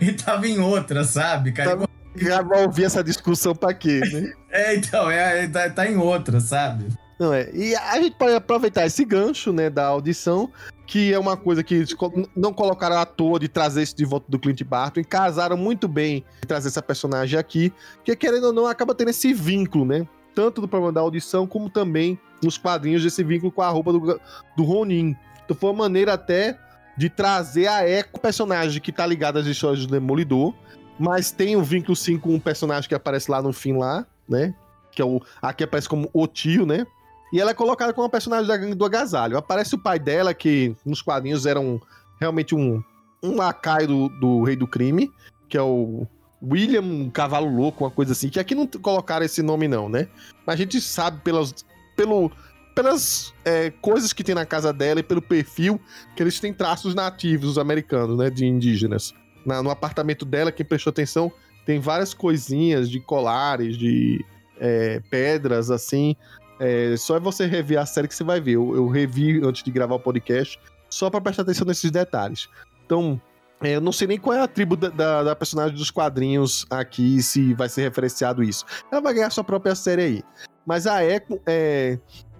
E 0.00 0.12
tava 0.12 0.46
em 0.46 0.60
outra, 0.60 1.02
sabe, 1.02 1.50
cara? 1.50 1.70
Tava- 1.70 1.88
Já 2.14 2.40
vai 2.40 2.62
ouvir 2.64 2.84
essa 2.84 3.02
discussão 3.02 3.52
pra 3.54 3.74
quê, 3.74 3.98
né? 4.12 4.32
É, 4.52 4.74
então, 4.76 5.08
é, 5.10 5.44
é, 5.44 5.48
tá, 5.48 5.70
tá 5.70 5.88
em 5.88 5.96
outra, 5.96 6.40
sabe? 6.40 6.86
Não 7.18 7.32
é. 7.34 7.50
E 7.52 7.74
a 7.76 8.00
gente 8.00 8.16
pode 8.16 8.34
aproveitar 8.34 8.84
esse 8.86 9.04
gancho, 9.04 9.52
né, 9.52 9.68
da 9.70 9.86
audição, 9.86 10.50
que 10.86 11.12
é 11.12 11.18
uma 11.18 11.36
coisa 11.36 11.62
que 11.62 11.74
eles 11.74 11.94
não 12.34 12.52
colocaram 12.52 12.96
à 12.98 13.04
toa 13.06 13.38
de 13.38 13.46
trazer 13.48 13.82
isso 13.82 13.96
de 13.96 14.04
volta 14.04 14.26
do 14.28 14.38
Clint 14.38 14.62
Barton, 14.64 15.00
e 15.00 15.04
casaram 15.04 15.56
muito 15.56 15.86
bem 15.86 16.24
de 16.40 16.48
trazer 16.48 16.68
essa 16.68 16.82
personagem 16.82 17.38
aqui, 17.38 17.72
que 18.04 18.14
querendo 18.16 18.44
ou 18.48 18.52
não 18.52 18.66
acaba 18.66 18.92
tendo 18.94 19.10
esse 19.10 19.32
vínculo, 19.32 19.84
né? 19.84 20.06
Tanto 20.34 20.60
do 20.60 20.68
problema 20.68 20.92
da 20.92 21.00
audição, 21.00 21.46
como 21.46 21.68
também 21.68 22.18
nos 22.42 22.56
quadrinhos 22.56 23.02
desse 23.02 23.22
vínculo 23.22 23.52
com 23.52 23.62
a 23.62 23.68
roupa 23.68 23.92
do, 23.92 24.20
do 24.56 24.62
Ronin. 24.64 25.16
Então 25.44 25.56
foi 25.56 25.70
uma 25.70 25.84
maneira 25.84 26.14
até 26.14 26.58
de 26.96 27.08
trazer 27.08 27.66
a 27.66 27.88
eco 27.88 28.20
personagem 28.20 28.80
que 28.80 28.92
tá 28.92 29.06
ligado 29.06 29.38
às 29.38 29.46
histórias 29.46 29.86
do 29.86 29.90
Demolidor, 29.90 30.54
mas 30.98 31.30
tem 31.30 31.56
um 31.56 31.62
vínculo 31.62 31.96
sim 31.96 32.18
com 32.18 32.34
um 32.34 32.40
personagem 32.40 32.88
que 32.88 32.94
aparece 32.94 33.30
lá 33.30 33.40
no 33.40 33.52
fim 33.52 33.76
lá, 33.76 34.06
né? 34.28 34.54
Que 34.92 35.00
é 35.00 35.04
o. 35.04 35.20
Aqui 35.40 35.64
aparece 35.64 35.88
como 35.88 36.10
o 36.12 36.26
tio, 36.26 36.66
né? 36.66 36.86
E 37.32 37.40
ela 37.40 37.52
é 37.52 37.54
colocada 37.54 37.92
como 37.92 38.04
uma 38.04 38.10
personagem 38.10 38.46
da 38.46 38.56
gangue 38.56 38.74
do 38.74 38.84
agasalho. 38.84 39.38
Aparece 39.38 39.74
o 39.74 39.78
pai 39.78 39.98
dela, 39.98 40.34
que 40.34 40.74
nos 40.84 41.00
quadrinhos 41.00 41.46
era 41.46 41.60
um, 41.60 41.80
realmente 42.20 42.54
um, 42.54 42.82
um 43.22 43.36
lacaio 43.36 43.86
do, 43.86 44.08
do 44.20 44.42
rei 44.42 44.56
do 44.56 44.66
crime, 44.66 45.10
que 45.48 45.56
é 45.56 45.62
o 45.62 46.06
William 46.42 47.10
Cavalo 47.10 47.54
Louco, 47.54 47.84
uma 47.84 47.90
coisa 47.90 48.12
assim, 48.12 48.28
que 48.28 48.40
aqui 48.40 48.54
não 48.54 48.66
colocaram 48.66 49.24
esse 49.24 49.42
nome, 49.42 49.68
não, 49.68 49.88
né? 49.88 50.08
Mas 50.46 50.54
a 50.54 50.56
gente 50.56 50.80
sabe 50.80 51.20
pelas, 51.22 51.54
pelo, 51.96 52.30
pelas 52.74 53.34
é, 53.44 53.70
coisas 53.82 54.12
que 54.12 54.24
tem 54.24 54.34
na 54.34 54.46
casa 54.46 54.72
dela 54.72 55.00
e 55.00 55.02
pelo 55.02 55.20
perfil 55.20 55.80
que 56.16 56.22
eles 56.22 56.40
têm 56.40 56.52
traços 56.52 56.94
nativos 56.94 57.58
americanos, 57.58 58.16
né? 58.18 58.30
De 58.30 58.46
indígenas. 58.46 59.12
Na- 59.44 59.62
no 59.62 59.70
apartamento 59.70 60.24
dela, 60.24 60.50
quem 60.50 60.64
prestou 60.64 60.90
atenção, 60.90 61.30
tem 61.66 61.78
várias 61.78 62.14
coisinhas 62.14 62.90
de 62.90 63.00
colares, 63.00 63.76
de 63.76 64.24
é, 64.58 65.00
pedras, 65.10 65.70
assim. 65.70 66.16
É, 66.58 66.94
só 66.96 67.16
é 67.16 67.20
você 67.20 67.46
rever 67.46 67.78
a 67.78 67.86
série 67.86 68.08
que 68.08 68.14
você 68.14 68.24
vai 68.24 68.40
ver. 68.40 68.52
Eu, 68.52 68.74
eu 68.74 68.88
revi 68.88 69.40
antes 69.44 69.62
de 69.62 69.70
gravar 69.70 69.94
o 69.94 70.00
podcast, 70.00 70.58
só 70.88 71.08
pra 71.08 71.20
prestar 71.20 71.42
atenção 71.42 71.66
nesses 71.66 71.90
detalhes. 71.90 72.48
Então, 72.84 73.20
eu 73.62 73.80
não 73.80 73.92
sei 73.92 74.06
nem 74.08 74.18
qual 74.18 74.36
é 74.36 74.40
a 74.40 74.48
tribo 74.48 74.76
da, 74.76 74.88
da- 74.88 75.22
da 75.22 75.36
personagem 75.36 75.76
dos 75.76 75.90
quadrinhos 75.90 76.64
aqui, 76.70 77.22
se 77.22 77.52
vai 77.54 77.68
ser 77.68 77.82
referenciado 77.82 78.42
isso. 78.42 78.64
Ela 78.90 79.00
vai 79.00 79.14
ganhar 79.14 79.30
sua 79.30 79.44
própria 79.44 79.74
série 79.74 80.02
aí. 80.02 80.22
Mas 80.66 80.86
a 80.86 81.04
Echo 81.04 81.40
é, 81.46 81.98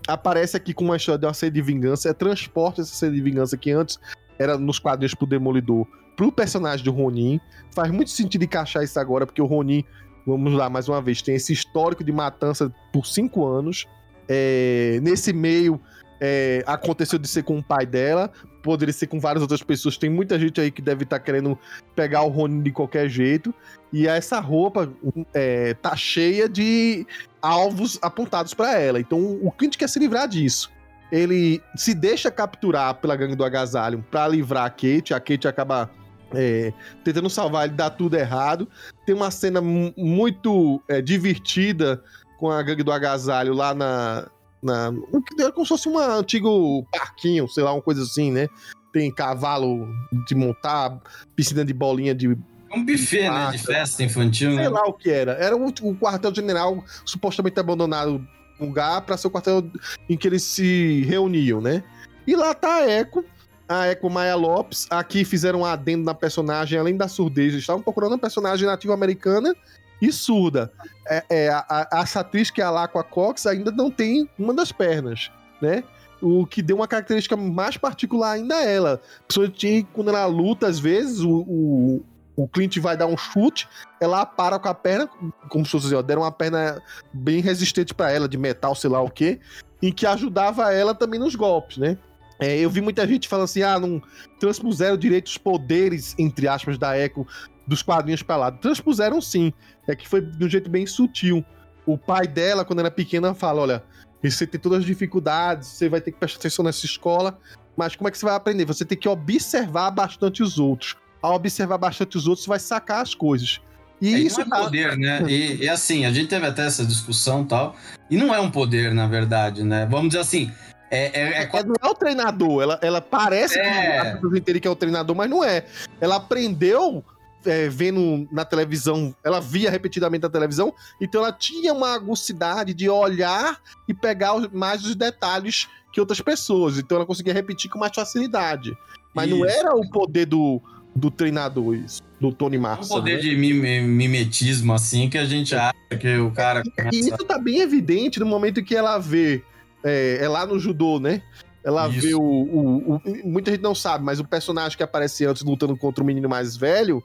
aparece 0.09 0.57
aqui 0.57 0.73
com 0.73 0.85
uma 0.85 0.97
história 0.97 1.19
de 1.19 1.27
uma 1.27 1.35
série 1.35 1.53
de 1.53 1.63
vingança, 1.63 2.09
é 2.09 2.13
transporte 2.15 2.81
essa 2.81 2.95
série 2.95 3.15
de 3.17 3.21
vingança 3.23 3.57
que 3.57 3.71
antes 3.71 3.99
era 4.39 4.57
nos 4.57 4.79
quadrinhos 4.79 5.15
pro 5.15 5.27
Demolidor 5.27 5.87
pro 6.17 6.31
personagem 6.31 6.85
do 6.85 6.91
Ronin. 6.93 7.41
Faz 7.75 7.91
muito 7.91 8.11
sentido 8.11 8.45
encaixar 8.45 8.83
isso 8.83 8.99
agora, 9.01 9.25
porque 9.25 9.41
o 9.41 9.47
Ronin, 9.47 9.83
vamos 10.27 10.53
lá 10.53 10.69
mais 10.69 10.89
uma 10.89 11.01
vez, 11.01 11.23
tem 11.23 11.35
esse 11.35 11.53
histórico 11.53 12.05
de 12.05 12.13
matança 12.13 12.71
por 12.93 13.07
cinco 13.07 13.47
anos. 13.47 13.87
É, 14.29 15.01
nesse 15.03 15.33
meio, 15.33 15.81
é, 16.21 16.63
aconteceu 16.67 17.19
de 17.19 17.27
ser 17.27 17.43
com 17.43 17.59
o 17.59 17.63
pai 17.63 17.87
dela, 17.87 18.31
poderia 18.63 18.93
ser 18.93 19.07
com 19.07 19.19
várias 19.21 19.43
outras 19.43 19.63
pessoas. 19.63 19.97
Tem 19.97 20.11
muita 20.11 20.39
gente 20.39 20.61
aí 20.61 20.71
que 20.71 20.83
deve 20.83 21.05
estar 21.05 21.19
querendo 21.19 21.59
pegar 21.95 22.23
o 22.23 22.29
Ronin 22.29 22.63
de 22.63 22.71
qualquer 22.71 23.09
jeito. 23.09 23.55
E 23.93 24.07
essa 24.07 24.39
roupa 24.41 24.91
é, 25.35 25.75
tá 25.75 25.97
cheia 25.97 26.49
de 26.49 27.07
alvos 27.43 27.99
apontados 28.03 28.55
pra 28.55 28.79
ela. 28.79 29.01
Então 29.01 29.39
o 29.43 29.51
Clint 29.51 29.77
quer 29.77 29.89
se 29.89 29.99
livrar 29.99 30.29
disso. 30.29 30.71
Ele 31.11 31.61
se 31.75 31.93
deixa 31.93 32.31
capturar 32.31 32.95
pela 32.95 33.17
gangue 33.17 33.35
do 33.35 33.45
agasalho 33.45 34.05
pra 34.11 34.29
livrar 34.29 34.67
a 34.67 34.71
Kate. 34.71 35.13
A 35.13 35.19
Kate 35.19 35.49
acaba 35.49 35.91
é, 36.33 36.73
tentando 37.03 37.29
salvar 37.29 37.67
ele, 37.67 37.75
dá 37.75 37.91
tudo 37.91 38.17
errado. 38.17 38.69
Tem 39.05 39.15
uma 39.15 39.31
cena 39.31 39.61
mu- 39.61 39.93
muito 39.97 40.81
é, 40.89 41.03
divertida 41.03 42.01
com 42.39 42.49
a 42.49 42.63
gangue 42.63 42.85
do 42.85 42.93
agasalho 42.93 43.53
lá 43.53 43.75
na. 43.75 44.29
Na 44.63 44.93
é 45.39 45.51
como 45.51 45.65
se 45.65 45.71
fosse 45.71 45.89
um 45.89 45.99
antigo 45.99 46.87
parquinho, 46.93 47.49
sei 47.49 47.65
lá, 47.65 47.73
uma 47.73 47.83
coisa 47.83 48.03
assim, 48.03 48.31
né? 48.31 48.49
Tem 48.93 49.11
cavalo 49.11 49.89
de 50.27 50.35
montar, 50.35 51.01
piscina 51.35 51.65
de 51.65 51.73
bolinha 51.73 52.15
de. 52.15 52.29
Um 52.73 52.85
buffet, 52.85 53.29
né? 53.29 53.51
De 53.53 53.59
festa 53.59 54.03
infantil, 54.03 54.51
né? 54.51 54.63
Sei 54.63 54.69
lá 54.69 54.83
o 54.87 54.93
que 54.93 55.11
era. 55.11 55.33
Era 55.33 55.57
o, 55.57 55.67
o 55.67 55.97
quartel-general 55.97 56.85
supostamente 57.05 57.59
abandonado 57.59 58.25
um 58.61 58.67
lugar 58.67 59.01
para 59.03 59.17
ser 59.17 59.29
o 59.29 59.31
quartel 59.31 59.69
em 60.09 60.17
que 60.17 60.29
eles 60.29 60.43
se 60.43 61.03
reuniam, 61.03 61.61
né? 61.61 61.83
E 62.27 62.37
lá 62.37 62.55
tá 62.55 62.77
a 62.77 62.89
Echo. 62.89 63.25
a 63.69 63.87
Eco 63.87 64.11
Maia 64.11 64.37
Lopes. 64.37 64.87
Aqui 64.91 65.25
fizeram 65.25 65.61
um 65.61 65.65
adendo 65.65 66.05
na 66.05 66.15
personagem, 66.15 66.79
além 66.79 66.97
da 66.97 67.09
surdez. 67.09 67.53
Eles 67.53 67.63
estavam 67.63 67.83
procurando 67.83 68.13
uma 68.13 68.19
personagem 68.19 68.67
nativa 68.67 68.93
americana 68.93 69.55
e 70.01 70.13
surda. 70.13 70.73
É, 71.09 71.25
é, 71.29 71.49
a, 71.49 71.65
a, 71.69 72.01
essa 72.01 72.21
atriz 72.21 72.51
que 72.51 72.61
é 72.61 72.65
a 72.65 72.71
Laqua 72.71 73.03
Cox 73.03 73.47
ainda 73.47 73.71
não 73.71 73.91
tem 73.91 74.29
uma 74.39 74.55
das 74.55 74.73
pernas, 74.73 75.31
né? 75.61 75.85
O 76.23 76.47
que 76.47 76.63
deu 76.63 76.77
uma 76.77 76.89
característica 76.89 77.37
mais 77.37 77.77
particular 77.77 78.33
ainda 78.33 78.55
a 78.55 78.65
ela. 78.65 79.01
Principalmente 79.27 79.87
quando 79.93 80.09
ela 80.11 80.27
luta, 80.27 80.67
às 80.67 80.79
vezes, 80.79 81.21
o, 81.21 81.45
o, 81.49 82.05
o 82.37 82.49
Clint 82.49 82.79
vai 82.79 82.97
dar 82.97 83.07
um 83.07 83.17
chute, 83.17 83.69
ela 84.01 84.27
para 84.27 84.59
com 84.59 84.69
a 84.69 84.75
perna, 84.75 85.09
como 85.49 85.65
se 85.65 85.73
fosse, 85.73 85.95
ó, 85.95 86.03
deram 86.03 86.23
uma 86.23 86.33
perna 86.33 86.83
bem 87.13 87.41
resistente 87.41 87.95
para 87.95 88.13
ela, 88.13 88.29
de 88.29 88.37
metal, 88.37 88.75
sei 88.75 88.91
lá 88.91 89.01
o 89.01 89.11
quê, 89.11 89.41
e 89.81 89.93
que 89.93 90.07
ajudava 90.07 90.73
ela 90.73 90.95
também 90.95 91.19
nos 91.19 91.35
golpes, 91.35 91.79
né? 91.79 91.97
É, 92.41 92.59
eu 92.59 92.71
vi 92.71 92.81
muita 92.81 93.07
gente 93.07 93.29
falando 93.29 93.45
assim, 93.45 93.63
ah, 93.63 93.79
não 93.79 94.03
transpuseram 94.39 94.97
direito 94.97 95.27
os 95.27 95.37
poderes, 95.37 96.15
entre 96.19 96.49
aspas, 96.49 96.79
da 96.79 96.99
Echo 96.99 97.27
dos 97.71 97.83
quadrinhos 97.83 98.23
pra 98.23 98.37
lá. 98.37 98.51
Transpuseram 98.51 99.21
sim, 99.21 99.53
é 99.87 99.95
que 99.95 100.09
foi 100.09 100.21
de 100.21 100.45
um 100.45 100.49
jeito 100.49 100.69
bem 100.69 100.85
sutil. 100.87 101.45
O 101.87 101.97
pai 101.97 102.27
dela, 102.27 102.65
quando 102.65 102.81
era 102.81 102.91
pequena, 102.91 103.33
fala, 103.33 103.63
olha, 103.63 103.85
você 104.23 104.45
tem 104.47 104.61
todas 104.61 104.81
as 104.81 104.85
dificuldades, 104.85 105.69
você 105.69 105.89
vai 105.89 106.01
ter 106.01 106.11
que 106.11 106.19
prestar 106.19 106.41
atenção 106.41 106.65
nessa 106.65 106.85
escola, 106.85 107.39
mas 107.77 107.95
como 107.95 108.09
é 108.09 108.11
que 108.11 108.19
você 108.19 108.27
vai 108.27 108.35
aprender? 108.35 108.65
Você 108.65 108.85
tem 108.85 108.99
que 108.99 109.09
observar 109.09 109.93
bastante 109.93 110.43
os 110.43 110.59
outros. 110.59 110.97
Ao 111.23 111.35
observar 111.35 111.79
bastante 111.79 112.17
os 112.17 112.27
outros, 112.27 112.45
você 112.45 112.49
vai 112.49 112.59
sacar 112.59 113.03
as 113.03 113.15
coisas. 113.15 113.61
E 114.01 114.15
é, 114.15 114.19
isso 114.19 114.41
é 114.41 114.45
poder, 114.45 114.99
né? 114.99 115.23
E, 115.29 115.65
e, 115.65 115.69
assim, 115.69 116.05
a 116.05 116.13
gente 116.13 116.29
teve 116.29 116.47
até 116.47 116.67
essa 116.67 116.85
discussão 116.85 117.43
e 117.43 117.47
tal. 117.47 117.77
E 118.11 118.17
não 118.17 118.35
é 118.35 118.41
um 118.41 118.51
poder, 118.51 118.93
na 118.93 119.07
verdade, 119.07 119.63
né? 119.63 119.87
Vamos 119.89 120.09
dizer 120.09 120.21
assim, 120.21 120.51
é, 120.91 121.21
é, 121.21 121.43
é, 121.45 121.63
não 121.63 121.75
é 121.81 121.87
o 121.87 121.95
treinador. 121.95 122.63
Ela, 122.63 122.79
ela 122.83 123.01
parece 123.01 123.59
é. 123.59 124.19
que, 124.45 124.61
que 124.61 124.67
é 124.67 124.71
o 124.71 124.77
treinador, 124.77 125.15
mas 125.15 125.31
não 125.31 125.45
é. 125.45 125.65
Ela 126.01 126.17
aprendeu 126.17 127.05
é, 127.45 127.69
vendo 127.69 128.29
na 128.31 128.45
televisão, 128.45 129.15
ela 129.25 129.41
via 129.41 129.71
repetidamente 129.71 130.23
na 130.23 130.29
televisão, 130.29 130.75
então 131.01 131.23
ela 131.23 131.33
tinha 131.33 131.73
uma 131.73 131.95
agucidade 131.95 132.75
de 132.75 132.89
olhar 132.89 133.61
e 133.89 133.95
pegar 133.95 134.35
mais 134.53 134.85
os 134.85 134.95
detalhes 134.95 135.69
que 135.93 136.01
outras 136.01 136.21
pessoas. 136.21 136.79
Então 136.79 136.97
ela 136.97 137.07
conseguia 137.07 137.33
repetir 137.33 137.71
com 137.71 137.79
mais 137.79 137.95
facilidade. 137.95 138.77
Mas 139.15 139.29
isso. 139.29 139.39
não 139.39 139.47
era 139.47 139.75
o 139.75 139.89
poder 139.91 140.27
do, 140.27 140.61
do 140.95 141.11
treinador, 141.11 141.75
isso, 141.75 142.03
do 142.21 142.33
Tony 142.33 142.59
Marshall. 142.59 142.87
O 142.87 143.01
poder 143.01 143.17
né? 143.17 143.23
de 143.23 143.37
mimetismo, 143.37 144.73
assim, 144.73 145.09
que 145.09 145.19
a 145.19 145.25
gente 145.25 145.55
acha 145.55 145.75
que 145.99 146.17
o 146.19 146.31
cara. 146.31 146.63
E 146.93 147.01
isso 147.01 147.19
tá 147.19 147.39
bem 147.39 147.61
evidente 147.61 148.21
no 148.21 148.27
momento 148.27 148.63
que 148.63 148.77
ela 148.77 148.99
vê 148.99 149.43
é, 149.83 150.19
é 150.21 150.29
lá 150.29 150.47
no 150.47 150.59
judô, 150.59 151.01
né? 151.01 151.23
Ela 151.63 151.89
Isso. 151.89 152.01
vê 152.01 152.15
o, 152.15 152.23
o, 152.23 152.95
o, 152.97 153.03
Muita 153.25 153.51
gente 153.51 153.63
não 153.63 153.75
sabe, 153.75 154.05
mas 154.05 154.19
o 154.19 154.25
personagem 154.25 154.77
que 154.77 154.83
aparece 154.83 155.27
antes 155.27 155.43
lutando 155.43 155.77
contra 155.77 156.03
o 156.03 156.07
menino 156.07 156.29
mais 156.29 156.57
velho 156.57 157.03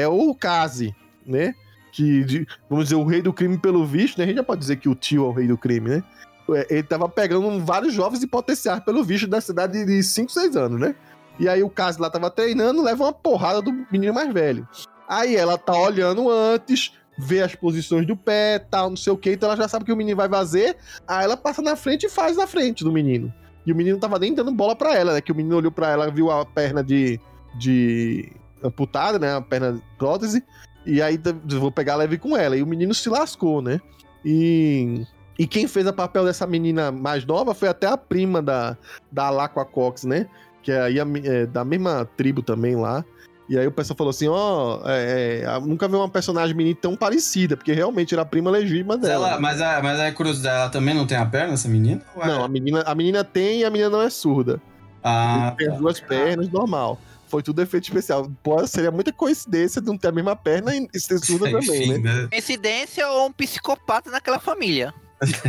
é 0.00 0.08
o 0.08 0.34
Kazi, 0.34 0.94
né? 1.26 1.54
Que, 1.92 2.24
de, 2.24 2.46
vamos 2.68 2.86
dizer, 2.86 2.96
o 2.96 3.04
rei 3.04 3.22
do 3.22 3.32
crime 3.32 3.56
pelo 3.56 3.84
visto, 3.86 4.18
né? 4.18 4.24
A 4.24 4.26
gente 4.26 4.36
já 4.36 4.42
pode 4.42 4.60
dizer 4.60 4.76
que 4.76 4.88
o 4.88 4.94
tio 4.94 5.24
é 5.24 5.28
o 5.28 5.32
rei 5.32 5.46
do 5.46 5.56
crime, 5.56 5.88
né? 5.88 6.04
É, 6.50 6.66
ele 6.70 6.82
tava 6.82 7.08
pegando 7.08 7.64
vários 7.64 7.92
jovens 7.92 8.22
e 8.22 8.26
potenciais 8.26 8.80
pelo 8.80 9.02
visto 9.02 9.26
da 9.26 9.40
cidade 9.40 9.84
de 9.84 10.02
5, 10.02 10.30
6 10.30 10.56
anos, 10.56 10.80
né? 10.80 10.94
E 11.38 11.48
aí 11.48 11.62
o 11.62 11.70
Kazi 11.70 12.00
lá 12.00 12.08
tava 12.08 12.30
treinando, 12.30 12.82
leva 12.82 13.04
uma 13.04 13.12
porrada 13.12 13.60
do 13.60 13.72
menino 13.90 14.14
mais 14.14 14.32
velho. 14.32 14.66
Aí 15.08 15.36
ela 15.36 15.58
tá 15.58 15.76
olhando 15.76 16.30
antes, 16.30 16.92
vê 17.18 17.42
as 17.42 17.54
posições 17.54 18.06
do 18.06 18.16
pé, 18.16 18.58
tal, 18.58 18.90
não 18.90 18.96
sei 18.96 19.12
o 19.12 19.16
que, 19.16 19.32
então 19.32 19.48
ela 19.48 19.56
já 19.56 19.68
sabe 19.68 19.84
que 19.84 19.92
o 19.92 19.96
menino 19.96 20.16
vai 20.16 20.28
fazer, 20.28 20.76
aí 21.06 21.24
ela 21.24 21.36
passa 21.36 21.62
na 21.62 21.76
frente 21.76 22.06
e 22.06 22.08
faz 22.08 22.36
na 22.36 22.46
frente 22.46 22.84
do 22.84 22.92
menino. 22.92 23.32
E 23.66 23.72
o 23.72 23.76
menino 23.76 23.98
tava 23.98 24.18
nem 24.18 24.34
dando 24.34 24.52
bola 24.52 24.76
para 24.76 24.94
ela, 24.94 25.14
né? 25.14 25.20
Que 25.20 25.32
o 25.32 25.34
menino 25.34 25.56
olhou 25.56 25.72
para 25.72 25.90
ela, 25.90 26.10
viu 26.10 26.30
a 26.30 26.44
perna 26.44 26.84
de, 26.84 27.20
de 27.58 28.32
amputada, 28.66 29.18
né? 29.18 29.34
A 29.34 29.40
perna 29.40 29.80
prótese, 29.98 30.42
e 30.84 31.02
aí 31.02 31.18
vou 31.44 31.70
pegar 31.70 31.96
leve 31.96 32.18
com 32.18 32.36
ela. 32.36 32.56
E 32.56 32.62
o 32.62 32.66
menino 32.66 32.94
se 32.94 33.08
lascou, 33.08 33.60
né? 33.60 33.80
E, 34.24 35.04
e 35.38 35.46
quem 35.46 35.66
fez 35.66 35.86
o 35.86 35.92
papel 35.92 36.24
dessa 36.24 36.46
menina 36.46 36.90
mais 36.90 37.24
nova 37.24 37.54
foi 37.54 37.68
até 37.68 37.86
a 37.86 37.96
prima 37.96 38.40
da, 38.40 38.76
da 39.10 39.30
Laqua 39.30 39.64
Cox, 39.64 40.04
né? 40.04 40.26
Que 40.62 40.72
é, 40.72 40.92
é 41.24 41.46
da 41.46 41.64
mesma 41.64 42.08
tribo 42.16 42.42
também 42.42 42.76
lá. 42.76 43.04
E 43.48 43.56
aí 43.56 43.66
o 43.66 43.70
pessoal 43.70 43.96
falou 43.96 44.10
assim, 44.10 44.26
ó, 44.26 44.80
oh, 44.82 44.88
é, 44.88 45.42
é, 45.42 45.60
nunca 45.60 45.86
vi 45.86 45.94
uma 45.94 46.08
personagem 46.08 46.54
menina 46.54 46.76
tão 46.80 46.96
parecida, 46.96 47.56
porque 47.56 47.72
realmente 47.72 48.12
era 48.12 48.22
a 48.22 48.26
prima 48.26 48.50
legítima 48.50 48.96
dela. 48.96 49.28
Ela, 49.28 49.40
mas, 49.40 49.60
a, 49.60 49.80
mas 49.80 50.00
a 50.00 50.10
curiosidade, 50.10 50.56
ela 50.62 50.68
também 50.68 50.92
não 50.92 51.06
tem 51.06 51.16
a 51.16 51.24
perna, 51.24 51.54
essa 51.54 51.68
menina? 51.68 52.02
Não, 52.16 52.44
a 52.44 52.48
menina, 52.48 52.82
a 52.84 52.94
menina 52.94 53.22
tem 53.22 53.60
e 53.60 53.64
a 53.64 53.70
menina 53.70 53.88
não 53.88 54.02
é 54.02 54.10
surda. 54.10 54.60
Ah. 55.02 55.54
Tem 55.56 55.68
as 55.68 55.78
duas 55.78 56.00
pernas, 56.00 56.50
normal. 56.50 56.98
Foi 57.26 57.42
tudo 57.42 57.60
efeito 57.62 57.84
especial. 57.84 58.30
Pode, 58.42 58.68
seria 58.68 58.90
muita 58.90 59.12
coincidência 59.12 59.80
de 59.80 59.86
não 59.86 59.98
ter 59.98 60.08
a 60.08 60.12
mesma 60.12 60.36
perna 60.36 60.72
e 60.76 61.00
ser 61.00 61.18
surda 61.18 61.50
também, 61.50 61.98
né? 61.98 62.22
né? 62.22 62.28
Coincidência 62.30 63.08
ou 63.08 63.26
um 63.26 63.32
psicopata 63.32 64.10
naquela 64.10 64.38
família? 64.38 64.94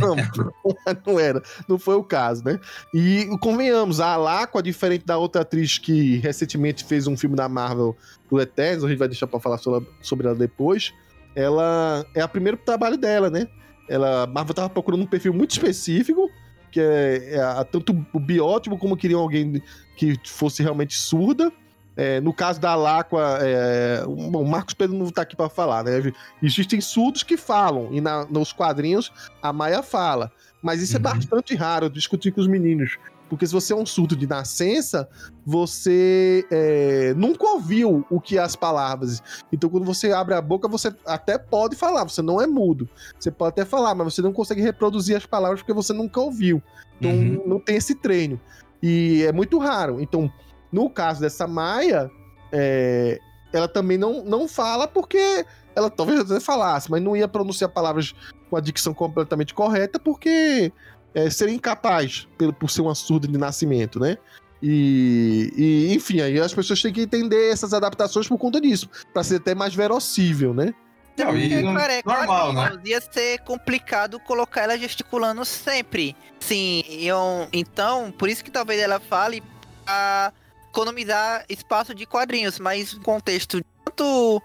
Não, 0.00 0.16
não 1.06 1.20
era. 1.20 1.42
Não 1.68 1.78
foi 1.78 1.94
o 1.96 2.02
caso, 2.02 2.42
né? 2.44 2.58
E 2.94 3.26
convenhamos, 3.40 4.00
a 4.00 4.14
Alacua, 4.14 4.62
diferente 4.62 5.04
da 5.04 5.18
outra 5.18 5.42
atriz 5.42 5.78
que 5.78 6.16
recentemente 6.18 6.84
fez 6.84 7.06
um 7.06 7.16
filme 7.16 7.36
da 7.36 7.48
Marvel 7.48 7.96
do 8.30 8.40
Eternos, 8.40 8.84
a 8.84 8.88
gente 8.88 8.98
vai 8.98 9.08
deixar 9.08 9.26
pra 9.26 9.40
falar 9.40 9.58
sobre 9.58 10.26
ela 10.26 10.36
depois. 10.36 10.92
Ela 11.34 12.04
é 12.14 12.24
o 12.24 12.28
primeiro 12.28 12.56
trabalho 12.56 12.96
dela, 12.96 13.30
né? 13.30 13.46
Ela, 13.88 14.24
a 14.24 14.26
Marvel 14.26 14.54
tava 14.54 14.68
procurando 14.70 15.02
um 15.02 15.06
perfil 15.06 15.32
muito 15.32 15.52
específico, 15.52 16.30
que 16.70 16.80
é, 16.80 17.36
é 17.36 17.64
tanto 17.64 17.94
o 18.12 18.20
biótipo 18.20 18.76
como 18.76 18.96
queriam 18.96 19.20
alguém 19.20 19.62
que 19.96 20.18
fosse 20.26 20.62
realmente 20.62 20.96
surda. 20.96 21.52
É, 22.00 22.20
no 22.20 22.32
caso 22.32 22.60
da 22.60 22.76
Lacua, 22.76 23.40
é, 23.40 24.04
o 24.06 24.44
Marcos 24.44 24.72
Pedro 24.72 24.96
não 24.96 25.06
está 25.06 25.22
aqui 25.22 25.34
para 25.34 25.48
falar, 25.48 25.82
né? 25.82 26.12
Existem 26.40 26.80
surdos 26.80 27.24
que 27.24 27.36
falam, 27.36 27.88
e 27.90 28.00
na, 28.00 28.24
nos 28.26 28.52
quadrinhos 28.52 29.10
a 29.42 29.52
Maia 29.52 29.82
fala. 29.82 30.30
Mas 30.62 30.80
isso 30.80 30.96
é 30.96 31.00
uhum. 31.00 31.10
é 31.10 31.14
bastante 31.14 31.56
raro 31.56 31.90
discutir 31.90 32.30
com 32.30 32.40
os 32.40 32.46
meninos. 32.46 32.96
Porque 33.28 33.44
se 33.44 33.52
você 33.52 33.72
é 33.72 33.76
um 33.76 33.84
surdo 33.84 34.14
de 34.14 34.28
nascença, 34.28 35.08
você 35.44 36.46
é, 36.52 37.14
nunca 37.14 37.44
ouviu 37.48 38.06
o 38.08 38.20
que 38.20 38.38
é 38.38 38.40
as 38.40 38.54
palavras. 38.54 39.20
Então, 39.52 39.68
quando 39.68 39.84
você 39.84 40.12
abre 40.12 40.34
a 40.34 40.40
boca, 40.40 40.68
você 40.68 40.94
até 41.04 41.36
pode 41.36 41.74
falar, 41.74 42.04
você 42.04 42.22
não 42.22 42.40
é 42.40 42.46
mudo. 42.46 42.88
Você 43.18 43.32
pode 43.32 43.50
até 43.50 43.64
falar, 43.64 43.96
mas 43.96 44.14
você 44.14 44.22
não 44.22 44.32
consegue 44.32 44.62
reproduzir 44.62 45.16
as 45.16 45.26
palavras 45.26 45.62
porque 45.62 45.74
você 45.74 45.92
nunca 45.92 46.20
ouviu. 46.20 46.62
Então, 47.00 47.10
uhum. 47.10 47.42
não 47.44 47.58
tem 47.58 47.74
esse 47.74 47.96
treino. 47.96 48.40
E 48.80 49.24
é 49.24 49.32
muito 49.32 49.58
raro. 49.58 50.00
Então, 50.00 50.32
no 50.72 50.90
caso 50.90 51.20
dessa 51.20 51.46
Maia, 51.46 52.10
é, 52.52 53.18
ela 53.52 53.68
também 53.68 53.98
não, 53.98 54.24
não 54.24 54.48
fala 54.48 54.86
porque 54.86 55.44
ela 55.74 55.90
talvez 55.90 56.20
até 56.20 56.40
falasse, 56.40 56.90
mas 56.90 57.02
não 57.02 57.16
ia 57.16 57.28
pronunciar 57.28 57.70
palavras 57.70 58.14
com 58.50 58.56
a 58.56 58.60
dicção 58.60 58.92
completamente 58.92 59.54
correta 59.54 59.98
porque 59.98 60.72
é, 61.14 61.30
seria 61.30 61.54
incapaz 61.54 62.26
por, 62.36 62.52
por 62.52 62.70
ser 62.70 62.82
uma 62.82 62.94
surda 62.94 63.28
de 63.28 63.38
nascimento, 63.38 63.98
né? 63.98 64.16
E, 64.62 65.52
e, 65.56 65.94
enfim, 65.94 66.20
aí 66.20 66.40
as 66.40 66.52
pessoas 66.52 66.82
têm 66.82 66.92
que 66.92 67.02
entender 67.02 67.52
essas 67.52 67.72
adaptações 67.72 68.26
por 68.26 68.38
conta 68.38 68.60
disso, 68.60 68.90
para 69.12 69.22
ser 69.22 69.36
até 69.36 69.54
mais 69.54 69.74
verossível, 69.74 70.52
né? 70.52 70.74
Não, 71.16 71.36
e 71.36 71.52
é, 71.52 71.62
normal, 72.04 72.52
né? 72.52 72.78
Ia 72.84 73.00
ser 73.00 73.40
complicado 73.40 74.20
colocar 74.20 74.62
ela 74.62 74.78
gesticulando 74.78 75.44
sempre. 75.44 76.16
Sim, 76.38 76.84
eu, 76.88 77.48
então, 77.52 78.12
por 78.12 78.28
isso 78.28 78.44
que 78.44 78.50
talvez 78.50 78.80
ela 78.80 79.00
fale 79.00 79.42
a 79.86 80.32
economizar 80.78 81.44
espaço 81.48 81.94
de 81.94 82.06
quadrinhos, 82.06 82.58
mas 82.58 82.94
no 82.94 83.00
contexto 83.00 83.60
tanto 83.84 84.40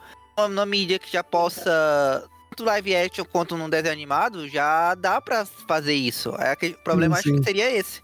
na 0.50 0.66
mídia 0.66 0.98
que 0.98 1.12
já 1.12 1.24
possa 1.24 2.28
tanto 2.50 2.64
live 2.64 2.96
action 2.96 3.26
quanto 3.26 3.56
num 3.56 3.70
desenho 3.70 3.94
animado, 3.94 4.48
já 4.50 4.96
dá 4.96 5.22
para 5.22 5.46
fazer 5.46 5.94
isso. 5.94 6.34
É 6.40 6.54
o 6.54 6.84
problema 6.84 7.18
sim, 7.18 7.24
sim. 7.24 7.30
acho 7.30 7.40
que 7.40 7.46
seria 7.46 7.72
esse. 7.72 8.02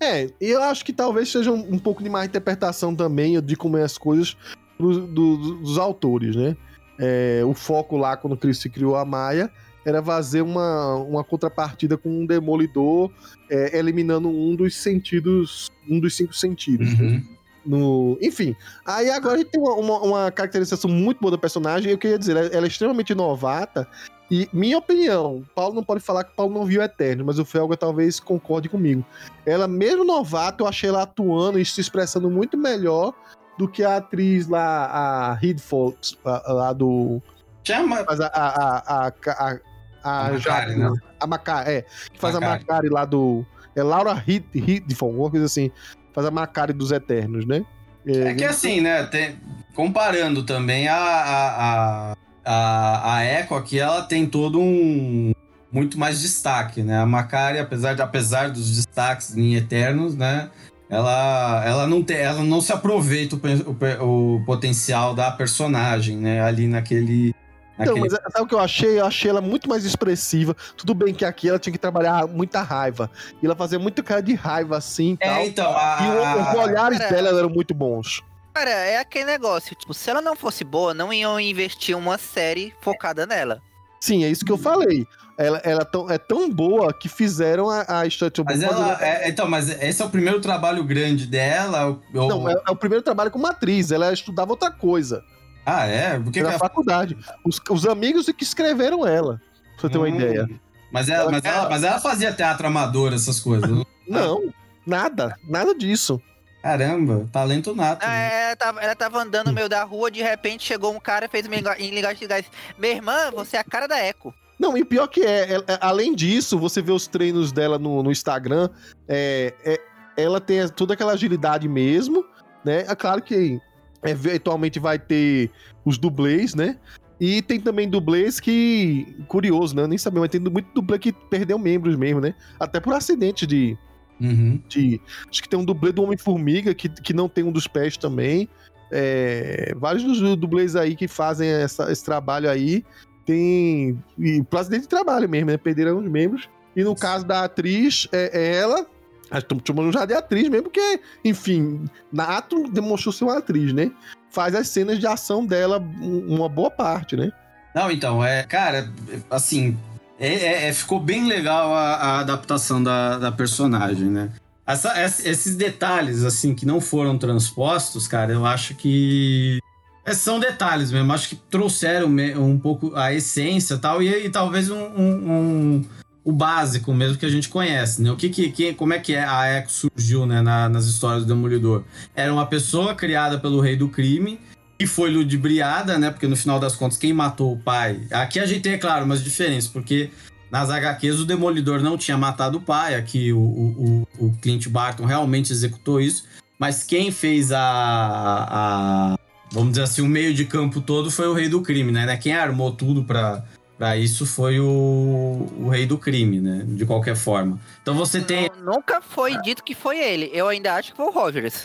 É, 0.00 0.28
eu 0.40 0.62
acho 0.62 0.84
que 0.84 0.92
talvez 0.92 1.30
seja 1.30 1.52
um, 1.52 1.74
um 1.74 1.78
pouco 1.78 2.02
de 2.02 2.10
má 2.10 2.24
interpretação 2.24 2.94
também 2.94 3.40
de 3.40 3.54
como 3.54 3.76
é 3.76 3.82
as 3.82 3.96
coisas 3.96 4.36
do, 4.78 5.06
do, 5.06 5.54
dos 5.56 5.78
autores, 5.78 6.34
né? 6.34 6.56
É, 6.98 7.42
o 7.44 7.54
foco 7.54 7.96
lá, 7.96 8.16
quando 8.16 8.32
o 8.32 8.36
Chris 8.36 8.60
criou 8.64 8.96
a 8.96 9.04
Maia, 9.04 9.50
era 9.84 10.02
fazer 10.02 10.42
uma, 10.42 10.96
uma 10.96 11.22
contrapartida 11.22 11.96
com 11.96 12.08
um 12.10 12.26
demolidor, 12.26 13.08
é, 13.48 13.78
eliminando 13.78 14.28
um 14.28 14.56
dos 14.56 14.74
sentidos, 14.74 15.70
um 15.88 16.00
dos 16.00 16.16
cinco 16.16 16.34
sentidos. 16.34 16.92
Uhum. 16.94 17.10
Né? 17.10 17.22
No... 17.64 18.16
Enfim, 18.20 18.56
aí 18.84 19.10
agora 19.10 19.34
a 19.34 19.38
gente 19.38 19.50
tem 19.50 19.60
uma, 19.60 19.74
uma, 19.74 19.98
uma, 20.00 20.30
caracterização 20.30 20.90
muito 20.90 21.20
boa 21.20 21.32
da 21.32 21.38
personagem. 21.38 21.90
Eu 21.90 21.98
queria 21.98 22.18
dizer, 22.18 22.36
ela, 22.36 22.64
é 22.64 22.68
extremamente 22.68 23.14
novata. 23.14 23.86
E, 24.30 24.48
minha 24.52 24.76
opinião, 24.76 25.42
Paulo 25.54 25.74
não 25.74 25.82
pode 25.82 26.00
falar 26.00 26.24
que 26.24 26.34
Paulo 26.34 26.52
não 26.52 26.64
viu 26.66 26.82
Eterno, 26.82 27.24
mas 27.24 27.38
o 27.38 27.44
Felga 27.44 27.76
talvez 27.76 28.20
concorde 28.20 28.68
comigo. 28.68 29.04
Ela, 29.46 29.66
mesmo 29.66 30.04
novata, 30.04 30.62
eu 30.62 30.66
achei 30.66 30.88
ela 30.88 31.02
atuando 31.02 31.58
e 31.58 31.64
se 31.64 31.80
expressando 31.80 32.30
muito 32.30 32.56
melhor 32.56 33.14
do 33.58 33.66
que 33.66 33.82
a 33.82 33.96
atriz 33.96 34.46
lá, 34.46 35.32
a 35.32 35.38
Hidfold, 35.42 35.96
lá 36.24 36.72
do. 36.72 37.22
Chama. 37.64 38.04
Mas 38.06 38.20
a, 38.20 38.26
a, 38.26 38.78
a, 38.78 39.08
a, 39.08 39.58
a, 40.04 40.26
a 40.26 40.30
Macari, 40.30 40.76
né? 40.76 40.92
A 41.18 41.26
Macari, 41.26 41.70
é. 41.70 41.82
Que 42.12 42.20
faz 42.20 42.34
a 42.34 42.40
Macari 42.40 42.88
lá 42.88 43.04
do. 43.04 43.44
É 43.74 43.82
Laura 43.82 44.22
Hidfold, 44.26 44.94
alguma 45.02 45.30
coisa 45.30 45.46
assim 45.46 45.70
faz 46.18 46.26
a 46.26 46.30
Macari 46.32 46.72
dos 46.72 46.90
Eternos, 46.90 47.46
né? 47.46 47.64
É 48.04 48.34
que 48.34 48.44
assim, 48.44 48.80
né? 48.80 49.04
tem- 49.04 49.36
comparando 49.74 50.42
também 50.42 50.88
a, 50.88 50.96
a, 50.96 52.14
a, 52.44 53.14
a, 53.14 53.24
Echo 53.24 53.54
aqui, 53.54 53.78
ela 53.78 54.02
tem 54.02 54.26
todo 54.26 54.58
um. 54.58 55.32
Muito 55.70 55.98
mais 55.98 56.20
destaque, 56.20 56.82
né? 56.82 56.98
A 56.98 57.06
Macari, 57.06 57.58
apesar, 57.58 57.94
de, 57.94 58.02
apesar 58.02 58.50
dos 58.50 58.74
destaques 58.74 59.36
em 59.36 59.54
Eternos, 59.54 60.16
né? 60.16 60.50
Ela, 60.90 61.62
ela, 61.64 61.86
não 61.86 62.02
tem, 62.02 62.16
ela 62.16 62.42
não 62.42 62.60
se 62.60 62.72
aproveita 62.72 63.36
o, 63.36 64.04
o, 64.04 64.36
o 64.36 64.44
potencial 64.44 65.14
da 65.14 65.30
personagem, 65.30 66.16
né? 66.16 66.40
Ali 66.40 66.66
naquele. 66.66 67.34
Então, 67.78 67.96
mas 67.96 68.12
sabe 68.12 68.40
o 68.40 68.46
que 68.46 68.54
eu 68.54 68.58
achei? 68.60 68.98
Eu 69.00 69.06
achei 69.06 69.30
ela 69.30 69.40
muito 69.40 69.68
mais 69.68 69.84
expressiva. 69.84 70.56
Tudo 70.76 70.94
bem 70.94 71.14
que 71.14 71.24
aqui 71.24 71.48
ela 71.48 71.58
tinha 71.58 71.72
que 71.72 71.78
trabalhar 71.78 72.26
muita 72.26 72.62
raiva. 72.62 73.10
E 73.42 73.46
ela 73.46 73.54
fazia 73.56 73.78
muita 73.78 74.02
cara 74.02 74.20
de 74.22 74.34
raiva 74.34 74.76
assim 74.76 75.12
e 75.12 75.16
tal. 75.18 75.28
É, 75.36 75.46
então, 75.46 75.70
a, 75.76 75.98
E 76.02 76.08
o- 76.08 76.42
os 76.42 76.54
olhares 76.68 76.98
Cara, 76.98 77.10
dela 77.10 77.38
eram 77.38 77.50
muito 77.50 77.72
bons. 77.74 78.22
Cara, 78.54 78.70
é 78.70 78.98
aquele 78.98 79.24
negócio, 79.26 79.76
tipo, 79.76 79.94
se 79.94 80.10
ela 80.10 80.20
não 80.20 80.34
fosse 80.34 80.64
boa, 80.64 80.92
não 80.92 81.12
iam 81.12 81.38
investir 81.38 81.96
uma 81.96 82.18
série 82.18 82.74
focada 82.80 83.24
nela. 83.26 83.60
Sim, 84.00 84.24
é 84.24 84.28
isso 84.28 84.44
que 84.44 84.50
eu 84.52 84.58
falei. 84.58 85.06
Ela, 85.36 85.58
ela 85.58 85.84
tão- 85.84 86.10
é 86.10 86.18
tão 86.18 86.50
boa 86.50 86.92
que 86.92 87.08
fizeram 87.08 87.70
a, 87.70 87.82
a 88.00 88.10
Stunt 88.10 88.38
Mas 88.44 88.60
ela. 88.60 88.98
É, 89.00 89.28
então, 89.28 89.48
mas 89.48 89.68
esse 89.68 90.02
é 90.02 90.04
o 90.04 90.10
primeiro 90.10 90.40
trabalho 90.40 90.82
grande 90.82 91.26
dela? 91.26 91.86
ou- 92.12 92.28
Não, 92.28 92.48
é, 92.48 92.54
é 92.66 92.70
o 92.72 92.76
primeiro 92.76 93.04
trabalho 93.04 93.30
como 93.30 93.46
atriz. 93.46 93.92
Ela 93.92 94.12
estudava 94.12 94.50
outra 94.52 94.70
coisa. 94.72 95.22
Ah, 95.70 95.86
é? 95.86 96.18
Por 96.18 96.32
que 96.32 96.40
na 96.42 96.48
que 96.48 96.54
ela- 96.54 96.58
faculdade. 96.58 97.16
Os, 97.44 97.60
os 97.70 97.86
amigos 97.86 98.28
é 98.28 98.32
que 98.32 98.44
escreveram 98.44 99.06
ela. 99.06 99.40
Pra 99.78 99.82
você 99.82 99.88
ter 99.90 99.98
uma 99.98 100.06
Hum. 100.08 100.16
ideia. 100.16 100.48
Mas 100.90 101.08
ela, 101.08 101.30
mas, 101.30 101.44
ela, 101.44 101.68
mas 101.68 101.82
ela 101.84 102.00
fazia 102.00 102.32
teatro 102.32 102.66
amador, 102.66 103.12
essas 103.12 103.38
coisas. 103.40 103.68
Não, 104.08 104.52
nada. 104.86 105.36
Nada 105.46 105.74
disso. 105.74 106.20
Caramba, 106.62 107.26
talento 107.30 107.74
nato. 107.74 108.02
Ah, 108.04 108.08
né? 108.08 108.42
Ela 108.46 108.56
tava, 108.56 108.80
ela 108.80 108.96
tava 108.96 109.22
andando 109.22 109.46
no 109.48 109.52
meio 109.52 109.68
da 109.68 109.84
rua, 109.84 110.10
de 110.10 110.22
repente 110.22 110.64
chegou 110.64 110.92
um 110.94 110.98
cara 110.98 111.26
e 111.26 111.28
fez 111.28 111.46
uma 111.46 111.54
em 111.78 111.90
linguagem 111.90 112.18
de 112.20 112.26
gás. 112.26 112.46
Minha 112.78 112.94
irmã, 112.94 113.30
você 113.30 113.56
é 113.56 113.60
a 113.60 113.64
cara 113.64 113.86
da 113.86 113.98
Echo. 114.04 114.32
Não, 114.58 114.76
e 114.76 114.84
pior 114.84 115.06
que 115.06 115.20
é, 115.20 115.52
ela- 115.52 115.64
é, 115.68 115.78
além 115.80 116.14
disso, 116.14 116.58
você 116.58 116.82
vê 116.82 116.90
os 116.90 117.06
treinos 117.06 117.52
dela 117.52 117.78
no, 117.78 118.02
no 118.02 118.10
Instagram, 118.10 118.68
é, 119.06 119.54
é- 119.64 119.80
ela 120.16 120.40
tem 120.40 120.66
toda 120.70 120.94
aquela 120.94 121.12
agilidade 121.12 121.68
mesmo, 121.68 122.24
né? 122.64 122.84
É 122.88 122.94
claro 122.96 123.22
que 123.22 123.60
eventualmente 124.04 124.78
vai 124.78 124.98
ter 124.98 125.50
os 125.84 125.98
dublês, 125.98 126.54
né? 126.54 126.76
E 127.20 127.42
tem 127.42 127.60
também 127.60 127.88
dublês 127.88 128.38
que. 128.38 129.06
Curioso, 129.26 129.74
né? 129.74 129.82
Eu 129.82 129.88
nem 129.88 129.98
sabia, 129.98 130.20
mas 130.20 130.30
tem 130.30 130.40
muito 130.40 130.68
dublê 130.72 130.98
que 130.98 131.12
perdeu 131.12 131.58
membros 131.58 131.96
mesmo, 131.96 132.20
né? 132.20 132.34
Até 132.60 132.78
por 132.80 132.94
acidente 132.94 133.46
de. 133.46 133.76
Uhum. 134.20 134.60
de 134.68 135.00
acho 135.30 135.40
que 135.42 135.48
tem 135.48 135.58
um 135.58 135.64
dublê 135.64 135.92
do 135.92 136.02
Homem-Formiga 136.02 136.74
que, 136.74 136.88
que 136.88 137.12
não 137.12 137.28
tem 137.28 137.44
um 137.44 137.52
dos 137.52 137.66
pés 137.68 137.96
também. 137.96 138.48
É, 138.90 139.72
vários 139.76 140.02
dos 140.02 140.36
dublês 140.36 140.74
aí 140.74 140.96
que 140.96 141.06
fazem 141.06 141.48
essa- 141.48 141.90
esse 141.92 142.04
trabalho 142.04 142.48
aí 142.50 142.84
tem. 143.26 143.98
E 144.18 144.42
por 144.44 144.60
acidente 144.60 144.82
de 144.82 144.88
trabalho 144.88 145.28
mesmo, 145.28 145.50
né? 145.50 145.56
Perderam 145.56 145.98
os 145.98 146.08
membros. 146.08 146.48
E 146.74 146.82
no 146.84 146.94
caso 146.94 147.26
da 147.26 147.44
atriz, 147.44 148.08
é, 148.12 148.30
é 148.32 148.56
ela. 148.56 148.86
Estamos 149.32 149.62
chamando 149.66 149.92
já 149.92 150.04
de 150.06 150.14
atriz 150.14 150.48
mesmo, 150.48 150.64
porque, 150.64 151.00
enfim, 151.24 151.84
Nato 152.12 152.68
demonstrou 152.70 153.12
ser 153.12 153.24
uma 153.24 153.38
atriz, 153.38 153.72
né? 153.72 153.90
Faz 154.30 154.54
as 154.54 154.68
cenas 154.68 154.98
de 154.98 155.06
ação 155.06 155.44
dela 155.44 155.78
um- 156.00 156.36
uma 156.36 156.48
boa 156.48 156.70
parte, 156.70 157.16
né? 157.16 157.30
Não, 157.74 157.90
então, 157.90 158.24
é, 158.24 158.42
cara, 158.44 158.90
assim, 159.30 159.76
é, 160.18 160.28
é- 160.34 160.68
é- 160.68 160.72
ficou 160.72 160.98
bem 161.00 161.26
legal 161.26 161.74
a, 161.74 161.94
a 161.94 162.18
adaptação 162.20 162.82
da, 162.82 163.18
da 163.18 163.30
personagem, 163.32 164.06
né? 164.08 164.30
Essa- 164.66 165.00
ess- 165.02 165.24
esses 165.24 165.54
detalhes, 165.56 166.24
assim, 166.24 166.54
que 166.54 166.66
não 166.66 166.80
foram 166.80 167.16
transpostos, 167.16 168.06
cara, 168.08 168.32
eu 168.32 168.44
acho 168.46 168.74
que. 168.74 169.58
é, 170.04 170.14
são 170.14 170.40
detalhes 170.40 170.90
mesmo, 170.90 171.12
acho 171.12 171.28
que 171.30 171.36
trouxeram 171.36 172.08
um 172.36 172.58
pouco 172.58 172.94
a 172.96 173.12
essência 173.12 173.76
tal, 173.78 174.02
e, 174.02 174.08
e 174.26 174.30
talvez 174.30 174.70
um, 174.70 174.76
um- 174.78 175.30
um- 175.32 175.84
o 176.28 176.32
básico 176.32 176.92
mesmo 176.92 177.16
que 177.16 177.24
a 177.24 177.30
gente 177.30 177.48
conhece, 177.48 178.02
né? 178.02 178.10
O 178.10 178.16
que, 178.16 178.28
que, 178.28 178.50
que- 178.50 178.74
como 178.74 178.92
é 178.92 178.98
que 178.98 179.16
a 179.16 179.58
Echo 179.58 179.70
surgiu, 179.70 180.26
né, 180.26 180.42
na- 180.42 180.68
nas 180.68 180.84
histórias 180.84 181.24
do 181.24 181.28
Demolidor? 181.28 181.84
Era 182.14 182.30
uma 182.30 182.44
pessoa 182.44 182.94
criada 182.94 183.38
pelo 183.38 183.60
rei 183.62 183.76
do 183.76 183.88
crime, 183.88 184.38
que 184.78 184.86
foi 184.86 185.10
ludibriada, 185.10 185.96
né? 185.98 186.10
Porque 186.10 186.26
no 186.28 186.36
final 186.36 186.60
das 186.60 186.76
contas, 186.76 186.98
quem 186.98 187.14
matou 187.14 187.54
o 187.54 187.58
pai. 187.58 188.02
Aqui 188.10 188.38
a 188.38 188.44
gente 188.44 188.60
tem, 188.60 188.74
é 188.74 188.78
claro, 188.78 189.06
umas 189.06 189.24
diferenças, 189.24 189.70
porque 189.70 190.10
nas 190.50 190.68
HQs 190.68 191.18
o 191.20 191.24
Demolidor 191.24 191.80
não 191.80 191.96
tinha 191.96 192.18
matado 192.18 192.58
o 192.58 192.60
pai, 192.60 192.94
aqui 192.94 193.32
o, 193.32 193.38
o, 193.38 194.06
o- 194.18 194.32
Clint 194.42 194.68
Barton 194.68 195.06
realmente 195.06 195.50
executou 195.50 195.98
isso, 195.98 196.24
mas 196.58 196.84
quem 196.84 197.10
fez 197.10 197.52
a, 197.52 197.58
a- 197.62 199.18
Vamos 199.50 199.70
dizer 199.70 199.84
assim, 199.84 200.02
o 200.02 200.06
meio 200.06 200.34
de 200.34 200.44
campo 200.44 200.78
todo 200.82 201.10
foi 201.10 201.26
o 201.26 201.32
rei 201.32 201.48
do 201.48 201.62
crime, 201.62 201.90
né? 201.90 202.14
Quem 202.18 202.34
armou 202.34 202.70
tudo 202.70 203.02
pra. 203.02 203.42
Pra 203.78 203.96
isso 203.96 204.26
foi 204.26 204.58
o, 204.58 205.46
o 205.60 205.68
rei 205.70 205.86
do 205.86 205.96
crime, 205.96 206.40
né? 206.40 206.64
De 206.66 206.84
qualquer 206.84 207.14
forma. 207.14 207.60
Então 207.80 207.94
você 207.94 208.20
tem. 208.20 208.50
Nu- 208.64 208.72
Nunca 208.74 209.00
foi 209.00 209.40
dito 209.42 209.62
que 209.62 209.74
foi 209.74 209.98
ele. 209.98 210.28
Eu 210.32 210.48
ainda 210.48 210.74
acho 210.74 210.90
que 210.90 210.96
foi 210.96 211.06
o 211.06 211.10
Rogers. 211.10 211.64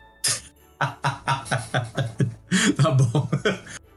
tá 2.82 2.92
bom. 2.92 3.28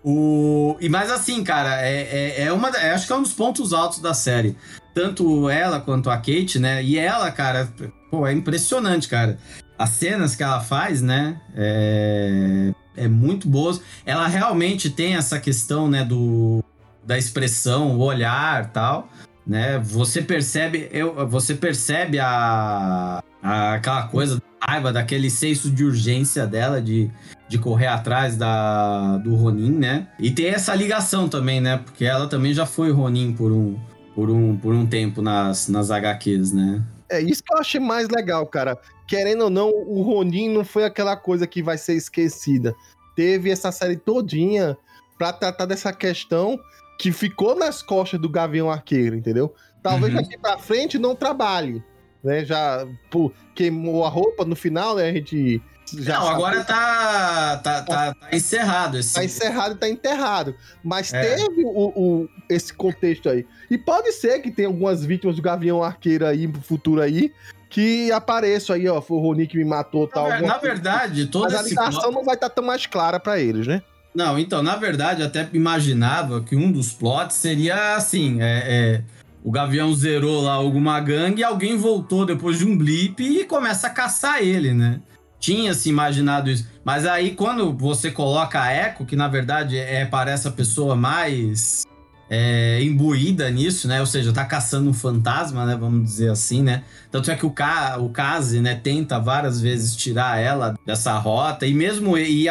O... 0.02 0.76
E 0.80 0.88
mais 0.88 1.10
assim, 1.10 1.43
cara, 1.44 1.80
é, 1.82 2.02
é, 2.38 2.43
é 2.44 2.52
uma. 2.52 2.70
é- 2.70 2.93
acho 2.93 3.06
que 3.06 3.12
é 3.12 3.16
um 3.16 3.22
dos 3.22 3.32
pontos 3.34 3.72
altos 3.72 3.98
da 4.01 4.14
série. 4.14 4.56
Tanto 4.94 5.51
ela 5.51 5.78
quanto 5.80 6.09
a 6.09 6.16
Kate, 6.16 6.59
né? 6.59 6.82
E 6.82 6.98
ela, 6.98 7.30
cara, 7.30 7.68
pô, 8.10 8.26
é 8.26 8.32
impressionante, 8.32 9.09
cara. 9.09 9.38
As 9.78 9.90
cenas 9.90 10.34
que 10.34 10.43
ela 10.43 10.60
faz, 10.60 11.02
né? 11.02 11.38
É, 11.55 12.72
é 12.97 13.09
muito 13.09 13.47
boas. 13.47 13.80
Ela 14.06 14.26
realmente 14.26 14.88
tem 14.88 15.16
essa 15.16 15.38
questão, 15.38 15.86
né? 15.86 16.02
Do, 16.02 16.64
da 17.07 17.16
expressão, 17.16 17.97
o 17.97 18.01
olhar 18.01 18.70
tal. 18.73 19.09
Né? 19.47 19.78
Você 19.78 20.20
percebe, 20.20 20.89
eu, 20.91 21.28
você 21.28 21.55
percebe 21.55 22.19
a, 22.19 23.23
a- 23.41 23.74
aquela 23.74 24.09
coisa, 24.09 24.43
a 24.61 24.73
raiva, 24.73 24.93
daquele 24.93 25.31
senso 25.31 25.70
de 25.70 25.85
urgência 25.85 26.45
dela 26.47 26.83
de, 26.83 27.09
de 27.49 27.57
correr 27.57 27.87
atrás 27.87 28.37
da, 28.37 29.19
do 29.19 29.37
Ronin, 29.37 29.70
né? 29.70 30.09
E 30.19 30.33
tem 30.33 30.47
essa 30.49 30.74
ligação 30.74 31.28
também, 31.28 31.61
né? 31.61 31.77
Porque 31.78 32.05
ela 32.05 32.27
também 32.27 32.53
já 32.53 32.66
foi 32.66 32.91
Ronin 32.91 33.33
por 33.35 33.53
um, 33.53 33.78
por 34.16 34.28
um, 34.31 34.57
por 34.57 34.74
um 34.74 34.85
tempo 34.85 35.23
nas, 35.23 35.69
nas 35.69 35.93
HQs, 35.93 36.53
né? 36.53 36.83
É 37.09 37.20
isso 37.20 37.41
que 37.45 37.55
eu 37.55 37.59
achei 37.59 37.78
mais 37.78 38.09
legal, 38.09 38.45
cara. 38.49 38.77
Querendo 39.07 39.45
ou 39.45 39.51
não, 39.51 39.70
o 39.70 40.03
Ronin 40.03 40.49
não 40.53 40.65
foi 40.65 40.83
aquela 40.85 41.16
coisa 41.16 41.47
que 41.47 41.62
vai 41.62 41.78
ser 41.78 41.95
esquecida. 41.95 42.74
Teve 43.15 43.49
essa 43.49 43.70
série 43.70 43.97
todinha 43.97 44.77
pra 45.16 45.33
tratar 45.33 45.66
dessa 45.66 45.93
questão 45.93 46.59
que 46.98 47.12
ficou 47.12 47.55
nas 47.55 47.82
costas 47.82 48.18
do 48.20 48.28
Gavião 48.28 48.70
Arqueiro, 48.70 49.16
entendeu? 49.16 49.55
Talvez 49.82 50.12
Uhum. 50.14 50.20
daqui 50.23 50.39
pra 50.39 50.59
frente 50.59 50.98
não 50.98 51.14
trabalhe, 51.14 51.82
né? 52.24 52.44
Já 52.44 52.86
pô, 53.10 53.31
queimou 53.55 54.05
a 54.05 54.09
roupa 54.09 54.44
no 54.44 54.56
final, 54.56 54.97
né? 54.97 55.09
A 55.10 55.12
gente 55.12 55.62
já 55.94 56.18
Não, 56.18 56.28
agora 56.28 56.64
tá, 56.64 57.60
tá, 57.62 57.82
tá, 57.82 58.12
tá 58.14 58.28
encerrado 58.32 58.98
esse. 58.98 59.14
tá 59.14 59.24
encerrado 59.24 59.74
e 59.74 59.78
tá 59.78 59.89
enterrado. 59.89 60.55
Mas 60.82 61.12
É. 61.14 61.36
teve 61.36 61.62
o, 61.64 61.93
o- 62.24 62.28
esse 62.51 62.73
contexto 62.74 63.28
aí. 63.28 63.47
E 63.70 63.78
pode 63.78 64.10
ser 64.12 64.40
que 64.40 64.51
tenha 64.51 64.66
algumas 64.68 65.05
vítimas 65.05 65.36
do 65.36 65.43
Gavião 65.43 65.82
Arqueiro 65.85 66.27
aí 66.27 66.48
pro 66.48 66.60
futuro 66.60 67.01
aí. 67.01 67.32
Que 67.68 68.10
apareçam 68.12 68.74
aí, 68.74 68.89
ó. 68.89 69.01
Foi 69.01 69.16
o 69.18 69.20
Rony 69.20 69.47
que 69.47 69.56
me 69.59 69.64
matou 69.64 70.06
Na, 70.06 70.12
tal. 70.12 70.24
alguma 70.32 70.55
na 70.55 70.59
coisa. 70.59 70.74
verdade, 70.74 71.27
todo 71.27 71.43
Mas 71.44 71.55
a 71.55 71.60
esse 71.60 71.70
ligação 71.70 72.10
não 72.10 72.24
vai 72.24 72.35
estar 72.36 72.48
tão 72.48 72.64
mais 72.64 72.86
clara 72.86 73.20
pra 73.20 73.39
eles, 73.39 73.66
né? 73.66 73.82
Não, 74.16 74.38
então, 74.38 74.62
na 74.62 74.76
verdade, 74.76 75.22
até 75.22 75.47
imaginava 75.52 76.40
que 76.40 76.56
um 76.56 76.72
dos 76.72 76.90
plots 76.90 77.36
seria 77.36 77.97
assim: 77.97 78.40
é, 78.40 78.62
é, 78.66 79.02
o 79.44 79.51
Gavião 79.51 79.94
zerou 79.94 80.40
lá 80.40 80.55
alguma 80.55 80.98
gangue 81.01 81.43
e 81.43 81.44
alguém 81.44 81.76
voltou 81.76 82.24
depois 82.24 82.59
de 82.59 82.64
um 82.64 82.78
blip 82.78 83.22
e 83.22 83.44
começa 83.44 83.88
a 83.88 83.90
caçar 83.90 84.40
ele, 84.40 84.72
né? 84.72 85.02
Tinha 85.38 85.74
se 85.74 85.90
imaginado 85.90 86.48
isso. 86.48 86.66
Mas 86.82 87.05
aí, 87.05 87.32
quando 87.32 87.76
você 87.76 88.10
coloca 88.10 88.59
a 88.59 88.74
Echo, 88.74 89.05
que 89.05 89.14
na 89.14 89.28
verdade 89.28 89.76
é, 89.76 90.06
parece 90.06 90.48
a 90.48 90.51
pessoa 90.51 90.97
mais 90.97 91.84
é, 92.28 92.82
imbuída 92.82 93.51
nisso, 93.51 93.86
né? 93.86 94.01
Ou 94.01 94.07
seja, 94.07 94.32
tá 94.32 94.44
caçando 94.44 94.90
um 94.90 94.94
fantasma, 94.94 95.65
né? 95.65 95.77
Vamos 95.77 96.05
dizer 96.05 96.31
assim, 96.31 96.62
né? 96.62 96.82
Tanto 97.11 97.31
é 97.31 97.36
que 97.36 97.47
o, 97.47 97.51
Ka, 97.51 97.98
o 97.98 98.09
Kaze, 98.09 98.61
né, 98.61 98.74
tenta 98.74 99.19
várias 99.19 99.61
vezes 99.61 99.94
tirar 99.97 100.40
ela 100.40 100.74
dessa 100.85 101.16
rota, 101.19 101.66
e 101.66 101.74
mesmo 101.74 102.19
e, 102.19 102.48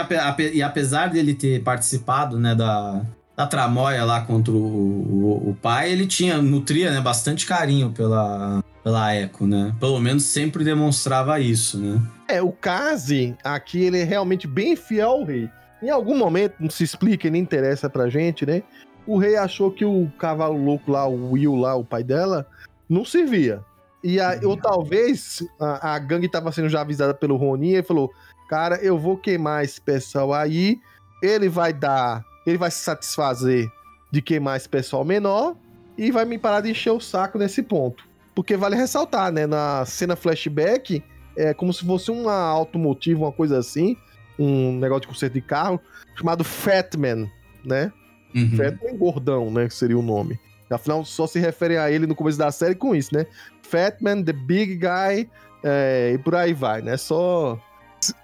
e 0.53 0.63
apesar 0.63 1.07
dele 1.07 1.33
ter 1.33 1.61
participado, 1.61 2.39
né, 2.39 2.55
da, 2.55 3.01
da 3.35 3.45
tramóia 3.45 4.03
lá 4.03 4.21
contra 4.21 4.53
o, 4.53 4.57
o, 4.57 5.49
o 5.49 5.57
pai, 5.61 5.91
ele 5.91 6.07
tinha, 6.07 6.41
nutria, 6.41 6.91
né, 6.91 7.01
bastante 7.01 7.45
carinho 7.45 7.91
pela, 7.91 8.63
pela 8.83 9.15
Echo, 9.15 9.45
né? 9.45 9.73
Pelo 9.79 9.99
menos 9.99 10.23
sempre 10.23 10.63
demonstrava 10.63 11.39
isso, 11.39 11.77
né? 11.77 12.01
É, 12.27 12.41
o 12.41 12.51
Kazi, 12.51 13.35
aqui, 13.43 13.83
ele 13.83 13.99
é 13.99 14.03
realmente 14.03 14.47
bem 14.47 14.75
fiel 14.75 15.09
ao 15.09 15.23
rei. 15.23 15.49
Em 15.83 15.89
algum 15.89 16.17
momento, 16.17 16.55
não 16.59 16.69
se 16.69 16.83
explica 16.83 17.27
e 17.27 17.31
nem 17.31 17.41
interessa 17.41 17.89
pra 17.89 18.09
gente, 18.09 18.45
né? 18.45 18.63
O 19.07 19.17
rei 19.17 19.35
achou 19.35 19.71
que 19.71 19.85
o 19.85 20.11
cavalo 20.17 20.57
louco 20.57 20.91
lá, 20.91 21.07
o 21.07 21.31
Will 21.31 21.55
lá, 21.55 21.75
o 21.75 21.83
pai 21.83 22.03
dela, 22.03 22.47
não 22.89 23.05
servia. 23.05 23.63
E 24.03 24.19
a, 24.19 24.39
ou 24.43 24.55
talvez 24.55 25.43
a, 25.59 25.95
a 25.95 25.99
gangue 25.99 26.29
tava 26.29 26.51
sendo 26.51 26.69
já 26.69 26.81
avisada 26.81 27.13
pelo 27.13 27.35
Ronin 27.35 27.73
e 27.73 27.83
falou: 27.83 28.11
Cara, 28.47 28.77
eu 28.77 28.97
vou 28.97 29.17
queimar 29.17 29.63
esse 29.63 29.81
pessoal 29.81 30.33
aí. 30.33 30.79
Ele 31.21 31.49
vai 31.49 31.73
dar. 31.73 32.23
Ele 32.45 32.57
vai 32.57 32.69
se 32.69 32.79
satisfazer 32.79 33.71
de 34.11 34.21
queimar 34.21 34.57
esse 34.57 34.69
pessoal 34.69 35.03
menor 35.03 35.55
e 35.97 36.11
vai 36.11 36.25
me 36.25 36.37
parar 36.37 36.61
de 36.61 36.69
encher 36.69 36.91
o 36.91 36.99
saco 36.99 37.37
nesse 37.37 37.63
ponto. 37.63 38.03
Porque 38.35 38.55
vale 38.55 38.75
ressaltar, 38.75 39.31
né? 39.31 39.47
Na 39.47 39.85
cena 39.85 40.15
flashback, 40.15 41.03
é 41.35 41.53
como 41.53 41.73
se 41.73 41.85
fosse 41.85 42.11
uma 42.11 42.33
automotiva, 42.33 43.21
uma 43.21 43.31
coisa 43.31 43.57
assim, 43.57 43.97
um 44.37 44.77
negócio 44.77 45.01
de 45.01 45.07
conserto 45.07 45.33
de 45.33 45.41
carro, 45.41 45.79
chamado 46.15 46.43
Fatman, 46.43 47.31
né? 47.63 47.91
Uhum. 48.35 48.57
Fatman 48.57 48.97
gordão, 48.97 49.49
né? 49.49 49.67
Que 49.67 49.73
seria 49.73 49.97
o 49.97 50.01
nome. 50.01 50.39
Afinal, 50.69 51.05
só 51.05 51.27
se 51.27 51.39
refere 51.39 51.77
a 51.77 51.91
ele 51.91 52.07
no 52.07 52.15
começo 52.15 52.37
da 52.37 52.51
série 52.51 52.75
com 52.75 52.95
isso, 52.95 53.13
né? 53.13 53.25
Fatman, 53.61 54.23
the 54.23 54.33
big 54.33 54.75
guy, 54.75 55.29
é, 55.63 56.11
e 56.13 56.17
por 56.17 56.35
aí 56.35 56.53
vai, 56.53 56.81
né? 56.81 56.97
Só 56.97 57.59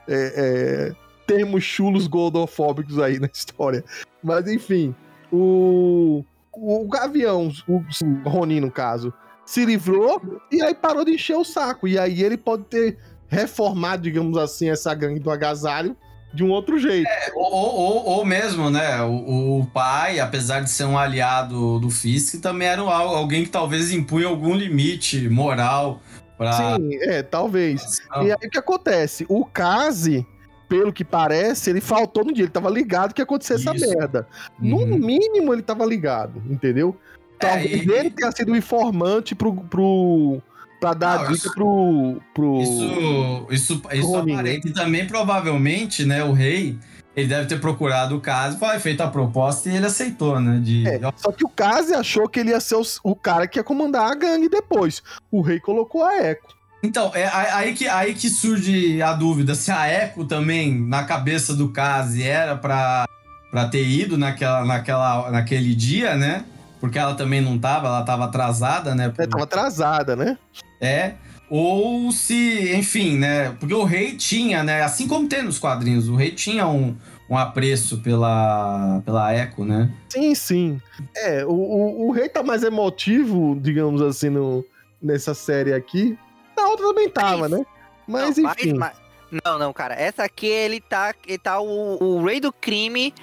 é, 0.08 0.34
é, 0.36 0.96
termos 1.26 1.64
chulos 1.64 2.08
goldofóbicos 2.08 3.00
aí 3.00 3.20
na 3.20 3.30
história. 3.32 3.84
Mas 4.24 4.48
enfim, 4.48 4.94
o, 5.32 6.26
o 6.52 6.88
Gavião, 6.88 7.52
o, 7.68 7.84
o 8.26 8.30
Ronin 8.30 8.60
no 8.60 8.72
caso, 8.72 9.14
se 9.46 9.64
livrou 9.66 10.22
e 10.52 10.62
aí 10.62 10.74
parou 10.74 11.06
de 11.06 11.14
encher 11.14 11.38
o 11.38 11.46
saco. 11.46 11.88
E 11.88 11.98
aí 11.98 12.24
ele 12.24 12.38
pode 12.38 12.64
ter 12.66 12.98
reformado, 13.28 14.04
digamos 14.04 14.38
assim, 14.38 14.70
essa 14.70 14.94
gangue 14.94 15.20
do 15.20 15.32
agasalho 15.32 15.96
de 16.34 16.44
um 16.44 16.50
outro 16.50 16.80
jeito. 16.80 17.08
É, 17.08 17.32
ou, 17.36 17.52
ou, 17.54 18.06
ou 18.06 18.26
mesmo, 18.26 18.70
né? 18.70 19.02
O, 19.02 19.60
o, 19.60 19.66
pai, 19.74 20.20
apesar 20.20 20.62
de 20.62 20.70
ser 20.70 20.86
um 20.86 20.98
aliado 20.98 21.80
do 21.80 21.90
Fisk, 21.90 22.40
também 22.42 22.68
era 22.68 22.84
um, 22.84 22.90
alguém 22.90 23.44
que 23.44 23.50
talvez 23.50 23.92
impunha 23.92 24.28
algum 24.28 24.56
limite 24.56 25.28
moral 25.30 26.02
pra. 26.38 26.54
Sim, 26.54 26.90
é, 27.02 27.22
talvez. 27.22 28.00
E 28.22 28.32
aí 28.32 28.48
o 28.48 28.50
que 28.50 28.58
acontece? 28.58 29.26
O 29.28 29.46
Kazi, 29.46 30.26
pelo 30.70 30.94
que 30.94 31.04
parece, 31.04 31.70
ele 31.70 31.82
faltou 31.82 32.24
no 32.24 32.34
dia, 32.34 32.46
ele 32.46 32.52
tava 32.52 32.70
ligado 32.70 33.14
que 33.14 33.22
ia 33.22 33.26
acontecer 33.26 33.56
Isso. 33.56 33.70
essa 33.70 33.88
merda. 33.88 34.26
No 34.58 34.78
Uhum. 34.78 34.98
mínimo, 34.98 35.54
ele 35.54 35.62
tava 35.62 35.86
ligado, 35.86 36.42
entendeu? 36.50 36.96
Talvez 37.38 37.66
É, 37.72 37.84
e- 37.84 37.92
ele 37.92 38.10
tenha 38.12 38.32
sido 38.32 38.52
o 38.52 38.56
informante 38.56 39.36
pro. 39.36 39.54
pro 39.54 40.42
pra 40.82 40.94
dar 40.96 41.20
Não, 41.20 41.22
a 41.22 41.28
dica 41.28 41.38
isso- 41.38 41.54
pro. 41.54 42.22
pro... 42.34 42.62
Isso, 42.62 43.48
isso, 43.52 43.82
isso 43.94 44.08
Ronin, 44.08 44.34
aparenta. 44.34 44.68
E 44.68 44.74
também, 44.74 45.06
provavelmente, 45.08 46.04
né, 46.04 46.24
o 46.24 46.34
rei, 46.34 46.78
ele 47.16 47.28
deve 47.28 47.46
ter 47.46 47.60
procurado 47.62 48.16
o 48.18 48.20
caso, 48.20 48.58
foi 48.58 48.80
feito 48.80 49.02
a 49.02 49.08
proposta 49.08 49.70
e 49.70 49.76
ele 49.78 49.86
aceitou, 49.86 50.40
né? 50.40 50.60
De, 50.62 50.88
É, 50.88 51.00
só 51.16 51.32
que 51.32 51.46
o 51.46 51.50
Kazi 51.50 51.94
achou 51.94 52.28
que 52.28 52.40
ele 52.40 52.50
ia 52.50 52.60
ser 52.60 52.76
o, 52.76 52.84
o 53.04 53.16
cara 53.16 53.48
que 53.48 53.60
ia 53.60 53.64
comandar 53.64 54.12
a 54.12 54.16
gangue 54.16 54.50
depois. 54.50 55.04
O 55.32 55.42
rei 55.42 55.60
colocou 55.60 56.04
a 56.04 56.18
Echo. 56.18 56.42
Então, 56.84 57.12
é 57.14 57.28
aí 57.32 57.74
que, 57.76 57.88
aí 57.88 58.16
que 58.16 58.28
surge 58.28 59.00
a 59.04 59.14
dúvida 59.14 59.54
se 59.54 59.72
a 59.72 59.88
Echo 59.88 60.26
também, 60.26 60.74
na 60.74 61.04
cabeça 61.04 61.54
do 61.54 61.70
Kazi, 61.70 62.24
era 62.24 62.56
pra, 62.56 63.06
pra 63.52 63.68
ter 63.68 63.86
ido 63.88 64.18
naquela, 64.18 64.66
naquela, 64.66 65.30
naquele 65.30 65.76
dia, 65.76 66.16
né? 66.16 66.44
Porque 66.82 66.98
ela 66.98 67.14
também 67.14 67.40
não 67.40 67.60
tava, 67.60 67.88
ela 67.88 68.02
tava 68.04 68.26
atrasada, 68.26 68.96
né? 68.96 69.14
É, 69.16 69.28
tava 69.28 69.44
atrasada, 69.44 70.16
né? 70.16 70.38
É. 70.82 71.14
Ou 71.48 72.12
se, 72.12 72.74
enfim, 72.76 73.18
né? 73.20 73.56
Porque 73.60 73.74
o 73.74 73.84
rei 73.84 74.16
tinha, 74.16 74.64
né? 74.64 74.82
Assim 74.82 75.08
como 75.08 75.30
tem 75.30 75.44
nos 75.44 75.60
quadrinhos, 75.60 76.10
o 76.10 76.16
rei 76.16 76.32
tinha 76.32 76.68
um, 76.68 76.98
um 77.30 77.38
apreço 77.38 78.00
pela, 78.02 79.00
pela 79.06 79.36
Echo, 79.36 79.64
né? 79.64 79.94
Sim, 80.10 80.34
sim. 80.34 80.82
É, 81.16 81.46
o, 81.46 81.52
o, 81.52 82.08
o 82.08 82.12
rei 82.12 82.28
tá 82.28 82.42
mais 82.42 82.64
emotivo, 82.64 83.56
digamos 83.62 84.02
assim, 84.02 84.30
no, 84.30 84.66
nessa 85.00 85.36
série 85.36 85.74
aqui. 85.74 86.18
Na 86.58 86.68
outra 86.68 86.88
também 86.88 87.10
tava, 87.10 87.48
né? 87.48 87.64
Mas 88.08 88.38
não, 88.38 88.52
enfim. 88.52 88.74
mas- 88.74 89.00
não, 89.46 89.60
não, 89.60 89.72
cara. 89.72 89.94
Essa 89.94 90.24
aqui, 90.24 90.48
ele 90.48 90.82
tá, 90.82 91.14
ele 91.28 91.38
tá 91.38 91.60
o, 91.60 92.02
o 92.02 92.26
rei 92.26 92.40
do 92.40 92.52
crime 92.52 93.14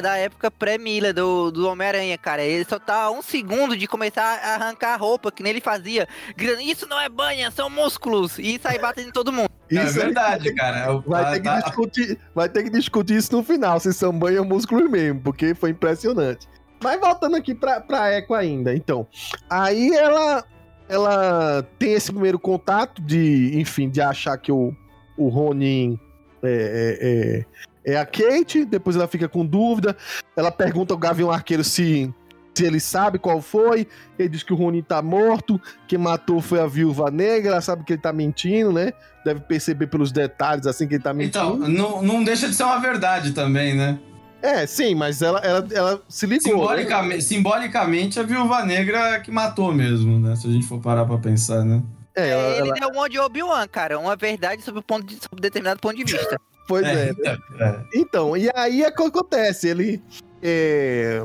da 0.00 0.16
época 0.16 0.50
pré-Mila, 0.50 1.12
do, 1.12 1.50
do 1.50 1.68
Homem-Aranha, 1.68 2.16
cara. 2.18 2.42
Ele 2.42 2.64
só 2.64 2.78
tá 2.78 3.02
a 3.04 3.10
um 3.10 3.22
segundo 3.22 3.76
de 3.76 3.86
começar 3.86 4.22
a 4.22 4.54
arrancar 4.54 4.94
a 4.94 4.96
roupa, 4.96 5.30
que 5.32 5.42
nem 5.42 5.50
ele 5.50 5.60
fazia. 5.60 6.06
Gritando, 6.36 6.62
isso 6.62 6.86
não 6.86 7.00
é 7.00 7.08
banha, 7.08 7.50
são 7.50 7.68
músculos. 7.68 8.38
E 8.38 8.58
sair 8.60 8.78
batendo 8.80 9.08
em 9.08 9.12
todo 9.12 9.32
mundo. 9.32 9.48
é 9.70 9.74
Isso 9.74 9.98
aí 9.98 10.04
verdade, 10.06 10.54
cara. 10.54 10.94
O- 10.94 11.00
Vai 11.02 11.32
ter, 11.34 11.40
que 11.40 11.48
a- 11.48 11.60
discutir, 11.60 12.18
vai 12.34 12.48
ter 12.48 12.62
que 12.64 12.70
discutir 12.70 13.16
isso 13.16 13.32
no 13.36 13.42
final, 13.42 13.78
se 13.80 13.92
são 13.92 14.12
banho 14.16 14.44
músculos 14.44 14.90
mesmo, 14.90 15.20
porque 15.20 15.54
foi 15.54 15.70
impressionante. 15.70 16.46
Mas 16.82 17.00
voltando 17.00 17.36
aqui 17.36 17.54
pra, 17.54 17.80
pra 17.80 18.16
Echo 18.18 18.34
ainda, 18.34 18.74
então. 18.74 19.06
Aí 19.48 19.92
ela, 19.94 20.44
ela 20.88 21.62
tem 21.78 21.92
esse 21.92 22.10
primeiro 22.10 22.38
contato 22.38 23.00
de, 23.00 23.52
enfim, 23.58 23.88
de 23.88 24.00
achar 24.00 24.36
que 24.36 24.50
o, 24.50 24.74
o 25.16 25.28
Ronin 25.28 25.98
é, 26.42 26.48
é, 26.50 27.08
é, 27.40 27.44
é 27.84 27.96
a 27.96 28.06
Kate, 28.06 28.64
depois 28.64 28.96
ela 28.96 29.08
fica 29.08 29.28
com 29.28 29.44
dúvida, 29.44 29.96
ela 30.36 30.50
pergunta 30.50 30.94
ao 30.94 30.98
Gavião 30.98 31.30
Arqueiro 31.30 31.64
se, 31.64 32.12
se 32.54 32.64
ele 32.64 32.78
sabe 32.80 33.18
qual 33.18 33.40
foi, 33.40 33.86
ele 34.18 34.28
diz 34.28 34.42
que 34.42 34.52
o 34.52 34.56
Ronin 34.56 34.82
tá 34.82 35.00
morto, 35.02 35.60
quem 35.88 35.98
matou 35.98 36.40
foi 36.40 36.60
a 36.60 36.66
Viúva 36.66 37.10
Negra, 37.10 37.52
ela 37.52 37.60
sabe 37.60 37.84
que 37.84 37.92
ele 37.94 38.02
tá 38.02 38.12
mentindo, 38.12 38.72
né? 38.72 38.92
Deve 39.24 39.40
perceber 39.40 39.86
pelos 39.86 40.10
detalhes, 40.12 40.66
assim, 40.66 40.86
que 40.88 40.94
ele 40.94 41.02
tá 41.02 41.12
mentindo. 41.14 41.38
Então, 41.38 41.56
não, 41.68 42.02
não 42.02 42.24
deixa 42.24 42.48
de 42.48 42.54
ser 42.54 42.64
uma 42.64 42.78
verdade 42.78 43.32
também, 43.32 43.74
né? 43.74 43.98
É, 44.42 44.66
sim, 44.66 44.94
mas 44.96 45.22
ela, 45.22 45.38
ela, 45.38 45.64
ela 45.72 46.02
se 46.08 46.26
ligou. 46.26 46.52
né? 46.52 46.58
Simbolicamente, 46.60 47.22
simbolicamente, 47.22 48.18
a 48.18 48.24
viúva 48.24 48.64
negra 48.64 49.20
que 49.20 49.30
matou 49.30 49.72
mesmo, 49.72 50.18
né? 50.18 50.34
Se 50.34 50.48
a 50.48 50.50
gente 50.50 50.66
for 50.66 50.80
parar 50.80 51.04
pra 51.04 51.16
pensar, 51.18 51.64
né? 51.64 51.80
É, 52.14 52.30
ela, 52.30 52.48
ele 52.58 52.68
ela- 52.70 52.74
deu 52.80 52.88
um 52.88 52.94
monte 52.94 53.12
de 53.12 53.20
Obi-Wan, 53.20 53.66
cara. 53.68 53.98
Uma 54.00 54.16
verdade 54.16 54.60
sobre, 54.62 54.80
o 54.80 54.82
ponto 54.82 55.06
de, 55.06 55.14
sobre 55.14 55.40
determinado 55.40 55.78
ponto 55.80 55.94
de 55.96 56.02
vista. 56.02 56.36
Pois 56.66 56.86
é. 56.86 57.10
então, 57.10 57.38
é. 57.60 57.84
Então, 57.94 58.36
e 58.36 58.50
aí 58.54 58.82
é 58.82 58.88
o 58.88 58.94
que 58.94 59.02
acontece? 59.02 59.68
Ele. 59.68 60.02
é, 60.42 61.22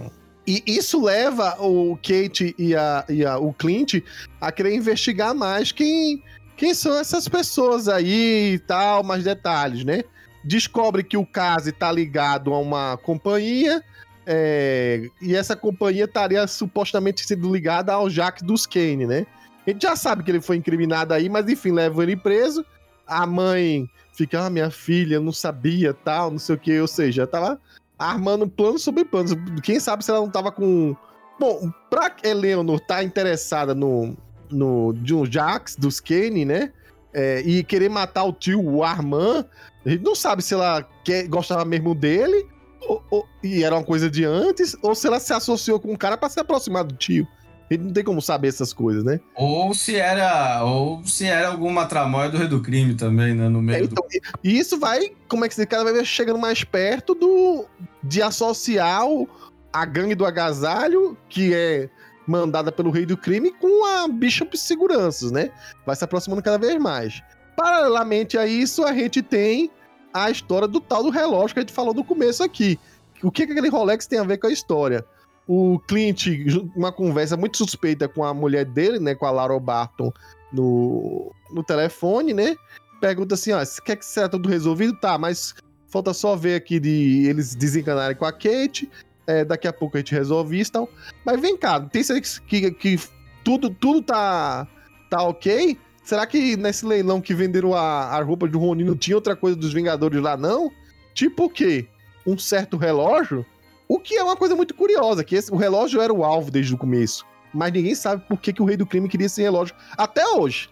E 0.48 0.64
isso 0.66 1.04
leva 1.04 1.56
o 1.60 1.98
Kate 1.98 2.56
e, 2.58 2.76
a, 2.76 3.04
e 3.10 3.26
a- 3.26 3.38
o 3.38 3.54
Clint 3.54 3.96
a 4.40 4.52
querer 4.52 4.74
investigar 4.76 5.36
mais 5.36 5.72
quem, 5.72 6.24
quem 6.56 6.74
são 6.74 6.98
essas 6.98 7.28
pessoas 7.28 7.88
aí 7.90 8.54
e 8.54 8.60
tal, 8.60 9.04
mais 9.04 9.24
detalhes, 9.26 9.84
né? 9.84 10.04
Descobre 10.44 11.04
que 11.04 11.18
o 11.18 11.26
Kazi 11.26 11.72
tá 11.74 11.92
ligado 11.92 12.54
a 12.54 12.60
uma 12.60 12.98
companhia. 12.98 13.84
é, 14.26 15.08
e 15.22 15.36
essa 15.36 15.56
companhia 15.56 16.04
estaria 16.06 16.46
supostamente 16.48 17.26
sendo 17.26 17.52
ligada 17.54 17.94
ao 17.94 18.10
Jacques 18.10 18.44
dos 18.44 18.66
Kane, 18.66 19.06
né? 19.06 19.26
A 19.66 19.70
gente 19.72 19.82
já 19.84 19.96
sabe 19.98 20.24
que 20.24 20.32
ele 20.32 20.40
foi 20.42 20.56
incriminado 20.58 21.14
aí, 21.14 21.28
mas 21.30 21.48
enfim, 21.50 21.72
leva 21.72 22.02
ele 22.04 22.16
preso. 22.16 22.66
A 23.08 23.26
mãe 23.26 23.90
fica, 24.14 24.46
ah, 24.46 24.50
minha 24.50 24.70
filha, 24.70 25.20
não 25.20 25.32
sabia, 25.32 25.94
tal, 25.94 26.32
não 26.32 26.40
sei 26.40 26.56
o 26.56 26.60
que. 26.60 26.80
Ou 26.80 26.88
seja, 26.88 27.26
tava 27.26 27.60
armando 27.98 28.48
plano 28.48 28.78
sobre 28.78 29.06
plano. 29.06 29.30
Quem 29.62 29.80
sabe 29.80 30.04
se 30.04 30.12
ela 30.12 30.20
não 30.20 30.30
tava 30.30 30.52
com. 30.52 30.96
Bom, 31.40 31.72
pra 31.90 32.16
Eleanor 32.24 32.80
tá 32.80 33.04
interessada 33.04 33.74
no, 33.76 34.16
no 34.50 34.94
John 35.04 35.26
Jax, 35.26 35.76
dos 35.76 36.00
Kane, 36.00 36.46
né? 36.46 36.72
É, 37.14 37.42
e 37.42 37.64
querer 37.64 37.90
matar 37.90 38.26
o 38.26 38.34
tio, 38.34 38.64
o 38.64 38.84
Armand, 38.84 39.46
a 39.86 39.90
gente 39.90 40.04
não 40.04 40.14
sabe 40.14 40.44
se 40.44 40.54
ela 40.54 40.84
quer, 41.04 41.28
gostava 41.28 41.64
mesmo 41.66 41.96
dele, 41.96 42.46
ou- 42.82 43.04
ou- 43.10 43.28
e 43.44 43.64
era 43.64 43.76
uma 43.76 43.84
coisa 43.84 44.10
de 44.10 44.24
antes, 44.26 44.76
ou 44.84 44.94
se 44.94 45.08
ela 45.08 45.20
se 45.20 45.34
associou 45.34 45.80
com 45.80 45.94
o 45.94 45.98
cara 45.98 46.18
pra 46.18 46.30
se 46.30 46.40
aproximar 46.40 46.84
do 46.84 46.96
tio. 46.96 47.28
A 47.70 47.74
gente 47.74 47.84
não 47.84 47.92
tem 47.94 48.04
como 48.04 48.22
saber 48.22 48.48
essas 48.48 48.72
coisas, 48.72 49.04
né? 49.04 49.20
Ou 49.36 49.74
se 49.74 49.96
era. 49.98 50.64
Ou 50.64 51.04
se 51.04 51.26
era 51.26 51.50
alguma 51.50 51.86
tramóia 51.86 52.30
do 52.30 52.38
rei 52.38 52.48
do 52.48 52.62
crime 52.62 52.94
também, 52.96 53.34
né? 53.34 53.50
No 53.50 53.60
É, 53.60 53.62
meio 53.62 53.88
do. 53.88 53.92
então, 53.94 54.06
e- 54.12 54.22
e 54.50 54.58
isso 54.60 54.80
vai, 54.80 55.12
como 55.28 55.44
é 55.44 55.50
que 55.50 55.56
se 55.56 55.62
diz, 55.62 55.70
cada 55.70 55.92
vez 55.92 56.08
chegando 56.08 56.40
mais 56.40 56.64
perto 56.64 57.14
do 57.14 57.66
de 58.02 58.22
associar 58.22 59.06
o- 59.06 59.28
a 59.74 59.84
gangue 59.86 60.16
do 60.16 60.26
agasalho, 60.26 61.18
que 61.28 61.54
é 61.54 61.90
mandada 62.26 62.72
pelo 62.72 62.90
rei 62.90 63.06
do 63.06 63.18
crime, 63.18 63.52
com 63.52 63.86
a 63.86 64.08
Bishop 64.08 64.58
Seguranças, 64.58 65.32
né? 65.32 65.52
Vai 65.86 65.96
se 65.96 66.04
aproximando 66.04 66.42
cada 66.42 66.58
vez 66.58 66.80
mais. 66.82 67.22
Paralelamente 67.56 68.38
a 68.38 68.48
isso, 68.48 68.84
a 68.86 68.94
gente 68.94 69.22
tem 69.22 69.70
a 70.14 70.32
história 70.32 70.68
do 70.68 70.80
tal 70.80 71.04
do 71.04 71.10
relógio 71.10 71.54
que 71.54 71.60
a 71.60 71.64
gente 71.64 71.74
falou 71.74 71.94
no 71.94 72.04
começo 72.04 72.42
aqui. 72.44 72.80
O 73.22 73.30
que, 73.32 73.46
que 73.46 73.52
aquele 73.52 73.68
Rolex 73.70 74.08
tem 74.08 74.20
a 74.20 74.24
ver 74.24 74.38
com 74.38 74.48
a 74.48 74.52
história? 74.52 75.04
O 75.48 75.80
Clint, 75.88 76.28
uma 76.76 76.92
conversa 76.92 77.38
muito 77.38 77.58
suspeita 77.58 78.08
com 78.08 78.24
a 78.24 78.34
mulher 78.34 78.66
dele, 78.66 79.00
né? 79.00 79.16
Com 79.16 79.26
a 79.26 79.32
Laura 79.32 79.58
Barton 79.60 80.12
no, 80.52 81.32
no 81.52 81.64
telefone, 81.64 82.34
né? 82.34 82.56
pergunta 83.00 83.36
assim, 83.36 83.52
ó, 83.52 83.64
quer 83.86 83.96
que 83.96 84.06
será 84.06 84.28
tudo 84.28 84.50
resolvido? 84.50 84.94
Tá, 85.00 85.18
mas 85.18 85.56
falta 85.88 86.14
só 86.14 86.36
ver 86.36 86.56
aqui 86.56 86.80
de 86.80 87.28
eles 87.28 87.56
desencanarem 87.56 88.16
com 88.16 88.26
a 88.26 88.32
Kate, 88.32 88.90
é, 89.26 89.46
daqui 89.46 89.68
a 89.68 89.74
pouco 89.74 89.98
a 89.98 90.00
gente 90.00 90.14
resolve 90.14 90.60
isso 90.60 90.72
e 90.72 90.74
tal. 90.74 90.90
Mas 91.26 91.40
vem 91.40 91.58
cá, 91.58 91.80
tem 91.80 92.04
certeza 92.04 92.42
que, 92.42 92.72
que 92.72 93.00
tudo, 93.44 93.70
tudo 93.70 94.02
tá, 94.02 94.68
tá 95.10 95.22
ok? 95.24 95.78
Será 96.04 96.26
que 96.26 96.56
nesse 96.56 96.86
leilão 96.86 97.22
que 97.22 97.34
venderam 97.34 97.74
a, 97.74 98.16
a 98.16 98.22
roupa 98.24 98.48
de 98.48 98.58
Ronin 98.58 98.86
não 98.86 98.96
tinha 98.96 99.18
outra 99.18 99.36
coisa 99.36 99.58
dos 99.58 99.74
Vingadores 99.74 100.22
lá, 100.22 100.38
não? 100.38 100.72
Tipo 101.14 101.46
o 101.46 101.50
quê? 101.50 101.88
Um 102.26 102.38
certo 102.38 102.78
relógio? 102.78 103.46
O 103.88 104.00
que 104.00 104.16
é 104.16 104.24
uma 104.24 104.36
coisa 104.36 104.56
muito 104.56 104.74
curiosa, 104.74 105.24
que 105.24 105.36
esse, 105.36 105.52
o 105.52 105.56
relógio 105.56 106.02
era 106.02 106.14
o 106.14 106.24
alvo 106.24 106.52
desde 106.52 106.74
o 106.74 106.78
começo. 106.78 107.26
mas 107.54 107.72
ninguém 107.72 107.96
sabe 107.96 108.24
por 108.28 108.40
que, 108.40 108.52
que 108.54 108.62
o 108.62 108.66
rei 108.66 108.78
do 108.78 108.86
crime 108.86 109.08
queria 109.08 109.28
esse 109.28 109.42
relógio 109.42 109.76
até 109.98 110.26
hoje. 110.28 110.70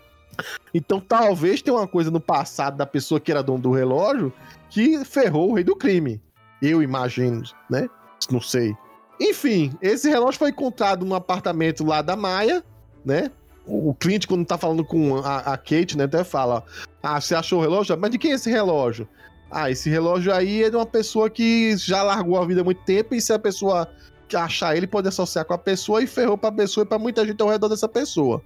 Então 0.73 0.99
talvez 0.99 1.61
tenha 1.61 1.77
uma 1.77 1.87
coisa 1.87 2.11
no 2.11 2.19
passado 2.19 2.75
da 2.75 2.85
pessoa 2.85 3.19
que 3.19 3.31
era 3.31 3.41
dono 3.41 3.59
do 3.59 3.71
relógio 3.71 4.33
que 4.69 5.03
ferrou 5.05 5.51
o 5.51 5.53
rei 5.53 5.63
do 5.63 5.75
crime. 5.75 6.21
Eu 6.61 6.83
imagino, 6.83 7.43
né? 7.69 7.89
Não 8.29 8.41
sei. 8.41 8.75
Enfim, 9.19 9.73
esse 9.81 10.09
relógio 10.09 10.39
foi 10.39 10.49
encontrado 10.49 11.05
no 11.05 11.15
apartamento 11.15 11.85
lá 11.85 12.01
da 12.01 12.15
Maia, 12.17 12.63
né? 13.05 13.31
O 13.65 13.95
Clint, 13.95 14.27
quando 14.27 14.45
tá 14.45 14.57
falando 14.57 14.83
com 14.83 15.17
a, 15.17 15.37
a 15.37 15.57
Kate, 15.57 15.97
né, 15.97 16.03
até 16.03 16.23
fala: 16.23 16.63
Ah, 17.01 17.19
você 17.19 17.33
achou 17.33 17.59
o 17.59 17.61
relógio? 17.61 17.97
Mas 17.97 18.11
de 18.11 18.17
quem 18.17 18.31
é 18.31 18.35
esse 18.35 18.49
relógio? 18.49 19.07
Ah, 19.49 19.69
esse 19.69 19.89
relógio 19.89 20.33
aí 20.33 20.63
é 20.63 20.69
de 20.69 20.75
uma 20.75 20.85
pessoa 20.85 21.29
que 21.29 21.77
já 21.77 22.03
largou 22.03 22.41
a 22.41 22.45
vida 22.45 22.61
há 22.61 22.63
muito 22.63 22.83
tempo, 22.83 23.15
e 23.15 23.21
se 23.21 23.31
a 23.31 23.39
pessoa 23.39 23.87
achar 24.33 24.75
ele, 24.75 24.87
pode 24.87 25.07
associar 25.07 25.45
com 25.45 25.53
a 25.53 25.57
pessoa 25.57 26.01
e 26.01 26.07
ferrou 26.07 26.37
pra 26.37 26.51
pessoa 26.51 26.83
e 26.83 26.87
pra 26.87 26.97
muita 26.97 27.25
gente 27.25 27.41
ao 27.41 27.49
redor 27.49 27.69
dessa 27.69 27.87
pessoa. 27.87 28.41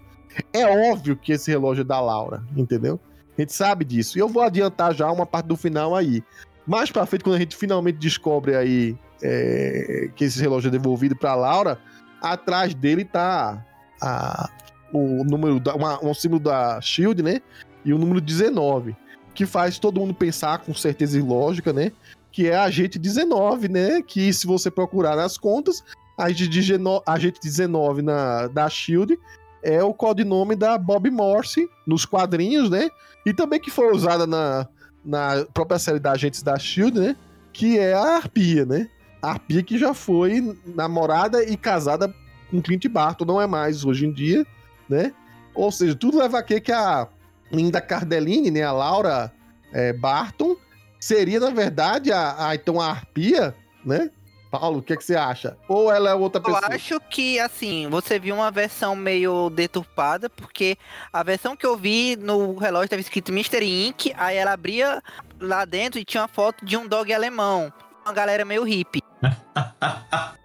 É 0.53 0.91
óbvio 0.91 1.15
que 1.15 1.31
esse 1.31 1.49
relógio 1.49 1.81
é 1.81 1.85
da 1.85 1.99
Laura, 1.99 2.43
entendeu? 2.55 2.99
A 3.37 3.41
gente 3.41 3.53
sabe 3.53 3.85
disso. 3.85 4.17
E 4.17 4.21
eu 4.21 4.27
vou 4.27 4.43
adiantar 4.43 4.93
já 4.93 5.09
uma 5.11 5.25
parte 5.25 5.47
do 5.47 5.55
final 5.55 5.95
aí. 5.95 6.23
Mais 6.67 6.91
pra 6.91 7.05
frente, 7.05 7.23
quando 7.23 7.37
a 7.37 7.39
gente 7.39 7.55
finalmente 7.55 7.97
descobre 7.97 8.55
aí 8.55 8.97
é, 9.23 10.11
que 10.15 10.25
esse 10.25 10.39
relógio 10.39 10.67
é 10.67 10.71
devolvido 10.71 11.15
pra 11.15 11.35
Laura, 11.35 11.79
atrás 12.21 12.73
dele 12.73 13.05
tá 13.05 13.65
a, 14.01 14.49
o 14.93 15.23
número, 15.23 15.59
da, 15.59 15.73
uma, 15.73 16.03
um 16.03 16.13
símbolo 16.13 16.41
da 16.41 16.79
Shield, 16.81 17.23
né? 17.23 17.41
E 17.83 17.93
o 17.93 17.97
número 17.97 18.19
19. 18.19 18.95
Que 19.39 19.45
faz 19.45 19.79
todo 19.79 20.01
mundo 20.01 20.13
pensar 20.13 20.57
com 20.57 20.73
certeza 20.73 21.17
e 21.17 21.21
lógica, 21.21 21.71
né? 21.71 21.93
Que 22.29 22.49
é 22.49 22.57
a 22.57 22.63
agente 22.63 22.99
19, 22.99 23.69
né? 23.69 24.01
Que 24.01 24.33
se 24.33 24.45
você 24.45 24.69
procurar 24.69 25.15
nas 25.15 25.37
contas, 25.37 25.81
a 26.17 26.25
agente 26.25 27.39
19 27.41 28.01
na, 28.01 28.47
da 28.47 28.69
Shield 28.69 29.17
é 29.63 29.81
o 29.81 29.93
codinome 29.93 30.57
da 30.57 30.77
Bob 30.77 31.09
Morse 31.09 31.69
nos 31.87 32.03
quadrinhos, 32.03 32.69
né? 32.69 32.89
E 33.25 33.33
também 33.33 33.61
que 33.61 33.71
foi 33.71 33.93
usada 33.93 34.27
na, 34.27 34.67
na 35.05 35.45
própria 35.53 35.79
série 35.79 35.99
da 35.99 36.11
Agentes 36.11 36.43
da 36.43 36.59
Shield, 36.59 36.99
né? 36.99 37.15
Que 37.53 37.79
é 37.79 37.93
a 37.93 38.17
Arpia, 38.17 38.65
né? 38.65 38.89
A 39.21 39.29
Arpia 39.29 39.63
que 39.63 39.77
já 39.77 39.93
foi 39.93 40.53
namorada 40.65 41.45
e 41.45 41.55
casada 41.55 42.13
com 42.51 42.61
Clint 42.61 42.89
Barton, 42.89 43.23
não 43.23 43.39
é 43.39 43.47
mais 43.47 43.85
hoje 43.85 44.05
em 44.05 44.11
dia, 44.11 44.45
né? 44.89 45.13
Ou 45.55 45.71
seja, 45.71 45.95
tudo 45.95 46.17
leva 46.17 46.39
a 46.39 46.43
que 46.43 46.73
a 46.73 47.07
Linda 47.51 47.81
Cardellini, 47.81 48.51
né? 48.51 48.63
A 48.63 48.71
Laura 48.71 49.31
é, 49.73 49.93
Barton 49.93 50.55
seria, 50.99 51.39
na 51.39 51.49
verdade, 51.49 52.11
a, 52.11 52.49
a, 52.49 52.55
então 52.55 52.79
a 52.79 52.89
Arpia, 52.89 53.55
né? 53.85 54.09
Paulo, 54.51 54.79
o 54.79 54.81
que, 54.81 54.97
que 54.97 55.03
você 55.03 55.15
acha? 55.15 55.55
Ou 55.67 55.91
ela 55.91 56.09
é 56.09 56.13
outra 56.15 56.41
pessoa? 56.41 56.59
Eu 56.67 56.75
acho 56.75 56.99
que, 57.01 57.39
assim, 57.39 57.87
você 57.87 58.17
viu 58.17 58.33
uma 58.33 58.49
versão 58.49 58.95
meio 58.95 59.51
deturpada, 59.51 60.27
porque 60.27 60.75
a 61.13 61.21
versão 61.21 61.55
que 61.55 61.67
eu 61.67 61.77
vi 61.77 62.15
no 62.15 62.57
relógio 62.57 62.85
estava 62.85 62.99
escrito 62.99 63.31
Mr. 63.31 63.63
Ink, 63.63 64.11
aí 64.17 64.37
ela 64.37 64.53
abria 64.53 65.03
lá 65.39 65.65
dentro 65.65 65.99
e 65.99 66.05
tinha 66.05 66.23
uma 66.23 66.27
foto 66.27 66.65
de 66.65 66.75
um 66.75 66.87
dog 66.87 67.13
alemão. 67.13 67.71
Uma 68.03 68.11
galera 68.13 68.43
meio 68.43 68.63
hippie. 68.63 69.03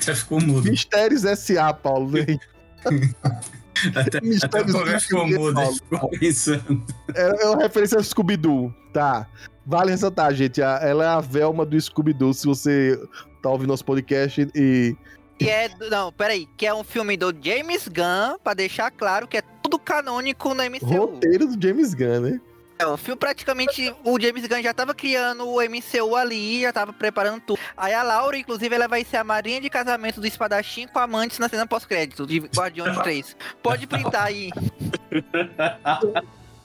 Você 0.00 0.14
ficou 0.14 0.40
mudo. 0.40 0.70
Mistérios 0.70 1.24
S.A., 1.26 1.74
Paulo. 1.74 2.10
Até, 3.94 4.18
até 4.18 4.60
o 4.60 4.72
Paulo 4.72 5.00
ficou 5.00 5.26
mudo, 5.26 5.60
ficou 5.74 6.08
pensando. 6.10 6.86
É, 7.14 7.44
é 7.44 7.48
uma 7.48 7.62
referência 7.62 7.96
ao 7.98 8.04
Scooby-Doo, 8.04 8.74
tá? 8.92 9.26
Vale 9.66 9.90
ressaltar, 9.90 10.34
gente. 10.34 10.60
Ela 10.60 11.04
é 11.04 11.08
a 11.08 11.20
Velma 11.20 11.64
do 11.64 11.80
Scooby-Doo. 11.80 12.34
Se 12.34 12.46
você 12.46 13.00
tá 13.42 13.50
ouvindo 13.50 13.68
nosso 13.68 13.84
podcast 13.84 14.48
e. 14.54 14.96
Que 15.38 15.48
é. 15.48 15.70
Não, 15.90 16.12
peraí. 16.12 16.48
Que 16.56 16.66
é 16.66 16.74
um 16.74 16.84
filme 16.84 17.16
do 17.16 17.34
James 17.40 17.88
Gunn, 17.88 18.38
pra 18.42 18.54
deixar 18.54 18.90
claro 18.90 19.26
que 19.26 19.38
é 19.38 19.42
tudo 19.62 19.78
canônico 19.78 20.54
no 20.54 20.62
MCU. 20.62 20.86
Roteiro 20.86 21.46
do 21.46 21.66
James 21.66 21.94
Gunn, 21.94 22.20
né? 22.20 22.40
É, 22.82 22.86
o 22.86 22.96
filme 22.96 23.18
praticamente. 23.18 23.94
O 24.04 24.20
James 24.20 24.44
Gunn 24.46 24.60
já 24.60 24.74
tava 24.74 24.92
criando 24.92 25.48
o 25.48 25.60
MCU 25.60 26.16
ali, 26.16 26.62
já 26.62 26.72
tava 26.72 26.92
preparando 26.92 27.40
tudo. 27.40 27.60
Aí 27.76 27.94
a 27.94 28.02
Laura, 28.02 28.36
inclusive, 28.36 28.74
ela 28.74 28.88
vai 28.88 29.04
ser 29.04 29.18
a 29.18 29.24
madrinha 29.24 29.60
de 29.60 29.70
casamento 29.70 30.20
do 30.20 30.26
espadachim 30.26 30.88
com 30.88 30.98
amantes 30.98 31.38
na 31.38 31.48
cena 31.48 31.64
pós-crédito 31.64 32.26
de 32.26 32.40
Guardiões 32.40 32.98
3. 33.02 33.36
Pode 33.62 33.86
printar 33.86 34.24
aí. 34.24 34.50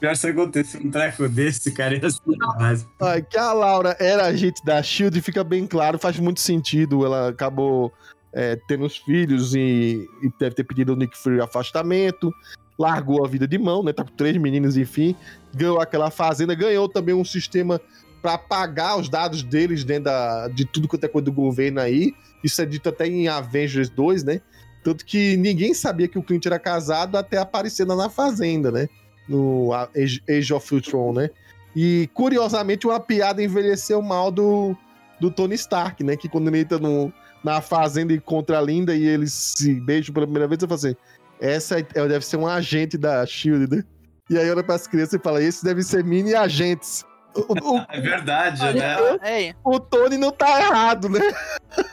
Pior 0.00 0.16
se 0.16 0.28
acontecesse 0.28 0.84
um 0.84 0.90
treco 0.90 1.28
desse, 1.28 1.70
cara, 1.70 1.94
ia 1.94 2.10
ser 2.10 2.20
demais. 2.26 2.86
Ai, 3.00 3.22
que 3.22 3.38
a 3.38 3.52
Laura 3.52 3.96
era 4.00 4.26
agente 4.26 4.64
da 4.64 4.82
SHIELD 4.82 5.20
fica 5.20 5.44
bem 5.44 5.66
claro, 5.66 6.00
faz 6.00 6.18
muito 6.18 6.40
sentido. 6.40 7.04
Ela 7.06 7.28
acabou 7.28 7.92
é, 8.32 8.56
tendo 8.66 8.86
os 8.86 8.96
filhos 8.96 9.54
e, 9.54 10.08
e, 10.22 10.30
deve 10.38 10.56
ter 10.56 10.64
pedido 10.64 10.92
ao 10.92 10.98
Nick 10.98 11.16
Fury 11.16 11.40
afastamento. 11.40 12.32
Largou 12.76 13.24
a 13.24 13.28
vida 13.28 13.46
de 13.46 13.58
mão, 13.58 13.82
né? 13.82 13.92
Tá 13.92 14.04
com 14.04 14.12
três 14.12 14.36
meninos, 14.36 14.76
enfim. 14.76 15.16
Ganhou 15.54 15.80
aquela 15.80 16.10
fazenda, 16.10 16.54
ganhou 16.54 16.88
também 16.88 17.14
um 17.14 17.24
sistema 17.24 17.80
para 18.20 18.34
apagar 18.34 18.98
os 18.98 19.08
dados 19.08 19.42
deles 19.42 19.84
dentro 19.84 20.04
da, 20.04 20.48
de 20.48 20.64
tudo 20.64 20.88
quanto 20.88 21.04
é 21.04 21.08
coisa 21.08 21.26
do 21.26 21.32
governo 21.32 21.80
aí. 21.80 22.12
Isso 22.42 22.60
é 22.60 22.66
dito 22.66 22.88
até 22.88 23.06
em 23.06 23.28
Avengers 23.28 23.88
2, 23.90 24.24
né? 24.24 24.40
Tanto 24.82 25.04
que 25.04 25.36
ninguém 25.36 25.74
sabia 25.74 26.08
que 26.08 26.18
o 26.18 26.22
Clint 26.22 26.46
era 26.46 26.58
casado 26.58 27.16
até 27.16 27.38
aparecer 27.38 27.86
na 27.86 28.08
fazenda, 28.08 28.70
né? 28.70 28.88
no 29.28 29.70
Age 29.74 30.54
of 30.54 30.74
Ultron, 30.74 31.12
né? 31.12 31.30
E 31.76 32.08
curiosamente 32.14 32.86
uma 32.86 32.98
piada 32.98 33.42
envelheceu 33.42 34.00
mal 34.00 34.30
do, 34.32 34.74
do 35.20 35.30
Tony 35.30 35.54
Stark, 35.54 36.02
né? 36.02 36.16
Que 36.16 36.28
quando 36.28 36.48
ele 36.48 36.60
entra 36.60 36.78
no, 36.78 37.12
na 37.44 37.60
fazenda 37.60 38.12
e 38.12 38.16
encontra 38.16 38.58
a 38.58 38.62
Linda 38.62 38.96
e 38.96 39.06
eles 39.06 39.32
se 39.32 39.74
beijam 39.74 40.14
pela 40.14 40.26
primeira 40.26 40.48
vez, 40.48 40.58
você 40.58 40.66
fala 40.66 40.78
assim: 40.78 40.96
essa 41.38 41.78
é, 41.78 41.82
deve 41.82 42.24
ser 42.24 42.38
um 42.38 42.46
agente 42.46 42.96
da 42.96 43.24
Shield, 43.26 43.76
né? 43.76 43.84
E 44.30 44.38
aí 44.38 44.50
olha 44.50 44.62
para 44.62 44.74
as 44.74 44.86
crianças 44.86 45.14
e 45.14 45.18
fala: 45.18 45.42
esses 45.42 45.62
devem 45.62 45.82
ser 45.82 46.04
mini 46.04 46.34
agentes. 46.34 47.04
O, 47.34 47.76
o, 47.76 47.86
é 47.88 48.00
verdade, 48.00 48.60
né? 48.72 48.96
É. 49.22 49.54
O 49.62 49.78
Tony 49.78 50.16
não 50.16 50.32
tá 50.32 50.60
errado, 50.60 51.08
né? 51.08 51.20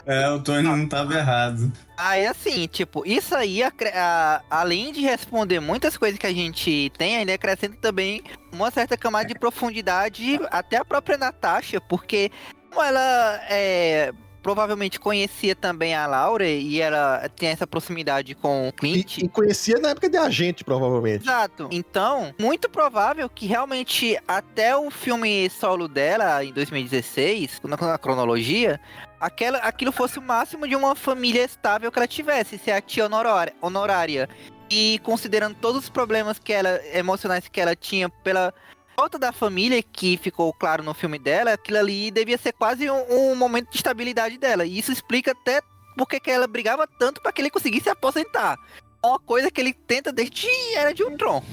É, 0.05 0.29
o 0.29 0.39
Tony 0.39 0.63
não 0.63 0.87
tava 0.87 1.13
errado. 1.13 1.71
Aí, 1.97 2.25
assim, 2.25 2.67
tipo, 2.67 3.05
isso 3.05 3.35
aí, 3.35 3.61
a, 3.61 3.71
a, 3.93 4.41
além 4.49 4.91
de 4.91 5.01
responder 5.01 5.59
muitas 5.59 5.97
coisas 5.97 6.17
que 6.17 6.25
a 6.25 6.33
gente 6.33 6.91
tem, 6.97 7.17
ainda 7.17 7.33
acrescenta 7.33 7.77
também 7.79 8.23
uma 8.51 8.71
certa 8.71 8.97
camada 8.97 9.27
de 9.27 9.35
profundidade 9.35 10.39
até 10.49 10.77
a 10.77 10.85
própria 10.85 11.17
Natasha, 11.17 11.79
porque 11.81 12.31
como 12.69 12.83
ela 12.83 13.39
é 13.49 14.11
provavelmente 14.45 14.99
conhecia 14.99 15.55
também 15.55 15.95
a 15.95 16.05
Laura 16.05 16.47
e 16.47 16.79
ela 16.79 17.27
tem 17.35 17.49
essa 17.49 17.65
proximidade 17.65 18.35
com 18.35 18.67
o 18.67 18.71
Clint. 18.71 19.17
E, 19.17 19.25
e, 19.25 19.27
conhecia 19.27 19.79
na 19.79 19.89
época 19.89 20.07
de 20.07 20.17
agente, 20.17 20.63
provavelmente. 20.63 21.23
Exato. 21.23 21.67
Então, 21.71 22.31
muito 22.39 22.69
provável 22.69 23.27
que 23.27 23.47
realmente 23.47 24.15
até 24.27 24.77
o 24.77 24.91
filme 24.91 25.49
solo 25.49 25.87
dela, 25.87 26.45
em 26.45 26.53
2016, 26.53 27.59
na 27.63 27.97
cronologia, 27.97 28.79
aquela, 29.19 29.57
aquilo 29.57 29.91
fosse 29.91 30.19
o 30.19 30.21
máximo 30.21 30.67
de 30.67 30.75
uma 30.75 30.93
família 30.93 31.43
estável 31.43 31.91
que 31.91 31.97
ela 31.97 32.07
tivesse, 32.07 32.59
ser 32.59 32.73
a 32.73 32.81
tia 32.81 33.05
honorária. 33.05 33.55
honorária. 33.59 34.29
E 34.69 34.99
considerando 35.01 35.55
todos 35.55 35.85
os 35.85 35.89
problemas 35.89 36.37
que 36.37 36.53
ela, 36.53 36.79
emocionais 36.93 37.47
que 37.47 37.59
ela 37.59 37.75
tinha 37.75 38.09
pela 38.09 38.53
falta 38.95 39.19
da 39.19 39.31
família, 39.31 39.83
que 39.83 40.17
ficou 40.17 40.53
claro 40.53 40.81
no 40.83 40.93
filme 40.93 41.19
dela, 41.19 41.53
aquilo 41.53 41.77
ali 41.77 42.09
devia 42.09 42.37
ser 42.37 42.53
quase 42.53 42.89
um, 42.89 43.31
um 43.31 43.35
momento 43.35 43.69
de 43.69 43.75
estabilidade 43.75 44.37
dela. 44.37 44.65
E 44.65 44.79
isso 44.79 44.91
explica 44.91 45.31
até 45.31 45.61
porque 45.97 46.19
que 46.19 46.31
ela 46.31 46.47
brigava 46.47 46.87
tanto 46.87 47.21
para 47.21 47.31
que 47.31 47.41
ele 47.41 47.49
conseguisse 47.49 47.83
se 47.83 47.89
aposentar. 47.89 48.57
É 49.03 49.07
uma 49.07 49.19
coisa 49.19 49.51
que 49.51 49.61
ele 49.61 49.73
tenta 49.73 50.11
desde 50.11 50.47
Era 50.75 50.93
de 50.93 51.03
Ultron. 51.03 51.43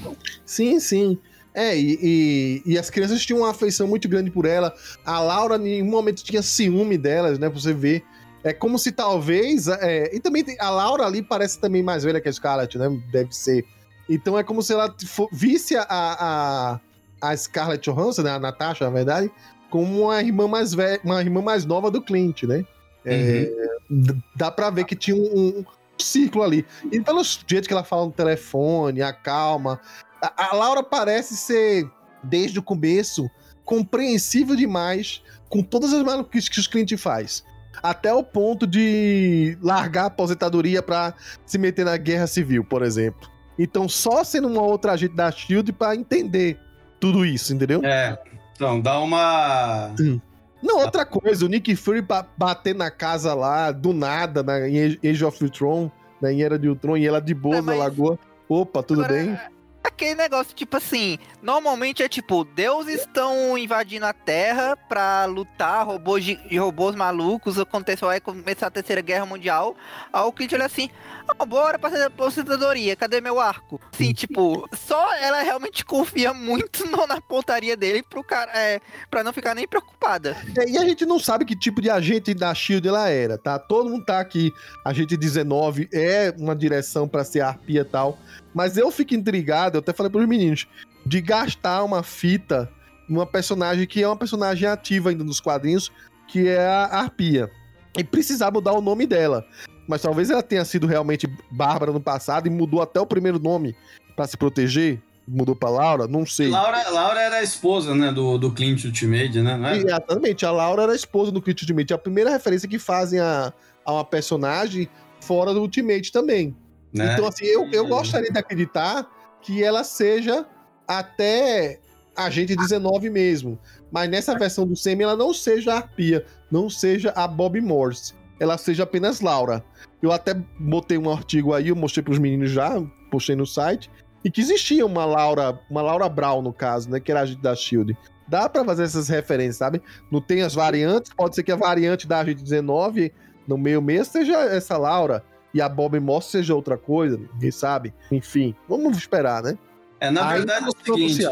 Sim, 0.45 0.79
sim. 0.79 1.19
É, 1.53 1.77
e, 1.77 1.99
e, 2.01 2.63
e, 2.65 2.77
as 2.79 2.89
crianças 2.89 3.23
tinham 3.23 3.41
uma 3.41 3.51
afeição 3.51 3.87
muito 3.87 4.09
grande 4.09 4.31
por 4.31 4.45
ela. 4.45 4.73
A 5.05 5.19
Laura, 5.19 5.57
em 5.57 5.59
nenhum 5.59 5.85
momento, 5.85 6.23
tinha 6.23 6.41
ciúme 6.41 6.97
delas, 6.97 7.37
né? 7.37 7.47
Pra 7.47 7.59
você 7.59 7.73
ver. 7.73 8.03
É 8.43 8.51
como 8.51 8.79
se 8.79 8.91
talvez. 8.91 9.67
É, 9.67 10.15
e 10.15 10.19
também 10.19 10.43
a 10.59 10.69
Laura 10.71 11.05
ali 11.05 11.21
parece 11.21 11.59
também 11.59 11.83
mais 11.83 12.03
velha 12.03 12.19
que 12.19 12.27
a 12.27 12.33
Scarlett, 12.33 12.77
né? 12.77 12.89
Deve 13.11 13.33
ser. 13.33 13.63
Então 14.09 14.37
é 14.37 14.43
como 14.43 14.63
se 14.63 14.73
ela 14.73 14.93
visse 15.31 15.77
a, 15.77 15.85
a, 15.89 16.79
a 17.23 17.35
Scarlett 17.37 17.89
Johansson, 17.89 18.23
né? 18.23 18.31
A 18.31 18.39
Natasha, 18.39 18.83
na 18.83 18.91
verdade, 18.91 19.31
como 19.69 20.03
uma 20.03 20.21
irmã 20.21 20.45
mais 20.45 20.73
velha, 20.73 20.99
uma 21.03 21.21
irmã 21.21 21.41
mais 21.41 21.65
nova 21.65 21.89
do 21.89 22.01
Clint, 22.01 22.43
né? 22.43 22.65
É, 23.05 23.49
uhum. 23.89 24.21
Dá 24.35 24.51
pra 24.51 24.69
ver 24.69 24.83
que 24.83 24.95
tinha 24.95 25.15
um, 25.15 25.59
um 25.59 25.65
círculo 25.97 26.43
ali. 26.43 26.65
E 26.91 26.99
pelo 26.99 27.23
jeito 27.23 27.67
que 27.67 27.73
ela 27.73 27.83
fala 27.83 28.05
no 28.05 28.11
telefone, 28.11 29.01
a 29.01 29.13
calma, 29.13 29.79
a, 30.21 30.49
a 30.49 30.55
Laura 30.55 30.83
parece 30.83 31.37
ser, 31.37 31.89
desde 32.21 32.59
o 32.59 32.63
começo, 32.63 33.29
compreensível 33.63 34.55
demais 34.55 35.23
com 35.47 35.63
todas 35.63 35.93
as 35.93 36.03
maluquices 36.03 36.49
que 36.49 36.59
os 36.59 36.67
clientes 36.67 37.01
faz. 37.01 37.43
Até 37.81 38.13
o 38.13 38.23
ponto 38.23 38.67
de 38.67 39.57
largar 39.61 40.03
a 40.03 40.07
aposentadoria 40.07 40.83
para 40.83 41.13
se 41.45 41.57
meter 41.57 41.85
na 41.85 41.95
guerra 41.95 42.27
civil, 42.27 42.65
por 42.65 42.83
exemplo. 42.83 43.31
Então, 43.57 43.87
só 43.87 44.23
sendo 44.23 44.47
uma 44.47 44.61
outra 44.61 44.91
agente 44.91 45.15
da 45.15 45.31
Shield 45.31 45.71
para 45.73 45.95
entender 45.95 46.59
tudo 47.03 47.25
isso, 47.25 47.53
entendeu? 47.53 47.81
É. 47.83 48.17
Então, 48.55 48.79
dá 48.79 48.99
uma. 48.99 49.93
Hum. 49.99 50.19
Não, 50.61 50.79
outra 50.79 51.05
coisa, 51.05 51.45
o 51.45 51.49
Nick 51.49 51.75
Fury 51.75 52.01
ba 52.01 52.25
bater 52.37 52.73
na 52.73 52.89
casa 52.89 53.33
lá, 53.33 53.71
do 53.71 53.91
nada, 53.91 54.41
na, 54.41 54.69
em 54.69 54.97
Age 55.03 55.25
of 55.25 55.43
Ultron, 55.43 55.91
né, 56.21 56.31
em 56.31 56.41
Era 56.41 56.57
de 56.57 56.69
Ultron, 56.69 56.95
e 56.95 57.05
ela 57.05 57.19
de 57.19 57.33
boa 57.33 57.57
É, 57.57 57.61
na 57.61 57.63
mas- 57.73 57.79
lagoa. 57.79 58.17
Opa, 58.47 58.81
tudo 58.81 59.03
Agora, 59.03 59.21
bem? 59.21 59.37
Aquele 59.83 60.15
negócio, 60.15 60.55
tipo 60.55 60.77
assim, 60.77 61.17
normalmente 61.41 62.01
é 62.01 62.07
tipo, 62.07 62.45
deuses 62.45 63.01
estão 63.01 63.57
invadindo 63.57 64.05
a 64.05 64.13
Terra 64.13 64.77
pra 64.87 65.25
lutar, 65.25 65.85
robôs, 65.85 66.23
gi- 66.23 66.39
robôs 66.57 66.95
malucos, 66.95 67.59
aconteceu, 67.59 68.07
vai 68.07 68.21
começar 68.21 68.67
a 68.67 68.71
Terceira 68.71 69.01
Guerra 69.01 69.25
Mundial. 69.25 69.75
Aí 70.13 70.21
o 70.23 70.31
Clint 70.31 70.53
olha 70.53 70.65
assim, 70.67 70.89
ah, 71.27 71.45
bora 71.45 71.77
pra 71.79 72.05
aposentadoria, 72.05 72.95
cadê 72.95 73.21
meu 73.21 73.39
arco? 73.39 73.79
Sim, 73.91 74.13
tipo, 74.13 74.67
só 74.75 75.13
ela 75.15 75.41
realmente 75.41 75.83
confia 75.85 76.33
muito 76.33 76.85
no- 76.89 77.07
na 77.07 77.19
pontaria 77.21 77.75
dele 77.77 78.03
pro 78.03 78.23
cara, 78.23 78.51
é, 78.53 78.79
pra 79.09 79.23
não 79.23 79.33
ficar 79.33 79.53
nem 79.55 79.67
preocupada. 79.67 80.35
É, 80.57 80.69
E 80.69 80.77
a 80.77 80.85
gente 80.85 81.05
não 81.05 81.19
sabe 81.19 81.45
que 81.45 81.55
tipo 81.55 81.81
de 81.81 81.89
agente 81.89 82.33
da 82.33 82.53
SHIELD 82.53 82.87
ela 82.87 83.09
era, 83.09 83.37
tá? 83.37 83.57
Todo 83.59 83.89
mundo 83.89 84.05
tá 84.05 84.19
aqui, 84.19 84.51
agente 84.83 85.15
19 85.17 85.89
é 85.93 86.33
uma 86.37 86.55
direção 86.55 87.07
pra 87.07 87.23
ser 87.23 87.41
arpia 87.41 87.81
e 87.81 87.85
tal, 87.85 88.17
mas 88.53 88.77
eu 88.77 88.91
fico 88.91 89.13
intrigado, 89.13 89.77
eu 89.77 89.79
até 89.79 89.93
falei 89.93 90.11
pros 90.11 90.27
meninos, 90.27 90.67
de 91.05 91.19
gastar 91.21 91.83
uma 91.83 92.03
fita 92.03 92.69
numa 93.09 93.25
personagem 93.25 93.85
que 93.85 94.01
é 94.01 94.07
uma 94.07 94.15
personagem 94.15 94.67
ativa 94.67 95.09
ainda 95.09 95.23
nos 95.23 95.39
quadrinhos, 95.41 95.91
que 96.27 96.47
é 96.47 96.65
a 96.65 96.85
arpia. 96.85 97.51
E 97.97 98.03
precisar 98.03 98.49
mudar 98.49 98.73
o 98.73 98.81
nome 98.81 99.05
dela. 99.05 99.45
Mas 99.87 100.01
talvez 100.01 100.29
ela 100.29 100.41
tenha 100.43 100.63
sido 100.65 100.87
realmente 100.87 101.27
Bárbara 101.51 101.91
no 101.91 101.99
passado 101.99 102.47
e 102.47 102.49
mudou 102.49 102.81
até 102.81 102.99
o 102.99 103.05
primeiro 103.05 103.39
nome 103.39 103.75
pra 104.15 104.25
se 104.27 104.37
proteger. 104.37 105.01
Mudou 105.27 105.55
pra 105.55 105.69
Laura, 105.69 106.05
não 106.05 106.25
sei. 106.25 106.49
Laura, 106.49 106.89
Laura 106.89 107.21
era 107.21 107.35
a 107.37 107.43
esposa, 107.43 107.95
né, 107.95 108.11
do, 108.11 108.37
do 108.37 108.51
Clint 108.51 108.83
Ultimate, 108.83 109.39
né? 109.41 109.55
Não 109.55 109.69
é? 109.69 109.77
Exatamente, 109.77 110.45
a 110.45 110.51
Laura 110.51 110.83
era 110.83 110.91
a 110.91 110.95
esposa 110.95 111.31
do 111.31 111.41
Clint 111.41 111.61
Ultimate. 111.61 111.93
É 111.93 111.95
a 111.95 111.99
primeira 111.99 112.29
referência 112.29 112.67
que 112.67 112.77
fazem 112.77 113.21
a, 113.21 113.53
a 113.85 113.93
uma 113.93 114.03
personagem 114.03 114.89
fora 115.21 115.53
do 115.53 115.61
Ultimate 115.61 116.11
também. 116.11 116.53
Né? 116.93 117.13
Então, 117.13 117.25
assim, 117.25 117.45
eu, 117.45 117.69
eu 117.71 117.85
E- 117.85 117.89
gostaria 117.89 118.29
de 118.31 118.37
acreditar 118.37 119.09
que 119.41 119.63
ela 119.63 119.83
seja 119.85 120.45
até 120.85 121.79
Agente 122.15 122.55
19 122.55 123.09
mesmo. 123.09 123.57
Mas 123.91 124.09
nessa 124.09 124.37
versão 124.37 124.67
do 124.67 124.75
Semi, 124.75 125.03
ela 125.03 125.15
não 125.15 125.33
seja 125.33 125.73
a 125.73 125.77
Arpia, 125.77 126.25
não 126.51 126.69
seja 126.69 127.11
a 127.15 127.27
Bob 127.27 127.59
Morse. 127.61 128.13
Ela 128.43 128.57
seja 128.57 128.83
apenas 128.83 129.21
Laura. 129.21 129.63
Eu 130.01 130.11
até 130.11 130.33
botei 130.59 130.97
um 130.97 131.09
artigo 131.09 131.53
aí, 131.53 131.69
eu 131.69 131.77
mostrei 131.77 132.03
pros 132.03 132.19
meninos 132.19 132.51
já, 132.51 132.83
postei 133.09 133.37
no 133.37 133.47
site, 133.47 133.89
e 134.21 134.29
que 134.29 134.41
existia 134.41 134.85
uma 134.85 135.05
Laura, 135.05 135.57
uma 135.69 135.81
Laura 135.81 136.09
Brown, 136.09 136.41
no 136.41 136.51
caso, 136.51 136.89
né? 136.89 136.99
Que 136.99 137.09
era 137.09 137.21
agente 137.21 137.41
da 137.41 137.55
Shield. 137.55 137.97
Dá 138.27 138.49
pra 138.49 138.65
fazer 138.65 138.83
essas 138.83 139.07
referências, 139.07 139.55
sabe? 139.55 139.81
Não 140.11 140.19
tem 140.19 140.41
as 140.41 140.53
variantes, 140.53 141.13
pode 141.13 141.35
ser 141.35 141.43
que 141.43 141.53
a 141.53 141.55
variante 141.55 142.05
da 142.05 142.19
agente 142.19 142.43
19 142.43 143.13
no 143.47 143.57
meio 143.57 143.81
mês 143.81 144.09
seja 144.09 144.37
essa 144.41 144.77
Laura 144.77 145.23
e 145.53 145.61
a 145.61 145.69
Bob 145.69 145.97
Moss 146.01 146.25
seja 146.25 146.53
outra 146.53 146.77
coisa, 146.77 147.17
ninguém 147.17 147.51
sabe. 147.51 147.93
Enfim, 148.11 148.53
vamos 148.67 148.97
esperar, 148.97 149.41
né? 149.41 149.57
É, 150.03 150.11
na 150.11 150.27
Aí 150.27 150.37
verdade 150.39 150.65
é 150.65 150.67
o 150.67 150.95
seguinte. 150.97 151.23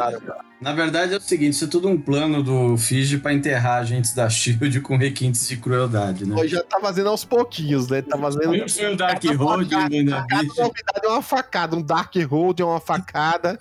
Na 0.61 0.73
verdade 0.73 1.13
é 1.13 1.17
o 1.17 1.21
seguinte, 1.21 1.53
isso 1.53 1.65
é 1.65 1.67
tudo 1.67 1.89
um 1.89 1.99
plano 1.99 2.41
do 2.43 2.77
Fiji 2.77 3.17
pra 3.17 3.33
enterrar 3.33 3.79
agentes 3.81 4.13
da 4.13 4.29
Shield 4.29 4.79
com 4.79 4.95
requintes 4.95 5.45
de 5.49 5.57
crueldade, 5.57 6.23
né? 6.25 6.47
Já 6.47 6.63
tá 6.63 6.79
fazendo 6.79 7.09
aos 7.09 7.25
pouquinhos, 7.25 7.87
né? 7.89 8.01
Tá 8.03 8.17
fazendo. 8.17 8.69
Foi 8.69 8.93
o 8.93 8.95
Dark 8.95 9.21
Road, 9.35 9.75
Ainda 9.75 10.25
Cada 10.29 11.07
é 11.07 11.09
uma 11.09 11.21
facada, 11.21 11.75
um 11.75 11.81
Dark 11.81 12.15
Road 12.29 12.61
é 12.61 12.65
uma 12.65 12.79
facada, 12.79 13.59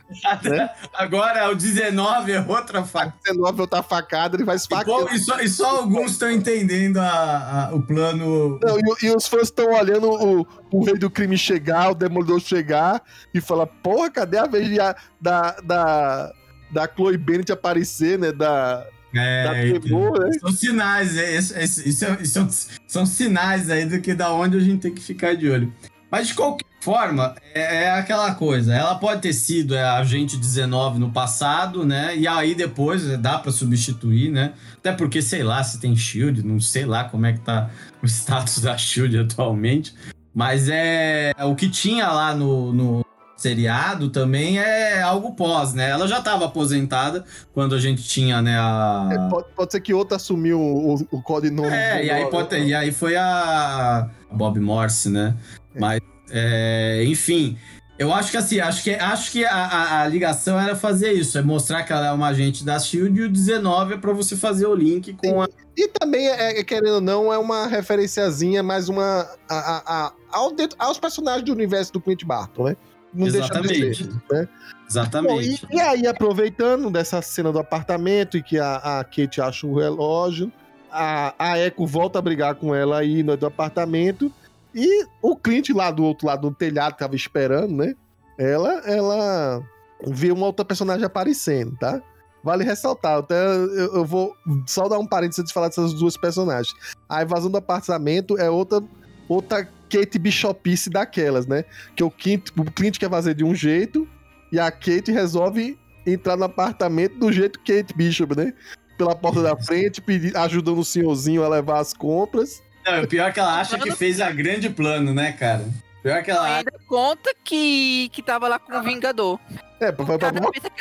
Agora 0.94 1.50
o 1.50 1.54
19 1.56 2.32
é 2.32 2.40
outra 2.46 2.84
faca. 2.84 3.14
19 3.24 3.58
é 3.58 3.62
outra 3.62 3.82
facada, 3.82 4.36
ele 4.36 4.44
vai 4.44 4.56
E, 4.56 4.58
esfaqueando. 4.58 5.06
pô, 5.06 5.14
e 5.14 5.18
só, 5.18 5.40
e 5.40 5.48
só 5.48 5.78
alguns 5.78 6.12
estão 6.12 6.30
entendendo 6.30 6.98
a- 6.98 7.68
a- 7.70 7.74
o 7.74 7.82
plano. 7.82 8.58
Não, 8.62 8.78
e, 8.78 9.06
e 9.06 9.10
os 9.10 9.26
fãs 9.26 9.44
estão 9.44 9.72
olhando 9.72 10.08
o, 10.10 10.46
o 10.70 10.84
rei 10.84 10.98
do 10.98 11.10
crime 11.10 11.36
chegar, 11.38 11.90
o 11.90 11.94
demolidor 11.94 12.40
chegar, 12.40 13.02
e 13.32 13.40
fala, 13.40 13.66
porra, 13.66 14.10
cadê 14.10 14.38
a 14.38 14.46
vez 14.46 14.68
de 14.68 14.78
a- 14.78 14.94
da, 15.20 15.52
da, 15.62 16.32
da 16.70 16.88
Chloe 16.88 17.16
Bennett 17.16 17.52
aparecer, 17.52 18.18
né? 18.18 18.32
Da, 18.32 18.86
É, 19.14 19.78
Trevor, 19.78 20.20
né? 20.20 20.32
São 20.38 20.52
sinais, 20.52 21.16
é, 21.16 21.36
isso, 21.36 21.54
é, 21.54 21.64
isso 21.64 22.04
é- 22.04 22.24
são, 22.24 22.48
são 22.86 23.06
sinais 23.06 23.68
aí 23.70 23.84
do 23.84 24.00
que 24.00 24.14
da 24.14 24.32
onde 24.32 24.56
a 24.56 24.60
gente 24.60 24.80
tem 24.82 24.94
que 24.94 25.02
ficar 25.02 25.34
de 25.34 25.48
olho. 25.50 25.72
Mas 26.10 26.28
de 26.28 26.34
qualquer 26.34 26.64
forma, 26.80 27.34
é, 27.54 27.84
é 27.84 27.90
aquela 27.90 28.34
coisa. 28.34 28.74
Ela 28.74 28.94
pode 28.96 29.20
ter 29.22 29.32
sido 29.32 29.74
é, 29.74 29.82
agente 29.84 30.36
19 30.36 30.98
no 30.98 31.10
passado, 31.12 31.84
né? 31.84 32.16
E 32.16 32.26
aí 32.26 32.54
depois 32.54 33.08
é, 33.08 33.16
dá 33.16 33.38
pra 33.38 33.52
substituir, 33.52 34.30
né? 34.30 34.54
Até 34.78 34.92
porque, 34.92 35.20
sei 35.22 35.42
lá, 35.42 35.62
se 35.62 35.78
tem 35.80 35.94
Shield, 35.96 36.42
não 36.42 36.58
sei 36.58 36.84
lá 36.86 37.04
como 37.04 37.26
é 37.26 37.32
que 37.32 37.40
tá 37.40 37.70
o 38.02 38.06
status 38.08 38.60
da 38.60 38.76
Shield 38.76 39.18
atualmente. 39.18 39.94
Mas 40.34 40.68
é 40.68 41.32
o 41.44 41.54
que 41.54 41.68
tinha 41.68 42.08
lá 42.08 42.34
no, 42.34 42.72
no 42.72 43.04
seriado 43.40 44.10
também 44.10 44.58
é 44.58 45.00
algo 45.00 45.32
pós, 45.32 45.72
né? 45.72 45.90
Ela 45.90 46.06
já 46.06 46.20
tava 46.20 46.44
aposentada 46.44 47.24
quando 47.54 47.74
a 47.74 47.80
gente 47.80 48.02
tinha, 48.02 48.42
né, 48.42 48.58
a... 48.58 49.08
É, 49.10 49.28
pode, 49.30 49.46
pode 49.56 49.72
ser 49.72 49.80
que 49.80 49.94
outro 49.94 50.14
assumiu 50.16 50.60
o, 50.60 50.94
o, 51.10 51.22
codinome. 51.22 51.68
É, 51.68 52.04
e 52.04 52.10
aí, 52.10 52.26
pode 52.26 52.48
ter- 52.48 52.62
e 52.64 52.74
aí 52.74 52.92
foi 52.92 53.16
a 53.16 54.08
Bob 54.30 54.60
Morse, 54.60 55.08
né? 55.08 55.34
Mas, 55.78 56.00
é, 56.30 57.02
enfim, 57.06 57.56
eu 57.98 58.12
acho 58.12 58.30
que 58.30 58.36
assim, 58.36 58.60
acho 58.60 58.82
que, 58.82 58.90
acho 58.90 59.32
que 59.32 59.44
a, 59.44 59.54
a- 59.54 60.02
a 60.02 60.06
ligação 60.08 60.60
era 60.60 60.76
fazer 60.76 61.12
isso, 61.12 61.38
é 61.38 61.42
mostrar 61.42 61.82
que 61.82 61.92
ela 61.92 62.08
é 62.08 62.12
uma 62.12 62.28
agente 62.28 62.64
da 62.64 62.78
SHIELD 62.78 63.20
e 63.20 63.24
o 63.24 63.28
19 63.30 63.94
é 63.94 63.96
pra 63.96 64.12
você 64.12 64.36
fazer 64.36 64.66
o 64.66 64.74
link 64.74 65.14
com 65.14 65.42
a... 65.42 65.48
E 65.76 65.88
também, 65.88 66.28
é, 66.28 66.60
é, 66.60 66.64
querendo 66.64 66.96
ou 66.96 67.00
não, 67.00 67.32
é 67.32 67.38
uma 67.38 67.66
referenciazinha, 67.66 68.62
mais 68.62 68.90
uma. 68.90 69.26
A, 69.48 70.12
ao 70.30 70.52
aos 70.78 70.98
personagens 70.98 71.44
do 71.44 71.52
universo 71.52 71.92
do 71.92 72.00
Clint 72.00 72.22
Barton, 72.24 72.64
né? 72.64 72.76
Não 73.12 73.28
deixa 73.28 73.48
de 73.60 73.72
Exatamente. 73.74 74.04
ser. 74.04 74.08
né? 74.08 74.20
Bom, 74.30 74.36
e, 74.36 74.88
Exatamente. 74.88 75.66
e 75.70 75.80
aí, 75.80 76.06
aproveitando 76.06 76.90
dessa 76.90 77.20
cena 77.22 77.52
do 77.52 77.58
apartamento 77.58 78.36
e 78.36 78.42
que 78.42 78.58
a, 78.58 78.76
a 78.76 79.04
Kate 79.04 79.40
acha 79.40 79.66
o 79.66 79.78
relógio, 79.78 80.52
a, 80.90 81.34
a 81.38 81.58
Echo 81.58 81.86
volta 81.86 82.18
a 82.18 82.22
brigar 82.22 82.54
com 82.56 82.74
ela 82.74 82.98
aí 82.98 83.22
no 83.22 83.36
do 83.36 83.46
apartamento. 83.46 84.32
E 84.74 85.04
o 85.20 85.36
Clint 85.36 85.70
lá 85.70 85.90
do 85.90 86.04
outro 86.04 86.26
lado 86.26 86.48
do 86.48 86.54
telhado, 86.54 86.92
que 86.92 87.00
tava 87.00 87.16
esperando, 87.16 87.74
né? 87.76 87.94
Ela, 88.38 88.72
ela 88.86 89.62
vê 90.06 90.30
uma 90.30 90.46
outra 90.46 90.64
personagem 90.64 91.04
aparecendo, 91.04 91.76
tá? 91.76 92.00
Vale 92.42 92.64
ressaltar, 92.64 93.18
até 93.18 93.34
eu, 93.46 93.96
eu 93.96 94.04
vou 94.04 94.34
só 94.66 94.88
dar 94.88 94.98
um 94.98 95.06
parênteses 95.06 95.44
de 95.44 95.52
falar 95.52 95.68
dessas 95.68 95.92
duas 95.92 96.16
personagens. 96.16 96.72
A 97.08 97.22
invasão 97.22 97.50
do 97.50 97.58
apartamento 97.58 98.38
é 98.38 98.48
outra, 98.48 98.82
outra 99.28 99.68
Kate 99.90 100.18
Bishopice 100.18 100.88
daquelas, 100.88 101.46
né? 101.46 101.64
Que 101.96 102.04
o 102.04 102.10
Clint, 102.10 102.50
o 102.56 102.70
Clint 102.70 102.98
quer 102.98 103.10
fazer 103.10 103.34
de 103.34 103.44
um 103.44 103.54
jeito 103.54 104.08
e 104.52 104.58
a 104.58 104.70
Kate 104.70 105.10
resolve 105.10 105.78
entrar 106.06 106.36
no 106.36 106.44
apartamento 106.44 107.18
do 107.18 107.32
jeito 107.32 107.58
Kate 107.60 107.94
Bishop, 107.94 108.36
né? 108.36 108.54
Pela 108.96 109.14
porta 109.14 109.42
da 109.42 109.56
frente, 109.56 110.00
pedir, 110.00 110.36
ajudando 110.36 110.78
o 110.78 110.84
senhorzinho 110.84 111.42
a 111.42 111.48
levar 111.48 111.80
as 111.80 111.92
compras. 111.92 112.62
Não, 112.86 113.02
o 113.02 113.08
pior 113.08 113.28
é 113.28 113.32
que 113.32 113.40
ela 113.40 113.60
acha 113.60 113.78
que 113.78 113.90
fez 113.92 114.20
a 114.20 114.30
grande 114.30 114.68
plano, 114.70 115.12
né, 115.12 115.32
cara? 115.32 115.66
Pior 116.02 116.22
que 116.22 116.30
ela 116.30 116.56
Ainda 116.56 116.72
conta 116.86 117.34
que, 117.44 118.08
que 118.10 118.22
tava 118.22 118.48
lá 118.48 118.58
com 118.58 118.74
o 118.74 118.82
Vingador. 118.82 119.38
É, 119.78 119.92
pra, 119.92 120.04
pra, 120.04 120.18
pra 120.18 120.28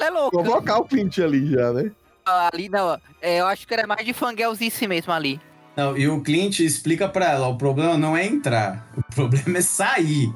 ela 0.06 0.28
é 0.28 0.30
provocar 0.30 0.80
o 0.80 0.86
Clint 0.86 1.20
ali 1.20 1.52
já, 1.52 1.74
né? 1.74 1.92
Ali, 2.26 2.70
não, 2.70 3.00
é, 3.22 3.40
eu 3.40 3.48
acho 3.48 3.68
que 3.68 3.74
era 3.74 3.88
mais 3.88 4.06
de 4.06 4.14
fanguelzice 4.14 4.88
mesmo 4.88 5.12
ali. 5.12 5.40
Não, 5.80 5.98
e 5.98 6.10
o 6.10 6.20
Clint 6.22 6.60
explica 6.60 7.08
pra 7.08 7.32
ela, 7.32 7.48
o 7.48 7.58
problema 7.58 7.98
não 7.98 8.18
é 8.18 8.26
entrar, 8.26 8.92
o 8.98 9.02
problema 9.16 9.60
é 9.60 9.62
sair. 9.62 10.30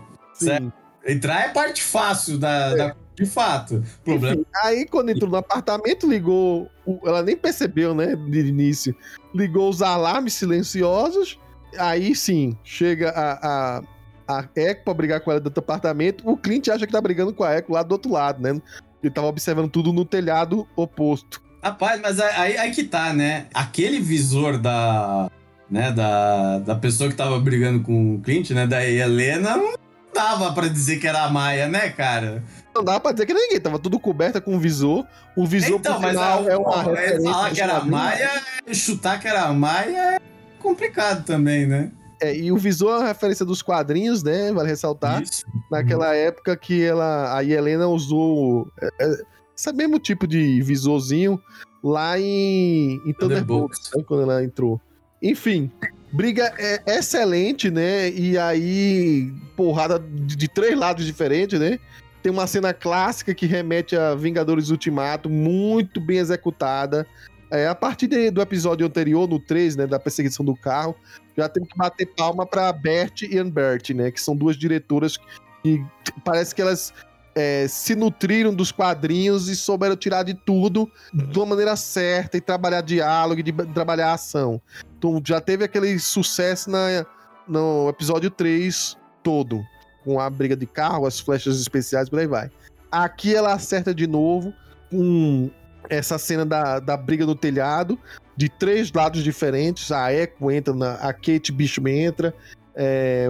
Entrar 1.06 1.50
é 1.50 1.50
parte 1.50 1.84
fácil 1.84 2.38
da, 2.38 2.74
da- 2.76 2.96
de 3.14 3.26
fato. 3.26 3.84
Problema 4.06 4.36
Enfim, 4.36 4.46
aí 4.64 4.88
quando 4.88 5.10
entrou 5.10 5.30
no 5.30 5.36
apartamento, 5.36 6.10
ligou. 6.10 6.72
ela 7.06 7.22
nem 7.22 7.36
percebeu, 7.36 7.94
né? 7.94 8.16
De 8.16 8.40
início. 8.40 8.96
Ligou 9.36 9.70
os 9.70 9.82
alarmes 9.82 10.34
silenciosos. 10.34 11.38
Aí 11.78 12.16
sim, 12.16 12.58
chega 12.64 13.10
a, 13.10 13.78
a, 13.78 14.40
a 14.40 14.50
Echo 14.56 14.84
pra 14.86 14.94
brigar 14.94 15.20
com 15.20 15.30
ela 15.30 15.42
do 15.42 15.60
apartamento. 15.60 16.24
O 16.28 16.38
Clint 16.38 16.70
acha 16.70 16.88
que 16.88 16.92
tá 16.94 17.02
brigando 17.02 17.34
com 17.34 17.44
a 17.44 17.54
Echo 17.56 17.72
lá 17.74 17.84
do 17.84 17.92
outro 17.92 18.12
lado, 18.12 18.42
né? 18.42 18.60
Ele 19.04 19.14
tava 19.14 19.28
observando 19.28 19.70
tudo 19.70 19.92
no 19.92 20.06
telhado 20.06 20.66
oposto. 20.76 21.43
Rapaz, 21.64 22.02
mas 22.02 22.20
aí, 22.20 22.58
aí 22.58 22.72
que 22.72 22.84
tá, 22.84 23.14
né? 23.14 23.46
Aquele 23.54 24.00
visor 24.00 24.58
da. 24.58 25.32
Né, 25.72 25.92
da, 25.92 26.60
da 26.60 26.76
pessoa 26.76 27.10
que 27.10 27.16
tava 27.16 27.40
brigando 27.40 27.82
com 27.82 28.16
o 28.16 28.22
Clint, 28.22 28.52
né? 28.52 28.68
Da 28.68 28.86
Helena, 28.86 29.58
não 29.58 29.74
dava 30.14 30.54
pra 30.54 30.68
dizer 30.68 30.98
que 30.98 31.08
era 31.08 31.24
a 31.24 31.30
Maia, 31.30 31.68
né, 31.68 31.90
cara? 31.90 32.44
Não 32.76 32.84
dava 32.84 33.00
pra 33.00 33.12
dizer 33.12 33.26
que 33.26 33.32
era 33.32 33.42
ninguém, 33.42 33.60
tava 33.60 33.80
tudo 33.80 34.00
coberto 34.00 34.40
com 34.42 34.60
visor. 34.60 35.08
O 35.36 35.48
visor 35.48 35.80
então, 35.80 36.00
mas 36.00 36.12
sinal, 36.12 36.46
a, 36.46 36.52
é 36.52 36.58
uma 36.58 36.76
é 36.76 36.84
referência 36.84 37.32
falar 37.32 37.52
que 37.52 37.62
era 37.62 37.78
a. 37.78 37.86
Maia, 37.86 38.30
chutar 38.72 39.20
que 39.20 39.28
era 39.28 39.44
a 39.46 39.54
Maia 39.54 40.16
é 40.16 40.20
complicado 40.60 41.26
também, 41.26 41.66
né? 41.66 41.92
É, 42.22 42.36
e 42.36 42.52
o 42.52 42.58
visor 42.58 42.96
é 42.96 42.98
uma 43.00 43.08
referência 43.08 43.46
dos 43.46 43.62
quadrinhos, 43.62 44.22
né? 44.22 44.52
Vale 44.52 44.70
ressaltar. 44.70 45.24
Isso. 45.24 45.44
naquela 45.72 46.14
época 46.16 46.56
que 46.56 46.84
ela, 46.84 47.36
a 47.36 47.44
Helena 47.44 47.88
usou 47.88 48.68
é, 48.80 49.24
é, 49.54 49.56
esse 49.56 49.74
mesmo 49.74 50.00
tipo 50.00 50.28
de 50.28 50.62
visorzinho 50.62 51.42
lá 51.84 52.20
em, 52.20 53.02
em 53.06 53.14
Thunderbolts, 53.14 53.92
né, 53.96 54.04
quando 54.08 54.24
ela 54.24 54.44
entrou. 54.44 54.80
Enfim, 55.22 55.72
briga 56.12 56.54
é 56.58 56.82
excelente, 56.98 57.72
né? 57.72 58.10
E 58.10 58.38
aí, 58.38 59.32
porrada 59.56 60.00
de, 60.00 60.36
de 60.36 60.48
três 60.48 60.78
lados 60.78 61.06
diferentes, 61.06 61.60
né? 61.60 61.80
Tem 62.22 62.32
uma 62.32 62.48
cena 62.48 62.74
clássica 62.74 63.34
que 63.34 63.46
remete 63.46 63.96
a 63.98 64.16
Vingadores 64.16 64.70
Ultimato, 64.70 65.30
muito 65.30 66.00
bem 66.00 66.18
executada. 66.20 67.06
É, 67.52 67.68
a 67.68 67.76
partir 67.76 68.08
de- 68.08 68.32
do 68.32 68.42
episódio 68.42 68.88
anterior, 68.88 69.28
no 69.30 69.40
3, 69.40 69.76
né, 69.76 69.86
da 69.86 70.00
perseguição 70.00 70.44
do 70.44 70.56
carro, 70.56 70.96
já 71.38 71.48
tem 71.48 71.64
que 71.64 71.78
bater 71.78 72.08
palma 72.16 72.46
pra 72.46 72.72
Bert 72.74 73.22
e 73.24 73.38
Anbert, 73.38 73.94
né, 73.94 74.10
que 74.10 74.20
são 74.20 74.36
duas 74.36 74.56
diretoras 74.58 75.18
que 75.62 75.84
parece 76.26 76.56
que 76.56 76.62
elas 76.62 76.94
é, 77.36 77.68
se 77.68 77.96
nutriram 77.96 78.54
dos 78.54 78.72
quadrinhos 78.72 79.50
e 79.50 79.56
souberam 79.56 79.96
tirar 79.96 80.24
de 80.24 80.34
tudo 80.34 80.90
de 81.14 81.38
uma 81.38 81.48
maneira 81.48 81.76
certa 81.76 82.38
e 82.38 82.42
trabalhar 82.42 82.82
diálogo 82.82 83.40
e 83.40 83.44
de, 83.44 83.52
trabalhar 83.52 84.14
ação. 84.14 84.62
Então 84.98 85.22
já 85.26 85.42
teve 85.42 85.64
aquele 85.64 85.98
sucesso 86.00 86.70
na, 86.70 87.06
no 87.48 87.90
episódio 87.90 88.30
3 88.30 88.98
todo, 89.24 89.64
com 90.04 90.20
a 90.20 90.30
briga 90.30 90.56
de 90.56 90.66
carro, 90.66 91.06
as 91.06 91.20
flechas 91.20 91.60
especiais, 91.60 92.10
por 92.10 92.20
aí 92.20 92.28
vai. 92.28 92.52
Aqui 92.92 93.34
ela 93.34 93.54
acerta 93.54 93.94
de 93.94 94.06
novo 94.06 94.54
com 94.92 95.50
essa 95.90 96.18
cena 96.18 96.46
da, 96.46 96.80
da 96.80 96.96
briga 96.96 97.26
no 97.26 97.36
telhado, 97.36 97.98
de 98.38 98.50
três 98.50 98.92
lados 98.92 99.24
diferentes. 99.24 99.92
A 99.92 100.14
Echo 100.14 100.52
entra, 100.52 100.74
na, 100.74 100.94
a 100.96 101.14
Kate 101.14 101.52
Bishop 101.52 101.90
entra 101.90 102.34
é, 102.76 103.28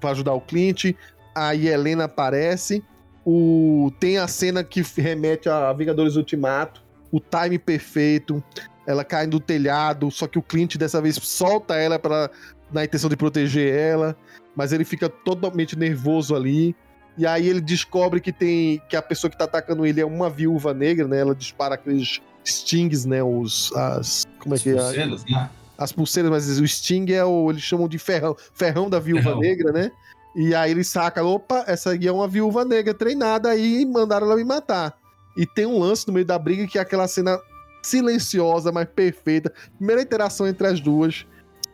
pra 0.00 0.10
ajudar 0.10 0.34
o 0.34 0.40
Clint, 0.40 0.94
a 1.34 1.54
Helena 1.54 2.04
aparece. 2.04 2.82
O, 3.24 3.92
tem 4.00 4.18
a 4.18 4.26
cena 4.26 4.64
que 4.64 4.82
remete 4.96 5.48
a 5.48 5.72
Vingadores 5.72 6.16
Ultimato, 6.16 6.82
o 7.12 7.20
time 7.20 7.58
perfeito. 7.58 8.42
Ela 8.86 9.04
cai 9.04 9.26
do 9.26 9.38
telhado, 9.38 10.10
só 10.10 10.26
que 10.26 10.38
o 10.38 10.42
Clint 10.42 10.76
dessa 10.76 11.00
vez 11.00 11.16
solta 11.16 11.74
ela 11.74 11.98
para 11.98 12.30
na 12.72 12.84
intenção 12.84 13.10
de 13.10 13.16
proteger 13.16 13.74
ela, 13.74 14.16
mas 14.54 14.72
ele 14.72 14.84
fica 14.84 15.08
totalmente 15.08 15.76
nervoso 15.76 16.34
ali. 16.34 16.74
E 17.18 17.26
aí 17.26 17.48
ele 17.48 17.60
descobre 17.60 18.20
que 18.20 18.32
tem 18.32 18.80
que 18.88 18.96
a 18.96 19.02
pessoa 19.02 19.30
que 19.30 19.36
tá 19.36 19.44
atacando 19.44 19.84
ele 19.84 20.00
é 20.00 20.06
uma 20.06 20.30
viúva 20.30 20.72
negra, 20.72 21.06
né? 21.06 21.18
Ela 21.18 21.34
dispara 21.34 21.74
aqueles 21.74 22.20
stings, 22.44 23.04
né? 23.04 23.22
Os 23.22 23.72
as 23.76 24.26
como 24.38 24.54
é 24.54 24.58
que 24.58 24.70
é? 24.70 24.74
Pulseiras, 24.74 25.24
né? 25.24 25.50
as 25.80 25.92
pulseiras, 25.92 26.30
mas 26.30 26.60
o 26.60 26.68
Sting 26.68 27.10
é 27.10 27.24
o. 27.24 27.50
Eles 27.50 27.62
chamam 27.62 27.88
de 27.88 27.98
ferrão, 27.98 28.36
ferrão 28.52 28.90
da 28.90 29.00
viúva 29.00 29.22
Ferrão. 29.22 29.40
negra, 29.40 29.72
né? 29.72 29.90
E 30.34 30.54
aí 30.54 30.70
ele 30.70 30.84
saca, 30.84 31.24
opa, 31.24 31.64
essa 31.66 31.90
aí 31.90 32.06
é 32.06 32.12
uma 32.12 32.28
viúva 32.28 32.64
negra 32.64 32.94
treinada 32.94 33.50
aí 33.50 33.82
e 33.82 33.86
mandaram 33.86 34.26
ela 34.26 34.36
me 34.36 34.44
matar. 34.44 34.96
E 35.36 35.46
tem 35.46 35.66
um 35.66 35.78
lance 35.78 36.06
no 36.06 36.12
meio 36.12 36.26
da 36.26 36.38
briga 36.38 36.66
que 36.66 36.78
é 36.78 36.80
aquela 36.80 37.08
cena 37.08 37.38
silenciosa, 37.82 38.70
mas 38.70 38.88
perfeita. 38.88 39.52
Primeira 39.76 40.02
interação 40.02 40.46
entre 40.46 40.66
as 40.66 40.80
duas. 40.80 41.26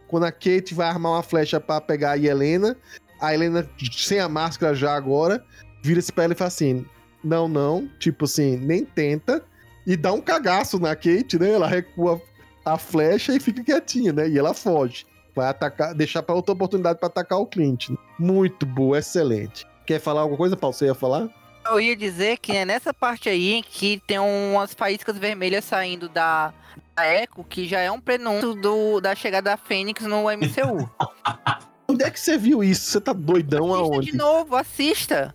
Quando 0.08 0.24
a 0.24 0.32
Kate 0.32 0.72
vai 0.72 0.88
armar 0.88 1.12
uma 1.12 1.22
flecha 1.22 1.60
pra 1.60 1.80
pegar 1.80 2.12
a 2.12 2.18
Helena, 2.18 2.76
a 3.20 3.34
Helena, 3.34 3.68
sem 3.92 4.20
a 4.20 4.28
máscara 4.28 4.74
já 4.74 4.94
agora, 4.94 5.44
vira-se 5.82 6.12
pra 6.12 6.24
ela 6.24 6.32
e 6.32 6.36
fala 6.36 6.48
assim: 6.48 6.86
Não, 7.24 7.48
não, 7.48 7.88
tipo 7.98 8.24
assim, 8.24 8.56
nem 8.56 8.84
tenta. 8.84 9.42
E 9.86 9.96
dá 9.96 10.12
um 10.12 10.20
cagaço 10.20 10.78
na 10.78 10.94
Kate, 10.94 11.38
né? 11.38 11.52
Ela 11.52 11.66
recua 11.66 12.20
a 12.64 12.78
flecha 12.78 13.34
e 13.34 13.40
fica 13.40 13.62
quietinha, 13.62 14.12
né? 14.12 14.28
E 14.28 14.38
ela 14.38 14.54
foge. 14.54 15.06
Vai 15.36 15.48
atacar, 15.48 15.94
deixar 15.94 16.22
pra 16.22 16.34
outra 16.34 16.54
oportunidade 16.54 16.98
pra 16.98 17.08
atacar 17.08 17.38
o 17.38 17.44
Clint. 17.46 17.90
né? 17.90 17.96
Muito 18.18 18.64
boa, 18.64 18.98
excelente. 18.98 19.66
Quer 19.84 20.00
falar 20.00 20.22
alguma 20.22 20.38
coisa, 20.38 20.56
Paulo? 20.56 20.72
Você 20.74 20.86
ia 20.86 20.94
falar? 20.94 21.28
Eu 21.66 21.78
ia 21.78 21.94
dizer 21.94 22.38
que 22.38 22.52
é 22.52 22.64
nessa 22.64 22.94
parte 22.94 23.28
aí 23.28 23.62
que 23.62 24.00
tem 24.06 24.18
umas 24.18 24.72
faíscas 24.72 25.18
vermelhas 25.18 25.64
saindo 25.64 26.08
da, 26.08 26.54
da 26.94 27.06
Echo, 27.06 27.44
que 27.44 27.68
já 27.68 27.80
é 27.80 27.90
um 27.90 28.00
prenúncio 28.00 28.54
do, 28.54 28.98
da 28.98 29.14
chegada 29.14 29.50
da 29.50 29.56
Fênix 29.58 30.02
no 30.04 30.22
MCU. 30.22 30.88
Onde 31.86 32.02
é 32.02 32.10
que 32.10 32.18
você 32.18 32.38
viu 32.38 32.64
isso? 32.64 32.90
Você 32.90 33.00
tá 33.00 33.12
doidão 33.12 33.74
assista 33.74 33.94
aonde? 33.94 34.10
de 34.12 34.16
novo, 34.16 34.56
assista. 34.56 35.34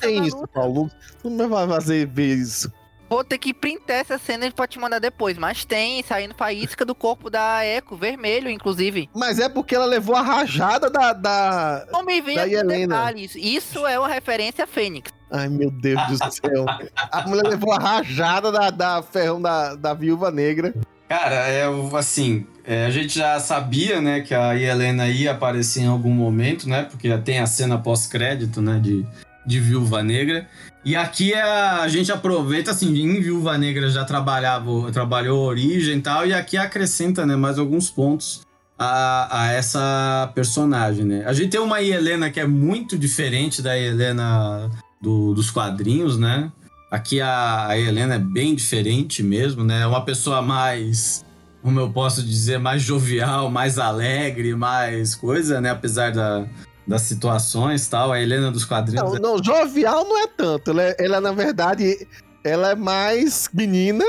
Tem 0.00 0.20
na 0.20 0.26
isso. 0.26 0.46
Paulo. 0.48 0.90
Tu 1.20 1.28
não 1.28 1.48
vai 1.48 1.66
fazer 1.66 2.06
ver 2.06 2.34
isso. 2.36 2.72
Vou 3.08 3.24
ter 3.24 3.38
que 3.38 3.54
printar 3.54 3.96
essa 3.96 4.18
cena 4.18 4.50
pra 4.50 4.66
te 4.66 4.78
mandar 4.78 4.98
depois, 4.98 5.38
mas 5.38 5.64
tem 5.64 6.02
saindo 6.02 6.34
faísca 6.34 6.84
do 6.84 6.94
corpo 6.94 7.30
da 7.30 7.64
Echo, 7.64 7.96
vermelho, 7.96 8.50
inclusive. 8.50 9.08
Mas 9.14 9.38
é 9.38 9.48
porque 9.48 9.74
ela 9.74 9.86
levou 9.86 10.14
a 10.14 10.22
rajada 10.22 10.90
da. 10.90 11.12
da... 11.12 11.86
Não 11.90 12.04
me 12.04 12.20
venha 12.20 12.46
Da 12.46 12.62
com 12.62 12.68
detalhes. 12.68 13.34
Isso 13.34 13.86
é 13.86 13.98
uma 13.98 14.08
referência 14.08 14.64
a 14.64 14.66
Fênix. 14.66 15.10
Ai, 15.30 15.48
meu 15.48 15.70
Deus 15.70 16.00
do 16.06 16.32
céu. 16.32 16.66
A 17.10 17.26
mulher 17.26 17.44
levou 17.44 17.72
a 17.72 17.78
rajada 17.78 18.50
da, 18.50 18.70
da 18.70 19.02
ferrão 19.02 19.40
da, 19.40 19.74
da 19.74 19.94
viúva 19.94 20.30
negra. 20.30 20.74
Cara, 21.08 21.34
é 21.48 21.64
assim, 21.96 22.46
é, 22.64 22.84
a 22.84 22.90
gente 22.90 23.18
já 23.18 23.40
sabia, 23.40 23.98
né, 23.98 24.20
que 24.20 24.34
a 24.34 24.54
Helena 24.54 25.08
ia 25.08 25.32
aparecer 25.32 25.80
em 25.80 25.86
algum 25.86 26.12
momento, 26.12 26.68
né, 26.68 26.82
porque 26.82 27.16
tem 27.18 27.38
a 27.38 27.46
cena 27.46 27.78
pós-crédito, 27.78 28.60
né, 28.60 28.78
de, 28.78 29.06
de 29.46 29.58
Viúva 29.58 30.02
Negra. 30.02 30.46
E 30.84 30.96
aqui 30.96 31.32
é 31.34 31.42
a, 31.42 31.86
gente 31.88 32.10
aproveita, 32.10 32.70
assim, 32.70 32.96
em 32.98 33.20
Viúva 33.20 33.58
Negra 33.58 33.90
já 33.90 34.04
trabalhava, 34.04 34.90
trabalhou 34.92 35.44
origem 35.44 35.98
e 35.98 36.00
tal, 36.00 36.26
e 36.26 36.32
aqui 36.32 36.56
acrescenta, 36.56 37.26
né, 37.26 37.36
mais 37.36 37.58
alguns 37.58 37.90
pontos 37.90 38.42
a, 38.78 39.42
a 39.42 39.52
essa 39.52 40.30
personagem, 40.34 41.04
né. 41.04 41.24
A 41.26 41.32
gente 41.32 41.50
tem 41.50 41.60
uma 41.60 41.82
Helena 41.82 42.30
que 42.30 42.40
é 42.40 42.46
muito 42.46 42.96
diferente 42.96 43.60
da 43.60 43.76
Helena 43.76 44.70
do- 45.02 45.34
dos 45.34 45.50
quadrinhos, 45.50 46.16
né. 46.16 46.50
Aqui 46.90 47.20
a, 47.20 47.66
a 47.66 47.78
Helena 47.78 48.14
é 48.14 48.18
bem 48.18 48.54
diferente 48.54 49.22
mesmo, 49.22 49.62
né? 49.62 49.82
É 49.82 49.86
uma 49.86 50.02
pessoa 50.06 50.40
mais, 50.40 51.22
como 51.62 51.78
eu 51.78 51.90
posso 51.90 52.22
dizer, 52.22 52.58
mais 52.58 52.80
jovial, 52.80 53.50
mais 53.50 53.78
alegre, 53.78 54.54
mais 54.54 55.14
coisa, 55.14 55.60
né? 55.60 55.68
Apesar 55.70 56.12
da, 56.12 56.46
das 56.88 57.02
situações 57.02 57.86
e 57.86 57.90
tal. 57.90 58.10
A 58.12 58.20
Helena 58.20 58.50
dos 58.50 58.64
quadrinhos. 58.64 59.12
Não, 59.12 59.36
não, 59.36 59.44
jovial 59.44 60.04
não 60.04 60.18
é 60.18 60.26
tanto. 60.26 60.70
Ela, 60.70 60.82
é- 60.82 60.96
ela, 60.98 61.20
na 61.20 61.32
verdade, 61.32 62.06
ela 62.42 62.70
é 62.70 62.74
mais 62.74 63.48
menina 63.52 64.04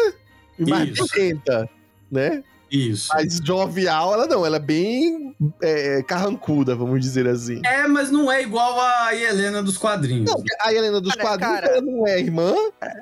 e 0.58 0.70
mais 0.70 0.90
violenta, 0.90 1.70
né? 2.12 2.42
Isso. 2.72 3.10
Mas 3.14 3.40
jovial, 3.44 4.14
ela 4.14 4.28
não. 4.28 4.46
Ela 4.46 4.58
é 4.58 4.60
bem 4.60 5.36
é, 5.62 6.04
carrancuda, 6.04 6.76
vamos 6.76 7.02
dizer 7.02 7.28
assim. 7.28 7.62
É, 7.66 7.88
mas 7.88 8.12
não 8.12 8.32
é 8.32 8.44
igual 8.44 8.80
a 8.80 9.14
Helena 9.16 9.62
dos 9.64 9.76
quadrinhos. 9.78 10.32
Não, 10.32 10.44
a 10.62 10.72
Helena 10.74 11.02
dos 11.02 11.16
Cara, 11.16 11.28
quadrinhos, 11.30 11.56
cara. 11.62 11.68
ela 11.78 11.82
não 11.82 12.08
é 12.08 12.20
irmã, 12.20 12.54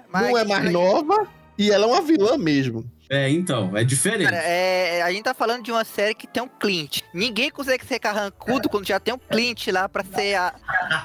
Mas 0.10 0.30
não 0.30 0.38
é 0.38 0.44
mais 0.46 0.72
nova, 0.72 1.28
e 1.58 1.70
ela 1.70 1.84
é 1.86 1.88
uma 1.88 2.02
vilã 2.02 2.38
mesmo. 2.38 2.86
É, 3.10 3.30
então, 3.30 3.76
é 3.76 3.84
diferente. 3.84 4.26
Cara, 4.26 4.38
é, 4.38 5.02
a 5.02 5.12
gente 5.12 5.24
tá 5.24 5.34
falando 5.34 5.64
de 5.64 5.72
uma 5.72 5.86
série 5.86 6.14
que 6.14 6.28
tem 6.28 6.44
um 6.44 6.48
Clint. 6.48 7.02
Ninguém 7.14 7.50
consegue 7.50 7.86
ser 7.86 8.00
carrancudo 8.00 8.68
quando 8.70 8.86
já 8.86 9.00
tem 9.00 9.14
um 9.14 9.18
Clint 9.18 9.68
lá 9.68 9.88
pra 9.88 10.04
ser 10.04 10.36
a, 10.36 10.54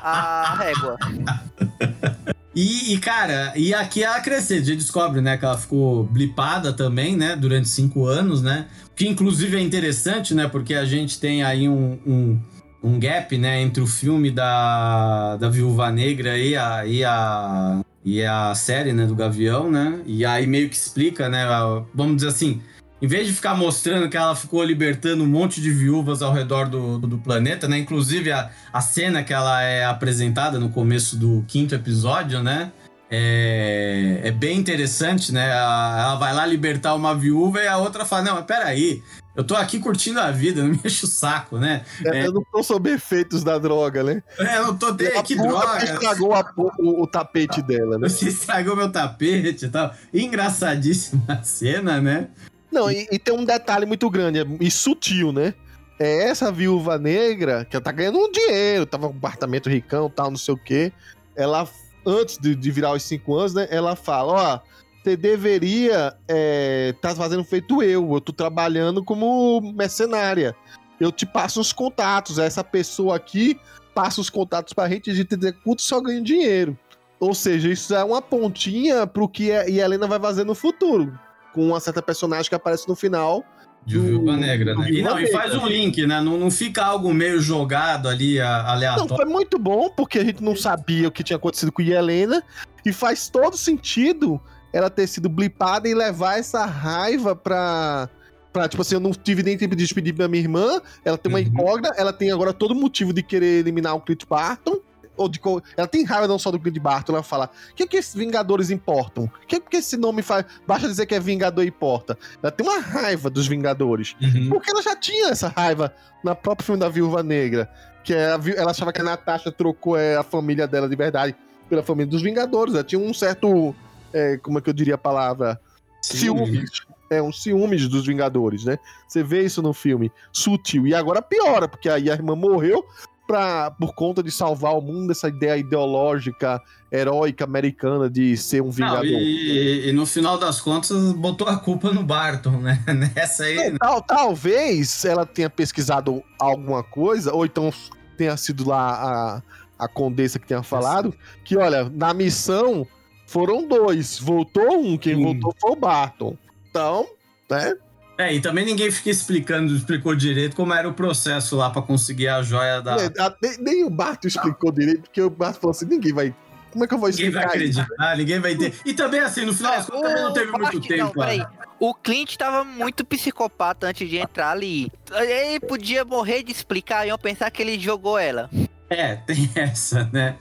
a 0.02 0.54
régua. 0.54 0.96
E, 2.54 2.92
e, 2.92 2.98
cara, 2.98 3.52
e 3.56 3.72
aqui 3.72 4.04
a 4.04 4.20
crescer, 4.20 4.56
a 4.56 4.58
gente 4.58 4.76
descobre, 4.76 5.22
né, 5.22 5.38
que 5.38 5.44
ela 5.44 5.56
ficou 5.56 6.04
blipada 6.04 6.72
também, 6.72 7.16
né, 7.16 7.34
durante 7.34 7.68
cinco 7.68 8.04
anos, 8.04 8.42
né? 8.42 8.66
Que 8.94 9.08
inclusive 9.08 9.56
é 9.56 9.60
interessante, 9.60 10.34
né, 10.34 10.46
porque 10.46 10.74
a 10.74 10.84
gente 10.84 11.18
tem 11.18 11.42
aí 11.42 11.66
um, 11.66 11.98
um, 12.06 12.40
um 12.82 13.00
gap, 13.00 13.36
né, 13.38 13.62
entre 13.62 13.82
o 13.82 13.86
filme 13.86 14.30
da, 14.30 15.36
da 15.36 15.48
Viúva 15.48 15.90
Negra 15.90 16.36
e 16.36 16.54
a, 16.54 16.84
e 16.84 17.02
a, 17.02 17.80
e 18.04 18.24
a 18.24 18.54
série, 18.54 18.92
né, 18.92 19.06
do 19.06 19.14
Gavião, 19.14 19.70
né? 19.70 20.00
E 20.06 20.24
aí 20.24 20.46
meio 20.46 20.68
que 20.68 20.76
explica, 20.76 21.28
né, 21.28 21.46
vamos 21.94 22.16
dizer 22.16 22.28
assim, 22.28 22.60
em 23.02 23.06
vez 23.08 23.26
de 23.26 23.32
ficar 23.32 23.56
mostrando 23.56 24.08
que 24.08 24.16
ela 24.16 24.36
ficou 24.36 24.62
libertando 24.62 25.24
um 25.24 25.26
monte 25.26 25.60
de 25.60 25.72
viúvas 25.72 26.22
ao 26.22 26.32
redor 26.32 26.68
do, 26.68 26.98
do 26.98 27.18
planeta, 27.18 27.66
né? 27.66 27.76
Inclusive 27.76 28.30
a, 28.30 28.50
a 28.72 28.80
cena 28.80 29.24
que 29.24 29.32
ela 29.32 29.60
é 29.60 29.84
apresentada 29.84 30.56
no 30.60 30.68
começo 30.68 31.16
do 31.16 31.44
quinto 31.48 31.74
episódio, 31.74 32.40
né? 32.44 32.70
É, 33.10 34.20
é 34.22 34.30
bem 34.30 34.56
interessante, 34.56 35.32
né? 35.32 35.50
Ela 35.50 36.14
vai 36.14 36.32
lá 36.32 36.46
libertar 36.46 36.94
uma 36.94 37.12
viúva 37.12 37.60
e 37.60 37.66
a 37.66 37.76
outra 37.76 38.04
fala: 38.04 38.22
Não, 38.22 38.34
mas 38.36 38.44
peraí, 38.44 39.02
eu 39.34 39.42
tô 39.44 39.54
aqui 39.54 39.78
curtindo 39.78 40.20
a 40.20 40.30
vida, 40.30 40.62
não 40.62 40.70
me 40.70 40.80
enche 40.84 41.04
o 41.04 41.08
saco, 41.08 41.58
né? 41.58 41.84
É. 42.04 42.26
Eu 42.26 42.32
não 42.32 42.44
tô 42.52 42.62
sob 42.62 42.90
efeitos 42.90 43.42
da 43.42 43.58
droga, 43.58 44.02
né? 44.02 44.22
É, 44.38 44.58
Eu 44.58 44.74
tô 44.76 44.90
de... 44.92 45.10
Que 45.22 45.34
droga! 45.34 45.82
estragou 45.84 46.34
a- 46.34 46.52
o, 46.56 47.02
o 47.02 47.06
tapete 47.06 47.62
dela, 47.62 47.98
né? 47.98 48.08
Você 48.08 48.28
estragou 48.28 48.76
meu 48.76 48.90
tapete 48.90 49.66
e 49.66 49.68
tal. 49.68 49.94
Engraçadíssima 50.12 51.22
a 51.28 51.42
cena, 51.42 52.00
né? 52.00 52.28
Não, 52.70 52.90
e, 52.90 53.06
e 53.12 53.18
tem 53.18 53.34
um 53.34 53.44
detalhe 53.44 53.84
muito 53.86 54.08
grande 54.10 54.38
é- 54.40 54.46
e 54.60 54.70
sutil, 54.70 55.32
né? 55.32 55.54
É 55.98 56.24
essa 56.28 56.50
viúva 56.50 56.98
negra, 56.98 57.64
que 57.64 57.76
ela 57.76 57.84
tá 57.84 57.92
ganhando 57.92 58.18
um 58.18 58.30
dinheiro, 58.32 58.86
tava 58.86 59.08
com 59.08 59.14
um 59.14 59.18
apartamento 59.18 59.68
ricão 59.68 60.10
tal, 60.10 60.30
não 60.30 60.38
sei 60.38 60.54
o 60.54 60.56
quê. 60.58 60.90
Ela, 61.36 61.68
antes 62.04 62.38
de, 62.38 62.56
de 62.56 62.70
virar 62.70 62.92
os 62.92 63.02
cinco 63.02 63.36
anos, 63.36 63.54
né? 63.54 63.68
Ela 63.70 63.94
fala: 63.94 64.32
Ó, 64.32 64.60
você 65.02 65.16
deveria 65.16 66.14
é, 66.28 66.94
tá 67.00 67.14
fazendo 67.14 67.44
feito 67.44 67.82
eu. 67.82 68.12
Eu 68.14 68.20
tô 68.20 68.32
trabalhando 68.32 69.02
como 69.04 69.60
mercenária. 69.74 70.54
Eu 71.00 71.10
te 71.10 71.26
passo 71.26 71.60
os 71.60 71.72
contatos. 71.72 72.38
Essa 72.38 72.62
pessoa 72.62 73.16
aqui 73.16 73.58
passa 73.94 74.20
os 74.20 74.30
contatos 74.30 74.72
pra 74.72 74.88
gente, 74.88 75.10
a 75.10 75.14
gente 75.14 75.34
executa 75.34 75.82
e 75.82 75.84
só 75.84 76.00
ganha 76.00 76.22
dinheiro. 76.22 76.78
Ou 77.20 77.34
seja, 77.34 77.68
isso 77.68 77.94
é 77.94 78.02
uma 78.02 78.22
pontinha 78.22 79.06
pro 79.06 79.28
que 79.28 79.52
a 79.52 79.68
e 79.68 79.80
a 79.80 79.84
Helena 79.84 80.06
vai 80.06 80.18
fazer 80.18 80.44
no 80.44 80.54
futuro. 80.54 81.18
com 81.52 81.66
uma 81.68 81.80
certa 81.80 82.02
personagem 82.02 82.48
que 82.48 82.54
aparece 82.54 82.88
no 82.88 82.96
final. 82.96 83.44
De 83.84 83.98
Viúva 83.98 84.36
Negra, 84.36 84.76
né? 84.76 84.90
E, 84.90 85.02
não, 85.02 85.18
e 85.18 85.26
faz 85.26 85.54
um 85.54 85.66
link, 85.66 86.06
né? 86.06 86.20
Não, 86.20 86.38
não 86.38 86.50
fica 86.50 86.84
algo 86.84 87.12
meio 87.12 87.40
jogado 87.40 88.08
ali, 88.08 88.40
aleatório. 88.40 89.10
Não, 89.10 89.16
foi 89.16 89.24
muito 89.24 89.58
bom, 89.58 89.90
porque 89.90 90.20
a 90.20 90.24
gente 90.24 90.42
não 90.42 90.54
sabia 90.54 91.08
o 91.08 91.10
que 91.10 91.24
tinha 91.24 91.36
acontecido 91.36 91.72
com 91.72 91.82
a 91.82 91.84
Helena, 91.84 92.42
e 92.86 92.92
faz 92.92 93.28
todo 93.28 93.56
sentido 93.56 94.40
ela 94.72 94.90
ter 94.90 95.06
sido 95.06 95.28
blipada 95.28 95.88
e 95.88 95.94
levar 95.94 96.38
essa 96.38 96.64
raiva 96.64 97.34
pra. 97.36 98.08
Pra, 98.52 98.68
tipo 98.68 98.82
assim, 98.82 98.96
eu 98.96 99.00
não 99.00 99.12
tive 99.12 99.42
nem 99.42 99.56
tempo 99.56 99.74
de 99.74 99.82
despedir 99.82 100.12
da 100.12 100.28
minha 100.28 100.42
irmã. 100.42 100.82
Ela 101.02 101.16
tem 101.16 101.32
uma 101.32 101.38
uhum. 101.38 101.46
incógnita, 101.46 101.94
ela 101.96 102.12
tem 102.12 102.30
agora 102.30 102.52
todo 102.52 102.74
motivo 102.74 103.10
de 103.10 103.22
querer 103.22 103.60
eliminar 103.60 103.94
o 103.96 104.00
Clint 104.00 104.26
Barton 104.28 104.78
ou 105.16 105.28
de 105.28 105.40
ela 105.76 105.86
tem 105.86 106.04
raiva 106.04 106.26
não 106.26 106.38
só 106.38 106.50
do 106.50 106.58
Clint 106.58 106.78
Barton, 106.78 107.12
ela 107.12 107.22
fala: 107.22 107.50
o 107.70 107.74
que, 107.74 107.86
que 107.86 107.96
esses 107.96 108.14
Vingadores 108.14 108.70
importam? 108.70 109.24
O 109.24 109.46
que, 109.46 109.60
que 109.60 109.76
esse 109.76 109.96
nome 109.96 110.22
faz? 110.22 110.44
Basta 110.66 110.88
dizer 110.88 111.06
que 111.06 111.14
é 111.14 111.20
Vingador 111.20 111.64
importa. 111.64 112.18
Ela 112.42 112.50
tem 112.50 112.66
uma 112.66 112.80
raiva 112.80 113.30
dos 113.30 113.46
Vingadores. 113.46 114.16
Uhum. 114.20 114.50
Porque 114.50 114.70
ela 114.70 114.82
já 114.82 114.96
tinha 114.96 115.30
essa 115.30 115.48
raiva 115.48 115.94
na 116.22 116.34
própria 116.34 116.64
filme 116.64 116.80
da 116.80 116.88
Viúva 116.88 117.22
Negra. 117.22 117.70
Que 118.04 118.14
é 118.14 118.32
a, 118.32 118.40
ela 118.56 118.70
achava 118.70 118.92
que 118.92 119.00
a 119.00 119.04
Natasha 119.04 119.52
trocou 119.52 119.96
é, 119.96 120.16
a 120.16 120.22
família 120.22 120.66
dela 120.66 120.88
de 120.88 120.96
verdade 120.96 121.34
pela 121.68 121.82
família 121.82 122.10
dos 122.10 122.22
Vingadores. 122.22 122.74
Ela 122.74 122.84
tinha 122.84 123.00
um 123.00 123.12
certo. 123.12 123.74
É, 124.12 124.36
como 124.38 124.58
é 124.58 124.62
que 124.62 124.68
eu 124.68 124.74
diria 124.74 124.94
a 124.94 124.98
palavra? 124.98 125.60
Ciúmes. 126.00 126.82
É, 127.10 127.22
um 127.22 127.32
ciúmes 127.32 127.88
dos 127.88 128.06
Vingadores, 128.06 128.64
né? 128.64 128.78
Você 129.06 129.22
vê 129.22 129.42
isso 129.42 129.60
no 129.60 129.74
filme. 129.74 130.10
Sutil. 130.32 130.86
E 130.86 130.94
agora 130.94 131.20
piora, 131.20 131.68
porque 131.68 131.88
aí 131.88 132.10
a 132.10 132.14
irmã 132.14 132.34
morreu, 132.34 132.84
pra, 133.26 133.70
por 133.70 133.94
conta 133.94 134.22
de 134.22 134.30
salvar 134.30 134.76
o 134.76 134.80
mundo, 134.80 135.12
essa 135.12 135.28
ideia 135.28 135.56
ideológica, 135.56 136.60
heróica 136.90 137.44
americana 137.44 138.10
de 138.10 138.36
ser 138.36 138.62
um 138.62 138.70
vingador. 138.70 139.04
Não, 139.04 139.12
e, 139.12 139.88
e, 139.88 139.92
no 139.92 140.06
final 140.06 140.38
das 140.38 140.60
contas, 140.60 141.12
botou 141.12 141.46
a 141.48 141.56
culpa 141.56 141.92
no 141.92 142.02
Barton, 142.02 142.58
né? 142.58 142.82
Nessa 143.14 143.44
aí. 143.44 143.58
É, 143.58 143.70
né? 143.70 143.78
tal, 143.78 144.02
talvez 144.02 145.04
ela 145.04 145.24
tenha 145.24 145.48
pesquisado 145.48 146.22
alguma 146.38 146.82
coisa, 146.82 147.32
ou 147.32 147.44
então 147.44 147.72
tenha 148.16 148.36
sido 148.36 148.68
lá 148.68 149.42
a, 149.78 149.84
a 149.84 149.88
condessa 149.88 150.38
que 150.38 150.46
tenha 150.46 150.62
falado, 150.62 151.14
que 151.44 151.56
olha, 151.56 151.88
na 151.88 152.12
missão 152.12 152.86
foram 153.32 153.66
dois, 153.66 154.18
voltou 154.18 154.78
um, 154.78 154.98
quem 154.98 155.16
hum. 155.16 155.22
voltou 155.22 155.56
foi 155.58 155.72
o 155.72 155.76
Barton. 155.76 156.36
Então, 156.68 157.08
né? 157.50 157.74
É, 158.18 158.34
e 158.34 158.40
também 158.40 158.64
ninguém 158.64 158.90
fica 158.90 159.08
explicando, 159.08 159.74
explicou 159.74 160.14
direito 160.14 160.54
como 160.54 160.74
era 160.74 160.86
o 160.86 160.92
processo 160.92 161.56
lá 161.56 161.70
para 161.70 161.80
conseguir 161.80 162.28
a 162.28 162.42
joia 162.42 162.82
da. 162.82 162.96
É, 162.96 163.10
nem, 163.42 163.58
nem, 163.58 163.84
o 163.84 163.90
Barto 163.90 164.28
explicou 164.28 164.70
direito, 164.70 165.02
porque 165.04 165.22
o 165.22 165.30
Barto 165.30 165.60
falou 165.60 165.70
assim: 165.70 165.86
ninguém 165.86 166.12
vai. 166.12 166.34
Como 166.70 166.84
é 166.84 166.88
que 166.88 166.94
eu 166.94 166.98
vou 166.98 167.08
explicar? 167.08 167.30
Ninguém 167.30 167.46
vai 167.46 167.56
acreditar, 167.56 168.16
ninguém 168.16 168.38
vai 168.38 168.54
ter. 168.54 168.74
E 168.84 168.92
também, 168.92 169.20
assim, 169.20 169.46
no 169.46 169.54
final 169.54 169.72
das 169.72 169.86
contas, 169.86 170.10
também 170.10 170.24
não 170.24 170.32
teve 170.32 170.52
muito 170.52 170.80
tempo. 170.80 171.04
Não, 171.04 171.10
peraí. 171.10 171.46
O 171.80 171.94
Clint 171.94 172.36
tava 172.36 172.64
muito 172.64 173.04
psicopata 173.04 173.86
antes 173.88 174.08
de 174.08 174.18
entrar 174.18 174.50
ali. 174.50 174.92
Ele 175.10 175.58
podia 175.60 176.04
morrer 176.04 176.42
de 176.42 176.52
explicar 176.52 177.06
e 177.06 177.08
eu 177.08 177.18
pensar 177.18 177.50
que 177.50 177.62
ele 177.62 177.78
jogou 177.78 178.18
ela. 178.18 178.48
É, 178.88 179.16
tem 179.16 179.50
essa, 179.56 180.08
né? 180.12 180.36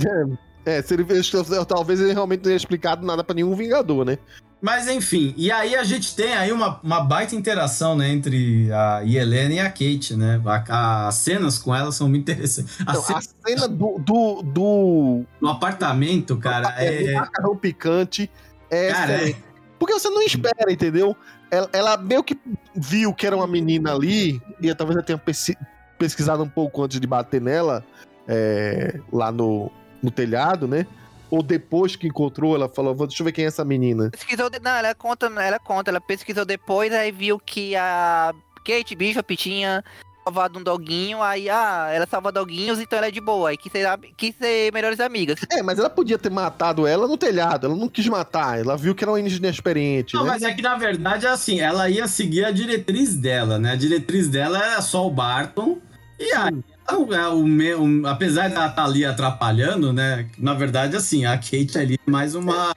É, 0.00 0.51
é 0.64 0.80
se 0.82 0.94
ele, 0.94 1.04
talvez 1.66 2.00
ele 2.00 2.12
realmente 2.12 2.40
não 2.40 2.44
tenha 2.44 2.56
explicado 2.56 3.04
nada 3.04 3.24
para 3.24 3.34
nenhum 3.34 3.54
Vingador, 3.54 4.04
né? 4.04 4.18
Mas 4.60 4.86
enfim, 4.86 5.34
e 5.36 5.50
aí 5.50 5.74
a 5.74 5.82
gente 5.82 6.14
tem 6.14 6.34
aí 6.34 6.52
uma, 6.52 6.78
uma 6.84 7.00
baita 7.00 7.34
interação, 7.34 7.96
né, 7.96 8.08
entre 8.10 8.70
a 8.72 9.02
Helena 9.04 9.54
e 9.54 9.58
a 9.58 9.68
Kate, 9.68 10.14
né? 10.14 10.40
A, 10.68 11.08
as 11.08 11.16
cenas 11.16 11.58
com 11.58 11.74
ela 11.74 11.90
são 11.90 12.08
muito 12.08 12.30
interessantes. 12.30 12.78
A, 12.86 12.94
cena, 12.94 13.18
a 13.18 13.48
cena 13.48 13.68
do, 13.68 13.98
do, 13.98 14.42
do... 14.42 15.24
No 15.40 15.48
apartamento, 15.48 16.36
cara, 16.36 16.76
é... 16.78 17.06
é... 17.06 17.12
macarrão 17.14 17.56
picante 17.56 18.30
é... 18.70 18.92
Cara, 18.92 19.30
é... 19.30 19.34
Porque 19.80 19.94
você 19.94 20.08
não 20.08 20.22
espera, 20.22 20.70
entendeu? 20.70 21.16
Ela, 21.50 21.68
ela, 21.72 21.96
meio 21.96 22.22
que 22.22 22.38
viu 22.74 23.12
que 23.12 23.26
era 23.26 23.34
uma 23.34 23.48
menina 23.48 23.92
ali, 23.92 24.40
e 24.60 24.72
talvez 24.76 24.96
ela 24.96 25.04
tenha 25.04 25.20
pesquisado 25.98 26.40
um 26.40 26.48
pouco 26.48 26.84
antes 26.84 27.00
de 27.00 27.06
bater 27.06 27.40
nela, 27.40 27.84
é, 28.28 29.00
lá 29.12 29.32
no, 29.32 29.72
no 30.02 30.10
telhado, 30.10 30.66
né? 30.66 30.86
Ou 31.30 31.42
depois 31.42 31.96
que 31.96 32.06
encontrou, 32.06 32.54
ela 32.54 32.68
falou, 32.68 32.94
deixa 33.06 33.22
eu 33.22 33.24
ver 33.24 33.32
quem 33.32 33.44
é 33.44 33.48
essa 33.48 33.64
menina. 33.64 34.10
Pesquisou, 34.10 34.50
não, 34.62 34.70
ela 34.70 34.94
conta, 34.94 35.26
ela 35.26 35.58
conta, 35.58 35.90
ela 35.90 36.00
pesquisou 36.00 36.44
depois, 36.44 36.92
aí 36.92 37.10
viu 37.10 37.38
que 37.38 37.74
a 37.74 38.34
Kate 38.64 38.94
Bishop 38.94 39.34
tinha 39.36 39.82
salvado 40.24 40.58
um 40.58 40.62
doguinho, 40.62 41.20
aí, 41.20 41.48
ah, 41.50 41.88
ela 41.92 42.06
salva 42.06 42.30
doguinhos, 42.30 42.80
então 42.80 42.96
ela 42.96 43.08
é 43.08 43.10
de 43.10 43.20
boa, 43.20 43.50
aí 43.50 43.56
quis 43.56 43.72
ser, 43.72 43.86
quis 44.16 44.34
ser 44.36 44.72
melhores 44.72 45.00
amigas. 45.00 45.40
É, 45.50 45.62
mas 45.62 45.78
ela 45.78 45.90
podia 45.90 46.18
ter 46.18 46.30
matado 46.30 46.86
ela 46.86 47.08
no 47.08 47.16
telhado, 47.16 47.66
ela 47.66 47.76
não 47.76 47.88
quis 47.88 48.06
matar, 48.06 48.60
ela 48.60 48.76
viu 48.76 48.94
que 48.94 49.02
era 49.02 49.10
uma 49.10 49.20
inexperiente, 49.20 50.14
Não, 50.14 50.24
né? 50.24 50.30
mas 50.30 50.42
é 50.42 50.54
que 50.54 50.62
na 50.62 50.76
verdade, 50.76 51.26
assim, 51.26 51.60
ela 51.60 51.90
ia 51.90 52.06
seguir 52.06 52.44
a 52.44 52.50
diretriz 52.50 53.16
dela, 53.16 53.58
né? 53.58 53.72
A 53.72 53.76
diretriz 53.76 54.28
dela 54.28 54.58
era 54.58 54.80
só 54.80 55.06
o 55.06 55.10
Barton, 55.10 55.78
e 56.18 56.32
aí 56.32 56.54
é, 56.54 56.71
o 56.88 57.46
meu, 57.46 58.06
apesar 58.06 58.48
de 58.48 58.54
ela 58.54 58.66
estar 58.66 58.82
tá 58.82 58.84
ali 58.84 59.04
atrapalhando, 59.04 59.92
né? 59.92 60.28
Na 60.38 60.54
verdade, 60.54 60.96
assim, 60.96 61.24
a 61.24 61.36
Kate 61.36 61.78
ali 61.78 61.94
é 61.94 62.10
mais 62.10 62.34
uma. 62.34 62.74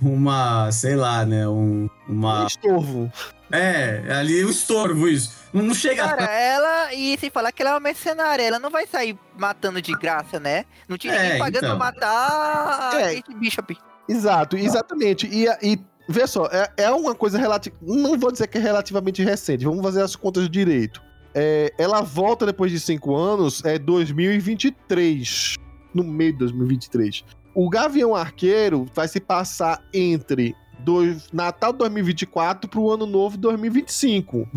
Uma, 0.00 0.70
sei 0.72 0.96
lá, 0.96 1.24
né? 1.24 1.48
Um, 1.48 1.88
uma. 2.08 2.44
Um 2.44 2.46
estorvo. 2.46 3.12
É, 3.50 4.02
ali 4.10 4.42
o 4.42 4.48
um 4.48 4.50
estorvo, 4.50 5.08
isso. 5.08 5.32
Não 5.52 5.74
chega 5.74 6.04
Cara, 6.04 6.28
a... 6.28 6.32
ela, 6.32 6.94
e 6.94 7.16
sem 7.18 7.30
falar 7.30 7.52
que 7.52 7.62
ela 7.62 7.70
é 7.70 7.74
uma 7.74 7.80
mercenária, 7.80 8.42
ela 8.42 8.58
não 8.58 8.70
vai 8.70 8.86
sair 8.86 9.16
matando 9.38 9.80
de 9.80 9.92
graça, 9.92 10.40
né? 10.40 10.64
Não 10.88 10.98
tinha 10.98 11.12
ninguém 11.12 11.32
é, 11.32 11.38
pagando 11.38 11.66
então. 11.66 11.78
pra 11.78 11.86
matar 11.86 12.94
a 12.94 13.00
é, 13.00 13.14
Kate 13.16 13.34
Bishop. 13.36 13.78
Exato, 14.08 14.56
exatamente. 14.56 15.28
E, 15.28 15.46
e 15.62 15.78
vê 16.08 16.26
só, 16.26 16.46
é, 16.46 16.68
é 16.76 16.90
uma 16.90 17.14
coisa 17.14 17.38
relativa. 17.38 17.76
Não 17.80 18.18
vou 18.18 18.32
dizer 18.32 18.48
que 18.48 18.58
é 18.58 18.60
relativamente 18.60 19.22
recente, 19.22 19.64
vamos 19.64 19.82
fazer 19.82 20.02
as 20.02 20.16
contas 20.16 20.48
direito. 20.50 21.00
É, 21.34 21.72
ela 21.76 22.00
volta 22.00 22.46
depois 22.46 22.70
de 22.70 22.78
cinco 22.78 23.16
anos, 23.16 23.64
é 23.64 23.78
2023. 23.78 25.56
No 25.92 26.04
meio 26.04 26.32
de 26.32 26.38
2023. 26.38 27.24
O 27.54 27.68
Gavião 27.68 28.14
Arqueiro 28.14 28.86
vai 28.94 29.06
se 29.06 29.20
passar 29.20 29.82
entre 29.92 30.54
dois, 30.80 31.28
Natal 31.32 31.72
2024 31.72 32.68
para 32.68 32.80
o 32.80 32.90
Ano 32.90 33.06
Novo 33.06 33.36
2025. 33.36 34.48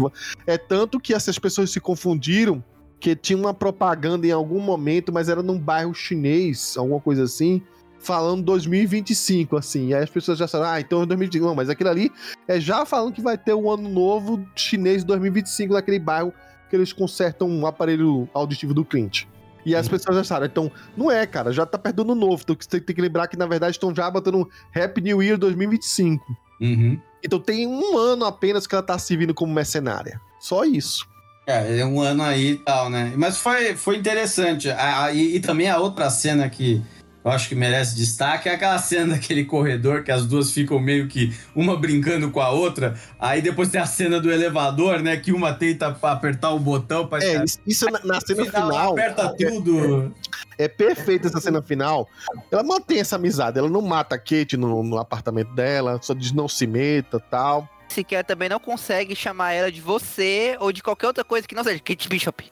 É 0.46 0.58
tanto 0.58 1.00
que 1.00 1.14
essas 1.14 1.38
pessoas 1.40 1.72
se 1.72 1.80
confundiram 1.80 2.64
que 3.00 3.16
tinha 3.16 3.38
uma 3.38 3.54
propaganda 3.54 4.26
em 4.26 4.32
algum 4.32 4.60
momento, 4.60 5.14
mas 5.14 5.30
era 5.30 5.44
num 5.44 5.60
bairro 5.60 5.94
chinês, 5.94 6.76
alguma 6.76 7.00
coisa 7.00 7.24
assim, 7.24 7.62
falando 8.00 8.44
2025, 8.44 9.56
assim. 9.56 9.90
E 9.90 9.94
aí 9.94 10.04
as 10.04 10.10
pessoas 10.10 10.40
já 10.40 10.48
falaram, 10.48 10.74
ah, 10.74 10.82
então 10.82 11.04
é 11.04 11.06
2025. 11.06 11.46
Não, 11.46 11.56
mas 11.56 11.70
aquilo 11.70 11.90
ali 11.90 12.12
é 12.48 12.60
já 12.60 12.86
falando 12.86 13.14
que 13.14 13.22
vai 13.22 13.38
ter 13.38 13.54
o 13.54 13.70
ano 13.72 13.88
novo 13.88 14.44
chinês 14.56 15.04
2025 15.04 15.74
naquele 15.74 16.00
bairro 16.00 16.34
que 16.70 16.76
eles 16.76 16.94
consertam 16.94 17.50
um 17.50 17.66
aparelho 17.66 18.28
auditivo 18.34 18.74
do 18.74 18.86
cliente. 18.86 19.28
E 19.66 19.76
as 19.76 19.86
uhum. 19.86 19.92
pessoas 19.92 20.18
acharam, 20.18 20.46
então, 20.46 20.72
não 20.96 21.12
é, 21.12 21.26
cara, 21.26 21.52
já 21.52 21.66
tá 21.66 21.78
perto 21.78 22.04
do 22.04 22.16
novo. 22.16 22.42
Então 22.42 22.56
você 22.58 22.80
tem 22.80 22.96
que 22.96 23.02
lembrar 23.02 23.28
que, 23.28 23.36
na 23.36 23.46
verdade, 23.46 23.72
estão 23.72 23.94
já 23.94 24.10
botando 24.10 24.50
Happy 24.74 25.02
New 25.02 25.22
Year 25.22 25.38
2025. 25.38 26.24
Uhum. 26.62 27.00
Então 27.24 27.40
tem 27.40 27.68
um 27.68 27.98
ano 27.98 28.26
apenas 28.26 28.66
que 28.66 28.74
ela 28.74 28.84
tá 28.84 28.98
servindo 28.98 29.34
como 29.34 29.54
mercenária. 29.54 30.22
Só 30.40 30.64
isso. 30.64 31.06
É, 31.46 31.80
é 31.80 31.86
um 31.86 32.02
ano 32.02 32.24
aí 32.24 32.52
e 32.52 32.58
tal, 32.58 32.90
né? 32.90 33.14
Mas 33.16 33.38
foi, 33.38 33.76
foi 33.76 33.98
interessante. 33.98 34.70
Ah, 34.70 35.12
e, 35.12 35.36
e 35.36 35.40
também 35.40 35.70
a 35.70 35.78
outra 35.78 36.10
cena 36.10 36.50
que 36.50 36.82
eu 37.24 37.32
acho 37.32 37.50
que 37.50 37.56
merece 37.56 37.96
destaque 37.96 38.48
é 38.48 38.54
aquela 38.54 38.78
cena 38.78 39.16
daquele 39.16 39.44
corredor 39.44 40.04
que 40.04 40.12
as 40.12 40.26
duas 40.26 40.52
ficam 40.52 40.80
meio 40.80 41.08
que 41.08 41.36
uma 41.56 41.76
brincando 41.76 42.32
com 42.32 42.40
a 42.40 42.50
outra. 42.50 42.96
Aí 43.20 43.42
depois 43.42 43.70
tem 43.70 43.82
a 43.82 43.86
cena 43.86 44.20
do 44.20 44.32
elevador, 44.32 45.02
né? 45.02 45.18
Que 45.18 45.32
uma 45.32 45.54
tenta 45.54 45.98
apertar 46.02 46.52
o 46.52 46.60
botão 46.60 47.08
para. 47.08 47.24
É, 47.24 47.44
isso 47.66 47.86
na, 47.86 48.00
na 48.04 48.22
cena 48.22 48.46
final. 48.46 48.70
final 48.70 48.92
aperta 48.92 49.36
é, 49.40 49.50
tudo. 49.50 50.14
É, 50.58 50.66
é 50.66 50.68
perfeita 50.68 51.28
essa 51.28 51.40
cena 51.42 51.62
final. 51.62 52.08
Ela 52.52 52.64
mantém 52.64 53.00
essa 53.00 53.18
amizade. 53.18 53.60
Ela 53.60 53.70
não 53.70 53.82
mata 53.82 54.16
a 54.16 54.18
Kate 54.18 54.56
no, 54.56 54.82
no 54.84 54.98
apartamento 54.98 55.54
dela, 55.54 56.00
só 56.02 56.14
diz 56.14 56.32
não 56.32 56.48
se 56.48 56.66
meta 56.66 57.20
tal. 57.20 57.68
Sequer 57.90 58.24
também 58.24 58.50
não 58.50 58.60
consegue 58.60 59.16
chamar 59.16 59.54
ela 59.54 59.72
de 59.72 59.82
você 59.82 60.58
ou 60.60 60.72
de 60.72 60.84
qualquer 60.84 61.08
outra 61.08 61.24
coisa 61.24 61.48
que 61.48 61.56
não 61.56 61.64
seja 61.64 61.80
Kate 61.80 62.10
Bishop. 62.10 62.52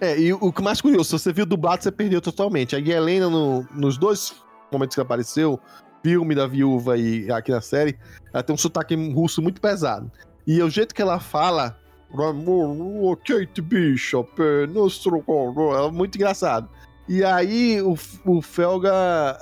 É, 0.00 0.18
e 0.18 0.32
o 0.32 0.52
que 0.52 0.62
mais 0.62 0.80
curioso, 0.80 1.18
você 1.18 1.32
viu 1.32 1.44
dublado, 1.44 1.82
você 1.82 1.90
perdeu 1.90 2.20
totalmente. 2.20 2.76
A 2.76 2.78
Helena, 2.78 3.28
no, 3.28 3.66
nos 3.72 3.98
dois 3.98 4.34
momentos 4.70 4.94
que 4.94 5.00
apareceu, 5.00 5.58
filme 6.02 6.34
da 6.34 6.46
viúva 6.46 6.96
e 6.96 7.30
aqui 7.30 7.50
na 7.50 7.60
série, 7.60 7.98
ela 8.32 8.42
tem 8.42 8.54
um 8.54 8.58
sotaque 8.58 8.94
russo 9.12 9.42
muito 9.42 9.60
pesado. 9.60 10.10
E 10.46 10.62
o 10.62 10.70
jeito 10.70 10.94
que 10.94 11.02
ela 11.02 11.20
fala, 11.20 11.78
Kate 13.24 13.60
Bishop, 13.60 14.30
é 14.40 15.90
muito 15.90 16.16
engraçado. 16.16 16.68
E 17.08 17.24
aí 17.24 17.80
o, 17.82 17.96
o 18.24 18.40
Felga 18.40 18.92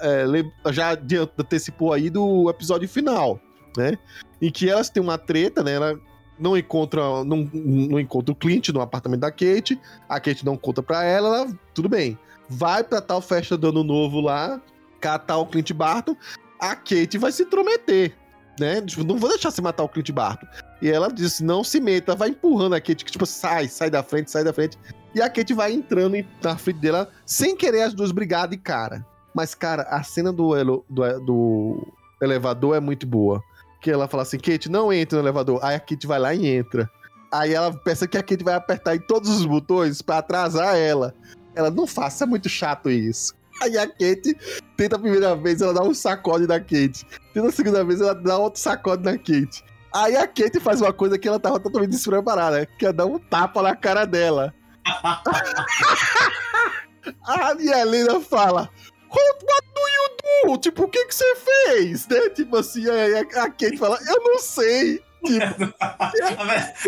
é, 0.01 0.25
já 0.73 0.93
antecipou 1.39 1.93
aí 1.93 2.09
do 2.09 2.49
episódio 2.49 2.89
final, 2.89 3.39
né? 3.77 3.99
Em 4.41 4.51
que 4.51 4.69
elas 4.69 4.89
têm 4.89 5.03
uma 5.03 5.19
treta, 5.19 5.63
né? 5.63 5.75
Ela 5.75 6.01
não 6.39 6.57
encontra, 6.57 7.23
não, 7.25 7.49
não 7.53 8.01
encontra 8.01 8.33
o 8.33 8.35
Clint 8.37 8.71
no 8.71 8.81
apartamento 8.81 9.21
da 9.21 9.31
Kate, 9.31 9.79
a 10.09 10.19
Kate 10.19 10.45
não 10.45 10.57
conta 10.57 10.83
pra 10.83 11.05
ela, 11.05 11.29
ela 11.29 11.59
tudo 11.75 11.89
bem. 11.89 12.19
Vai 12.49 12.83
pra 12.83 13.01
tal 13.01 13.21
festa 13.21 13.57
do 13.59 13.69
ano 13.69 13.85
novo 13.85 14.21
lá, 14.21 14.61
catar 15.01 15.37
o 15.37 15.47
Clint 15.47 15.73
Barton, 15.73 16.17
a 16.59 16.75
Kate 16.75 17.19
vai 17.19 17.31
se 17.31 17.43
intrometer. 17.43 18.17
né? 18.59 18.81
Tipo, 18.83 19.05
não 19.05 19.17
vou 19.17 19.31
deixar 19.31 19.51
você 19.51 19.61
matar 19.63 19.83
o 19.83 19.89
Clint 19.89 20.11
Barton. 20.11 20.47
E 20.83 20.91
ela 20.91 21.13
disse, 21.13 21.45
não 21.45 21.63
se 21.63 21.81
meta, 21.81 22.15
vai 22.15 22.31
empurrando 22.31 22.75
a 22.75 22.81
Kate, 22.81 23.05
que 23.05 23.13
tipo, 23.13 23.27
sai, 23.27 23.69
sai 23.69 23.91
da 23.91 24.03
frente, 24.03 24.31
sai 24.31 24.45
da 24.45 24.53
frente. 24.53 24.79
E 25.15 25.21
a 25.21 25.29
Kate 25.29 25.53
vai 25.55 25.73
entrando 25.73 26.17
na 26.43 26.57
frente 26.57 26.79
dela, 26.79 27.11
sem 27.27 27.57
querer 27.57 27.83
as 27.83 27.95
duas 27.95 28.13
brigar 28.13 28.49
de 28.49 28.57
cara. 28.57 29.05
Mas, 29.35 29.55
cara, 29.55 29.83
a 29.83 30.03
cena 30.03 30.33
do, 30.33 30.55
do, 30.89 31.21
do 31.21 31.93
elevador 32.21 32.77
é 32.77 32.81
muito 32.81 33.07
boa. 33.07 33.43
Que 33.81 33.91
ela 33.91 34.09
fala 34.09 34.23
assim, 34.23 34.39
Kate, 34.39 34.69
não 34.69 34.93
entra 34.93 35.19
no 35.19 35.25
elevador. 35.25 35.61
Aí 35.63 35.75
a 35.75 35.81
Kate 35.81 36.07
vai 36.07 36.19
lá 36.19 36.35
e 36.35 36.47
entra. 36.47 36.91
Aí 37.33 37.55
ela 37.55 37.73
pensa 37.73 38.09
que 38.09 38.19
a 38.19 38.23
Kate 38.23 38.45
vai 38.45 38.55
apertar 38.55 38.97
em 38.97 39.01
todos 39.01 39.31
os 39.31 39.47
botões 39.47 40.03
para 40.03 40.19
atrasar 40.19 40.77
ela. 40.77 41.15
Ela, 41.55 41.71
não 41.71 41.87
faça, 41.87 42.25
é 42.25 42.27
muito 42.27 42.49
chato 42.49 42.91
isso. 42.91 43.35
Aí 43.63 43.79
a 43.79 43.87
Kate 43.87 44.37
tenta 44.77 44.97
a 44.97 44.99
primeira 44.99 45.37
vez, 45.37 45.61
ela 45.61 45.75
dá 45.75 45.83
um 45.83 45.95
sacode 45.95 46.47
na 46.47 46.59
Kate. 46.59 47.07
Tenta 47.33 47.49
a 47.49 47.53
segunda 47.53 47.85
vez, 47.85 48.01
ela 48.01 48.15
dá 48.15 48.39
outro 48.39 48.61
sacode 48.61 49.05
na 49.05 49.17
Kate. 49.17 49.63
Aí 49.95 50.17
a 50.17 50.27
Kate 50.27 50.59
faz 50.61 50.81
uma 50.81 50.93
coisa 50.93 51.19
que 51.19 51.29
ela 51.29 51.39
tava 51.39 51.61
totalmente 51.61 51.91
despreparada, 51.91 52.67
que 52.67 52.87
é 52.87 52.93
dar 52.93 53.07
um 53.07 53.19
tapa 53.19 53.63
na 53.63 53.77
cara 53.77 54.05
dela. 54.05 54.53
a 57.25 57.55
minha 57.55 58.21
fala: 58.21 58.69
What, 59.11 59.67
do 59.75 59.81
you 59.81 60.55
do? 60.55 60.59
Tipo, 60.59 60.85
o 60.85 60.89
que 60.89 61.05
que 61.07 61.15
você 61.15 61.37
fez? 61.37 62.07
Né? 62.07 62.31
Tipo 62.31 62.57
assim, 62.57 62.89
aí 62.89 63.15
a 63.19 63.25
Kate 63.25 63.77
fala: 63.77 63.99
Eu 64.07 64.23
não 64.23 64.39
sei. 64.39 65.03
Tipo, 65.25 65.75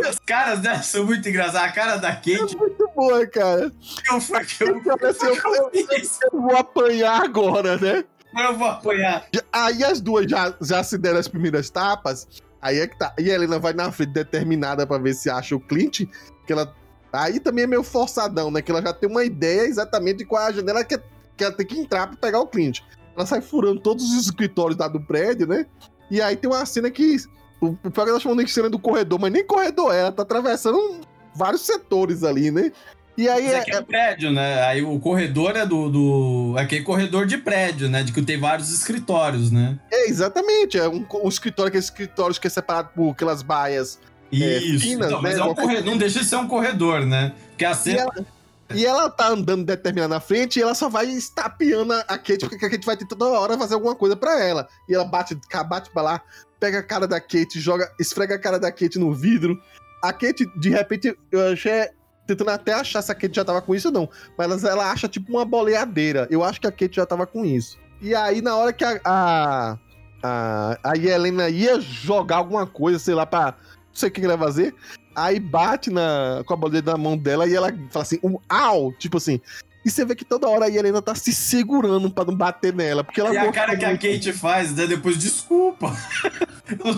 Os 0.08 0.18
caras 0.20 0.62
né, 0.62 0.80
são 0.82 1.04
muito 1.04 1.28
engraçados. 1.28 1.68
A 1.68 1.72
cara 1.72 1.96
da 1.96 2.10
é 2.10 2.14
Kate. 2.14 2.56
muito 2.56 2.90
boa, 2.94 3.26
cara. 3.26 3.72
Eu, 4.10 4.14
eu, 4.14 5.08
assim, 5.08 6.18
eu, 6.32 6.40
vou 6.40 6.56
apanhar 6.56 7.22
agora, 7.22 7.76
né? 7.76 8.04
eu 8.34 8.56
vou 8.56 8.68
apanhar. 8.68 9.26
Aí 9.52 9.84
as 9.84 10.00
duas 10.00 10.30
já, 10.30 10.54
já 10.60 10.82
se 10.82 10.96
deram 10.96 11.18
as 11.18 11.28
primeiras 11.28 11.68
tapas. 11.68 12.26
Aí 12.60 12.78
é 12.78 12.86
que 12.86 12.96
tá. 12.96 13.12
E 13.18 13.30
a 13.30 13.34
Helena 13.34 13.58
vai 13.58 13.72
na 13.72 13.90
frente 13.90 14.12
determinada 14.12 14.86
pra 14.86 14.96
ver 14.96 15.14
se 15.14 15.28
acha 15.28 15.54
o 15.54 15.60
Clint. 15.60 16.02
Que 16.46 16.52
ela. 16.52 16.74
Aí 17.12 17.38
também 17.40 17.64
é 17.64 17.66
meio 17.66 17.82
forçadão, 17.82 18.50
né? 18.50 18.62
Que 18.62 18.70
ela 18.70 18.80
já 18.80 18.92
tem 18.92 19.10
uma 19.10 19.24
ideia 19.24 19.62
exatamente 19.62 20.18
de 20.18 20.24
qual 20.24 20.42
é 20.42 20.46
a 20.46 20.52
janela 20.52 20.82
que, 20.84 20.98
que 21.36 21.44
ela 21.44 21.52
tem 21.52 21.66
que 21.66 21.78
entrar 21.78 22.06
pra 22.06 22.16
pegar 22.16 22.40
o 22.40 22.46
Clint. 22.46 22.80
Ela 23.16 23.26
sai 23.26 23.40
furando 23.40 23.80
todos 23.80 24.04
os 24.04 24.26
escritórios 24.26 24.78
lá 24.78 24.88
do 24.88 25.00
prédio, 25.00 25.46
né? 25.46 25.66
E 26.10 26.20
aí 26.20 26.36
tem 26.36 26.50
uma 26.50 26.64
cena 26.66 26.90
que. 26.90 27.16
O, 27.60 27.74
pior 27.74 28.02
é 28.02 28.04
que 28.04 28.10
ela 28.10 28.20
chamando 28.20 28.44
de 28.44 28.50
cena 28.50 28.68
do 28.68 28.78
corredor, 28.78 29.20
mas 29.20 29.32
nem 29.32 29.46
corredor 29.46 29.94
é, 29.94 30.00
ela 30.00 30.12
tá 30.12 30.22
atravessando 30.22 31.00
vários 31.34 31.62
setores 31.62 32.24
ali, 32.24 32.50
né? 32.50 32.72
E 33.16 33.28
aí 33.28 33.44
Mas 33.44 33.52
é, 33.52 33.58
aqui 33.58 33.70
é 33.72 33.82
prédio, 33.82 34.32
né? 34.32 34.62
Aí 34.62 34.82
o 34.82 34.98
corredor 34.98 35.54
é 35.54 35.66
do, 35.66 35.90
do. 35.90 36.54
Aquele 36.56 36.82
corredor 36.82 37.26
de 37.26 37.36
prédio, 37.36 37.88
né? 37.88 38.02
De 38.02 38.10
que 38.10 38.22
tem 38.22 38.40
vários 38.40 38.72
escritórios, 38.72 39.50
né? 39.50 39.78
é, 39.90 40.08
exatamente, 40.08 40.78
é 40.78 40.88
um, 40.88 41.06
um 41.22 41.28
escritório, 41.28 41.68
aqueles 41.68 41.86
escritórios 41.86 42.38
que 42.38 42.46
é 42.46 42.50
separado 42.50 42.90
por 42.94 43.10
aquelas 43.10 43.42
baias 43.42 44.00
É, 44.32 44.36
Isso. 44.36 44.84
finas, 44.84 45.08
Então, 45.08 45.20
mas 45.20 45.34
né? 45.34 45.40
é 45.40 45.44
um 45.44 45.54
corredor, 45.54 45.84
não 45.84 45.98
deixa 45.98 46.20
de 46.20 46.24
ser 46.24 46.36
um 46.36 46.48
corredor, 46.48 47.04
né? 47.04 47.34
Porque 47.50 47.66
a 47.66 47.74
cena. 47.74 48.00
ela, 48.00 48.26
e 48.74 48.86
ela 48.86 49.10
tá 49.10 49.28
andando 49.28 49.64
determinada 49.64 50.14
na 50.14 50.20
frente 50.20 50.58
e 50.58 50.62
ela 50.62 50.74
só 50.74 50.88
vai 50.88 51.06
estapeando 51.06 51.92
a 51.92 52.18
Kate, 52.18 52.48
porque 52.48 52.66
a 52.66 52.70
Kate 52.70 52.86
vai 52.86 52.96
ter 52.96 53.06
toda 53.06 53.26
hora 53.26 53.58
fazer 53.58 53.74
alguma 53.74 53.94
coisa 53.94 54.16
pra 54.16 54.42
ela. 54.42 54.68
E 54.88 54.94
ela 54.94 55.04
bate, 55.04 55.38
bate 55.68 55.90
pra 55.90 56.02
lá, 56.02 56.22
pega 56.58 56.78
a 56.78 56.82
cara 56.82 57.08
da 57.08 57.20
Kate, 57.20 57.58
joga, 57.58 57.92
esfrega 57.98 58.36
a 58.36 58.38
cara 58.38 58.58
da 58.58 58.70
Kate 58.70 58.98
no 58.98 59.12
vidro. 59.12 59.60
A 60.02 60.12
Kate, 60.12 60.46
de 60.58 60.70
repente, 60.70 61.16
eu 61.30 61.52
achei. 61.52 61.88
Tentando 62.24 62.50
até 62.50 62.72
achar 62.72 63.02
se 63.02 63.10
a 63.10 63.14
Kate 63.16 63.34
já 63.34 63.44
tava 63.44 63.60
com 63.60 63.74
isso 63.74 63.88
ou 63.88 63.94
não. 63.94 64.08
Mas 64.38 64.62
ela 64.62 64.92
acha 64.92 65.08
tipo 65.08 65.32
uma 65.32 65.44
boleadeira. 65.44 66.28
Eu 66.30 66.44
acho 66.44 66.60
que 66.60 66.68
a 66.68 66.72
Kate 66.72 66.96
já 66.96 67.04
tava 67.04 67.26
com 67.26 67.44
isso. 67.44 67.76
E 68.00 68.14
aí, 68.14 68.40
na 68.40 68.56
hora 68.56 68.72
que 68.72 68.84
a. 68.84 69.00
A, 69.04 69.78
a, 70.22 70.78
a 70.84 70.96
Helena 70.96 71.48
ia 71.48 71.80
jogar 71.80 72.36
alguma 72.36 72.64
coisa, 72.64 72.98
sei 72.98 73.14
lá, 73.14 73.26
pra. 73.26 73.56
Não 73.56 73.94
sei 73.94 74.08
o 74.08 74.12
que 74.12 74.24
ela 74.24 74.36
vai 74.36 74.46
fazer. 74.46 74.74
Aí 75.14 75.38
bate 75.38 75.90
na, 75.90 76.42
com 76.46 76.54
a 76.54 76.56
boleira 76.56 76.92
na 76.92 76.98
mão 76.98 77.16
dela 77.16 77.46
e 77.46 77.54
ela 77.54 77.68
fala 77.90 78.02
assim, 78.02 78.18
um 78.22 78.38
au! 78.48 78.92
Tipo 78.92 79.16
assim. 79.18 79.40
E 79.84 79.90
você 79.90 80.04
vê 80.04 80.14
que 80.14 80.24
toda 80.24 80.48
hora 80.48 80.66
a 80.66 80.70
Helena 80.70 81.02
tá 81.02 81.14
se 81.14 81.32
segurando 81.32 82.08
pra 82.10 82.24
não 82.24 82.36
bater 82.36 82.72
nela. 82.72 83.02
Porque 83.02 83.20
ela 83.20 83.34
E 83.34 83.38
a 83.38 83.50
cara 83.50 83.76
que 83.76 83.84
a. 83.84 83.90
Kate 83.98 84.32
faz, 84.32 84.72
né? 84.74 84.86
Depois, 84.86 85.18
desculpa. 85.18 85.94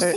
É, 0.03 0.15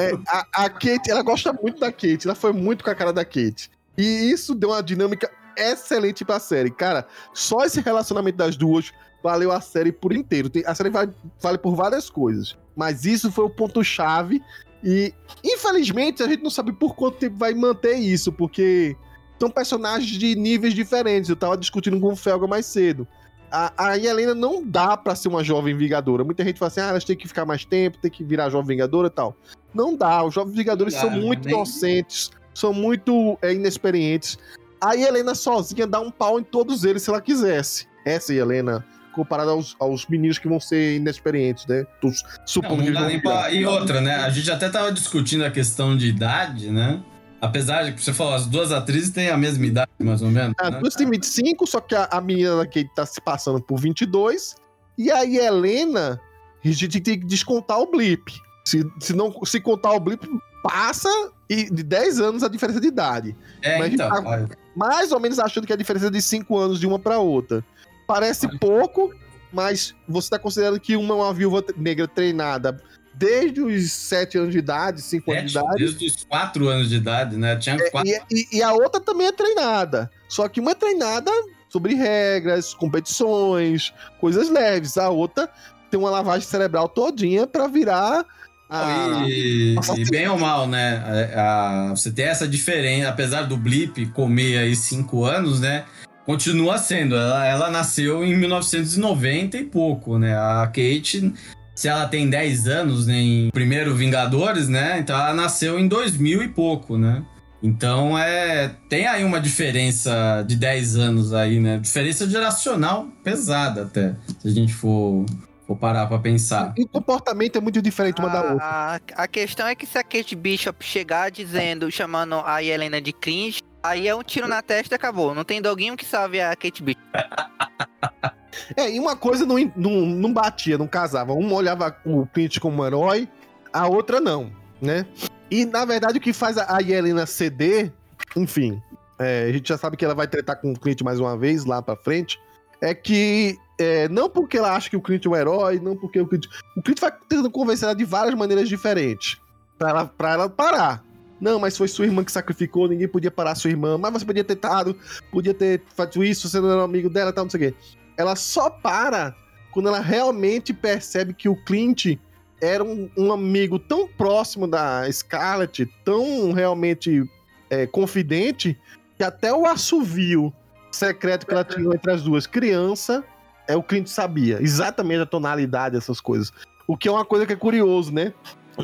É, 0.00 0.12
a, 0.28 0.64
a 0.66 0.70
Kate, 0.70 1.10
ela 1.10 1.22
gosta 1.22 1.52
muito 1.52 1.80
da 1.80 1.90
Kate, 1.90 2.20
ela 2.26 2.34
foi 2.36 2.52
muito 2.52 2.84
com 2.84 2.90
a 2.90 2.94
cara 2.94 3.12
da 3.12 3.24
Kate. 3.24 3.68
E 3.98 4.30
isso 4.30 4.54
deu 4.54 4.68
uma 4.70 4.80
dinâmica 4.82 5.28
excelente 5.56 6.24
pra 6.24 6.38
série. 6.38 6.70
Cara, 6.70 7.06
só 7.32 7.64
esse 7.64 7.80
relacionamento 7.80 8.36
das 8.36 8.56
duas 8.56 8.92
valeu 9.22 9.50
a 9.50 9.60
série 9.60 9.90
por 9.90 10.12
inteiro. 10.12 10.48
Tem- 10.48 10.62
a 10.66 10.74
série 10.74 10.90
vale, 10.90 11.12
vale 11.40 11.58
por 11.58 11.74
várias 11.74 12.08
coisas. 12.08 12.56
Mas 12.76 13.04
isso 13.04 13.32
foi 13.32 13.44
o 13.44 13.50
ponto-chave. 13.50 14.42
E, 14.84 15.14
infelizmente, 15.42 16.22
a 16.22 16.28
gente 16.28 16.42
não 16.42 16.50
sabe 16.50 16.72
por 16.72 16.94
quanto 16.94 17.16
tempo 17.16 17.36
vai 17.36 17.54
manter 17.54 17.94
isso, 17.94 18.30
porque 18.30 18.94
são 19.40 19.50
personagens 19.50 20.18
de 20.18 20.34
níveis 20.36 20.74
diferentes. 20.74 21.30
Eu 21.30 21.36
tava 21.36 21.56
discutindo 21.56 21.98
com 21.98 22.12
o 22.12 22.16
Felga 22.16 22.46
mais 22.46 22.66
cedo. 22.66 23.08
A, 23.50 23.72
a 23.90 23.98
Helena 23.98 24.34
não 24.34 24.62
dá 24.62 24.96
pra 24.96 25.14
ser 25.14 25.28
uma 25.28 25.42
jovem 25.42 25.76
vingadora. 25.76 26.24
Muita 26.24 26.44
gente 26.44 26.58
fala 26.58 26.68
assim, 26.68 26.80
ah, 26.80 26.88
elas 26.88 27.04
têm 27.04 27.16
que 27.16 27.26
ficar 27.26 27.46
mais 27.46 27.64
tempo, 27.64 27.98
tem 27.98 28.10
que 28.10 28.22
virar 28.22 28.50
jovem 28.50 28.76
vingadora 28.76 29.06
e 29.06 29.10
tal. 29.10 29.34
Não 29.72 29.96
dá, 29.96 30.22
os 30.24 30.34
jovens 30.34 30.56
vingadores 30.56 30.92
Não 30.94 31.00
são 31.00 31.10
muito 31.10 31.46
nem- 31.46 31.54
inocentes, 31.54 32.30
são 32.52 32.72
muito 32.74 33.38
é, 33.40 33.52
inexperientes. 33.54 34.36
A 34.80 34.96
Helena 34.96 35.34
sozinha 35.34 35.86
dá 35.86 36.00
um 36.00 36.10
pau 36.10 36.38
em 36.38 36.42
todos 36.42 36.84
eles 36.84 37.02
se 37.02 37.10
ela 37.10 37.20
quisesse. 37.20 37.86
Essa 38.04 38.34
Helena, 38.34 38.84
comparada 39.14 39.50
aos, 39.50 39.76
aos 39.78 40.06
meninos 40.06 40.38
que 40.38 40.48
vão 40.48 40.60
ser 40.60 40.96
inexperientes, 40.96 41.66
né? 41.66 41.86
Não, 42.02 42.12
supondo 42.44 42.76
não 42.76 42.84
que 42.84 42.92
dá 42.92 43.06
nem 43.06 43.20
virar. 43.20 43.42
pra... 43.42 43.50
E 43.50 43.64
outra, 43.64 44.00
né? 44.00 44.16
A 44.16 44.30
gente 44.30 44.50
até 44.50 44.68
tava 44.68 44.92
discutindo 44.92 45.44
a 45.44 45.50
questão 45.50 45.96
de 45.96 46.08
idade, 46.08 46.70
né? 46.70 47.02
Apesar 47.40 47.84
de 47.84 47.92
que 47.92 48.02
você 48.02 48.12
falou, 48.12 48.32
as 48.32 48.46
duas 48.46 48.72
atrizes 48.72 49.10
têm 49.10 49.28
a 49.28 49.36
mesma 49.36 49.66
idade, 49.66 49.90
mais 50.00 50.22
ou 50.22 50.30
menos. 50.30 50.54
As 50.58 50.70
né? 50.70 50.78
duas 50.80 50.94
têm 50.94 51.08
25, 51.08 51.66
só 51.66 51.80
que 51.80 51.94
a, 51.94 52.08
a 52.10 52.20
menina 52.20 52.64
Kate 52.64 52.90
tá 52.94 53.04
se 53.04 53.20
passando 53.20 53.60
por 53.60 53.78
22. 53.78 54.56
E 54.96 55.10
a 55.10 55.24
Helena, 55.24 56.20
a 56.64 56.68
gente 56.68 57.00
tem 57.00 57.20
que 57.20 57.26
descontar 57.26 57.78
o 57.78 57.90
blip. 57.90 58.32
Se, 58.64 58.82
se 58.98 59.12
não 59.12 59.30
se 59.44 59.60
contar 59.60 59.92
o 59.92 60.00
blip, 60.00 60.26
passa 60.62 61.10
e 61.50 61.70
de 61.70 61.82
10 61.82 62.20
anos 62.20 62.42
a 62.42 62.48
diferença 62.48 62.80
de 62.80 62.88
idade. 62.88 63.36
É, 63.60 63.78
mas 63.78 63.92
então. 63.92 64.10
olha, 64.24 64.48
Mais 64.74 65.12
ou 65.12 65.20
menos 65.20 65.38
achando 65.38 65.66
que 65.66 65.72
a 65.72 65.76
diferença 65.76 66.06
é 66.06 66.10
de 66.10 66.22
5 66.22 66.58
anos 66.58 66.80
de 66.80 66.86
uma 66.86 66.98
pra 66.98 67.18
outra. 67.18 67.62
Parece 68.06 68.46
pouco, 68.58 69.14
mas 69.52 69.94
você 70.08 70.30
tá 70.30 70.38
considerando 70.38 70.78
que 70.80 70.96
uma 70.96 71.14
é 71.14 71.16
uma 71.16 71.32
viúva 71.34 71.64
negra 71.76 72.06
treinada 72.08 72.76
desde 73.16 73.60
os 73.60 73.92
7 73.92 74.38
anos 74.38 74.52
de 74.52 74.58
idade, 74.58 75.00
5 75.00 75.30
anos 75.32 75.52
de 75.52 75.58
idade. 75.58 75.76
desde 75.76 76.06
os 76.06 76.24
quatro 76.24 76.68
anos 76.68 76.88
de 76.88 76.96
idade, 76.96 77.36
né? 77.36 77.54
Tinha 77.56 77.78
quatro. 77.90 78.10
E, 78.10 78.20
e- 78.30 78.56
e 78.58 78.62
a 78.62 78.72
outra 78.72 79.00
também 79.00 79.28
é 79.28 79.32
treinada. 79.32 80.10
Só 80.28 80.48
que 80.48 80.58
uma 80.60 80.72
é 80.72 80.74
treinada 80.74 81.30
sobre 81.68 81.94
regras, 81.94 82.74
competições, 82.74 83.92
coisas 84.20 84.48
leves. 84.50 84.98
A 84.98 85.10
outra 85.10 85.48
tem 85.90 85.98
uma 85.98 86.10
lavagem 86.10 86.46
cerebral 86.48 86.88
todinha 86.88 87.46
pra 87.46 87.68
virar 87.68 88.24
a. 88.68 89.24
E, 89.28 89.76
e 89.96 90.04
bem 90.10 90.26
ou 90.28 90.38
mal, 90.38 90.66
né? 90.66 91.30
a- 91.36 91.90
a- 91.90 91.90
você 91.90 92.10
tem 92.10 92.24
essa 92.24 92.48
diferença, 92.48 93.08
apesar 93.10 93.42
do 93.42 93.56
Blip 93.56 94.06
comer 94.06 94.58
aí 94.58 94.74
cinco 94.74 95.24
anos, 95.24 95.60
né? 95.60 95.84
Continua 96.24 96.78
sendo. 96.78 97.14
Ela, 97.14 97.46
ela 97.46 97.70
nasceu 97.70 98.24
em 98.24 98.36
1990 98.36 99.58
e 99.58 99.64
pouco, 99.64 100.18
né? 100.18 100.36
A 100.36 100.66
Kate, 100.66 101.32
se 101.74 101.88
ela 101.88 102.06
tem 102.06 102.30
10 102.30 102.66
anos 102.66 103.06
né, 103.06 103.14
em 103.14 103.50
primeiro 103.50 103.94
Vingadores, 103.94 104.68
né? 104.68 104.98
Então 104.98 105.18
ela 105.18 105.34
nasceu 105.34 105.78
em 105.78 105.86
2000 105.86 106.42
e 106.42 106.48
pouco, 106.48 106.96
né? 106.96 107.24
Então 107.62 108.18
é. 108.18 108.74
Tem 108.88 109.06
aí 109.06 109.24
uma 109.24 109.40
diferença 109.40 110.44
de 110.46 110.56
10 110.56 110.96
anos 110.96 111.32
aí, 111.32 111.58
né? 111.58 111.78
Diferença 111.78 112.28
geracional 112.28 113.08
pesada 113.22 113.82
até. 113.82 114.14
Se 114.38 114.48
a 114.48 114.50
gente 114.50 114.74
for, 114.74 115.24
for 115.66 115.76
parar 115.76 116.06
pra 116.06 116.18
pensar. 116.18 116.74
E 116.76 116.84
o 116.84 116.88
comportamento 116.88 117.56
é 117.56 117.60
muito 117.60 117.80
diferente 117.80 118.20
uma 118.20 118.28
da 118.28 118.42
outra. 118.42 118.64
A, 118.64 119.00
a 119.16 119.26
questão 119.26 119.66
é 119.66 119.74
que 119.74 119.86
se 119.86 119.96
a 119.96 120.04
Kate 120.04 120.36
Bishop 120.36 120.84
chegar 120.84 121.30
dizendo, 121.30 121.90
chamando 121.90 122.34
a 122.44 122.62
Helena 122.62 123.00
de 123.00 123.14
cringe, 123.14 123.60
aí 123.84 124.08
é 124.08 124.14
um 124.14 124.22
tiro 124.22 124.48
na 124.48 124.62
testa 124.62 124.94
e 124.94 124.96
acabou. 124.96 125.34
Não 125.34 125.44
tem 125.44 125.60
doguinho 125.60 125.96
que 125.96 126.06
salve 126.06 126.40
a 126.40 126.56
Kate 126.56 126.82
Bishop. 126.82 127.04
É, 128.76 128.88
e 128.88 129.00
uma 129.00 129.16
coisa 129.16 129.44
não, 129.44 129.56
não, 129.76 129.90
não 130.06 130.32
batia, 130.32 130.78
não 130.78 130.86
casava. 130.86 131.32
Uma 131.32 131.54
olhava 131.54 131.94
o 132.06 132.24
Clint 132.24 132.60
como 132.60 132.80
um 132.80 132.86
herói, 132.86 133.28
a 133.72 133.86
outra 133.88 134.20
não, 134.20 134.50
né? 134.80 135.04
E 135.50 135.66
na 135.66 135.84
verdade 135.84 136.18
o 136.18 136.20
que 136.20 136.32
faz 136.32 136.56
a 136.56 136.76
a 136.76 136.78
Yelena 136.78 137.26
ceder, 137.26 137.92
enfim, 138.36 138.80
é, 139.18 139.46
a 139.48 139.52
gente 139.52 139.68
já 139.68 139.76
sabe 139.76 139.96
que 139.96 140.04
ela 140.04 140.14
vai 140.14 140.28
tretar 140.28 140.60
com 140.60 140.72
o 140.72 140.78
Clint 140.78 141.02
mais 141.02 141.18
uma 141.18 141.36
vez 141.36 141.64
lá 141.64 141.82
pra 141.82 141.96
frente, 141.96 142.40
é 142.80 142.94
que 142.94 143.58
é, 143.78 144.08
não 144.08 144.30
porque 144.30 144.56
ela 144.56 144.74
acha 144.74 144.88
que 144.88 144.96
o 144.96 145.02
Clint 145.02 145.26
é 145.26 145.28
um 145.28 145.36
herói, 145.36 145.80
não 145.80 145.96
porque 145.96 146.20
o 146.20 146.26
Clint. 146.26 146.46
O 146.76 146.82
Clint 146.82 147.00
vai 147.00 147.10
tentando 147.10 147.50
convencer 147.50 147.86
ela 147.86 147.94
de 147.94 148.04
várias 148.04 148.34
maneiras 148.34 148.68
diferentes 148.68 149.36
pra 149.76 149.90
ela, 149.90 150.06
pra 150.06 150.32
ela 150.32 150.48
parar. 150.48 151.04
Não, 151.44 151.60
mas 151.60 151.76
foi 151.76 151.86
sua 151.86 152.06
irmã 152.06 152.24
que 152.24 152.32
sacrificou, 152.32 152.88
ninguém 152.88 153.06
podia 153.06 153.30
parar 153.30 153.54
sua 153.54 153.70
irmã, 153.70 153.98
mas 153.98 154.12
você 154.12 154.24
podia 154.24 154.42
ter 154.42 154.56
tentado, 154.56 154.96
podia 155.30 155.52
ter 155.52 155.82
feito 155.94 156.24
isso, 156.24 156.48
você 156.48 156.58
não 156.58 156.72
era 156.72 156.82
amigo 156.82 157.10
dela, 157.10 157.32
tal, 157.32 157.44
não 157.44 157.50
sei 157.50 157.68
o 157.68 157.72
quê 157.72 157.78
ela 158.16 158.36
só 158.36 158.70
para 158.70 159.34
quando 159.70 159.88
ela 159.88 160.00
realmente 160.00 160.72
percebe 160.72 161.34
que 161.34 161.48
o 161.48 161.56
Clint 161.64 162.16
era 162.60 162.82
um, 162.82 163.10
um 163.16 163.32
amigo 163.32 163.78
tão 163.78 164.06
próximo 164.06 164.66
da 164.66 165.10
Scarlett, 165.10 165.86
tão 166.04 166.52
realmente 166.52 167.28
é, 167.68 167.86
confidente, 167.86 168.78
que 169.18 169.24
até 169.24 169.52
o 169.52 169.66
assovio 169.66 170.52
secreto 170.92 171.46
que 171.46 171.52
ela 171.52 171.64
tinha 171.64 171.92
entre 171.92 172.12
as 172.12 172.22
duas 172.22 172.46
crianças, 172.46 173.22
é 173.66 173.76
o 173.76 173.82
Clint 173.82 174.06
sabia. 174.06 174.62
Exatamente 174.62 175.22
a 175.22 175.26
tonalidade 175.26 175.96
dessas 175.96 176.20
coisas. 176.20 176.52
O 176.86 176.96
que 176.96 177.08
é 177.08 177.10
uma 177.10 177.24
coisa 177.24 177.44
que 177.44 177.52
é 177.52 177.56
curioso, 177.56 178.12
né? 178.12 178.32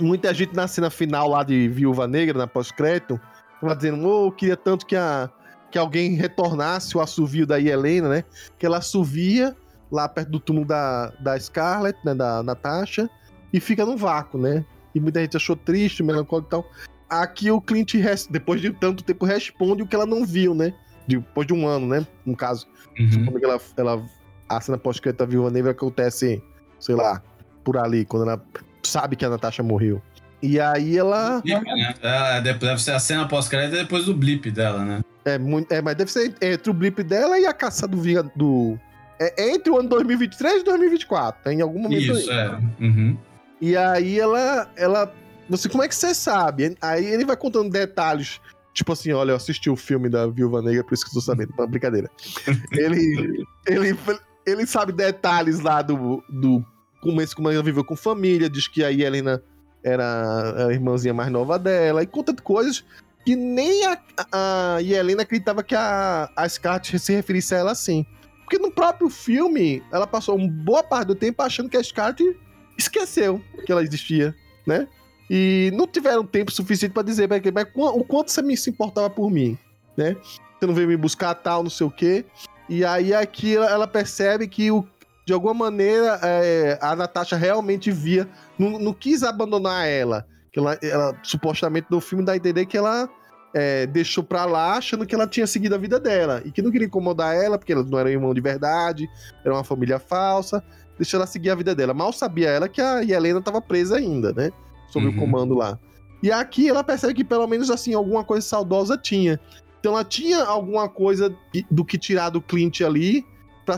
Muita 0.00 0.32
gente 0.32 0.54
na 0.54 0.68
cena 0.68 0.90
final 0.90 1.28
lá 1.28 1.42
de 1.42 1.68
Viúva 1.68 2.06
Negra, 2.06 2.38
na 2.38 2.46
pós-crédito, 2.46 3.20
tava 3.60 3.74
dizendo, 3.74 4.06
oh, 4.06 4.30
queria 4.30 4.56
tanto 4.56 4.86
que, 4.86 4.94
a, 4.94 5.28
que 5.70 5.78
alguém 5.78 6.14
retornasse 6.14 6.96
o 6.96 7.00
assovio 7.00 7.46
da 7.46 7.60
Helena, 7.60 8.08
né? 8.08 8.24
Que 8.58 8.66
ela 8.66 8.78
assovia 8.78 9.56
lá 9.90 10.08
perto 10.08 10.30
do 10.30 10.40
túmulo 10.40 10.66
da, 10.66 11.08
da 11.20 11.38
Scarlett, 11.38 11.98
né? 12.04 12.14
Da 12.14 12.42
Natasha, 12.42 13.10
e 13.52 13.58
fica 13.58 13.84
no 13.84 13.96
vácuo, 13.96 14.40
né? 14.40 14.64
E 14.94 15.00
muita 15.00 15.20
gente 15.20 15.36
achou 15.36 15.56
triste, 15.56 16.02
melancólico 16.02 16.48
e 16.48 16.50
tal. 16.50 16.70
Aqui 17.08 17.50
o 17.50 17.60
Clint, 17.60 17.94
depois 18.30 18.60
de 18.60 18.70
tanto 18.70 19.02
tempo, 19.02 19.24
responde 19.24 19.82
o 19.82 19.86
que 19.86 19.94
ela 19.94 20.06
não 20.06 20.24
viu, 20.24 20.54
né? 20.54 20.72
Depois 21.06 21.46
de 21.46 21.52
um 21.52 21.66
ano, 21.66 21.86
né? 21.86 22.06
No 22.24 22.36
caso. 22.36 22.68
Uhum. 22.98 23.38
Ela, 23.42 23.60
ela, 23.76 24.04
a 24.48 24.60
cena 24.60 24.78
pós-crédito 24.78 25.18
da 25.18 25.26
Viúva 25.26 25.50
Negra 25.50 25.72
acontece, 25.72 26.42
sei 26.78 26.94
lá, 26.94 27.20
por 27.64 27.76
ali, 27.76 28.04
quando 28.04 28.28
ela 28.28 28.42
sabe 28.82 29.16
que 29.16 29.24
a 29.24 29.30
Natasha 29.30 29.62
morreu. 29.62 30.02
E 30.42 30.58
aí 30.58 30.96
ela. 30.96 31.40
Blip, 31.42 31.64
né? 31.64 31.94
É, 32.02 32.40
deve 32.40 32.78
ser 32.78 32.92
a 32.92 32.98
cena 32.98 33.28
pós-crédito 33.28 33.76
depois 33.76 34.06
do 34.06 34.14
blip 34.14 34.50
dela, 34.50 34.84
né? 34.84 35.00
É, 35.24 35.38
muito, 35.38 35.70
é, 35.70 35.82
mas 35.82 35.94
deve 35.96 36.10
ser 36.10 36.34
entre 36.40 36.70
o 36.70 36.74
blip 36.74 37.02
dela 37.02 37.38
e 37.38 37.46
a 37.46 37.52
caça 37.52 37.86
do. 37.86 38.00
do 38.34 38.78
é 39.18 39.50
entre 39.50 39.70
o 39.70 39.78
ano 39.78 39.88
2023 39.90 40.62
e 40.62 40.64
2024. 40.64 41.52
Em 41.52 41.60
algum 41.60 41.80
momento. 41.80 42.00
Isso, 42.00 42.30
aí. 42.30 42.38
é. 42.38 42.58
Uhum. 42.80 43.18
E 43.60 43.76
aí 43.76 44.18
ela. 44.18 44.70
ela 44.76 45.12
você, 45.48 45.68
como 45.68 45.82
é 45.82 45.88
que 45.88 45.94
você 45.94 46.14
sabe? 46.14 46.76
Aí 46.80 47.04
ele 47.04 47.24
vai 47.24 47.36
contando 47.36 47.70
detalhes. 47.70 48.40
Tipo 48.72 48.92
assim, 48.92 49.12
olha, 49.12 49.32
eu 49.32 49.36
assisti 49.36 49.68
o 49.68 49.76
filme 49.76 50.08
da 50.08 50.28
Viúva 50.28 50.62
Negra, 50.62 50.84
por 50.84 50.94
isso 50.94 51.04
que 51.04 51.10
eu 51.10 51.14
tô 51.14 51.20
sabendo. 51.20 51.52
Não, 51.58 51.66
brincadeira. 51.66 52.08
ele, 52.72 53.44
ele, 53.66 53.98
ele 54.46 54.66
sabe 54.66 54.92
detalhes 54.92 55.60
lá 55.60 55.82
do, 55.82 56.22
do 56.28 56.64
começo 57.00 57.34
como 57.34 57.50
ela 57.50 57.62
viveu 57.62 57.84
com 57.84 57.96
família, 57.96 58.48
diz 58.48 58.68
que 58.68 58.84
a 58.84 58.92
Helena 58.92 59.42
era 59.82 60.66
a 60.66 60.72
irmãzinha 60.72 61.14
mais 61.14 61.30
nova 61.30 61.58
dela, 61.58 62.02
e 62.02 62.06
conta 62.06 62.32
de 62.32 62.42
coisas 62.42 62.84
que 63.24 63.36
nem 63.36 63.86
a, 63.86 63.98
a 64.32 64.82
Helena 64.82 65.22
acreditava 65.22 65.62
que 65.62 65.74
a, 65.74 66.30
a 66.36 66.48
se 66.48 67.12
referisse 67.12 67.54
a 67.54 67.58
ela 67.58 67.72
assim. 67.72 68.04
Porque 68.44 68.58
no 68.58 68.72
próprio 68.72 69.08
filme, 69.08 69.82
ela 69.92 70.06
passou 70.06 70.34
uma 70.36 70.48
boa 70.48 70.82
parte 70.82 71.08
do 71.08 71.14
tempo 71.14 71.40
achando 71.42 71.68
que 71.68 71.76
a 71.76 71.82
Scarlett 71.82 72.36
esqueceu 72.76 73.40
que 73.64 73.70
ela 73.70 73.82
existia, 73.82 74.34
né? 74.66 74.88
E 75.28 75.70
não 75.74 75.86
tiveram 75.86 76.26
tempo 76.26 76.50
suficiente 76.50 76.92
para 76.92 77.04
dizer 77.04 77.28
mas, 77.28 77.40
mas 77.52 77.66
o 77.74 78.02
quanto 78.02 78.32
você 78.32 78.56
se 78.56 78.70
importava 78.70 79.08
por 79.08 79.30
mim, 79.30 79.56
né? 79.96 80.16
Você 80.58 80.66
não 80.66 80.74
veio 80.74 80.88
me 80.88 80.96
buscar 80.96 81.34
tal, 81.34 81.62
não 81.62 81.70
sei 81.70 81.86
o 81.86 81.90
quê. 81.90 82.24
E 82.68 82.84
aí 82.84 83.14
aqui 83.14 83.56
ela 83.56 83.86
percebe 83.86 84.48
que 84.48 84.70
o, 84.70 84.84
de 85.30 85.34
alguma 85.34 85.54
maneira 85.54 86.18
é, 86.24 86.76
a 86.82 86.96
Natasha 86.96 87.36
realmente 87.36 87.88
via, 87.92 88.28
não, 88.58 88.80
não 88.80 88.92
quis 88.92 89.22
abandonar 89.22 89.86
ela. 89.86 90.26
Que 90.52 90.58
ela, 90.58 90.76
ela, 90.82 91.16
supostamente 91.22 91.86
no 91.88 92.00
filme 92.00 92.24
dá 92.24 92.32
a 92.32 92.36
entender 92.36 92.66
que 92.66 92.76
ela 92.76 93.08
é, 93.54 93.86
deixou 93.86 94.24
pra 94.24 94.44
lá 94.44 94.72
achando 94.72 95.06
que 95.06 95.14
ela 95.14 95.28
tinha 95.28 95.46
seguido 95.46 95.76
a 95.76 95.78
vida 95.78 96.00
dela. 96.00 96.42
E 96.44 96.50
que 96.50 96.60
não 96.60 96.72
queria 96.72 96.88
incomodar 96.88 97.36
ela, 97.36 97.56
porque 97.56 97.72
ela 97.72 97.84
não 97.84 97.96
era 97.96 98.10
irmão 98.10 98.34
de 98.34 98.40
verdade, 98.40 99.08
era 99.44 99.54
uma 99.54 99.62
família 99.62 100.00
falsa. 100.00 100.64
Deixou 100.98 101.18
ela 101.18 101.28
seguir 101.28 101.50
a 101.50 101.54
vida 101.54 101.76
dela. 101.76 101.94
Mal 101.94 102.12
sabia 102.12 102.50
ela 102.50 102.68
que 102.68 102.80
a 102.80 103.00
Helena 103.00 103.38
estava 103.38 103.62
presa 103.62 103.98
ainda, 103.98 104.32
né? 104.32 104.50
Sob 104.88 105.06
uhum. 105.06 105.12
o 105.12 105.16
comando 105.16 105.54
lá. 105.54 105.78
E 106.20 106.32
aqui 106.32 106.68
ela 106.68 106.82
percebe 106.82 107.14
que 107.14 107.22
pelo 107.22 107.46
menos 107.46 107.70
assim, 107.70 107.94
alguma 107.94 108.24
coisa 108.24 108.44
saudosa 108.44 108.98
tinha. 108.98 109.38
Então 109.78 109.92
ela 109.92 110.02
tinha 110.02 110.42
alguma 110.42 110.88
coisa 110.88 111.32
do 111.70 111.84
que 111.84 111.96
tirar 111.96 112.30
do 112.30 112.42
Clint 112.42 112.80
ali 112.80 113.24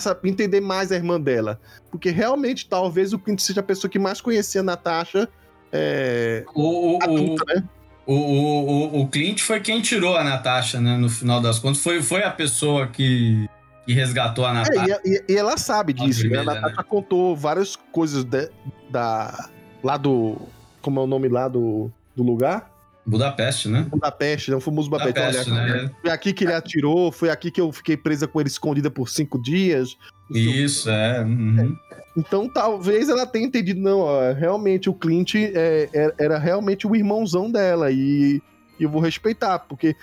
para 0.01 0.31
entender 0.31 0.61
mais 0.61 0.93
a 0.93 0.97
irmã 0.97 1.21
dela. 1.21 1.61
Porque 1.91 2.11
realmente, 2.11 2.69
talvez 2.69 3.13
o 3.13 3.19
Clint 3.19 3.41
seja 3.41 3.61
a 3.61 3.63
pessoa 3.63 3.91
que 3.91 3.99
mais 3.99 4.21
conhecia 4.21 4.61
a 4.61 4.65
Natasha. 4.65 5.29
É, 5.73 6.45
o, 6.55 6.97
o, 6.97 7.03
adulta, 7.03 7.45
o, 7.45 7.55
né? 7.55 7.65
o, 8.07 8.15
o, 8.15 9.01
o, 9.03 9.09
Clint 9.09 9.41
foi 9.41 9.61
quem 9.61 9.81
tirou 9.81 10.17
a 10.17 10.25
Natasha, 10.25 10.81
né? 10.81 10.97
No 10.97 11.09
final 11.09 11.41
das 11.41 11.59
contas. 11.59 11.83
Foi, 11.83 12.03
foi 12.03 12.23
a 12.23 12.31
pessoa 12.31 12.87
que, 12.87 13.49
que 13.87 13.93
resgatou 13.93 14.45
a 14.45 14.53
Natasha. 14.53 15.01
É, 15.05 15.09
e, 15.09 15.25
e, 15.29 15.37
ela 15.37 15.57
sabe 15.57 15.93
disso, 15.93 16.29
né? 16.29 16.39
A 16.39 16.45
Natasha 16.45 16.77
né? 16.77 16.85
contou 16.89 17.37
várias 17.37 17.77
coisas 17.77 18.25
de, 18.25 18.51
da. 18.91 19.49
Lá 19.83 19.97
do. 19.97 20.37
Como 20.81 21.01
é 21.01 21.03
o 21.03 21.07
nome 21.07 21.29
lá 21.29 21.49
do, 21.49 21.91
do 22.17 22.23
lugar? 22.23 22.72
Budapeste, 23.05 23.69
né? 23.69 23.87
Budapeste, 23.91 24.51
né? 24.51 24.57
O 24.57 24.61
famoso 24.61 24.89
Budapeste. 24.89 25.51
Budapeste 25.51 25.85
né? 25.85 25.91
Foi 26.01 26.11
aqui 26.11 26.33
que 26.33 26.45
ele 26.45 26.53
atirou, 26.53 27.11
foi 27.11 27.31
aqui 27.31 27.51
que 27.51 27.61
eu 27.61 27.73
fiquei 27.73 27.97
presa 27.97 28.29
com 28.29 28.41
ele 28.41 28.49
escondida 28.49 28.91
por 28.91 29.09
cinco 29.09 29.41
dias. 29.41 29.97
Isso, 30.31 30.89
é. 30.89 31.21
Uhum. 31.23 31.77
Então 32.17 32.49
talvez 32.49 33.09
ela 33.09 33.27
tenha 33.27 33.47
entendido, 33.47 33.81
não, 33.81 34.01
ó, 34.01 34.33
realmente 34.33 34.89
o 34.89 34.95
Clint 34.95 35.35
é, 35.35 35.89
é, 35.93 36.15
era 36.19 36.39
realmente 36.39 36.87
o 36.87 36.95
irmãozão 36.95 37.51
dela 37.51 37.91
e, 37.91 38.41
e 38.79 38.85
eu 38.85 38.91
vou 38.91 39.01
respeitar, 39.01 39.59
porque 39.61 39.97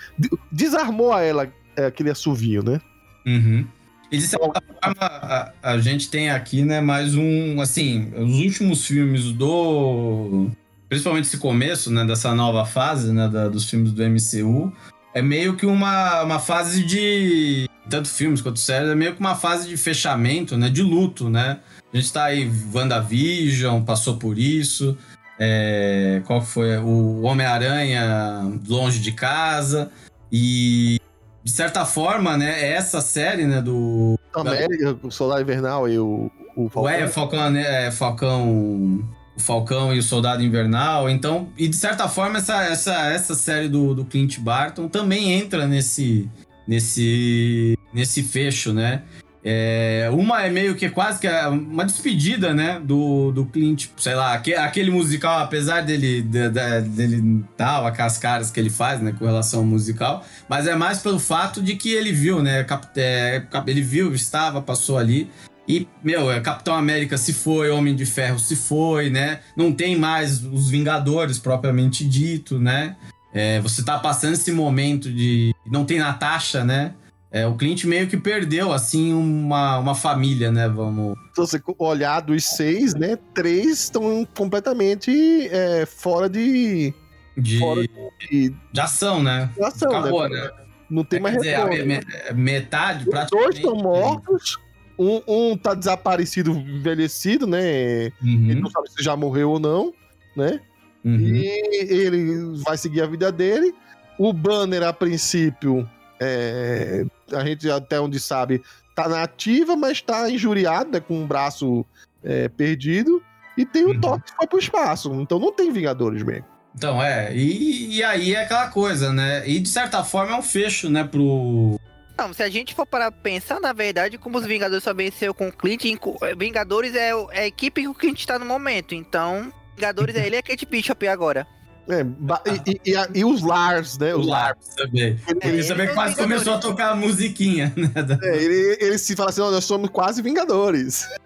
desarmou 0.51 1.13
a 1.13 1.21
ela 1.21 1.51
é, 1.75 1.85
aquele 1.85 2.09
assovio, 2.09 2.63
né? 2.63 2.81
Uhum. 3.25 3.65
E 4.11 4.17
de 4.17 4.23
certa 4.25 4.45
forma, 4.45 4.61
a, 4.81 5.51
a, 5.61 5.77
gente 5.77 6.09
tem 6.09 6.31
aqui, 6.31 6.63
né, 6.63 6.81
mais 6.81 7.15
um, 7.15 7.61
assim, 7.61 8.11
os 8.15 8.39
últimos 8.39 8.85
filmes 8.85 9.31
do 9.31 10.49
principalmente 10.89 11.25
esse 11.25 11.37
começo, 11.37 11.91
né, 11.91 12.03
dessa 12.03 12.33
nova 12.33 12.65
fase, 12.65 13.13
né, 13.13 13.29
da, 13.29 13.47
dos 13.47 13.69
filmes 13.69 13.91
do 13.91 14.03
MCU, 14.03 14.73
é 15.13 15.21
meio 15.21 15.55
que 15.55 15.65
uma, 15.65 16.23
uma 16.23 16.39
fase 16.39 16.83
de 16.83 17.69
tanto 17.87 18.07
filmes 18.09 18.41
quanto 18.41 18.59
séries, 18.59 18.89
é 18.89 18.95
meio 18.95 19.13
que 19.13 19.19
uma 19.19 19.35
fase 19.35 19.67
de 19.67 19.77
fechamento, 19.77 20.57
né, 20.57 20.69
de 20.69 20.81
luto, 20.81 21.29
né? 21.29 21.59
A 21.91 21.97
gente 21.97 22.13
tá 22.13 22.25
aí, 22.25 22.51
WandaVision 22.73 23.81
passou 23.83 24.17
por 24.17 24.37
isso, 24.37 24.97
é, 25.39 26.21
qual 26.25 26.41
foi? 26.41 26.77
O 26.77 27.21
Homem-Aranha 27.21 28.59
Longe 28.67 28.99
de 28.99 29.11
Casa, 29.11 29.91
e 30.31 30.99
de 31.43 31.51
certa 31.51 31.85
forma, 31.85 32.37
né, 32.37 32.71
essa 32.73 33.01
série, 33.01 33.45
né, 33.45 33.61
do... 33.61 34.19
América, 34.35 34.95
o 35.01 35.09
Solar 35.09 35.41
Invernal 35.41 35.89
e 35.89 35.97
o, 35.97 36.29
o 36.55 36.69
Falcão. 36.69 36.93
É, 36.93 37.07
Falcão, 37.07 37.49
né, 37.49 37.87
é, 37.87 37.91
Falcão 37.91 39.03
o 39.39 39.43
Falcão 39.43 39.93
e 39.93 39.99
o 39.99 40.03
Soldado 40.03 40.43
Invernal. 40.43 41.09
Então, 41.09 41.49
e 41.57 41.67
de 41.67 41.75
certa 41.75 42.07
forma, 42.07 42.37
essa, 42.37 42.63
essa, 42.63 43.07
essa 43.07 43.35
série 43.35 43.67
do, 43.67 43.95
do 43.95 44.05
Clint 44.05 44.39
Barton 44.39 44.87
também 44.87 45.31
entra 45.31 45.67
nesse, 45.67 46.29
nesse, 46.67 47.77
nesse 47.93 48.23
fecho, 48.23 48.73
né? 48.73 49.03
É, 49.41 50.09
uma 50.11 50.41
é 50.43 50.49
meio 50.49 50.75
que 50.75 50.89
quase 50.89 51.17
que 51.17 51.27
uma 51.47 51.85
despedida, 51.85 52.53
né, 52.53 52.77
do, 52.83 53.31
do 53.31 53.45
Clint, 53.45 53.87
sei 53.95 54.13
lá, 54.13 54.33
aquele, 54.33 54.91
musical, 54.91 55.39
apesar 55.39 55.81
dele, 55.81 56.21
de, 56.21 56.49
de, 56.49 56.81
dele 56.81 57.45
tal, 57.55 57.87
aquelas 57.87 58.17
caras 58.17 58.51
que 58.51 58.59
ele 58.59 58.69
faz, 58.69 58.99
né, 58.99 59.15
com 59.17 59.25
relação 59.25 59.61
ao 59.61 59.65
musical, 59.65 60.25
mas 60.49 60.67
é 60.67 60.75
mais 60.75 60.99
pelo 60.99 61.19
fato 61.19 61.61
de 61.61 61.77
que 61.77 61.93
ele 61.93 62.11
viu, 62.11 62.43
né, 62.43 62.65
é, 62.97 63.41
ele 63.65 63.81
viu, 63.81 64.13
estava, 64.13 64.61
passou 64.61 64.97
ali, 64.97 65.31
e, 65.69 65.87
meu, 66.03 66.31
é, 66.31 66.39
Capitão 66.39 66.73
América 66.73 67.15
se 67.15 67.31
foi, 67.31 67.69
Homem 67.69 67.95
de 67.95 68.03
Ferro 68.03 68.39
se 68.39 68.55
foi, 68.55 69.11
né? 69.11 69.41
Não 69.55 69.71
tem 69.71 69.95
mais 69.95 70.43
os 70.43 70.67
Vingadores 70.67 71.37
propriamente 71.37 72.03
dito, 72.03 72.57
né? 72.57 72.95
É, 73.31 73.59
você 73.59 73.83
tá 73.83 73.99
passando 73.99 74.33
esse 74.33 74.51
momento 74.51 75.11
de. 75.11 75.53
Não 75.67 75.85
tem 75.85 75.99
Natasha, 75.99 76.63
né? 76.65 76.95
É, 77.31 77.45
o 77.45 77.53
Clint 77.53 77.83
meio 77.83 78.07
que 78.07 78.17
perdeu, 78.17 78.73
assim, 78.73 79.13
uma, 79.13 79.77
uma 79.77 79.93
família, 79.93 80.51
né? 80.51 80.67
Vamos. 80.67 81.15
Se 81.35 81.41
você 81.41 81.61
olhar 81.77 82.21
dos 82.21 82.43
seis, 82.43 82.95
né? 82.95 83.19
Três 83.35 83.83
estão 83.83 84.27
completamente 84.35 85.47
é, 85.51 85.85
fora 85.85 86.27
de. 86.27 86.91
De... 87.37 87.59
Fora 87.59 87.83
de... 87.83 88.55
de 88.73 88.81
ação, 88.81 89.21
né? 89.21 89.51
De 89.55 89.63
ação, 89.63 89.91
Acabou, 89.91 90.27
né? 90.27 90.41
né? 90.41 90.49
Não 90.89 91.03
tem 91.03 91.19
É, 91.19 91.21
mais 91.21 91.37
dizer, 91.37 92.03
metade, 92.33 93.03
Os 93.03 93.09
praticamente. 93.11 93.45
dois 93.45 93.55
estão 93.57 93.75
mortos. 93.75 94.57
Um, 94.99 95.21
um 95.27 95.57
tá 95.57 95.73
desaparecido, 95.73 96.51
envelhecido, 96.51 97.47
né? 97.47 97.61
Ele 97.63 98.13
Uhum, 98.21 98.61
não 98.61 98.69
sabe 98.69 98.91
se 98.91 99.01
já 99.01 99.15
morreu 99.15 99.51
ou 99.51 99.59
não, 99.59 99.93
né? 100.35 100.59
uhum. 101.05 101.17
E 101.17 101.45
ele 101.89 102.61
vai 102.65 102.77
seguir 102.77 103.01
a 103.01 103.07
vida 103.07 103.31
dele. 103.31 103.73
O 104.17 104.33
Banner, 104.33 104.83
a 104.83 104.91
princípio, 104.91 105.89
é, 106.19 107.05
a 107.31 107.45
gente 107.45 107.69
até 107.71 107.99
onde 108.01 108.19
sabe, 108.19 108.61
tá 108.93 109.07
na 109.07 109.23
ativa, 109.23 109.77
mas 109.77 110.01
tá 110.01 110.29
injuriado, 110.29 110.91
né, 110.91 110.99
com 110.99 111.23
o 111.23 111.25
braço 111.25 111.85
é, 112.21 112.49
perdido. 112.49 113.23
E 113.57 113.65
tem 113.65 113.85
o 113.85 113.91
Uhum. 113.91 114.01
Thor 114.01 114.21
que 114.21 114.33
foi 114.35 114.47
pro 114.47 114.59
espaço. 114.59 115.13
Então 115.21 115.39
não 115.39 115.53
tem 115.53 115.71
Vingadores 115.71 116.21
mesmo. 116.23 116.45
Então, 116.75 117.01
é. 117.01 117.33
E, 117.35 117.95
e 117.95 118.03
aí 118.03 118.35
é 118.35 118.43
aquela 118.43 118.67
coisa, 118.67 119.11
né? 119.13 119.47
E 119.49 119.59
de 119.59 119.69
certa 119.69 120.03
forma 120.03 120.33
é 120.35 120.37
um 120.37 120.41
fecho, 120.41 120.89
né, 120.89 121.03
pro. 121.05 121.79
Não, 122.19 122.33
se 122.33 122.43
a 122.43 122.49
gente 122.49 122.75
for 122.75 122.85
para 122.85 123.09
pensar, 123.11 123.59
na 123.61 123.71
verdade, 123.71 124.17
como 124.17 124.37
os 124.37 124.45
Vingadores 124.45 124.83
só 124.83 124.93
venceu 124.93 125.33
com 125.33 125.47
o 125.47 125.51
Clint, 125.51 125.85
inco- 125.85 126.17
Vingadores 126.37 126.93
é, 126.93 127.11
é 127.31 127.39
a 127.43 127.47
equipe 127.47 127.81
que 127.81 127.87
o 127.87 127.93
Clint 127.93 128.25
tá 128.25 128.37
no 128.37 128.45
momento. 128.45 128.93
Então, 128.93 129.53
Vingadores 129.75 130.15
é 130.15 130.25
ele 130.25 130.35
e 130.35 130.39
a 130.39 130.43
Kate 130.43 130.65
Bishop 130.65 131.07
agora. 131.07 131.47
É, 131.87 132.01
e, 132.01 132.71
e- 132.71 132.91
e 132.91 132.95
a- 132.97 133.09
e 133.15 133.23
os 133.25 133.41
Lars, 133.41 133.97
né? 133.97 134.13
Os 134.13 134.27
Lars. 134.27 134.75
Também. 134.75 135.17
É, 135.41 135.47
Ele 135.47 135.63
também 135.63 135.85
ele 135.85 135.93
quase 135.95 136.11
é 136.11 136.15
o 136.19 136.23
começou 136.23 136.53
a 136.55 136.57
tocar 136.59 136.91
a 136.91 136.95
musiquinha, 136.95 137.73
né? 137.75 137.89
É, 138.21 138.35
ele, 138.35 138.77
ele 138.81 138.97
se 138.97 139.15
fala 139.15 139.29
assim: 139.29 139.41
"Ó, 139.41 139.49
nós 139.49 139.63
somos 139.63 139.89
quase 139.89 140.21
Vingadores. 140.21 141.07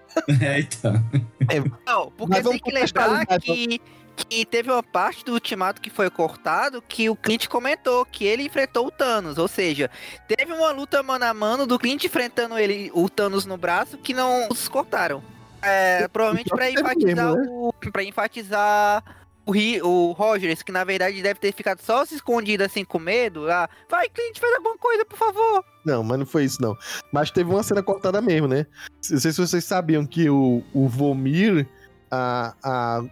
É, 0.43 0.59
então. 0.59 0.93
Não, 1.87 2.11
porque 2.11 2.39
tem 2.43 2.59
que 2.59 2.71
lembrar 2.71 3.25
contextualizar, 3.25 3.41
que, 3.41 3.81
que 4.15 4.45
teve 4.45 4.72
uma 4.72 4.84
parte 4.84 5.26
do 5.26 5.34
ultimato 5.34 5.81
que 5.81 5.90
foi 5.90 6.10
cortado 6.10 6.81
que 6.81 7.10
o 7.10 7.15
Clint 7.15 7.48
comentou 7.48 8.06
que 8.06 8.26
ele 8.26 8.44
enfrentou 8.44 8.88
o 8.88 8.91
Thanos. 8.91 9.38
Ou 9.38 9.48
seja, 9.48 9.90
teve 10.27 10.52
uma 10.52 10.72
luta 10.72 11.02
mano 11.02 11.26
a 11.26 11.34
mano 11.34 11.65
do 11.65 11.80
Clint 11.80 12.03
enfrentando 12.03 12.57
ele, 12.57 12.91
o 12.94 13.10
Thanos 13.10 13.45
no 13.45 13.57
braço 13.57 13.98
que 13.98 14.14
não 14.14 14.48
os 14.49 14.68
cortaram. 14.68 15.23
É, 15.61 16.07
provavelmente 16.10 16.49
pra 16.49 16.65
Teve 16.65 16.81
enfatizar 16.81 17.35
mesmo, 17.35 17.69
o. 17.69 17.91
Pra 17.91 18.03
enfatizar 18.03 19.03
o, 19.45 19.53
o 19.88 20.11
Rogers, 20.11 20.61
que 20.61 20.72
na 20.72 20.84
verdade 20.84 21.22
deve 21.22 21.40
ter 21.40 21.53
ficado 21.53 21.80
só 21.81 22.06
se 22.06 22.15
escondido 22.15 22.64
assim 22.64 22.84
com 22.84 22.99
medo. 22.99 23.49
Ah, 23.49 23.69
vai, 23.90 24.10
Clint, 24.10 24.40
faz 24.40 24.53
alguma 24.56 24.77
coisa, 24.77 25.06
por 25.06 25.18
favor. 25.18 25.64
Não, 25.85 26.03
mas 26.03 26.19
não 26.19 26.26
foi 26.26 26.45
isso, 26.45 26.61
não. 26.61 26.76
Mas 27.11 27.31
teve 27.31 27.49
uma 27.49 27.64
cena 27.64 27.81
cortada 27.81 28.22
mesmo, 28.22 28.48
né? 28.48 28.65
Não 29.10 29.19
sei 29.19 29.31
se 29.31 29.40
vocês 29.40 29.64
sabiam 29.64 30.06
que 30.06 30.30
o, 30.30 30.64
o 30.73 30.88
Vomir, 30.88 31.68
a, 32.14 32.53
a, 32.64 33.03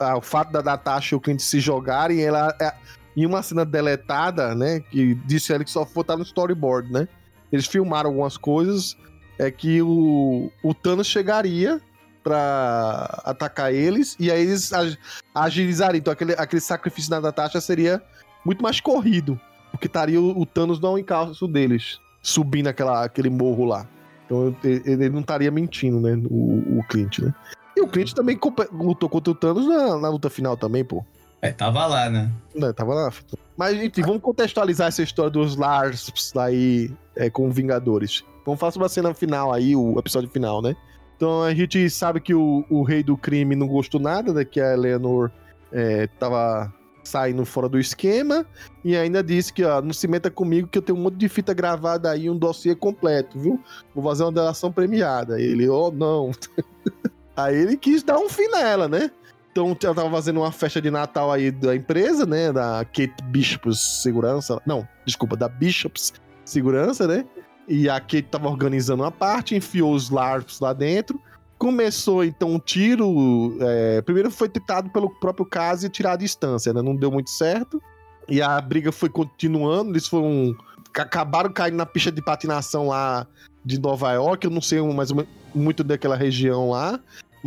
a- 0.00 0.16
o 0.16 0.20
fato 0.20 0.50
da 0.52 0.62
Natasha 0.62 1.14
e 1.14 1.16
o 1.16 1.20
Clint 1.20 1.40
se 1.40 1.60
jogarem, 1.60 2.20
ela. 2.22 2.54
é- 2.60 2.74
em 3.16 3.26
uma 3.26 3.42
cena 3.42 3.64
deletada, 3.64 4.54
né? 4.54 4.78
Que 4.78 5.12
disse 5.26 5.52
ele 5.52 5.64
que 5.64 5.70
só 5.72 5.84
foi 5.84 6.02
estar 6.02 6.16
no 6.16 6.22
storyboard, 6.22 6.92
né? 6.92 7.08
Eles 7.50 7.66
filmaram 7.66 8.10
algumas 8.10 8.36
coisas. 8.36 8.96
É 9.36 9.50
que 9.50 9.82
o, 9.82 10.52
o 10.62 10.72
Thanos 10.72 11.08
chegaria 11.08 11.80
pra 12.22 13.20
atacar 13.24 13.72
eles 13.72 14.14
e 14.20 14.30
aí 14.30 14.42
eles 14.42 14.72
ag- 14.72 14.96
agilizariam. 15.34 15.98
Então 15.98 16.12
aquele, 16.12 16.32
aquele 16.34 16.60
sacrifício 16.60 17.10
da 17.10 17.20
Natasha 17.20 17.60
seria 17.60 18.00
muito 18.44 18.62
mais 18.62 18.80
corrido. 18.80 19.40
Porque 19.72 19.86
estaria 19.86 20.20
o, 20.20 20.40
o 20.40 20.46
Thanos 20.46 20.78
no 20.78 20.96
encalço 20.96 21.48
deles, 21.48 21.98
subindo 22.22 22.68
aquela, 22.68 23.04
aquele 23.04 23.30
morro 23.30 23.64
lá. 23.64 23.84
Então 24.26 24.54
ele, 24.62 24.82
ele 24.86 25.08
não 25.08 25.20
estaria 25.20 25.50
mentindo, 25.50 26.00
né? 26.00 26.14
O, 26.30 26.78
o 26.78 26.84
Clint, 26.88 27.18
né? 27.18 27.34
E 27.78 27.80
o 27.80 27.86
Clint 27.86 28.12
também 28.12 28.36
lutou 28.72 29.08
contra 29.08 29.30
o 29.30 29.34
Thanos 29.36 29.64
na, 29.64 29.96
na 29.98 30.08
luta 30.08 30.28
final 30.28 30.56
também, 30.56 30.84
pô. 30.84 31.04
É, 31.40 31.52
tava 31.52 31.86
lá, 31.86 32.10
né? 32.10 32.28
Né, 32.52 32.72
tava 32.72 32.92
lá. 32.92 33.12
Mas, 33.56 33.80
enfim, 33.80 34.02
vamos 34.02 34.20
contextualizar 34.20 34.88
essa 34.88 35.00
história 35.00 35.30
dos 35.30 35.54
Lars 35.54 36.12
aí 36.36 36.90
é, 37.14 37.30
com 37.30 37.48
Vingadores. 37.52 38.24
Vamos 38.44 38.58
fazer 38.58 38.78
uma 38.78 38.88
cena 38.88 39.14
final 39.14 39.52
aí, 39.52 39.76
o 39.76 39.96
episódio 39.96 40.28
final, 40.28 40.60
né? 40.60 40.74
Então 41.16 41.44
a 41.44 41.54
gente 41.54 41.88
sabe 41.88 42.20
que 42.20 42.34
o, 42.34 42.64
o 42.68 42.82
rei 42.82 43.04
do 43.04 43.16
crime 43.16 43.54
não 43.54 43.68
gostou 43.68 44.00
nada, 44.00 44.32
né? 44.32 44.44
Que 44.44 44.60
a 44.60 44.72
Eleanor 44.72 45.30
é, 45.70 46.08
tava 46.18 46.72
saindo 47.04 47.44
fora 47.44 47.68
do 47.68 47.78
esquema 47.78 48.44
e 48.84 48.96
ainda 48.96 49.22
disse 49.22 49.52
que, 49.52 49.62
ó, 49.62 49.80
não 49.80 49.92
se 49.92 50.08
meta 50.08 50.32
comigo 50.32 50.66
que 50.66 50.78
eu 50.78 50.82
tenho 50.82 50.98
um 50.98 51.02
monte 51.02 51.16
de 51.16 51.28
fita 51.28 51.54
gravada 51.54 52.10
aí, 52.10 52.28
um 52.28 52.36
dossiê 52.36 52.74
completo, 52.74 53.38
viu? 53.38 53.62
Vou 53.94 54.02
fazer 54.02 54.24
uma 54.24 54.32
delação 54.32 54.72
premiada. 54.72 55.40
Ele, 55.40 55.68
oh, 55.68 55.92
não. 55.92 56.32
aí 57.38 57.56
ele 57.56 57.76
quis 57.76 58.02
dar 58.02 58.18
um 58.18 58.28
fim 58.28 58.48
nela, 58.48 58.88
né? 58.88 59.10
Então 59.50 59.76
ela 59.82 59.94
tava 59.94 60.10
fazendo 60.10 60.40
uma 60.40 60.52
festa 60.52 60.80
de 60.80 60.90
Natal 60.90 61.32
aí 61.32 61.50
da 61.50 61.74
empresa, 61.74 62.26
né? 62.26 62.52
Da 62.52 62.84
Kate 62.84 63.22
Bishops 63.24 64.02
Segurança. 64.02 64.60
Não, 64.66 64.86
desculpa, 65.06 65.36
da 65.36 65.48
Bishops 65.48 66.12
Segurança, 66.44 67.06
né? 67.06 67.24
E 67.66 67.88
a 67.88 68.00
Kate 68.00 68.22
tava 68.22 68.48
organizando 68.48 69.02
uma 69.02 69.10
parte, 69.10 69.54
enfiou 69.54 69.94
os 69.94 70.10
LARPs 70.10 70.60
lá 70.60 70.72
dentro. 70.72 71.20
Começou 71.58 72.24
então 72.24 72.54
um 72.54 72.58
tiro. 72.58 73.56
é, 73.60 74.00
primeiro 74.02 74.30
foi 74.30 74.48
tentado 74.48 74.90
pelo 74.90 75.10
próprio 75.18 75.44
caso 75.44 75.86
e 75.86 75.88
tirar 75.88 76.12
a 76.12 76.16
distância, 76.16 76.72
né? 76.72 76.82
Não 76.82 76.94
deu 76.94 77.10
muito 77.10 77.30
certo. 77.30 77.82
E 78.28 78.42
a 78.42 78.60
briga 78.60 78.92
foi 78.92 79.08
continuando. 79.08 79.90
Eles 79.90 80.06
foram. 80.06 80.56
Acabaram 80.96 81.52
caindo 81.52 81.76
na 81.76 81.86
pista 81.86 82.10
de 82.10 82.22
patinação 82.22 82.88
lá 82.88 83.26
de 83.64 83.80
Nova 83.80 84.12
York. 84.12 84.44
Eu 84.44 84.50
não 84.50 84.60
sei 84.60 84.80
mais 84.80 85.10
muito 85.54 85.84
daquela 85.84 86.16
região 86.16 86.70
lá 86.70 86.98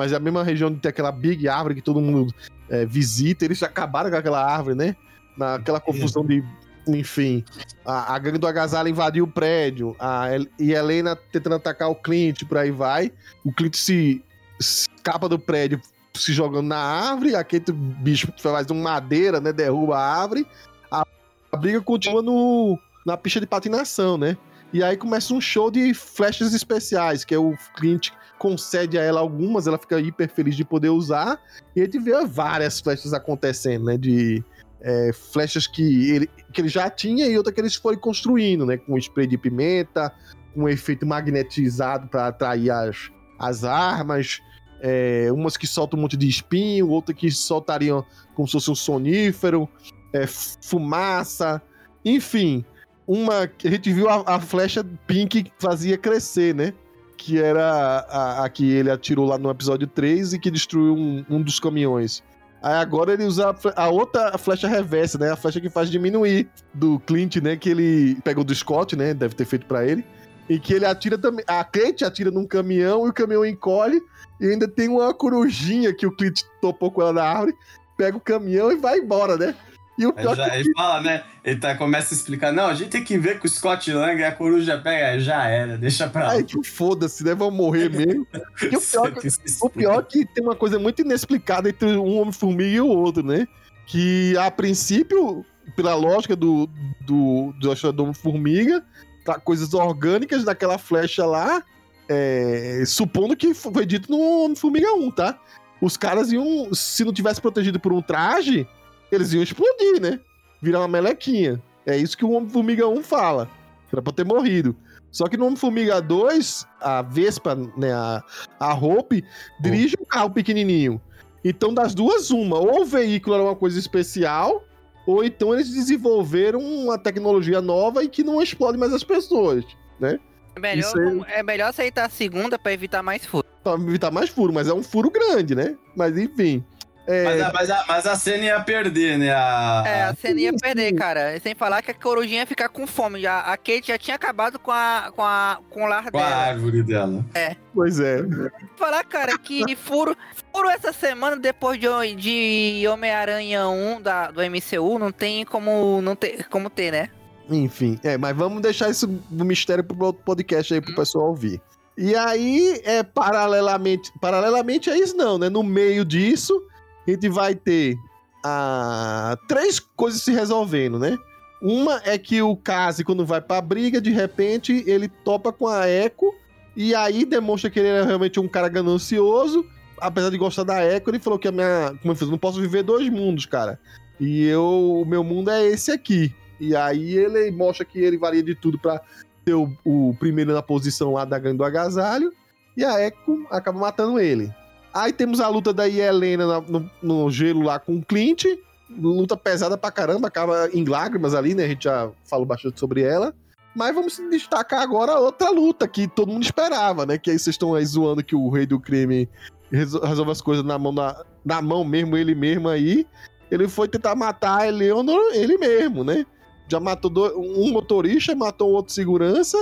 mas 0.02 0.12
é 0.12 0.16
a 0.16 0.20
mesma 0.20 0.44
região 0.44 0.68
onde 0.68 0.80
tem 0.80 0.90
aquela 0.90 1.12
big 1.12 1.48
árvore 1.48 1.76
que 1.76 1.82
todo 1.82 2.02
mundo 2.02 2.34
é, 2.68 2.88
visita, 2.88 3.46
eles 3.46 3.62
acabaram 3.62 4.10
com 4.10 4.16
aquela 4.16 4.44
árvore, 4.44 4.76
né? 4.76 4.96
Naquela 5.38 5.80
confusão 5.80 6.26
de. 6.26 6.44
Enfim, 6.88 7.46
a, 7.86 8.16
a 8.16 8.18
gangue 8.18 8.40
do 8.40 8.48
agasalho 8.48 8.90
invadiu 8.90 9.26
o 9.26 9.28
prédio, 9.28 9.96
a, 10.00 10.26
e 10.58 10.76
a 10.76 10.80
Helena 10.80 11.16
tentando 11.16 11.58
atacar 11.58 11.88
o 11.92 11.94
Clint, 11.94 12.44
por 12.46 12.58
aí 12.58 12.72
vai. 12.72 13.12
O 13.46 13.54
Clint 13.54 13.76
se, 13.76 14.24
se 14.60 14.90
escapa 14.96 15.30
do 15.30 15.38
prédio 15.38 15.80
se 16.16 16.34
jogando 16.34 16.66
na 16.66 16.80
árvore, 16.80 17.36
aquele 17.36 17.72
bicho 17.72 18.34
faz 18.40 18.72
um 18.72 18.82
madeira, 18.82 19.40
né? 19.40 19.54
Derruba 19.54 19.98
a 19.98 20.22
árvore. 20.22 20.48
A, 20.92 21.06
a 21.52 21.58
briga 21.58 21.80
continua 21.80 22.24
no, 22.24 22.80
na 23.06 23.16
pista 23.16 23.40
de 23.40 23.46
patinação, 23.46 24.18
né? 24.18 24.36
E 24.74 24.84
aí 24.84 24.98
começa 24.98 25.32
um 25.32 25.40
show 25.40 25.70
de 25.70 25.94
flechas 25.94 26.56
especiais, 26.56 27.24
que 27.24 27.36
é 27.36 27.38
o 27.38 27.56
Clint 27.76 28.10
concede 28.42 28.98
a 28.98 29.04
ela 29.04 29.20
algumas, 29.20 29.68
ela 29.68 29.78
fica 29.78 30.00
hiper 30.00 30.28
feliz 30.28 30.56
de 30.56 30.66
poder 30.66 30.90
usar, 30.90 31.40
e 31.76 31.82
a 31.82 31.86
gente 31.86 32.00
vê 32.00 32.26
várias 32.26 32.80
flechas 32.80 33.14
acontecendo, 33.14 33.86
né? 33.86 33.98
De 34.00 34.44
é, 34.82 35.12
flechas 35.14 35.68
que 35.68 36.10
ele, 36.10 36.28
que 36.52 36.60
ele 36.60 36.68
já 36.68 36.90
tinha 36.90 37.28
e 37.28 37.38
outra 37.38 37.54
que 37.54 37.62
eles 37.62 37.76
foram 37.76 38.00
construindo, 38.00 38.66
né? 38.66 38.78
Com 38.78 38.98
spray 38.98 39.28
de 39.28 39.38
pimenta, 39.38 40.12
com 40.56 40.68
efeito 40.68 41.06
magnetizado 41.06 42.08
para 42.08 42.30
atrair 42.30 42.72
as, 42.72 43.12
as 43.38 43.64
armas, 43.64 44.42
é, 44.82 45.30
umas 45.32 45.56
que 45.56 45.68
soltam 45.68 46.00
um 46.00 46.02
monte 46.02 46.18
de 46.18 46.28
espinho, 46.28 46.90
outra 46.90 47.14
que 47.14 47.30
soltariam 47.30 48.04
como 48.34 48.48
se 48.48 48.54
fosse 48.54 48.72
um 48.72 48.76
sonífero, 48.76 49.70
é, 50.12 50.26
fumaça, 50.26 51.62
enfim. 52.04 52.66
Uma 53.06 53.44
a 53.44 53.70
gente 53.70 53.94
viu 53.94 54.10
a, 54.10 54.24
a 54.26 54.40
flecha 54.40 54.84
pink 55.06 55.52
fazia 55.60 55.96
crescer, 55.96 56.56
né? 56.56 56.74
Que 57.22 57.40
era 57.40 58.04
a, 58.10 58.44
a 58.44 58.50
que 58.50 58.68
ele 58.72 58.90
atirou 58.90 59.28
lá 59.28 59.38
no 59.38 59.52
episódio 59.52 59.86
3 59.86 60.34
e 60.34 60.40
que 60.40 60.50
destruiu 60.50 60.96
um, 60.96 61.24
um 61.30 61.40
dos 61.40 61.60
caminhões. 61.60 62.24
Aí 62.64 62.74
agora 62.74 63.14
ele 63.14 63.26
usa 63.26 63.56
a, 63.76 63.84
a 63.84 63.90
outra 63.90 64.36
flecha 64.40 64.68
reversa, 64.68 65.20
né? 65.20 65.32
A 65.32 65.36
flecha 65.36 65.62
que 65.62 65.70
faz 65.70 65.92
diminuir 65.92 66.50
do 66.74 67.00
Clint, 67.00 67.36
né? 67.36 67.56
Que 67.56 67.70
ele 67.70 68.18
pegou 68.24 68.44
do 68.44 68.56
Scott, 68.56 68.96
né? 68.96 69.14
Deve 69.14 69.36
ter 69.36 69.46
feito 69.46 69.68
pra 69.68 69.86
ele. 69.86 70.04
E 70.50 70.60
que 70.60 70.74
ele 70.74 70.86
atira 70.86 71.16
também. 71.16 71.46
A 71.48 71.64
Kate 71.64 72.04
atira 72.04 72.32
num 72.32 72.48
caminhão 72.48 73.06
e 73.06 73.10
o 73.10 73.14
caminhão 73.14 73.46
encolhe. 73.46 74.02
E 74.40 74.48
ainda 74.48 74.68
tem 74.68 74.90
uma 74.90 75.14
corujinha 75.14 75.94
que 75.94 76.08
o 76.08 76.16
Clint 76.16 76.42
topou 76.60 76.90
com 76.90 77.04
ela 77.04 77.14
na 77.14 77.24
árvore. 77.24 77.54
Pega 77.96 78.18
o 78.18 78.22
caminhão 78.22 78.72
e 78.72 78.78
vai 78.78 78.98
embora, 78.98 79.38
né? 79.38 79.56
E 80.02 80.06
o 80.08 80.14
pior 80.14 80.36
já- 80.36 80.58
ele 80.58 80.72
fala, 80.74 81.02
né? 81.02 81.24
Ele 81.44 81.60
tá, 81.60 81.76
começa 81.76 82.14
a 82.14 82.18
explicar, 82.18 82.52
não, 82.52 82.66
a 82.68 82.74
gente 82.74 82.90
tem 82.90 83.04
que 83.04 83.18
ver 83.18 83.40
que 83.40 83.46
o 83.46 83.50
Scott 83.50 83.92
Lang 83.92 84.20
e 84.20 84.24
a 84.24 84.32
coruja 84.32 84.78
pega, 84.78 85.20
já 85.20 85.48
era, 85.48 85.78
deixa 85.78 86.08
pra 86.08 86.28
lá. 86.28 86.32
Ai, 86.34 86.44
que 86.44 86.64
foda-se, 86.64 87.24
né? 87.24 87.36
Vão 87.36 87.52
morrer 87.52 87.90
mesmo. 87.90 88.26
E 88.62 88.76
o 88.76 88.82
pior, 88.82 89.12
que- 89.14 89.28
O 89.62 89.70
pior 89.70 90.00
é 90.00 90.04
que 90.04 90.26
tem 90.26 90.44
uma 90.44 90.56
coisa 90.56 90.80
muito 90.80 91.02
inexplicada 91.02 91.70
entre 91.70 91.88
um 91.98 92.18
Homem-Formiga 92.20 92.70
e 92.78 92.82
o 92.82 92.88
outro, 92.88 93.24
né? 93.24 93.48
Que 93.86 94.36
a 94.38 94.50
princípio, 94.50 95.46
pela 95.76 95.94
lógica 95.96 96.36
do, 96.36 96.68
do, 97.02 97.54
do 97.60 97.72
ajudador 97.72 98.06
Homem-Formiga, 98.06 98.84
tá 99.26 99.40
coisas 99.40 99.74
orgânicas 99.74 100.44
daquela 100.44 100.78
flecha 100.78 101.26
lá, 101.26 101.62
é, 102.10 102.84
supondo 102.86 103.36
que 103.36 103.54
foi 103.54 103.86
dito 103.86 104.10
no 104.12 104.20
Homem-Formiga 104.46 104.94
1, 104.94 105.12
tá? 105.12 105.40
Os 105.82 105.98
caras 105.98 106.32
iam, 106.32 106.74
se 106.74 107.04
não 107.04 107.14
tivesse 107.14 107.42
protegido 107.42 107.80
por 107.80 107.92
um 107.94 108.02
traje, 108.02 108.68
eles 109.12 109.34
iam 109.34 109.44
explodir, 109.44 110.02
né? 110.02 110.20
Virar 110.62 110.80
uma 110.80 110.88
melequinha. 110.88 111.62
É 111.86 111.98
isso 111.98 112.18
que 112.18 112.26
o 112.26 112.32
Homem-Formiga 112.32 112.88
1 112.88 113.04
fala. 113.04 113.50
Era 113.92 114.02
pra 114.02 114.14
ter 114.14 114.24
morrido. 114.26 114.76
Só 115.12 115.28
que 115.28 115.36
no 115.36 115.46
Homem-Formiga 115.46 116.02
2, 116.02 116.66
a 116.80 117.02
Vespa, 117.02 117.56
né, 117.76 117.92
a, 117.92 118.24
a 118.60 118.74
Hope, 118.74 119.24
dirige 119.60 119.96
um 120.00 120.06
carro 120.06 120.30
pequenininho. 120.30 121.02
Então, 121.44 121.74
das 121.74 121.94
duas, 121.94 122.30
uma. 122.32 122.58
Ou 122.60 122.82
o 122.82 122.86
veículo 122.86 123.36
era 123.36 123.44
uma 123.44 123.56
coisa 123.56 123.78
especial, 123.78 124.64
ou 125.06 125.24
então 125.24 125.54
eles 125.54 125.70
desenvolveram 125.74 126.60
uma 126.62 126.98
tecnologia 126.98 127.60
nova 127.60 128.04
e 128.04 128.08
que 128.08 128.24
não 128.24 128.42
explode 128.42 128.78
mais 128.78 128.94
as 128.94 129.04
pessoas, 129.04 129.66
né? 130.00 130.20
É 130.56 130.60
melhor, 130.60 130.94
aí- 130.98 131.40
é 131.40 131.44
melhor 131.44 131.70
aceitar 131.70 132.06
a 132.06 132.10
segunda 132.10 132.60
pra 132.60 132.72
evitar 132.72 133.02
mais 133.02 133.26
furo. 133.26 133.46
Pra 133.64 133.74
evitar 133.74 134.12
mais 134.12 134.30
furo, 134.30 134.54
mas 134.54 134.68
é 134.68 134.74
um 134.74 134.84
furo 134.84 135.10
grande, 135.10 135.56
né? 135.56 135.76
Mas 135.96 136.18
enfim. 136.18 136.64
É, 137.08 137.24
Mas, 137.24 137.42
a, 137.42 137.52
mas, 137.52 137.70
a, 137.70 137.86
mas 137.88 138.08
a 138.08 138.16
cena 138.16 138.46
ia 138.46 138.60
perder, 138.62 139.18
né? 139.18 139.32
A, 139.32 139.84
É, 139.86 140.04
a 140.04 140.16
cena 140.16 140.40
ia 140.40 140.54
perder, 140.54 140.94
cara. 140.94 141.40
Sem 141.42 141.56
falar 141.56 141.82
que 141.82 141.92
a 141.92 141.94
corujinha 141.94 142.42
ia 142.42 142.48
ficar 142.48 142.70
com 142.70 142.86
fome. 142.86 143.22
Já, 143.22 143.40
a 143.40 143.58
Kate 143.58 143.88
já 143.88 143.98
tinha 143.98 144.16
acabado 144.16 144.60
com, 144.60 144.72
a, 144.72 145.12
com, 145.16 145.24
a, 145.24 145.60
com 145.70 145.84
o 145.84 145.88
lar 145.88 146.12
com 146.12 146.18
a 146.18 146.22
dela. 146.22 146.36
árvore 146.36 146.84
dela. 146.84 147.26
Pois 147.74 148.00
é. 148.00 148.18
Sem 148.20 148.70
falar, 148.78 149.04
cara, 149.04 149.38
que 149.38 149.76
furo, 149.76 150.16
furo 150.54 150.70
essa 150.70 150.94
semana 150.94 151.36
depois 151.36 151.80
de, 151.80 151.88
de 152.16 152.88
Homem-Aranha 152.88 153.68
1 153.68 154.02
da, 154.02 154.32
do 154.32 154.42
MCU, 154.42 155.00
não 155.00 155.12
tem 155.12 155.44
como, 155.44 156.02
não 156.02 156.16
ter, 156.16 156.48
como 156.50 156.70
ter, 156.70 156.92
né? 156.92 157.10
Enfim, 157.50 158.00
é, 158.04 158.18
mas 158.18 158.36
vamos 158.36 158.62
deixar 158.62 158.90
isso 158.90 159.08
do 159.08 159.44
mistério 159.44 159.84
pro 159.84 160.06
outro 160.06 160.24
podcast 160.24 160.74
aí 160.74 160.80
pro 160.80 160.96
pessoal 160.96 161.28
ouvir. 161.28 161.60
E 161.98 162.16
aí, 162.16 162.80
é, 162.86 163.04
paralelamente, 163.04 164.12
paralelamente 164.22 164.90
a 164.90 164.98
isso 164.98 165.16
não, 165.18 165.38
né? 165.38 165.50
No 165.50 165.62
meio 165.62 166.06
disso, 166.06 166.64
a 167.08 167.12
gente 167.12 167.30
vai 167.30 167.56
ter 167.56 167.98
ah, 168.44 169.38
três 169.48 169.80
coisas 169.80 170.22
se 170.22 170.32
resolvendo, 170.32 171.00
né? 171.00 171.18
Uma 171.62 172.02
é 172.04 172.18
que 172.18 172.42
o 172.42 172.56
Kazi, 172.56 173.04
quando 173.04 173.26
vai 173.26 173.40
pra 173.40 173.62
briga, 173.62 174.02
de 174.02 174.10
repente 174.10 174.84
ele 174.88 175.08
topa 175.08 175.52
com 175.54 175.68
a 175.68 175.88
Echo 175.88 176.34
e 176.76 176.96
aí 176.96 177.24
demonstra 177.26 177.70
que 177.70 177.80
ele 177.80 177.90
é 177.90 178.04
realmente 178.04 178.40
um 178.40 178.48
cara 178.48 178.68
ganancioso. 178.68 179.66
Apesar 180.00 180.32
de 180.32 180.38
gostar 180.38 180.64
da 180.64 180.84
Echo, 180.84 181.10
ele 181.10 181.20
falou 181.20 181.38
que 181.38 181.48
a 181.48 181.52
minha. 181.52 181.94
Como 182.02 182.12
eu 182.12 182.16
fiz, 182.16 182.30
não 182.30 182.38
posso 182.38 182.60
viver 182.60 182.82
dois 182.82 183.08
mundos, 183.10 183.46
cara. 183.46 183.80
E 184.20 184.46
eu. 184.48 185.02
O 185.02 185.06
meu 185.06 185.24
mundo 185.24 185.52
é 185.52 185.64
esse 185.64 185.92
aqui. 185.92 186.34
E 186.60 186.76
aí 186.76 187.16
ele 187.16 187.52
mostra 187.52 187.86
que 187.86 188.00
ele 188.00 188.18
varia 188.18 188.42
de 188.42 188.56
tudo 188.56 188.80
pra 188.80 189.02
ser 189.46 189.54
o, 189.54 189.72
o 189.86 190.16
primeiro 190.20 190.54
na 190.54 190.62
posição 190.62 191.14
lá 191.14 191.26
da 191.26 191.38
gangue 191.38 191.58
do 191.58 191.64
agasalho. 191.64 192.34
E 192.76 192.84
a 192.84 193.00
Echo 193.06 193.46
acaba 193.52 193.80
matando 193.80 194.20
ele. 194.20 194.52
Aí 194.94 195.14
temos 195.14 195.40
a 195.40 195.48
luta 195.48 195.72
da 195.74 195.88
Helena 195.88 196.46
na- 196.46 196.62
no, 196.62 196.90
no 197.02 197.32
gelo 197.32 197.62
lá 197.62 197.80
com 197.80 197.96
o 197.98 198.06
Clint. 198.06 198.46
Luta 198.90 199.38
pesada 199.38 199.78
pra 199.78 199.90
caramba, 199.92 200.28
acaba 200.28 200.70
em 200.74 200.84
lágrimas 200.84 201.34
ali, 201.34 201.56
né? 201.56 201.64
A 201.64 201.68
gente 201.70 201.86
já 201.86 202.10
falou 202.26 202.46
bastante 202.46 202.80
sobre 202.80 203.02
ela. 203.02 203.34
Mas 203.74 203.96
vamos 203.96 204.22
destacar 204.30 204.82
agora 204.82 205.18
outra 205.18 205.50
luta 205.50 205.88
que 205.88 206.06
todo 206.08 206.30
mundo 206.34 206.44
esperava, 206.44 207.06
né? 207.06 207.18
Que 207.18 207.32
aí 207.32 207.40
vocês 207.40 207.54
estão 207.54 207.74
aí 207.74 207.86
zoando 207.86 208.22
que 208.22 208.36
o 208.36 208.50
rei 208.50 208.66
do 208.66 208.78
crime 208.80 209.30
resol- 209.72 210.02
resolve 210.04 210.32
as 210.32 210.42
coisas 210.42 210.66
na 210.66 210.78
mão, 210.78 210.92
na, 210.92 211.24
na 211.46 211.62
mão 211.62 211.86
mesmo, 211.86 212.18
ele 212.18 212.36
mesmo 212.36 212.68
aí. 212.68 213.08
Ele 213.50 213.70
foi 213.70 213.88
tentar 213.88 214.14
matar 214.14 214.62
a 214.62 214.68
Eleanor 214.68 215.22
ele 215.34 215.58
mesmo, 215.58 216.04
né? 216.04 216.26
Já 216.68 216.82
matou 216.82 217.10
do- 217.10 217.40
um 217.40 217.72
motorista, 217.72 218.36
matou 218.36 218.72
outro 218.72 218.94
segurança, 218.94 219.58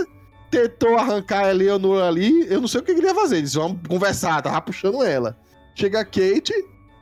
tentou 0.49 0.97
arrancar 0.97 1.45
a 1.45 1.49
Eleanor 1.51 2.01
ali. 2.03 2.45
Eu 2.51 2.61
não 2.61 2.67
sei 2.67 2.81
o 2.81 2.83
que 2.83 2.91
ele 2.91 3.05
ia 3.07 3.15
fazer. 3.15 3.37
Eles 3.37 3.53
vão 3.53 3.77
conversar, 3.87 4.41
tava 4.41 4.59
puxando 4.61 5.03
ela. 5.03 5.37
Chega 5.75 6.01
a 6.01 6.05
Kate, 6.05 6.53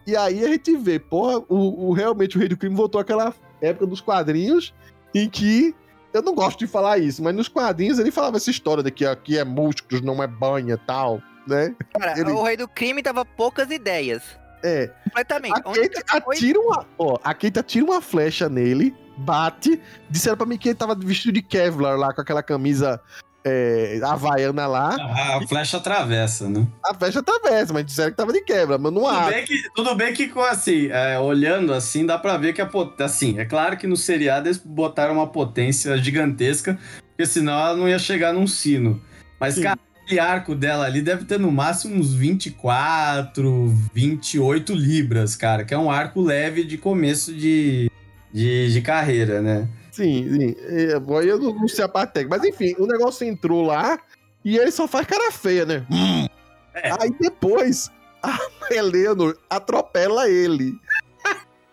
e 0.05 0.15
aí 0.15 0.43
a 0.43 0.47
gente 0.49 0.75
vê, 0.77 0.99
porra, 0.99 1.39
o, 1.49 1.89
o- 1.89 1.93
realmente 1.93 2.37
o 2.37 2.39
Rei 2.39 2.47
do 2.49 2.57
Crime 2.57 2.75
voltou 2.75 3.01
àquela 3.01 3.33
época 3.61 3.85
dos 3.87 4.01
quadrinhos 4.01 4.73
em 5.15 5.29
que. 5.29 5.73
Eu 6.13 6.21
não 6.21 6.33
gosto 6.33 6.57
de 6.59 6.67
falar 6.67 6.97
isso, 6.97 7.21
mas 7.21 7.35
nos 7.35 7.47
quadrinhos 7.47 7.99
ele 7.99 8.09
falava 8.11 8.37
essa 8.37 8.49
história 8.49 8.81
de 8.81 8.89
que 8.89 9.05
aqui 9.05 9.37
é 9.37 9.43
músculos, 9.43 10.01
não 10.01 10.23
é 10.23 10.25
banha 10.27 10.73
e 10.75 10.87
tal, 10.87 11.21
né? 11.45 11.75
Cara, 11.99 12.19
Ele- 12.19 12.31
o 12.31 12.41
rei 12.41 12.57
do 12.57 12.67
crime 12.67 13.03
tava 13.03 13.23
poucas 13.25 13.69
ideias. 13.69 14.23
É. 14.63 14.87
Completamente. 15.03 15.53
A 15.53 15.61
Kate 15.61 16.03
atira 16.09 16.59
uma. 16.59 16.85
Ó, 16.97 17.17
a 17.23 17.33
Kate 17.33 17.59
atira 17.59 17.85
uma 17.85 18.01
flecha 18.01 18.49
nele, 18.49 18.95
bate. 19.17 19.79
Disseram 20.09 20.37
pra 20.37 20.47
mim 20.47 20.57
que 20.57 20.69
ele 20.69 20.75
tava 20.75 20.95
vestido 20.95 21.33
de 21.33 21.41
Kevlar 21.43 21.95
lá, 21.97 22.11
com 22.13 22.21
aquela 22.21 22.41
camisa 22.41 22.99
é, 23.47 23.99
havaiana 24.03 24.67
lá. 24.67 24.95
A 24.95 25.47
flecha 25.47 25.77
atravessa, 25.77 26.49
né? 26.49 26.67
A 26.83 26.93
flecha 26.93 27.19
atravessa, 27.19 27.73
mas 27.73 27.85
disseram 27.85 28.11
que 28.11 28.17
tava 28.17 28.33
de 28.33 28.41
Kevlar, 28.41 28.79
mas 28.79 28.93
não 28.93 29.01
Tudo 29.03 29.15
há. 29.15 29.29
bem 29.29 29.45
que, 29.45 29.55
tudo 29.75 29.95
bem 29.95 30.13
que 30.13 30.31
assim, 30.49 30.87
é, 30.91 31.17
olhando 31.19 31.73
assim, 31.73 32.05
dá 32.05 32.17
pra 32.17 32.37
ver 32.37 32.53
que 32.53 32.61
a 32.61 32.65
potência. 32.65 33.05
Assim, 33.05 33.39
é 33.39 33.45
claro 33.45 33.77
que 33.77 33.87
no 33.87 33.95
seriado 33.95 34.47
eles 34.47 34.57
botaram 34.57 35.13
uma 35.13 35.27
potência 35.27 35.97
gigantesca, 35.97 36.77
porque 37.09 37.25
senão 37.25 37.53
ela 37.53 37.75
não 37.75 37.87
ia 37.87 37.99
chegar 37.99 38.33
num 38.33 38.47
sino. 38.47 39.01
Mas, 39.39 39.55
Sim. 39.55 39.63
cara, 39.63 39.79
aquele 40.03 40.19
arco 40.19 40.55
dela 40.55 40.85
ali 40.85 41.01
deve 41.01 41.25
ter 41.25 41.39
no 41.39 41.51
máximo 41.51 41.95
uns 41.95 42.13
24, 42.13 43.73
28 43.93 44.73
libras, 44.73 45.35
cara, 45.35 45.63
que 45.63 45.73
é 45.73 45.77
um 45.77 45.91
arco 45.91 46.21
leve 46.21 46.63
de 46.63 46.77
começo 46.77 47.33
de, 47.33 47.89
de, 48.33 48.71
de 48.71 48.81
carreira, 48.81 49.41
né? 49.41 49.67
Sim, 49.97 50.29
sim. 50.31 50.55
É, 50.59 50.93
eu 50.95 51.39
não, 51.39 51.55
não 51.55 51.67
sei 51.67 51.83
a 51.83 51.89
parte 51.89 52.13
técnica. 52.13 52.37
Mas 52.37 52.47
enfim, 52.47 52.75
o 52.77 52.85
negócio 52.85 53.25
entrou 53.27 53.65
lá 53.65 53.99
e 54.45 54.57
ele 54.57 54.69
só 54.69 54.87
faz 54.87 55.07
cara 55.07 55.31
feia, 55.31 55.65
né? 55.65 55.85
Hum. 55.91 56.27
É. 56.75 56.91
Aí 57.01 57.09
depois 57.19 57.89
a 58.21 58.37
Eleanor 58.69 59.35
atropela 59.49 60.29
ele. 60.29 60.73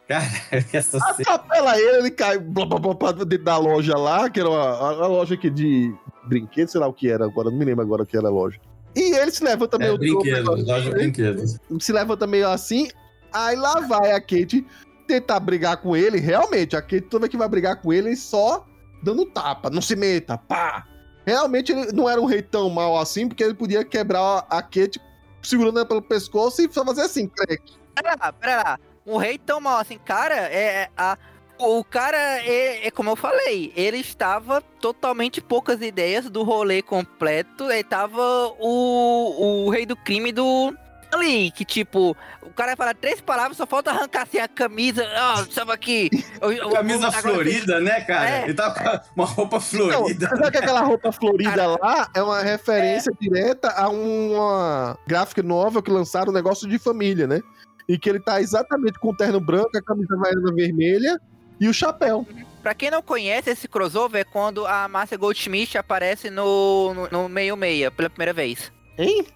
Cara, 0.08 0.24
essa 0.72 0.98
cena. 0.98 1.34
Atropela 1.34 1.78
ele, 1.78 1.98
ele 1.98 2.10
cai 2.10 2.38
blá, 2.38 2.64
blá, 2.64 2.78
blá, 2.78 2.94
pra 2.94 3.12
dentro 3.12 3.44
da 3.44 3.58
loja 3.58 3.94
lá, 3.96 4.30
que 4.30 4.40
era 4.40 4.48
uma, 4.48 4.62
a, 4.62 4.88
a 4.88 5.06
loja 5.06 5.34
aqui 5.34 5.50
de 5.50 5.94
brinquedos, 6.26 6.72
sei 6.72 6.80
lá 6.80 6.86
o 6.86 6.94
que 6.94 7.10
era 7.10 7.26
agora, 7.26 7.50
não 7.50 7.58
me 7.58 7.64
lembro 7.66 7.84
agora 7.84 8.04
o 8.04 8.06
que 8.06 8.16
era 8.16 8.28
a 8.28 8.30
loja. 8.30 8.58
E 8.96 9.14
ele 9.16 9.30
se 9.32 9.44
levanta 9.44 9.76
meio 9.76 9.94
É, 9.94 9.98
brinquedos, 9.98 10.44
todo, 10.44 10.66
loja 10.66 10.84
de 10.84 10.90
brinquedos. 10.90 11.58
se 11.78 11.92
levanta 11.92 12.26
meio 12.26 12.48
assim, 12.48 12.88
aí 13.32 13.56
lá 13.56 13.80
vai 13.80 14.12
a 14.12 14.20
Kate 14.20 14.64
tentar 15.06 15.40
brigar 15.40 15.76
com 15.78 15.96
ele, 15.96 16.18
realmente, 16.18 16.76
a 16.76 16.82
Kate 16.82 17.02
toda 17.02 17.28
que 17.28 17.36
vai 17.36 17.48
brigar 17.48 17.80
com 17.80 17.92
ele, 17.92 18.08
ele 18.08 18.16
só 18.16 18.66
dando 19.02 19.26
tapa, 19.26 19.70
não 19.70 19.82
se 19.82 19.94
meta, 19.94 20.38
pá. 20.38 20.86
Realmente 21.26 21.72
ele 21.72 21.92
não 21.92 22.08
era 22.08 22.20
um 22.20 22.26
rei 22.26 22.42
tão 22.42 22.68
mal 22.68 22.98
assim, 22.98 23.28
porque 23.28 23.42
ele 23.42 23.54
podia 23.54 23.84
quebrar 23.84 24.46
a 24.50 24.62
Kate 24.62 25.00
segurando 25.42 25.78
ela 25.78 25.86
pelo 25.86 26.02
pescoço 26.02 26.62
e 26.62 26.72
só 26.72 26.84
fazer 26.84 27.02
assim, 27.02 27.28
crack. 27.28 27.62
Pera 27.94 28.16
lá, 28.20 28.32
pera 28.32 28.56
lá. 28.56 28.78
Um 29.06 29.16
rei 29.16 29.38
tão 29.38 29.60
mal 29.60 29.78
assim, 29.78 29.98
cara, 29.98 30.34
é. 30.34 30.82
é- 30.82 30.90
a, 30.96 31.16
o 31.56 31.84
cara 31.84 32.16
é, 32.16 32.88
é 32.88 32.90
como 32.90 33.10
eu 33.10 33.16
falei, 33.16 33.72
ele 33.76 33.98
estava 33.98 34.60
totalmente 34.60 35.40
poucas 35.40 35.80
ideias 35.80 36.28
do 36.28 36.42
rolê 36.42 36.82
completo. 36.82 37.70
Ele 37.70 37.84
tava 37.84 38.20
o, 38.58 39.66
o 39.66 39.70
rei 39.70 39.86
do 39.86 39.96
crime 39.96 40.32
do. 40.32 40.74
Ali, 41.14 41.50
que 41.50 41.64
tipo, 41.64 42.16
o 42.42 42.50
cara 42.50 42.76
fala 42.76 42.92
três 42.94 43.20
palavras, 43.20 43.56
só 43.56 43.66
falta 43.66 43.90
arrancar 43.90 44.22
assim 44.22 44.38
a 44.38 44.48
camisa. 44.48 45.06
Ó, 45.36 45.42
estava 45.42 45.72
aqui. 45.72 46.10
eu- 46.40 46.70
Camisa 46.70 47.06
agora- 47.08 47.22
florida, 47.22 47.80
né, 47.80 48.00
cara? 48.02 48.30
É. 48.30 48.44
Ele 48.44 48.54
tá 48.54 48.70
com 48.70 49.20
uma 49.22 49.26
roupa 49.26 49.56
Não, 49.56 49.60
florida. 49.62 50.28
sabe 50.28 50.50
que 50.50 50.58
aquela 50.58 50.80
roupa 50.80 51.12
florida 51.12 51.66
lá 51.80 52.08
é 52.14 52.22
uma 52.22 52.40
referência 52.42 53.12
direta 53.20 53.70
a 53.70 53.88
uma 53.88 54.98
graphic 55.06 55.42
novel 55.42 55.82
que 55.82 55.90
lançaram 55.90 56.30
um 56.30 56.34
negócio 56.34 56.68
de 56.68 56.78
família, 56.78 57.26
né? 57.26 57.40
E 57.88 57.98
que 57.98 58.08
ele 58.08 58.20
tá 58.20 58.40
exatamente 58.40 58.98
com 58.98 59.10
o 59.10 59.16
terno 59.16 59.38
branco, 59.40 59.70
a 59.76 59.82
camisa 59.82 60.16
vermelha 60.54 61.20
e 61.60 61.68
o 61.68 61.74
chapéu. 61.74 62.26
Pra 62.62 62.74
quem 62.74 62.90
não 62.90 63.02
conhece, 63.02 63.50
esse 63.50 63.68
crossover 63.68 64.22
é 64.22 64.24
quando 64.24 64.66
a 64.66 64.88
Márcia 64.88 65.18
Goldschmidt 65.18 65.76
aparece 65.76 66.30
no, 66.30 66.94
no, 66.94 67.08
no 67.10 67.28
meio 67.28 67.56
meia 67.58 67.90
pela 67.90 68.08
primeira 68.08 68.32
vez. 68.32 68.72
Hein? 68.98 69.26